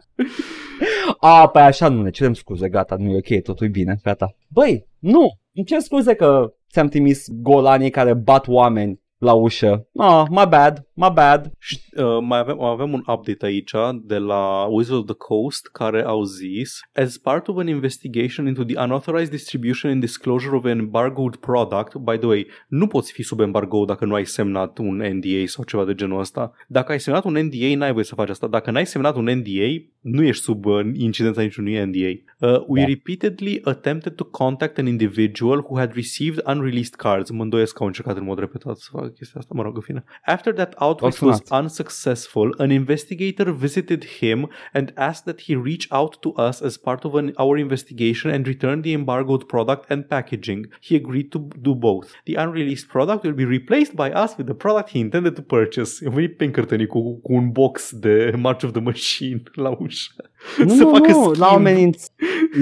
A, 1.20 1.48
păi 1.48 1.62
așa 1.62 1.88
nu 1.88 2.02
ne 2.02 2.10
cerem 2.10 2.34
scuze, 2.34 2.70
gata, 2.70 2.96
nu 2.96 3.12
e 3.12 3.18
ok, 3.18 3.42
totul 3.44 3.66
e 3.66 3.70
bine, 3.70 4.00
gata. 4.04 4.36
Băi, 4.48 4.88
nu, 5.00 5.40
îmi 5.54 5.66
cer 5.66 5.80
scuze 5.80 6.14
că 6.14 6.54
ți-am 6.72 6.88
trimis 6.88 7.26
golanii 7.30 7.90
care 7.90 8.14
bat 8.14 8.48
oameni 8.48 9.02
la 9.20 9.34
ușă. 9.34 9.88
Ah, 9.98 10.24
my 10.30 10.46
bad, 10.50 10.88
my 10.94 11.10
bad. 11.14 11.52
Uh, 11.98 12.18
mai 12.22 12.40
avem, 12.40 12.62
avem 12.62 12.94
un 12.94 13.04
update 13.06 13.46
aici 13.46 13.72
de 14.04 14.18
la 14.18 14.66
Wizard 14.70 15.00
of 15.00 15.06
the 15.06 15.16
Coast 15.16 15.68
care 15.68 16.04
au 16.04 16.24
zis 16.24 16.80
As 16.94 17.18
part 17.18 17.48
of 17.48 17.58
an 17.58 17.68
investigation 17.68 18.48
into 18.48 18.64
the 18.64 18.82
unauthorized 18.84 19.32
distribution 19.32 19.92
and 19.92 20.02
disclosure 20.02 20.56
of 20.56 20.66
an 20.66 20.80
embargoed 20.80 21.36
product, 21.36 21.98
by 21.98 22.18
the 22.18 22.28
way, 22.28 22.48
nu 22.68 22.88
poți 22.88 23.12
fi 23.12 23.24
sub 23.24 23.40
embargo 23.40 23.86
dacă 23.86 24.06
nu 24.06 24.14
ai 24.14 24.26
semnat 24.26 24.78
un 24.78 24.96
NDA 24.96 25.46
sau 25.46 25.64
ceva 25.64 25.86
de 25.86 25.94
genul 25.94 26.20
ăsta. 26.20 26.52
Dacă 26.68 26.92
ai 26.92 27.00
semnat 27.00 27.24
un 27.24 27.38
NDA, 27.38 27.76
n-ai 27.76 27.92
voie 27.92 28.04
să 28.04 28.16
faci 28.16 28.30
asta. 28.30 28.48
Dacă 28.48 28.72
n-ai 28.72 28.86
semnat 28.86 29.16
un 29.16 29.24
NDA, 29.24 29.84
nu 30.00 30.24
ești 30.24 30.44
sub 30.44 30.66
uh, 30.66 30.86
incidența 30.94 31.42
niciunui 31.42 31.86
NDA. 31.86 32.08
Uh, 32.50 32.64
we 32.68 32.80
da. 32.80 32.88
repeatedly 32.88 33.62
attempted 33.64 34.14
to 34.14 34.24
contact 34.24 34.78
an 34.78 34.86
individual 34.86 35.58
who 35.58 35.78
had 35.78 35.94
received 35.94 36.42
unreleased 36.48 36.94
cards. 36.94 37.30
Mă 37.30 37.44
îndoiesc 37.44 37.74
că 37.74 37.82
au 37.82 37.88
încercat 37.88 38.18
în 38.18 38.24
mod 38.24 38.40
repetat 38.40 38.78
să 38.78 38.88
facă 38.92 39.09
chestia 39.10 39.40
asta, 39.40 39.54
mă 39.56 39.62
rog, 39.62 39.76
în 39.76 39.82
fine. 39.82 40.04
After 40.26 40.54
that 40.54 40.74
outreach 40.78 41.20
was 41.20 41.42
unsuccessful, 41.62 42.56
an 42.58 42.70
investigator 42.70 43.52
visited 43.52 44.06
him 44.06 44.50
and 44.74 44.92
asked 44.96 45.24
that 45.26 45.42
he 45.42 45.56
reach 45.56 45.88
out 45.90 46.16
to 46.20 46.34
us 46.48 46.62
as 46.62 46.78
part 46.78 47.04
of 47.04 47.14
an, 47.14 47.34
our 47.36 47.58
investigation 47.58 48.32
and 48.32 48.46
return 48.46 48.82
the 48.82 48.92
embargoed 48.92 49.44
product 49.44 49.92
and 49.92 50.04
packaging. 50.08 50.68
He 50.82 50.96
agreed 50.96 51.32
to 51.32 51.48
do 51.62 51.76
both. 51.76 52.08
The 52.26 52.36
unreleased 52.36 52.88
product 52.88 53.24
will 53.24 53.34
be 53.34 53.46
replaced 53.46 53.96
by 53.96 54.10
us 54.24 54.38
with 54.38 54.48
the 54.48 54.54
product 54.54 54.90
he 54.90 55.00
intended 55.00 55.36
to 55.36 55.42
purchase. 55.42 56.06
Eu 56.06 56.12
venit 56.12 56.38
Pinkerton 56.38 56.86
cu, 56.86 57.20
cu 57.20 57.34
un 57.34 57.52
box 57.52 57.92
de 57.94 58.34
March 58.38 58.64
of 58.64 58.72
the 58.72 58.82
Machine 58.82 59.44
la 59.64 59.70
ușă. 59.80 60.32
Nu, 60.58 60.70
să 60.70 60.84
nu, 60.84 60.90
facă 60.90 61.12
nu, 61.12 61.32
l-au, 61.38 61.56
ameninț, 61.56 62.04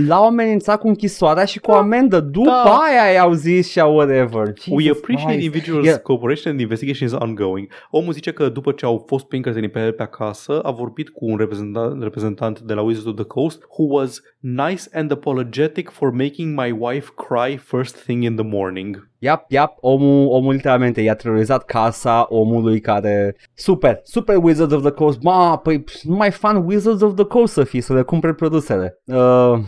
l-au 0.07 0.25
amenințat 0.25 0.80
cu 0.80 0.88
închisoarea 0.88 1.45
și 1.45 1.59
cu 1.59 1.71
da, 1.71 1.78
amendă. 1.78 2.19
După 2.19 2.49
da. 2.49 2.78
aia 2.78 3.13
i-au 3.13 3.32
zis 3.32 3.69
și 3.69 3.80
whatever. 3.80 4.45
Jesus 4.45 4.84
We 4.84 4.89
appreciate 4.89 5.49
individuals' 5.49 5.84
yeah. 5.84 5.99
cooperation 5.99 6.51
and 6.51 6.55
the 6.55 6.61
investigation 6.61 7.07
is 7.07 7.13
ongoing. 7.13 7.67
Omul 7.89 8.13
zice 8.13 8.32
că 8.32 8.49
după 8.49 8.71
ce 8.71 8.86
au 8.86 9.03
fost 9.07 9.25
Pinkerton 9.25 9.69
pe 9.69 9.80
el 9.80 9.91
pe 9.91 10.03
acasă, 10.03 10.59
a 10.59 10.71
vorbit 10.71 11.09
cu 11.09 11.25
un 11.25 11.38
reprezentant, 11.38 12.03
reprezentant 12.03 12.59
de 12.59 12.73
la 12.73 12.82
Wizards 12.82 13.07
of 13.07 13.15
the 13.15 13.23
Coast 13.23 13.63
who 13.78 13.99
was 13.99 14.21
nice 14.39 14.84
and 14.93 15.11
apologetic 15.11 15.89
for 15.89 16.11
making 16.11 16.59
my 16.59 16.75
wife 16.80 17.09
cry 17.15 17.57
first 17.57 17.95
thing 18.03 18.23
in 18.23 18.36
the 18.36 18.45
morning. 18.45 19.09
Iap, 19.20 19.51
iap, 19.51 19.78
omul, 19.80 20.28
omul 20.28 20.53
literalmente 20.53 21.01
i-a 21.01 21.15
terorizat 21.15 21.65
casa 21.65 22.26
omului 22.30 22.80
care... 22.80 23.36
Super, 23.53 23.99
super 24.03 24.38
Wizards 24.41 24.74
of 24.74 24.82
the 24.82 24.91
Coast. 24.91 25.22
Ma, 25.22 25.57
păi 25.57 25.84
nu 26.03 26.15
mai 26.15 26.32
fan 26.32 26.65
Wizards 26.65 27.01
of 27.01 27.15
the 27.15 27.26
Coast 27.26 27.53
să 27.53 27.63
fii, 27.63 27.82
să 27.82 27.93
le 27.93 28.01
cumpere 28.01 28.34
produsele. 28.34 29.01
Uh... 29.05 29.59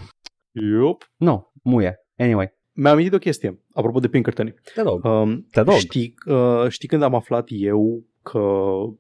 Yup. 0.52 1.12
Nu, 1.16 1.52
muie. 1.64 2.00
Anyway. 2.18 2.58
Mi-am 2.72 2.94
amintit 2.94 3.14
o 3.14 3.18
chestie, 3.18 3.64
apropo 3.74 4.00
de 4.00 4.08
Pinkerton. 4.08 4.56
Te 4.74 4.82
rog. 4.82 5.06
Um, 5.06 5.48
Te 5.52 5.62
rog. 5.62 5.74
Știi, 5.74 6.14
uh, 6.26 6.66
știi 6.68 6.88
când 6.88 7.02
am 7.02 7.16
aflat 7.16 7.48
eu 7.50 8.04
că 8.32 8.42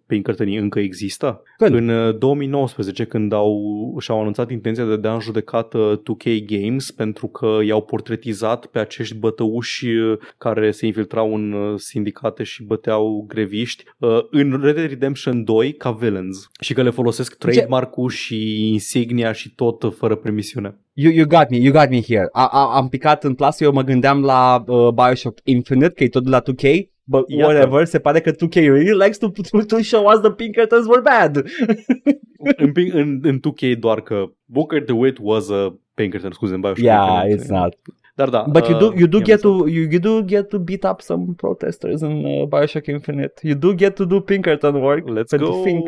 Pinkerton 0.05 0.47
încă 0.47 0.79
există. 0.79 1.43
Când? 1.57 1.75
În 1.75 2.15
2019, 2.19 3.01
uh, 3.01 3.07
când 3.07 3.33
au, 3.33 3.95
și-au 3.99 4.19
anunțat 4.19 4.51
intenția 4.51 4.85
de 4.85 4.91
a 4.91 4.95
da 4.95 5.13
în 5.13 5.19
judecată 5.19 6.01
2K 6.01 6.45
Games 6.45 6.91
pentru 6.91 7.27
că 7.27 7.57
i-au 7.65 7.81
portretizat 7.81 8.65
pe 8.65 8.79
acești 8.79 9.15
bătăuși 9.15 9.87
uh, 9.87 10.17
care 10.37 10.71
se 10.71 10.85
infiltrau 10.85 11.33
în 11.33 11.51
uh, 11.51 11.79
sindicate 11.79 12.43
și 12.43 12.63
băteau 12.63 13.25
greviști 13.27 13.83
în 14.31 14.59
Red 14.61 14.75
Dead 14.75 14.89
Redemption 14.89 15.43
2 15.43 15.73
ca 15.73 15.91
villains 15.91 16.49
și 16.59 16.73
că 16.73 16.81
le 16.81 16.89
folosesc 16.89 17.37
trademark-ul 17.37 18.09
și 18.09 18.69
insignia 18.71 19.31
și 19.31 19.53
tot 19.55 19.93
fără 19.97 20.15
permisiune. 20.15 20.77
You, 20.93 21.11
you 21.13 21.25
got 21.27 21.49
me, 21.49 21.57
you 21.57 21.71
got 21.71 21.89
me 21.89 22.01
here. 22.01 22.29
A, 22.31 22.45
a, 22.45 22.75
am 22.75 22.89
picat 22.89 23.23
în 23.23 23.33
plasă, 23.33 23.63
eu 23.63 23.71
mă 23.71 23.81
gândeam 23.81 24.21
la 24.23 24.63
uh, 24.67 24.87
Bioshock 24.87 25.39
Infinite, 25.43 25.93
că 25.93 26.03
e 26.03 26.09
tot 26.09 26.23
de 26.23 26.29
la 26.29 26.41
2K 26.41 26.87
But 27.09 27.23
Iată. 27.27 27.45
whatever, 27.51 27.85
se 27.85 27.99
pare 27.99 28.19
că 28.21 28.31
2K 28.31 28.53
really 28.53 28.93
likes 28.93 29.17
to, 29.17 29.27
to, 29.51 29.59
to 29.67 29.81
show 29.81 30.05
us 30.05 30.19
the 30.19 30.31
Pinkertons 30.31 30.85
were 30.87 31.01
bad. 31.01 31.43
în, 32.57 32.71
în, 32.91 33.19
în 33.21 33.39
2K 33.39 33.79
doar 33.79 34.01
că 34.01 34.25
Booker 34.45 34.83
DeWitt 34.83 35.17
was 35.21 35.49
a 35.49 35.79
Pinkerton, 35.93 36.31
scuze, 36.31 36.53
în 36.53 36.59
Bioshock 36.61 36.85
Yeah, 36.85 37.21
Infinite. 37.23 37.43
it's 37.43 37.47
not. 37.47 37.75
Dar 38.15 38.29
da. 38.29 38.45
But 38.51 38.61
uh, 38.63 38.69
you 38.69 38.79
do 38.79 38.93
you 38.97 39.07
do 39.07 39.19
get 39.19 39.41
to 39.41 39.67
you, 39.67 39.87
you 39.91 39.99
do 39.99 40.21
get 40.25 40.49
to 40.49 40.59
beat 40.59 40.83
up 40.83 41.01
some 41.01 41.33
protesters 41.37 42.01
in 42.01 42.25
uh, 42.25 42.45
Bioshock 42.47 42.85
Infinite. 42.85 43.33
You 43.41 43.55
do 43.55 43.73
get 43.73 43.95
to 43.95 44.05
do 44.05 44.19
Pinkerton 44.19 44.75
work. 44.75 45.07
Let's 45.09 45.37
go. 45.37 45.61
Think. 45.63 45.87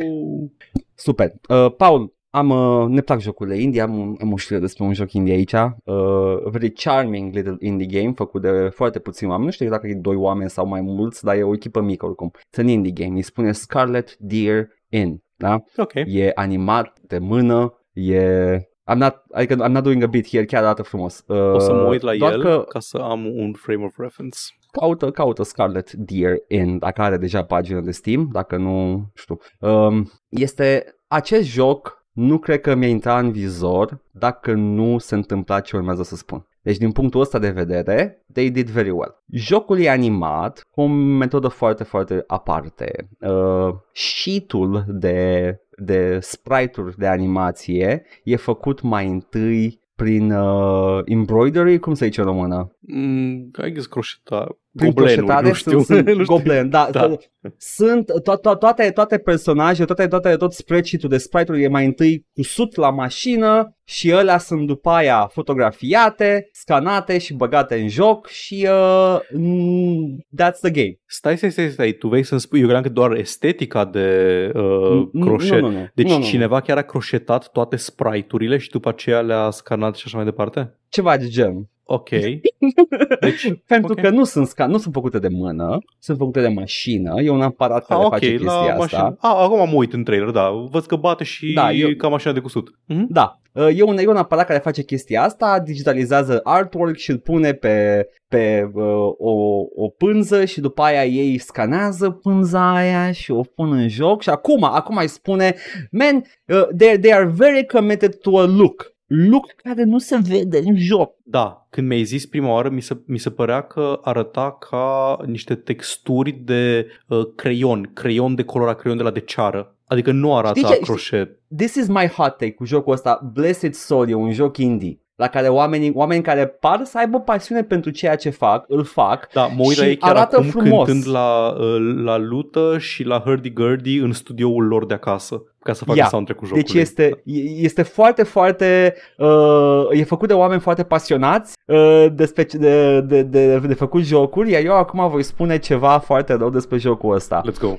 Super. 0.95 1.33
Uh, 1.49 1.69
Paul, 1.69 2.13
am, 2.33 2.49
uh, 2.49 2.87
ne 2.87 3.01
plac 3.01 3.19
jocurile 3.19 3.57
indie, 3.57 3.81
am, 3.81 4.17
am 4.21 4.31
o 4.31 4.35
știre 4.35 4.59
despre 4.59 4.83
un 4.83 4.93
joc 4.93 5.13
indie 5.13 5.33
aici, 5.33 5.53
uh, 5.53 6.49
very 6.51 6.71
charming 6.71 7.33
little 7.33 7.55
indie 7.59 8.01
game 8.01 8.13
făcut 8.15 8.41
de 8.41 8.69
foarte 8.73 8.99
puțini 8.99 9.29
oameni, 9.29 9.45
nu 9.45 9.53
știu 9.53 9.69
dacă 9.69 9.87
e 9.87 9.93
doi 9.93 10.15
oameni 10.15 10.49
sau 10.49 10.67
mai 10.67 10.81
mulți, 10.81 11.23
dar 11.23 11.35
e 11.35 11.43
o 11.43 11.53
echipă 11.53 11.81
mică 11.81 12.05
oricum. 12.05 12.31
It's 12.35 12.59
an 12.59 12.67
indie 12.67 12.91
game, 12.91 13.15
îi 13.15 13.21
spune 13.21 13.51
Scarlet 13.51 14.15
Deer 14.17 14.67
Inn, 14.89 15.23
da? 15.35 15.63
Ok. 15.77 15.93
E 15.93 16.31
animat 16.35 16.99
de 17.01 17.17
mână, 17.17 17.73
e 17.93 18.57
I'm 18.91 18.97
not, 18.97 19.23
adică 19.31 19.53
I'm 19.53 19.71
not 19.71 19.83
doing 19.83 20.03
a 20.03 20.07
bit 20.07 20.29
here, 20.29 20.45
chiar 20.45 20.63
arată 20.63 20.81
frumos. 20.81 21.23
Uh, 21.27 21.53
o 21.53 21.59
să 21.59 21.73
mă 21.73 21.87
uit 21.87 22.01
la 22.01 22.13
el 22.13 22.41
că, 22.41 22.63
ca 22.69 22.79
să 22.79 22.97
am 22.97 23.25
un 23.25 23.53
frame 23.53 23.83
of 23.83 23.97
reference. 23.97 24.39
Caută, 24.71 25.11
caută 25.11 25.43
Scarlet 25.43 25.91
Deer 25.91 26.35
Inn, 26.47 26.77
dacă 26.77 27.01
are 27.01 27.17
deja 27.17 27.43
pagină 27.43 27.81
de 27.81 27.91
Steam, 27.91 28.29
dacă 28.31 28.57
nu, 28.57 29.05
știu. 29.13 29.37
Um, 29.59 30.11
este 30.29 30.85
acest 31.07 31.47
joc 31.47 32.00
nu 32.11 32.37
cred 32.37 32.61
că 32.61 32.75
mi-a 32.75 32.87
intrat 32.87 33.23
în 33.23 33.31
vizor 33.31 34.01
dacă 34.11 34.53
nu 34.53 34.97
se 34.97 35.15
întâmpla 35.15 35.59
ce 35.59 35.75
urmează 35.75 36.03
să 36.03 36.15
spun. 36.15 36.45
Deci 36.61 36.77
din 36.77 36.91
punctul 36.91 37.21
ăsta 37.21 37.39
de 37.39 37.49
vedere, 37.49 38.25
they 38.33 38.49
did 38.49 38.69
very 38.69 38.89
well. 38.89 39.23
Jocul 39.31 39.79
e 39.79 39.89
animat 39.89 40.67
cu 40.71 40.81
o 40.81 40.87
metodă 40.87 41.47
foarte, 41.47 41.83
foarte 41.83 42.23
aparte. 42.27 43.09
Uh, 43.19 43.73
sheet-ul 43.93 44.85
de, 44.87 45.59
de 45.77 46.19
sprite-uri 46.19 46.97
de 46.97 47.07
animație 47.07 48.05
e 48.23 48.35
făcut 48.35 48.81
mai 48.81 49.07
întâi 49.07 49.79
prin 49.95 50.31
uh, 50.31 51.01
embroidery, 51.05 51.79
cum 51.79 51.93
se 51.93 52.05
zice 52.05 52.19
în 52.19 52.25
română? 52.25 52.75
Mm, 52.79 53.51
I 53.65 53.71
guess 53.71 53.85
croșetare. 53.85 54.57
Prin 54.75 54.93
croșetare, 54.93 55.47
nu 55.47 55.53
știu. 55.53 55.79
Sunt, 55.79 56.07
sunt 56.07 56.25
goblen, 56.25 56.69
da. 56.69 56.87
da. 56.91 57.15
Sunt 57.57 58.11
to- 58.11 58.39
to- 58.39 58.57
toate, 58.59 58.91
toate 58.91 59.17
personaje, 59.17 59.85
toate, 59.85 60.07
toate, 60.07 60.35
tot 60.35 60.53
spreadsheet-ul 60.53 61.09
de 61.09 61.17
sprite-uri 61.17 61.63
e 61.63 61.67
mai 61.67 61.85
întâi 61.85 62.25
cusut 62.33 62.75
la 62.75 62.89
mașină 62.89 63.75
și 63.83 64.13
alea 64.13 64.37
sunt 64.37 64.67
după 64.67 64.89
aia 64.89 65.29
fotografiate, 65.31 66.49
scanate 66.51 67.17
și 67.17 67.33
băgate 67.33 67.75
în 67.75 67.87
joc 67.87 68.27
și 68.27 68.67
uh, 68.69 69.19
mm, 69.33 70.25
that's 70.41 70.59
the 70.61 70.71
game. 70.71 70.99
Stai, 71.05 71.37
stai, 71.37 71.51
stai, 71.51 71.69
stai, 71.69 71.91
tu 71.91 72.07
vei 72.07 72.23
să-mi 72.23 72.39
spui, 72.39 72.59
eu 72.59 72.63
credeam 72.63 72.83
că 72.83 72.89
doar 72.89 73.11
estetica 73.11 73.85
de 73.85 74.51
uh, 74.55 75.07
croșet. 75.21 75.61
Nu, 75.61 75.69
nu, 75.69 75.77
nu. 75.77 75.87
Deci 75.93 76.07
nu, 76.07 76.17
nu, 76.17 76.23
cineva 76.23 76.55
nu. 76.55 76.61
chiar 76.61 76.77
a 76.77 76.81
croșetat 76.81 77.51
toate 77.51 77.75
sprite-urile 77.75 78.57
și 78.57 78.69
după 78.69 78.89
aceea 78.89 79.21
le-a 79.21 79.49
scanat 79.49 79.95
și 79.95 80.03
așa 80.05 80.17
mai 80.17 80.25
departe? 80.25 80.77
Ceva 80.89 81.17
de 81.17 81.27
gen. 81.27 81.69
Ok. 81.93 82.09
Deci, 83.21 83.53
Pentru 83.67 83.91
okay. 83.91 84.03
că 84.03 84.09
nu 84.09 84.23
sunt, 84.23 84.47
sca- 84.47 84.67
nu 84.67 84.77
sunt 84.77 84.93
făcute 84.93 85.19
de 85.19 85.27
mână, 85.27 85.77
sunt 85.99 86.17
făcute 86.17 86.41
de 86.41 86.47
mașină, 86.47 87.21
e 87.21 87.29
un 87.29 87.41
aparat 87.41 87.85
care 87.85 87.99
ah, 87.99 88.05
okay, 88.05 88.19
face 88.19 88.31
chestia 88.31 88.53
la 88.53 88.59
asta. 88.59 88.77
Mașină. 88.77 89.17
Ah, 89.19 89.35
acum 89.35 89.59
am 89.59 89.73
uit 89.73 89.93
în 89.93 90.03
trailer, 90.03 90.29
da, 90.29 90.49
văd 90.71 90.85
că 90.85 90.95
bate 90.95 91.23
și 91.23 91.53
da, 91.53 91.71
eu... 91.71 91.89
ca 91.89 92.07
mașina 92.07 92.33
de 92.33 92.39
cusut. 92.39 92.69
Mm-hmm. 92.69 93.05
Da, 93.09 93.41
e 93.53 93.83
un, 93.83 93.97
e 93.97 94.07
un 94.07 94.15
aparat 94.15 94.45
care 94.45 94.59
face 94.59 94.83
chestia 94.83 95.23
asta, 95.23 95.59
digitalizează 95.59 96.39
artwork 96.43 96.97
și 96.97 97.11
îl 97.11 97.17
pune 97.17 97.53
pe, 97.53 98.07
pe 98.27 98.71
uh, 98.73 98.83
o, 99.17 99.31
o 99.75 99.87
pânză 99.97 100.45
și 100.45 100.61
după 100.61 100.81
aia 100.81 101.05
ei 101.05 101.37
scanează 101.37 102.09
pânza 102.09 102.75
aia 102.75 103.11
și 103.11 103.31
o 103.31 103.41
pun 103.41 103.71
în 103.71 103.87
joc 103.87 104.21
și 104.21 104.29
acum, 104.29 104.63
acum 104.63 104.97
îi 104.97 105.07
spune, 105.07 105.55
man, 105.91 106.15
uh, 106.45 106.67
they, 106.77 106.99
they 106.99 107.13
are 107.13 107.31
very 107.35 107.65
committed 107.65 108.15
to 108.15 108.39
a 108.39 108.45
look 108.45 108.90
look 109.11 109.51
care 109.55 109.83
nu 109.83 109.97
se 109.97 110.17
vede 110.27 110.57
în 110.57 110.75
joc. 110.77 111.15
Da, 111.23 111.67
când 111.69 111.87
mi-ai 111.87 112.03
zis 112.03 112.25
prima 112.25 112.51
oară, 112.51 112.69
mi 112.69 112.81
se, 112.81 112.97
mi 113.05 113.17
se 113.17 113.29
părea 113.29 113.61
că 113.61 113.99
arăta 114.01 114.57
ca 114.59 115.17
niște 115.25 115.55
texturi 115.55 116.31
de 116.31 116.87
uh, 117.07 117.27
creion, 117.35 117.91
creion 117.93 118.35
de 118.35 118.43
colorat, 118.43 118.79
creion 118.79 118.97
de 118.97 119.03
la 119.03 119.11
de 119.11 119.19
ceară. 119.19 119.75
Adică 119.85 120.11
nu 120.11 120.35
arată 120.35 120.59
știi 120.59 120.71
ce, 120.71 120.79
croșet. 120.79 121.27
Știi, 121.27 121.55
this 121.57 121.75
is 121.75 121.87
my 121.87 122.07
hot 122.07 122.37
take 122.37 122.51
cu 122.51 122.65
jocul 122.65 122.93
ăsta. 122.93 123.31
Blessed 123.33 123.73
Soul 123.73 124.09
e 124.09 124.13
un 124.13 124.31
joc 124.31 124.57
indie 124.57 125.00
la 125.21 125.27
care 125.27 125.47
oamenii, 125.47 125.91
oameni 125.95 126.23
care 126.23 126.45
par 126.45 126.81
să 126.83 126.97
aibă 126.97 127.19
pasiune 127.19 127.63
pentru 127.63 127.89
ceea 127.89 128.15
ce 128.15 128.29
fac, 128.29 128.65
îl 128.67 128.83
fac 128.83 129.27
da, 129.33 129.45
mă 129.45 129.63
uit 129.65 129.77
la 129.77 129.85
ei 129.85 129.97
chiar 129.97 130.09
arată 130.09 130.37
acum 130.37 130.49
frumos. 130.49 130.85
cântând 130.85 131.15
la, 131.15 131.55
uh, 131.59 132.01
la 132.03 132.17
lută 132.17 132.77
și 132.79 133.03
la 133.03 133.23
hurdy-gurdy 133.25 134.01
în 134.01 134.11
studioul 134.11 134.67
lor 134.67 134.85
de 134.85 134.93
acasă 134.93 135.43
ca 135.63 135.73
să 135.73 135.83
facă 135.83 135.97
yeah. 135.97 136.09
soundtrack-ul 136.09 136.47
jocului. 136.47 136.67
Deci 136.67 136.81
este, 136.81 137.21
este 137.61 137.81
foarte, 137.81 138.23
foarte, 138.23 138.95
uh, 139.17 139.87
e 139.91 140.03
făcut 140.03 140.27
de 140.27 140.33
oameni 140.33 140.61
foarte 140.61 140.83
pasionați 140.83 141.53
uh, 141.65 142.05
despre, 142.13 142.43
de, 142.43 143.01
de, 143.01 143.23
de, 143.23 143.59
de 143.59 143.73
făcut 143.73 144.03
jocuri, 144.03 144.51
iar 144.51 144.63
eu 144.63 144.73
acum 144.73 145.09
voi 145.09 145.23
spune 145.23 145.57
ceva 145.57 145.97
foarte 145.97 146.33
rău 146.33 146.49
despre 146.49 146.77
jocul 146.77 147.15
ăsta. 147.15 147.41
Let's 147.41 147.59
go. 147.59 147.75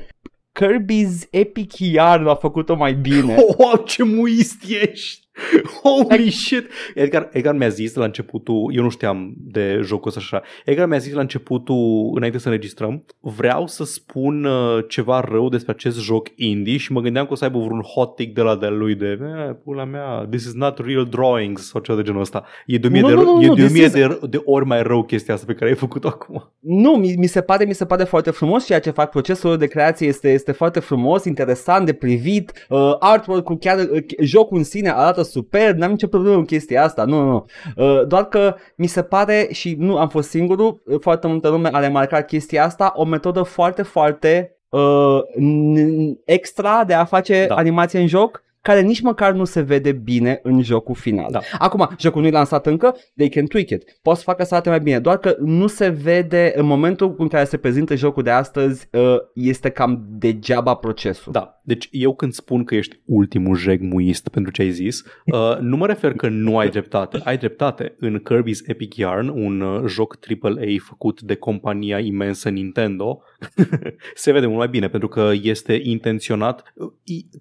Kirby's 0.60 1.28
Epic 1.30 1.78
Yarn 1.78 2.26
a 2.26 2.34
făcut-o 2.34 2.74
mai 2.74 2.92
bine. 2.92 3.34
Oh, 3.38 3.54
wow, 3.58 3.82
ce 3.84 4.04
muist 4.04 4.62
ești! 4.68 5.21
Holy 5.82 6.30
shit! 6.30 6.66
Edgar, 6.94 7.28
Edgar 7.32 7.54
mi-a 7.54 7.68
zis 7.68 7.94
la 7.94 8.04
începutul, 8.04 8.72
eu 8.74 8.82
nu 8.82 8.88
știam 8.88 9.34
de 9.36 9.80
jocul 9.82 10.08
ăsta 10.08 10.20
așa, 10.20 10.42
Edgar 10.64 10.86
mi-a 10.86 10.98
zis 10.98 11.12
la 11.12 11.20
începutul, 11.20 12.12
înainte 12.14 12.38
să 12.38 12.48
înregistrăm, 12.48 13.04
vreau 13.20 13.66
să 13.66 13.84
spun 13.84 14.44
uh, 14.44 14.84
ceva 14.88 15.20
rău 15.20 15.48
despre 15.48 15.72
acest 15.72 16.00
joc 16.00 16.28
indie 16.34 16.76
și 16.76 16.92
mă 16.92 17.00
gândeam 17.00 17.26
că 17.26 17.32
o 17.32 17.36
să 17.36 17.44
aibă 17.44 17.58
vreun 17.58 17.80
hot 17.80 18.16
take 18.16 18.30
de 18.34 18.40
la 18.40 18.56
de 18.56 18.66
lui 18.66 18.94
de, 18.94 19.18
eh, 19.20 19.54
pula 19.64 19.84
mea, 19.84 20.26
this 20.30 20.44
is 20.44 20.54
not 20.54 20.78
real 20.78 21.06
drawings 21.06 21.68
sau 21.68 21.80
ceva 21.80 21.98
de 21.98 22.04
genul 22.04 22.20
ăsta. 22.20 22.44
E 22.66 22.78
de 22.78 22.86
o 22.86 22.90
mie, 22.90 23.00
no, 23.00 23.08
de, 23.08 23.14
no, 23.14 23.22
no, 23.22 23.42
e 23.42 23.54
de, 23.54 23.64
o 23.64 23.70
mie 23.70 23.84
is... 23.84 23.92
de, 23.92 24.18
de 24.30 24.42
ori 24.44 24.66
mai 24.66 24.82
rău 24.82 25.04
chestia 25.04 25.34
asta 25.34 25.46
pe 25.46 25.54
care 25.54 25.70
ai 25.70 25.76
făcut-o 25.76 26.08
acum. 26.08 26.52
Nu, 26.58 26.90
mi, 26.90 27.14
mi, 27.18 27.26
se 27.26 27.40
pare, 27.40 27.64
mi 27.64 27.74
se 27.74 27.84
pare 27.84 28.04
foarte 28.04 28.30
frumos 28.30 28.66
ceea 28.66 28.80
ce 28.80 28.90
fac. 28.90 29.10
Procesul 29.10 29.56
de 29.56 29.66
creație 29.66 30.06
este, 30.06 30.32
este 30.32 30.52
foarte 30.52 30.80
frumos, 30.80 31.24
interesant 31.24 31.86
de 31.86 31.92
privit. 31.92 32.66
Uh, 32.68 32.96
artwork-ul, 32.98 33.58
chiar 33.58 33.78
uh, 33.78 34.04
jocul 34.20 34.56
în 34.56 34.64
sine 34.64 34.90
arată 34.90 35.21
arată 35.22 35.38
super, 35.38 35.74
n-am 35.74 35.90
nicio 35.90 36.06
problemă 36.06 36.36
cu 36.36 36.42
chestia 36.44 36.84
asta, 36.84 37.04
nu, 37.04 37.20
nu, 37.22 37.30
nu. 37.30 37.44
Uh, 37.76 38.06
doar 38.06 38.24
că 38.24 38.54
mi 38.76 38.86
se 38.86 39.02
pare 39.02 39.48
și 39.50 39.76
nu 39.78 39.96
am 39.96 40.08
fost 40.08 40.28
singurul, 40.28 40.82
uh, 40.86 41.00
foarte 41.00 41.26
multă 41.26 41.48
lume 41.48 41.68
a 41.72 41.78
remarcat 41.78 42.26
chestia 42.26 42.64
asta, 42.64 42.92
o 42.96 43.04
metodă 43.04 43.42
foarte, 43.42 43.82
foarte 43.82 44.56
uh, 44.68 45.18
n- 45.40 46.22
extra 46.24 46.84
de 46.84 46.94
a 46.94 47.04
face 47.04 47.44
Da. 47.48 47.54
animație 47.54 48.00
în 48.00 48.06
joc 48.06 48.42
care 48.62 48.80
nici 48.80 49.00
măcar 49.00 49.32
nu 49.32 49.44
se 49.44 49.60
vede 49.60 49.92
bine 49.92 50.40
în 50.42 50.62
jocul 50.62 50.94
final. 50.94 51.28
Da. 51.30 51.40
Acum, 51.58 51.88
jocul 51.98 52.20
nu 52.20 52.26
e 52.26 52.30
lansat 52.30 52.66
încă, 52.66 52.96
they 53.16 53.28
can 53.28 53.46
tweak 53.46 53.70
it. 53.70 53.82
Poți 54.02 54.18
să 54.18 54.24
facă 54.24 54.44
să 54.44 54.54
arate 54.54 54.68
mai 54.68 54.80
bine, 54.80 54.98
doar 54.98 55.18
că 55.18 55.36
nu 55.38 55.66
se 55.66 55.88
vede 55.88 56.52
în 56.56 56.66
momentul 56.66 57.14
în 57.18 57.28
care 57.28 57.44
se 57.44 57.56
prezintă 57.56 57.94
jocul 57.94 58.22
de 58.22 58.30
astăzi, 58.30 58.88
uh, 58.92 59.16
este 59.34 59.68
cam 59.68 60.06
degeaba 60.08 60.74
procesul. 60.74 61.32
Da, 61.32 61.60
deci 61.64 61.88
eu 61.90 62.14
când 62.14 62.32
spun 62.32 62.64
că 62.64 62.74
ești 62.74 63.00
ultimul 63.04 63.56
jegmuist 63.56 64.28
pentru 64.28 64.52
ce 64.52 64.62
ai 64.62 64.70
zis, 64.70 65.02
uh, 65.26 65.58
nu 65.70 65.76
mă 65.76 65.86
refer 65.86 66.12
că 66.12 66.28
nu 66.28 66.58
ai 66.58 66.68
dreptate. 66.68 67.20
Ai 67.24 67.38
dreptate. 67.38 67.96
În 67.98 68.22
Kirby's 68.30 68.66
Epic 68.66 68.96
Yarn, 68.96 69.28
un 69.28 69.60
uh, 69.60 69.82
joc 69.86 70.18
AAA 70.42 70.74
făcut 70.78 71.20
de 71.22 71.34
compania 71.34 71.98
imensă 71.98 72.48
Nintendo, 72.48 73.22
se 74.14 74.32
vede 74.32 74.46
mult 74.46 74.58
mai 74.58 74.68
bine 74.68 74.88
pentru 74.88 75.08
că 75.08 75.30
este 75.42 75.80
intenționat. 75.82 76.72
Uh, 76.74 76.92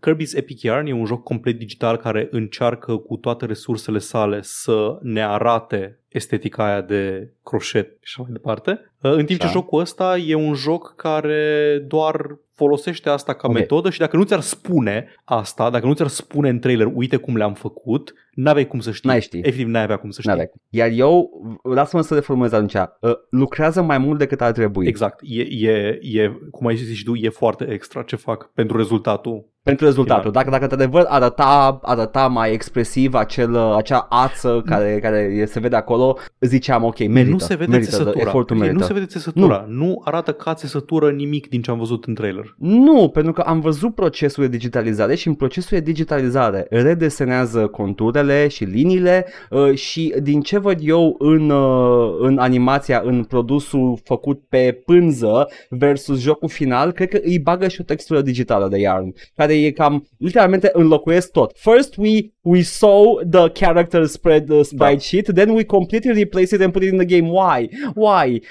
Kirby's 0.08 0.36
Epic 0.36 0.62
Yarn 0.62 0.88
e 0.88 0.94
un 0.94 1.06
joc 1.06 1.24
complet 1.24 1.58
digital 1.58 1.98
care 1.98 2.28
încearcă 2.32 2.98
cu 2.98 3.16
toate 3.16 3.46
resursele 3.46 4.00
sale 4.00 4.40
să 4.42 5.00
ne 5.02 5.24
arate 5.24 6.01
estetica 6.12 6.66
aia 6.66 6.82
de 6.82 7.32
croșet 7.44 7.88
și 8.02 8.14
așa 8.16 8.22
mai 8.22 8.32
departe. 8.32 8.72
Uh, 9.02 9.12
În 9.12 9.26
timp 9.26 9.40
ce 9.40 9.46
Așa. 9.46 9.54
jocul 9.54 9.80
ăsta 9.82 10.18
e 10.18 10.36
un 10.36 10.54
joc 10.54 10.94
care 10.96 11.78
doar 11.88 12.38
folosește 12.54 13.10
asta 13.10 13.34
ca 13.34 13.48
Ok. 13.48 13.54
metodă 13.54 13.90
și 13.90 14.00
dacă 14.00 14.18
nu 14.18 14.24
ți-ar 14.24 14.40
spune 14.40 15.08
asta, 15.24 15.70
dacă 15.70 15.86
nu 15.86 15.94
ți-ar 15.94 16.08
spune 16.08 16.50
în 16.50 16.60
trailer, 16.60 16.90
uite 16.94 17.16
cum 17.18 17.36
le-am 17.38 17.54
făcut, 17.54 18.14
n-aveai 18.34 18.68
cum 18.68 18.80
să 18.80 18.92
știi. 18.92 19.10
N-ai 19.10 19.22
ști. 19.22 19.38
Efectiv, 19.38 19.68
n-ai 19.68 19.84
avea 19.84 19.98
cum 19.98 20.10
să 20.10 20.22
știi. 20.22 20.32
N-avea. 20.34 20.50
Iar 20.70 20.90
eu, 20.94 21.30
lasă-mă 21.64 22.02
să 22.02 22.14
reformulez 22.14 22.52
atunci, 22.52 22.74
uh, 22.74 23.12
lucrează 23.30 23.82
mai 23.82 23.98
mult 23.98 24.18
decât 24.20 24.42
ar 24.42 24.52
trebui. 24.52 24.88
Exact. 24.88 25.20
E, 25.24 25.42
e, 25.42 26.00
e, 26.02 26.32
cum 26.52 26.68
ai 26.68 26.76
zis 26.76 26.96
și 26.98 27.04
tu, 27.04 27.16
e 27.16 27.30
foarte 27.30 27.72
extra 27.72 28.02
ce 28.02 28.16
fac 28.16 28.52
pentru 28.54 28.78
rezultatul. 28.78 29.50
Pentru 29.64 29.86
rezultatul. 29.86 30.30
Final. 30.32 30.44
Dacă, 30.44 30.50
dacă 30.50 30.64
într-adevăr 30.64 31.06
arăta, 31.08 31.80
arăta 31.82 32.28
mai 32.28 32.52
expresiv 32.54 33.14
acel, 33.14 33.58
acea 33.58 34.06
ață 34.10 34.62
care, 34.66 35.00
care 35.02 35.46
se 35.48 35.60
vede 35.60 35.76
acolo, 35.76 36.18
ziceam 36.40 36.84
ok, 36.84 37.00
merită. 37.08 37.32
nu 37.32 37.38
se 37.38 37.56
vede 37.56 37.72
merită, 37.72 37.90
țesătura. 37.90 38.20
Efortul 38.22 38.56
Nu 38.56 38.62
merită. 38.64 38.84
se 38.84 38.94
vede 38.94 39.06
țesătura. 39.06 39.66
Nu. 39.68 39.86
nu 39.86 40.02
arată 40.04 40.32
ca 40.32 40.54
țesătură 40.54 41.12
nimic 41.12 41.50
din 41.50 41.62
ce 41.62 41.72
am 41.72 41.78
văzut 41.78 42.06
în 42.06 42.14
trailer. 42.14 42.56
Nu, 42.58 43.10
pentru 43.14 43.32
că 43.32 43.42
am 43.42 43.60
văzut 43.60 43.96
procesul 43.96 44.44
de 44.44 44.50
digitalizare 44.50 45.16
și 45.16 45.28
în 45.28 45.34
procesul 45.34 45.78
de 45.78 45.84
digitalizare 45.84 46.66
redesenează 46.70 47.68
conturele 47.68 48.48
și 48.48 48.64
liniile 48.64 49.26
uh, 49.50 49.74
și 49.76 50.14
din 50.22 50.42
ce 50.42 50.58
văd 50.58 50.78
eu 50.82 51.16
în, 51.20 51.50
uh, 51.50 52.16
în 52.20 52.38
animația, 52.38 53.02
în 53.06 53.24
produsul 53.24 54.00
făcut 54.04 54.42
pe 54.50 54.82
pânză 54.86 55.48
versus 55.70 56.20
jocul 56.20 56.50
final, 56.50 56.92
cred 56.92 57.10
că 57.10 57.20
îi 57.24 57.40
bagă 57.40 57.68
și 57.68 57.82
o 57.82 57.84
textură 57.84 58.22
digitală 58.22 58.68
de 58.68 58.78
Yarn, 58.78 59.14
care 59.36 59.51
e 59.54 59.72
cam, 59.72 60.08
literalmente 60.18 60.70
înlocuiesc 60.74 61.32
tot. 61.32 61.52
First 61.56 61.96
we, 61.98 62.10
we 62.42 62.62
saw 62.62 63.20
the 63.30 63.50
character 63.50 64.06
spread 64.06 64.46
the 64.46 64.62
sprite 64.64 64.94
Da. 64.94 64.98
sheet, 65.00 65.34
then 65.34 65.50
we 65.50 65.64
completely 65.64 66.14
replace 66.14 66.56
it 66.56 66.62
and 66.62 66.72
put 66.72 66.84
it 66.84 66.92
in 66.92 66.98
the 66.98 67.20
game. 67.20 67.30
Why? 67.32 67.70
Why? 67.96 68.42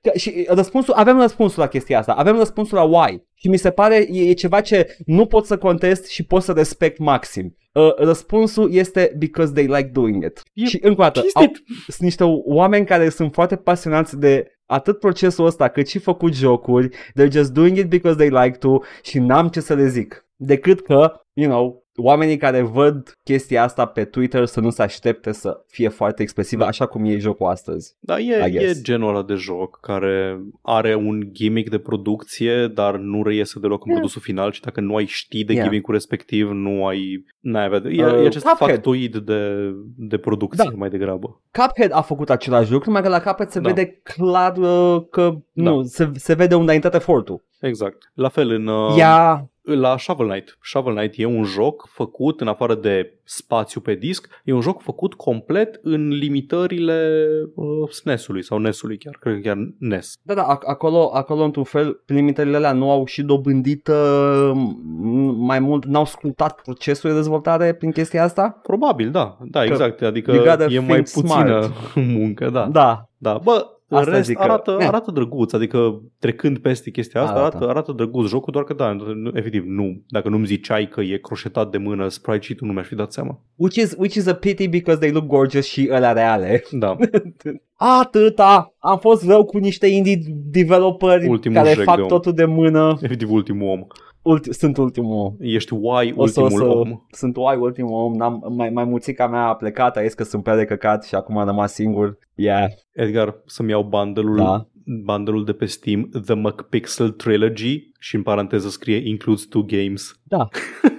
Că- 0.02 0.18
și 0.18 0.45
răspunsul, 0.49 0.94
avem 0.94 1.19
răspunsul 1.19 1.61
la 1.61 1.68
chestia 1.68 1.99
asta, 1.99 2.11
avem 2.14 2.38
răspunsul 2.38 2.78
la 2.78 2.84
why. 2.84 3.24
Și 3.34 3.48
mi 3.49 3.57
se 3.57 3.69
pare 3.72 4.07
e, 4.11 4.30
e 4.30 4.34
ceva 4.34 4.61
ce 4.61 4.98
nu 5.06 5.26
pot 5.26 5.45
să 5.45 5.57
contest 5.57 6.07
și 6.07 6.24
pot 6.24 6.44
să 6.44 6.52
respect 6.52 6.98
maxim. 6.98 7.56
Uh, 7.74 7.94
răspunsul 7.95 8.74
este 8.74 9.15
because 9.18 9.53
they 9.53 9.65
like 9.65 9.90
doing 9.94 10.24
it. 10.24 10.44
E 10.53 10.65
și 10.65 10.80
încă 10.82 11.02
o 11.02 11.03
dată, 11.03 11.19
au, 11.34 11.41
Cinstit. 11.44 11.64
sunt 11.88 11.99
niște 12.02 12.24
oameni 12.45 12.86
care 12.86 13.10
sunt 13.10 13.34
foarte 13.34 13.56
pasionați 13.56 14.19
de 14.19 14.57
atât 14.68 14.99
procesul 14.99 15.45
ăsta 15.45 15.68
cât 15.68 15.88
și 15.88 15.99
făcut 15.99 16.34
jocuri. 16.34 16.89
They're 16.89 17.31
just 17.31 17.52
doing 17.53 17.77
it 17.77 17.89
because 17.89 18.18
they 18.18 18.44
like 18.44 18.57
to 18.57 18.80
și 19.02 19.19
n-am 19.19 19.48
ce 19.48 19.60
să 19.60 19.73
le 19.73 19.88
zic. 19.88 20.26
Decât 20.35 20.81
că, 20.81 21.22
you 21.34 21.49
know, 21.49 21.87
oamenii 21.98 22.38
care 22.38 22.61
văd 22.61 23.11
chestia 23.24 23.64
asta 23.64 23.86
pe 23.86 24.03
Twitter 24.06 24.45
să 24.45 24.60
nu 24.60 24.69
se 24.69 24.82
aștepte 24.82 25.32
să 25.32 25.64
fie 25.68 25.88
foarte 25.90 26.22
expresivă, 26.22 26.61
Da. 26.61 26.68
așa 26.68 26.86
cum 26.86 27.06
e 27.06 27.18
jocul 27.18 27.48
astăzi. 27.48 27.95
Da, 27.99 28.19
I 28.19 28.30
e, 28.30 28.44
e 28.45 28.49
guess. 28.49 28.82
genul 28.82 29.10
ăla 29.10 29.24
de 29.24 29.34
joc 29.34 29.80
care 29.82 30.40
are 30.61 30.95
un 30.95 31.19
gimmick 31.32 31.69
de 31.69 31.78
producție, 31.78 32.68
dar 32.68 32.95
nu 32.98 33.24
reiese 33.24 33.60
deloc 33.60 33.80
în 33.86 33.90
Yeah. 33.90 33.99
produsul 33.99 34.22
final 34.22 34.52
și 34.52 34.61
dacă 34.61 34.82
nu 34.82 34.95
ai 34.95 35.06
ști 35.06 35.44
de 35.44 35.53
Yeah. 35.53 35.65
gimmick-ul 35.68 35.94
respectiv, 35.94 36.49
nu 36.52 36.86
ai... 36.86 37.26
N-ai 37.40 37.65
avea 37.65 37.80
de, 37.80 37.90
e, 37.90 38.06
Uh, 38.06 38.14
e 38.24 38.26
acest 38.26 38.45
Cuphead. 38.45 38.69
factoid 38.72 39.15
de, 39.18 39.72
de 39.98 40.18
producție 40.18 40.64
Da. 40.69 40.76
mai 40.78 40.90
degrabă. 40.90 41.41
Cuphead 41.52 41.91
a 41.94 42.02
făcut 42.02 42.30
același 42.30 42.72
lucru, 42.72 42.86
numai 42.90 43.03
că 43.03 43.10
la 43.10 43.22
Cuphead 43.22 43.49
se 43.49 43.60
Da. 43.60 43.68
vede 43.69 44.02
clar 44.03 44.57
uh, 44.57 45.03
că 45.10 45.34
nu, 45.52 45.84
se, 45.84 46.10
se 46.14 46.34
vede 46.34 46.56
unde 46.56 46.72
a 46.72 46.74
intrat 46.76 46.95
efortul. 46.95 47.45
Exact. 47.61 48.11
La 48.14 48.28
fel 48.30 48.49
în... 48.49 48.68
Uh, 48.68 48.95
Ia, 48.98 49.49
La 49.76 49.98
Shovel 49.98 50.27
Knight. 50.27 50.57
Shovel 50.61 50.95
Knight 50.95 51.14
e 51.18 51.26
un 51.26 51.44
joc 51.44 51.88
făcut, 51.91 52.41
în 52.41 52.48
afară 52.48 52.76
de 52.76 53.19
spațiu 53.23 53.81
pe 53.81 53.94
disc, 53.95 54.27
e 54.44 54.53
un 54.53 54.61
joc 54.61 54.81
făcut 54.81 55.14
complet 55.14 55.80
în 55.81 56.07
limitările 56.07 57.27
uh, 57.56 57.89
SNES-ului 57.89 58.44
sau 58.44 58.57
NES-ului 58.57 58.98
chiar, 58.98 59.18
cred 59.19 59.34
că 59.34 59.39
chiar 59.39 59.57
NES. 59.80 60.14
da, 60.22 60.34
da, 60.34 60.57
ac- 60.57 60.65
acolo, 60.68 61.10
acolo 61.14 61.44
într-un 61.44 61.64
fel, 61.64 62.03
limitările 62.06 62.56
alea 62.56 62.72
nu 62.73 62.91
au 62.91 63.06
și 63.06 63.23
dobândit 63.23 63.88
uh, 63.88 64.52
m- 64.53 65.35
mai 65.38 65.60
mult, 65.60 65.85
n-au 65.85 66.06
scrutat 66.06 66.61
procesul 66.61 67.10
de 67.10 67.15
dezvoltare 67.15 67.73
prin 67.73 67.91
chestia 67.91 68.23
asta? 68.23 68.60
Probabil, 68.64 69.11
da. 69.11 69.38
Da, 69.41 69.64
exact. 69.64 70.02
Adică 70.02 70.31
you 70.31 70.44
gotta 70.44 70.64
e 70.69 70.80
mai 70.80 71.03
think 71.03 71.10
puțină 71.26 71.61
smart. 71.61 71.73
muncă, 72.18 72.49
da. 72.49 72.68
Da. 72.72 73.10
Da, 73.18 73.39
bă, 73.44 73.65
în 73.90 73.98
Asta 73.98 74.12
rest 74.12 74.26
zic 74.26 74.38
că- 74.38 74.44
arată, 74.44 74.78
Eh. 74.80 74.88
arată 74.88 75.12
drăguț, 75.12 75.54
adică 75.54 76.02
trecând 76.20 76.58
peste 76.58 76.90
chestia 76.90 77.22
asta, 77.22 77.36
Arată. 77.36 77.56
arată, 77.56 77.70
arată 77.70 77.92
drăguț 77.92 78.28
jocul, 78.30 78.54
doar 78.54 78.66
că 78.66 78.74
da, 78.74 78.92
nu- 78.94 79.32
efectiv, 79.34 79.64
nu, 79.66 80.02
dacă 80.08 80.30
nu-mi 80.30 80.46
ziceai 80.46 80.88
că 80.88 81.02
e 81.02 81.18
croșetat 81.22 81.72
de 81.72 81.78
mână 81.78 82.08
sprite 82.08 82.42
sheet-ul, 82.44 82.68
nu 82.68 82.74
mi-aș 82.74 82.88
fi 82.88 82.96
dat 82.96 83.12
seama. 83.12 83.40
Which 83.56 83.76
is, 83.76 83.96
which 83.98 84.16
is 84.16 84.28
a 84.28 84.34
pity 84.34 84.68
because 84.68 85.00
they 85.00 85.12
look 85.12 85.26
gorgeous 85.26 85.66
și 85.66 85.90
alea 85.92 86.12
reale. 86.12 86.64
Da, 86.72 86.96
Atâta! 88.00 88.74
Am 88.80 88.98
fost 88.98 89.28
rău 89.28 89.46
cu 89.46 89.58
niște 89.58 89.88
indie 89.88 90.20
developeri 90.52 91.28
Ultimul 91.28 91.58
care 91.58 91.68
jec 91.70 91.78
de 91.78 91.84
fac 91.84 92.00
om. 92.00 92.08
totul 92.08 92.34
de 92.34 92.46
mână. 92.46 92.98
efectiv 93.02 93.32
ultimul 93.32 93.68
om. 93.70 93.88
Ulti- 94.36 94.49
sunt 94.49 94.78
ultimul. 94.78 95.36
Ești 95.40 95.74
Y, 95.74 96.14
O 96.16 96.26
să, 96.26 96.41
ultimul 96.41 96.62
o 96.70 96.72
să, 96.72 96.78
om. 96.78 97.02
Sunt 97.12 97.38
oai 97.38 97.58
ultimul 97.58 98.04
om. 98.04 98.14
N-am, 98.16 98.54
mai, 98.56 98.70
mai 98.70 98.84
muțica 98.84 99.28
mea 99.28 99.41
a 99.48 99.56
plecat, 99.56 99.98
a 99.98 100.02
zis 100.04 100.14
că 100.14 100.24
sunt 100.24 100.44
prea 100.44 100.56
de 100.56 100.66
căcat 100.66 101.04
și 101.06 101.16
acum 101.16 101.38
am 101.38 101.45
rămas 101.48 101.74
singur. 101.74 102.18
Yeah, 102.36 102.68
Edgar, 102.91 103.36
să-mi 103.45 103.70
iau 103.70 103.84
bundle-ul, 103.84 104.36
Da. 104.36 104.68
bundle-ul 104.86 105.45
de 105.45 105.54
pe 105.54 105.66
Steam, 105.66 106.10
The 106.26 106.34
McPixel 106.34 107.10
Trilogy 107.12 107.91
și 107.99 108.16
în 108.16 108.22
paranteză 108.24 108.70
scrie 108.70 109.08
includes 109.10 109.45
two 109.45 109.64
games. 109.64 110.20
da. 110.24 110.48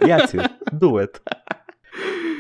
Ia-ți 0.07 0.37
Do 0.81 1.03
it. 1.03 1.23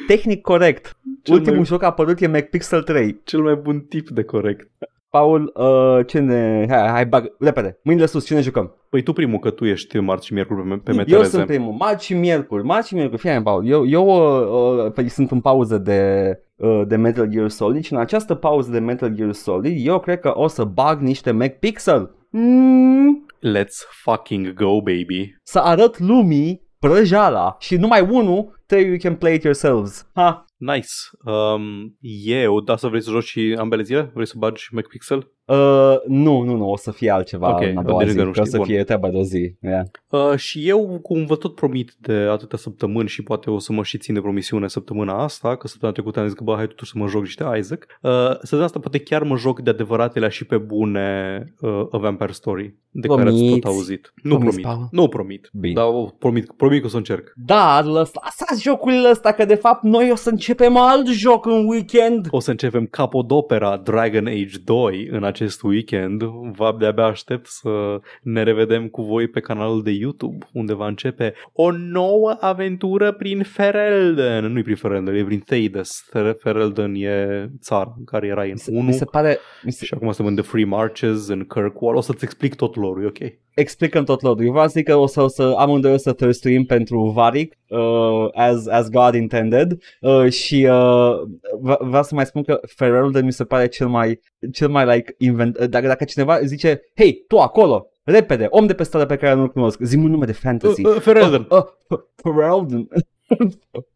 Tehnic 0.06 0.40
corect. 0.40 0.96
Cel 1.22 1.34
Ultimul 1.34 1.56
mai, 1.56 1.66
joc 1.66 1.82
apărut 1.82 2.20
e 2.20 2.26
McPixel 2.26 2.82
3. 2.82 3.20
cel 3.24 3.40
mai 3.42 3.54
bun 3.54 3.80
tip 3.80 4.08
de 4.08 4.22
corect. 4.22 4.70
Paul, 5.10 5.52
uh, 5.54 6.06
ce 6.06 6.18
ne... 6.18 6.66
Hai, 6.68 6.88
hai, 6.88 7.06
bag... 7.06 7.34
Repede. 7.38 7.78
Mâinile 7.82 8.06
sus, 8.06 8.26
ce 8.26 8.34
ne 8.34 8.40
jucăm? 8.40 8.74
Păi 8.88 9.02
tu 9.02 9.12
primul, 9.12 9.38
că 9.38 9.50
tu 9.50 9.64
ești 9.64 9.98
marți 9.98 10.26
și 10.26 10.32
miercuri 10.32 10.68
pe, 10.68 10.76
pe 10.76 10.90
Eu 10.90 10.96
metereze. 10.96 11.28
sunt 11.28 11.46
primul. 11.46 11.72
Marți 11.72 12.04
și 12.04 12.14
miercuri. 12.14 12.64
Marți 12.64 12.88
și 12.88 12.94
miercuri. 12.94 13.20
Fii 13.20 13.42
Paul. 13.42 13.66
Eu, 13.66 13.86
eu 13.86 14.06
uh, 14.06 14.84
uh, 14.84 14.92
păi 14.92 15.08
sunt 15.08 15.30
în 15.30 15.40
pauză 15.40 15.78
de, 15.78 16.30
uh, 16.56 16.82
de 16.86 16.96
Metal 16.96 17.26
Gear 17.26 17.48
Solid 17.48 17.84
și 17.84 17.92
în 17.92 17.98
această 17.98 18.34
pauză 18.34 18.70
de 18.70 18.78
Metal 18.78 19.08
Gear 19.08 19.32
Solid 19.32 19.86
eu 19.86 20.00
cred 20.00 20.20
că 20.20 20.32
o 20.34 20.46
să 20.46 20.64
bag 20.64 21.00
niște 21.00 21.30
McPixel. 21.30 22.14
Mm, 22.30 23.26
Let's 23.40 23.76
fucking 24.02 24.52
go, 24.54 24.80
baby. 24.80 25.34
să 25.42 25.58
arăt 25.58 25.98
lumii 25.98 26.66
prăjala 26.78 27.56
și 27.58 27.76
numai 27.76 28.00
unul, 28.10 28.60
tell 28.66 28.86
you 28.86 28.96
can 29.02 29.14
play 29.14 29.34
it 29.34 29.42
yourselves. 29.42 30.06
Ha, 30.14 30.44
Nice. 30.58 30.92
Um, 31.24 31.96
eu, 32.24 32.60
da 32.60 32.76
să 32.76 32.88
vrei 32.88 33.02
să 33.02 33.10
joci 33.10 33.24
și 33.24 33.54
ambele 33.58 33.82
zile? 33.82 34.10
Vrei 34.14 34.26
să 34.26 34.34
bagi 34.36 34.68
McPixel? 34.70 35.32
Uh, 35.48 35.94
nu, 36.06 36.42
nu, 36.42 36.56
nu, 36.56 36.70
o 36.70 36.76
să 36.76 36.90
fie 36.90 37.10
altceva 37.10 37.50
Ok, 37.50 37.60
în 37.60 37.76
a 37.76 37.82
doua 37.82 37.98
deci 37.98 38.08
zi, 38.08 38.16
că 38.16 38.22
nu 38.24 38.30
că 38.30 38.40
o 38.40 38.42
știi, 38.42 38.50
să 38.50 38.56
bun. 38.56 38.66
fie 38.66 38.84
treaba 38.84 39.08
de 39.08 39.16
o 39.16 39.22
zi. 39.22 39.54
Yeah. 39.60 39.84
Uh, 40.08 40.36
și 40.36 40.68
eu, 40.68 40.98
cum 41.02 41.26
vă 41.26 41.36
tot 41.36 41.54
promit 41.54 41.94
de 42.00 42.12
atâtea 42.12 42.58
săptămâni 42.58 43.08
și 43.08 43.22
poate 43.22 43.50
o 43.50 43.58
să 43.58 43.72
mă 43.72 43.82
și 43.82 43.98
țin 43.98 44.14
de 44.14 44.20
promisiune 44.20 44.68
săptămâna 44.68 45.22
asta, 45.22 45.56
că 45.56 45.68
săptămâna 45.68 45.96
trecută 45.96 46.20
am 46.20 46.26
zis 46.26 46.34
că 46.34 46.44
bă, 46.44 46.54
hai 46.54 46.66
totuși 46.66 46.90
să 46.90 46.98
mă 46.98 47.06
joc 47.06 47.22
niște 47.22 47.44
Isaac. 47.58 47.86
Uh, 48.02 48.10
săptămâna 48.30 48.66
asta 48.66 48.78
poate 48.78 48.98
chiar 48.98 49.22
mă 49.22 49.36
joc 49.36 49.60
de 49.60 49.70
adevăratele 49.70 50.28
și 50.28 50.44
pe 50.44 50.56
bune 50.56 51.44
uh, 51.60 51.86
A 51.90 51.98
Vampire 51.98 52.32
Story, 52.32 52.74
de 52.90 53.08
care 53.08 53.20
ați 53.20 53.30
Promiți? 53.30 53.58
tot 53.60 53.70
auzit. 53.70 54.12
Nu 54.22 54.36
Promiți, 54.36 54.60
promit, 54.60 54.78
Paul? 54.78 54.88
nu 54.90 55.08
promit, 55.08 55.50
Bine. 55.52 55.74
dar 55.74 55.84
o 55.84 56.04
promit, 56.18 56.52
promit 56.56 56.80
că 56.80 56.86
o 56.86 56.90
să 56.90 56.96
încerc. 56.96 57.32
Dar 57.44 57.84
lăsați 57.84 58.62
jocul 58.62 59.06
ăsta 59.10 59.32
că 59.32 59.44
de 59.44 59.54
fapt 59.54 59.82
noi 59.82 60.10
o 60.12 60.14
să 60.14 60.30
începem 60.30 60.76
alt 60.76 61.06
joc 61.06 61.46
în 61.46 61.66
weekend. 61.66 62.26
O 62.30 62.40
să 62.40 62.50
începem 62.50 62.86
capodopera 62.86 63.76
Dragon 63.76 64.26
Age 64.26 64.58
2 64.64 65.08
în 65.10 65.24
acest 65.24 65.36
weekend. 65.62 66.22
Vă 66.52 66.76
de-abia 66.78 67.04
aștept 67.04 67.46
să 67.46 68.00
ne 68.22 68.42
revedem 68.42 68.88
cu 68.88 69.02
voi 69.02 69.28
pe 69.28 69.40
canalul 69.40 69.82
de 69.82 69.90
YouTube, 69.90 70.46
unde 70.52 70.74
va 70.74 70.86
începe 70.86 71.34
o 71.52 71.70
nouă 71.70 72.36
aventură 72.40 73.12
prin 73.12 73.42
Ferelden. 73.42 74.52
Nu-i 74.52 74.62
prin 74.62 74.76
Ferelden, 74.76 75.14
e 75.14 75.24
prin 75.24 75.40
Thedas. 75.40 76.04
Ferelden 76.38 76.94
e 76.94 77.50
țara 77.60 77.94
în 77.98 78.04
care 78.04 78.26
erai 78.26 78.50
în 78.50 78.74
1 78.74 78.82
Mi 78.82 78.92
se 78.92 79.04
pare... 79.04 79.38
Mi 79.62 79.72
se... 79.72 79.84
și 79.84 79.94
acum 79.94 80.12
suntem 80.12 80.26
în 80.26 80.34
The 80.34 80.50
Free 80.50 80.64
Marches, 80.64 81.28
în 81.28 81.44
Kirkwall. 81.44 81.96
O 81.96 82.00
să-ți 82.00 82.24
explic 82.24 82.54
tot 82.54 82.76
lor, 82.76 83.02
e 83.02 83.06
ok. 83.06 83.18
Explicăm 83.58 84.04
tot 84.04 84.22
lor. 84.22 84.40
Eu 84.40 84.50
vreau 84.50 84.66
să 84.66 84.72
zic 84.76 84.86
că 84.86 84.96
o 84.96 85.06
să, 85.06 85.22
o 85.22 85.28
să 85.28 85.54
amândoi 85.56 85.92
o 85.92 85.96
să 85.96 86.12
thirstuim 86.12 86.64
pentru 86.64 87.00
Varic 87.14 87.54
uh, 87.68 88.28
as, 88.34 88.66
as 88.66 88.90
God 88.90 89.14
intended 89.14 89.78
uh, 90.00 90.30
și 90.32 90.66
uh, 90.70 91.12
v- 91.60 91.80
vreau 91.88 92.02
să 92.02 92.14
mai 92.14 92.26
spun 92.26 92.42
că 92.42 92.60
Ferelden 92.76 93.24
mi 93.24 93.32
se 93.32 93.44
pare 93.44 93.66
cel 93.66 93.88
mai, 93.88 94.20
cel 94.52 94.68
mai 94.68 94.96
like 94.96 95.14
invent... 95.18 95.58
Dacă, 95.64 95.86
dacă 95.86 96.04
cineva 96.04 96.40
zice, 96.40 96.80
hei, 96.96 97.24
tu 97.28 97.38
acolo, 97.38 97.86
repede, 98.04 98.46
om 98.50 98.66
de 98.66 98.74
pe 98.74 98.82
stradă 98.82 99.06
pe 99.06 99.16
care 99.16 99.34
nu-l 99.34 99.48
cunosc, 99.48 99.80
zi 99.80 99.96
un 99.96 100.10
nume 100.10 100.24
de 100.24 100.32
fantasy. 100.32 100.86
Uh, 100.86 100.94
uh, 100.94 101.00
Ferelden. 101.00 101.46
Uh, 101.50 101.58
uh, 101.88 101.98
Ferelden. 102.22 102.88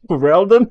Ferelden? 0.07 0.71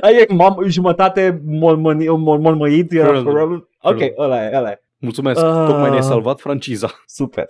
Aia 0.00 0.18
e 0.18 0.34
mam, 0.34 0.56
jumătate 0.66 1.42
mormăit. 1.44 2.90
Ferelden. 2.90 3.24
Ferelden. 3.24 3.68
Ok, 3.82 3.98
Ferelden. 3.98 4.22
ăla 4.22 4.44
e, 4.44 4.56
ăla 4.56 4.70
e. 4.70 4.80
Mulțumesc, 4.98 5.44
Ah. 5.44 5.66
tocmai 5.68 5.88
ne-ai 5.90 6.02
salvat 6.02 6.40
franciza. 6.40 6.90
Super. 7.06 7.46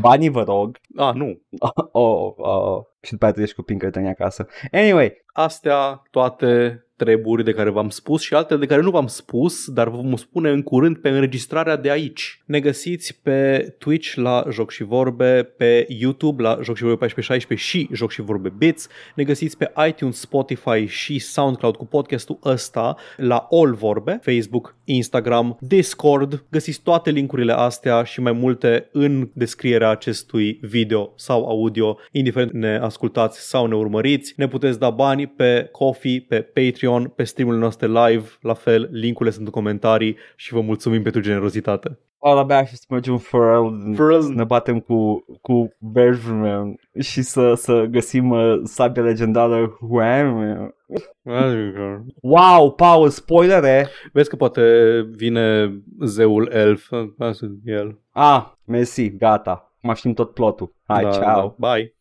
Banii 0.00 0.28
vă 0.28 0.42
rog. 0.42 0.78
Ah, 0.96 1.14
nu. 1.14 1.40
Oh, 1.92 2.32
oh. 2.36 2.82
Și 3.02 3.10
după 3.12 3.24
aceea 3.26 3.44
treci 3.44 3.54
cu 3.56 3.62
Pinkerton 3.62 4.06
acasă. 4.06 4.46
Anyway, 4.72 5.24
Astea 5.32 6.02
toate 6.10 6.80
treburi 6.96 7.44
de 7.44 7.52
care 7.52 7.70
v-am 7.70 7.88
spus 7.88 8.22
și 8.22 8.34
altele 8.34 8.58
de 8.58 8.66
care 8.66 8.82
nu 8.82 8.90
v-am 8.90 9.06
spus, 9.06 9.70
dar 9.70 9.88
vă 9.88 9.96
vom 9.96 10.16
spune 10.16 10.50
în 10.50 10.62
curând 10.62 10.96
pe 10.96 11.08
înregistrarea 11.08 11.76
de 11.76 11.90
aici. 11.90 12.42
Ne 12.46 12.60
găsiți 12.60 13.20
pe 13.22 13.74
Twitch 13.78 14.14
la 14.14 14.44
Joc 14.50 14.70
și 14.70 14.84
Vorbe, 14.84 15.42
pe 15.56 15.86
YouTube 15.88 16.42
la 16.42 16.58
Joc 16.62 16.76
și 16.76 16.82
Vorbe 16.82 17.04
1416 17.04 17.68
și 17.68 17.88
Joc 17.92 18.10
și 18.10 18.22
Vorbe 18.22 18.52
Bits. 18.58 18.88
Ne 19.14 19.24
găsiți 19.24 19.56
pe 19.56 19.72
iTunes, 19.88 20.20
Spotify 20.20 20.86
și 20.86 21.18
SoundCloud 21.18 21.76
cu 21.76 21.86
podcastul 21.86 22.38
ăsta 22.44 22.96
la 23.16 23.46
All 23.50 23.74
Vorbe, 23.74 24.20
Facebook, 24.22 24.76
Instagram, 24.84 25.56
Discord. 25.60 26.44
Găsiți 26.50 26.82
toate 26.82 27.10
linkurile 27.10 27.52
astea 27.52 28.02
și 28.02 28.20
mai 28.20 28.32
multe 28.32 28.88
în 28.92 29.30
descrierea 29.32 29.90
acestui 29.90 30.58
video 30.62 31.12
sau 31.16 31.48
audio, 31.48 31.98
indiferent 32.12 32.52
ne 32.52 32.78
ascultați 32.82 33.48
sau 33.48 33.66
ne 33.66 33.74
urmăriți. 33.74 34.34
Ne 34.36 34.48
puteți 34.48 34.78
da 34.78 34.90
bani 34.90 35.26
pe 35.26 35.68
Coffee, 35.72 36.24
pe 36.28 36.40
Patreon, 36.40 36.85
pe 37.16 37.24
streamurile 37.24 37.62
noastre 37.62 37.86
live, 37.86 38.28
la 38.40 38.54
fel, 38.54 38.88
linkurile 38.92 39.34
sunt 39.34 39.46
în 39.46 39.52
comentarii 39.52 40.16
și 40.36 40.52
vă 40.52 40.60
mulțumim 40.60 41.02
pentru 41.02 41.20
generozitate. 41.20 41.98
ăla 42.22 42.40
abia 42.40 42.64
și 42.64 42.76
să 42.76 42.86
mergem 42.88 43.12
în 43.12 43.18
Ferelden. 43.18 43.94
Ferelden. 43.94 44.22
Să 44.22 44.32
ne 44.32 44.44
batem 44.44 44.80
cu, 44.80 45.24
cu 45.40 45.74
Bergman 45.78 46.80
și 46.98 47.22
să, 47.22 47.54
să 47.54 47.84
găsim 47.90 48.30
uh, 48.30 48.60
sabia 48.64 49.02
legendară 49.02 49.76
Wham! 49.80 50.74
Wow, 52.22 52.72
Paul, 52.72 53.08
spoilere! 53.08 53.88
Vezi 54.12 54.28
că 54.28 54.36
poate 54.36 54.62
vine 55.10 55.74
zeul 56.04 56.48
elf, 56.52 56.90
asta 57.18 57.46
e 57.64 57.72
el. 57.72 57.98
Ah, 58.10 58.46
mersi, 58.64 59.16
gata. 59.16 59.72
Mai 59.80 59.94
știm 59.94 60.12
tot 60.12 60.34
plotul. 60.34 60.74
Hai, 60.86 61.02
Da, 61.02 61.10
ciao! 61.10 61.54
da. 61.58 61.68
Bye! 61.72 61.95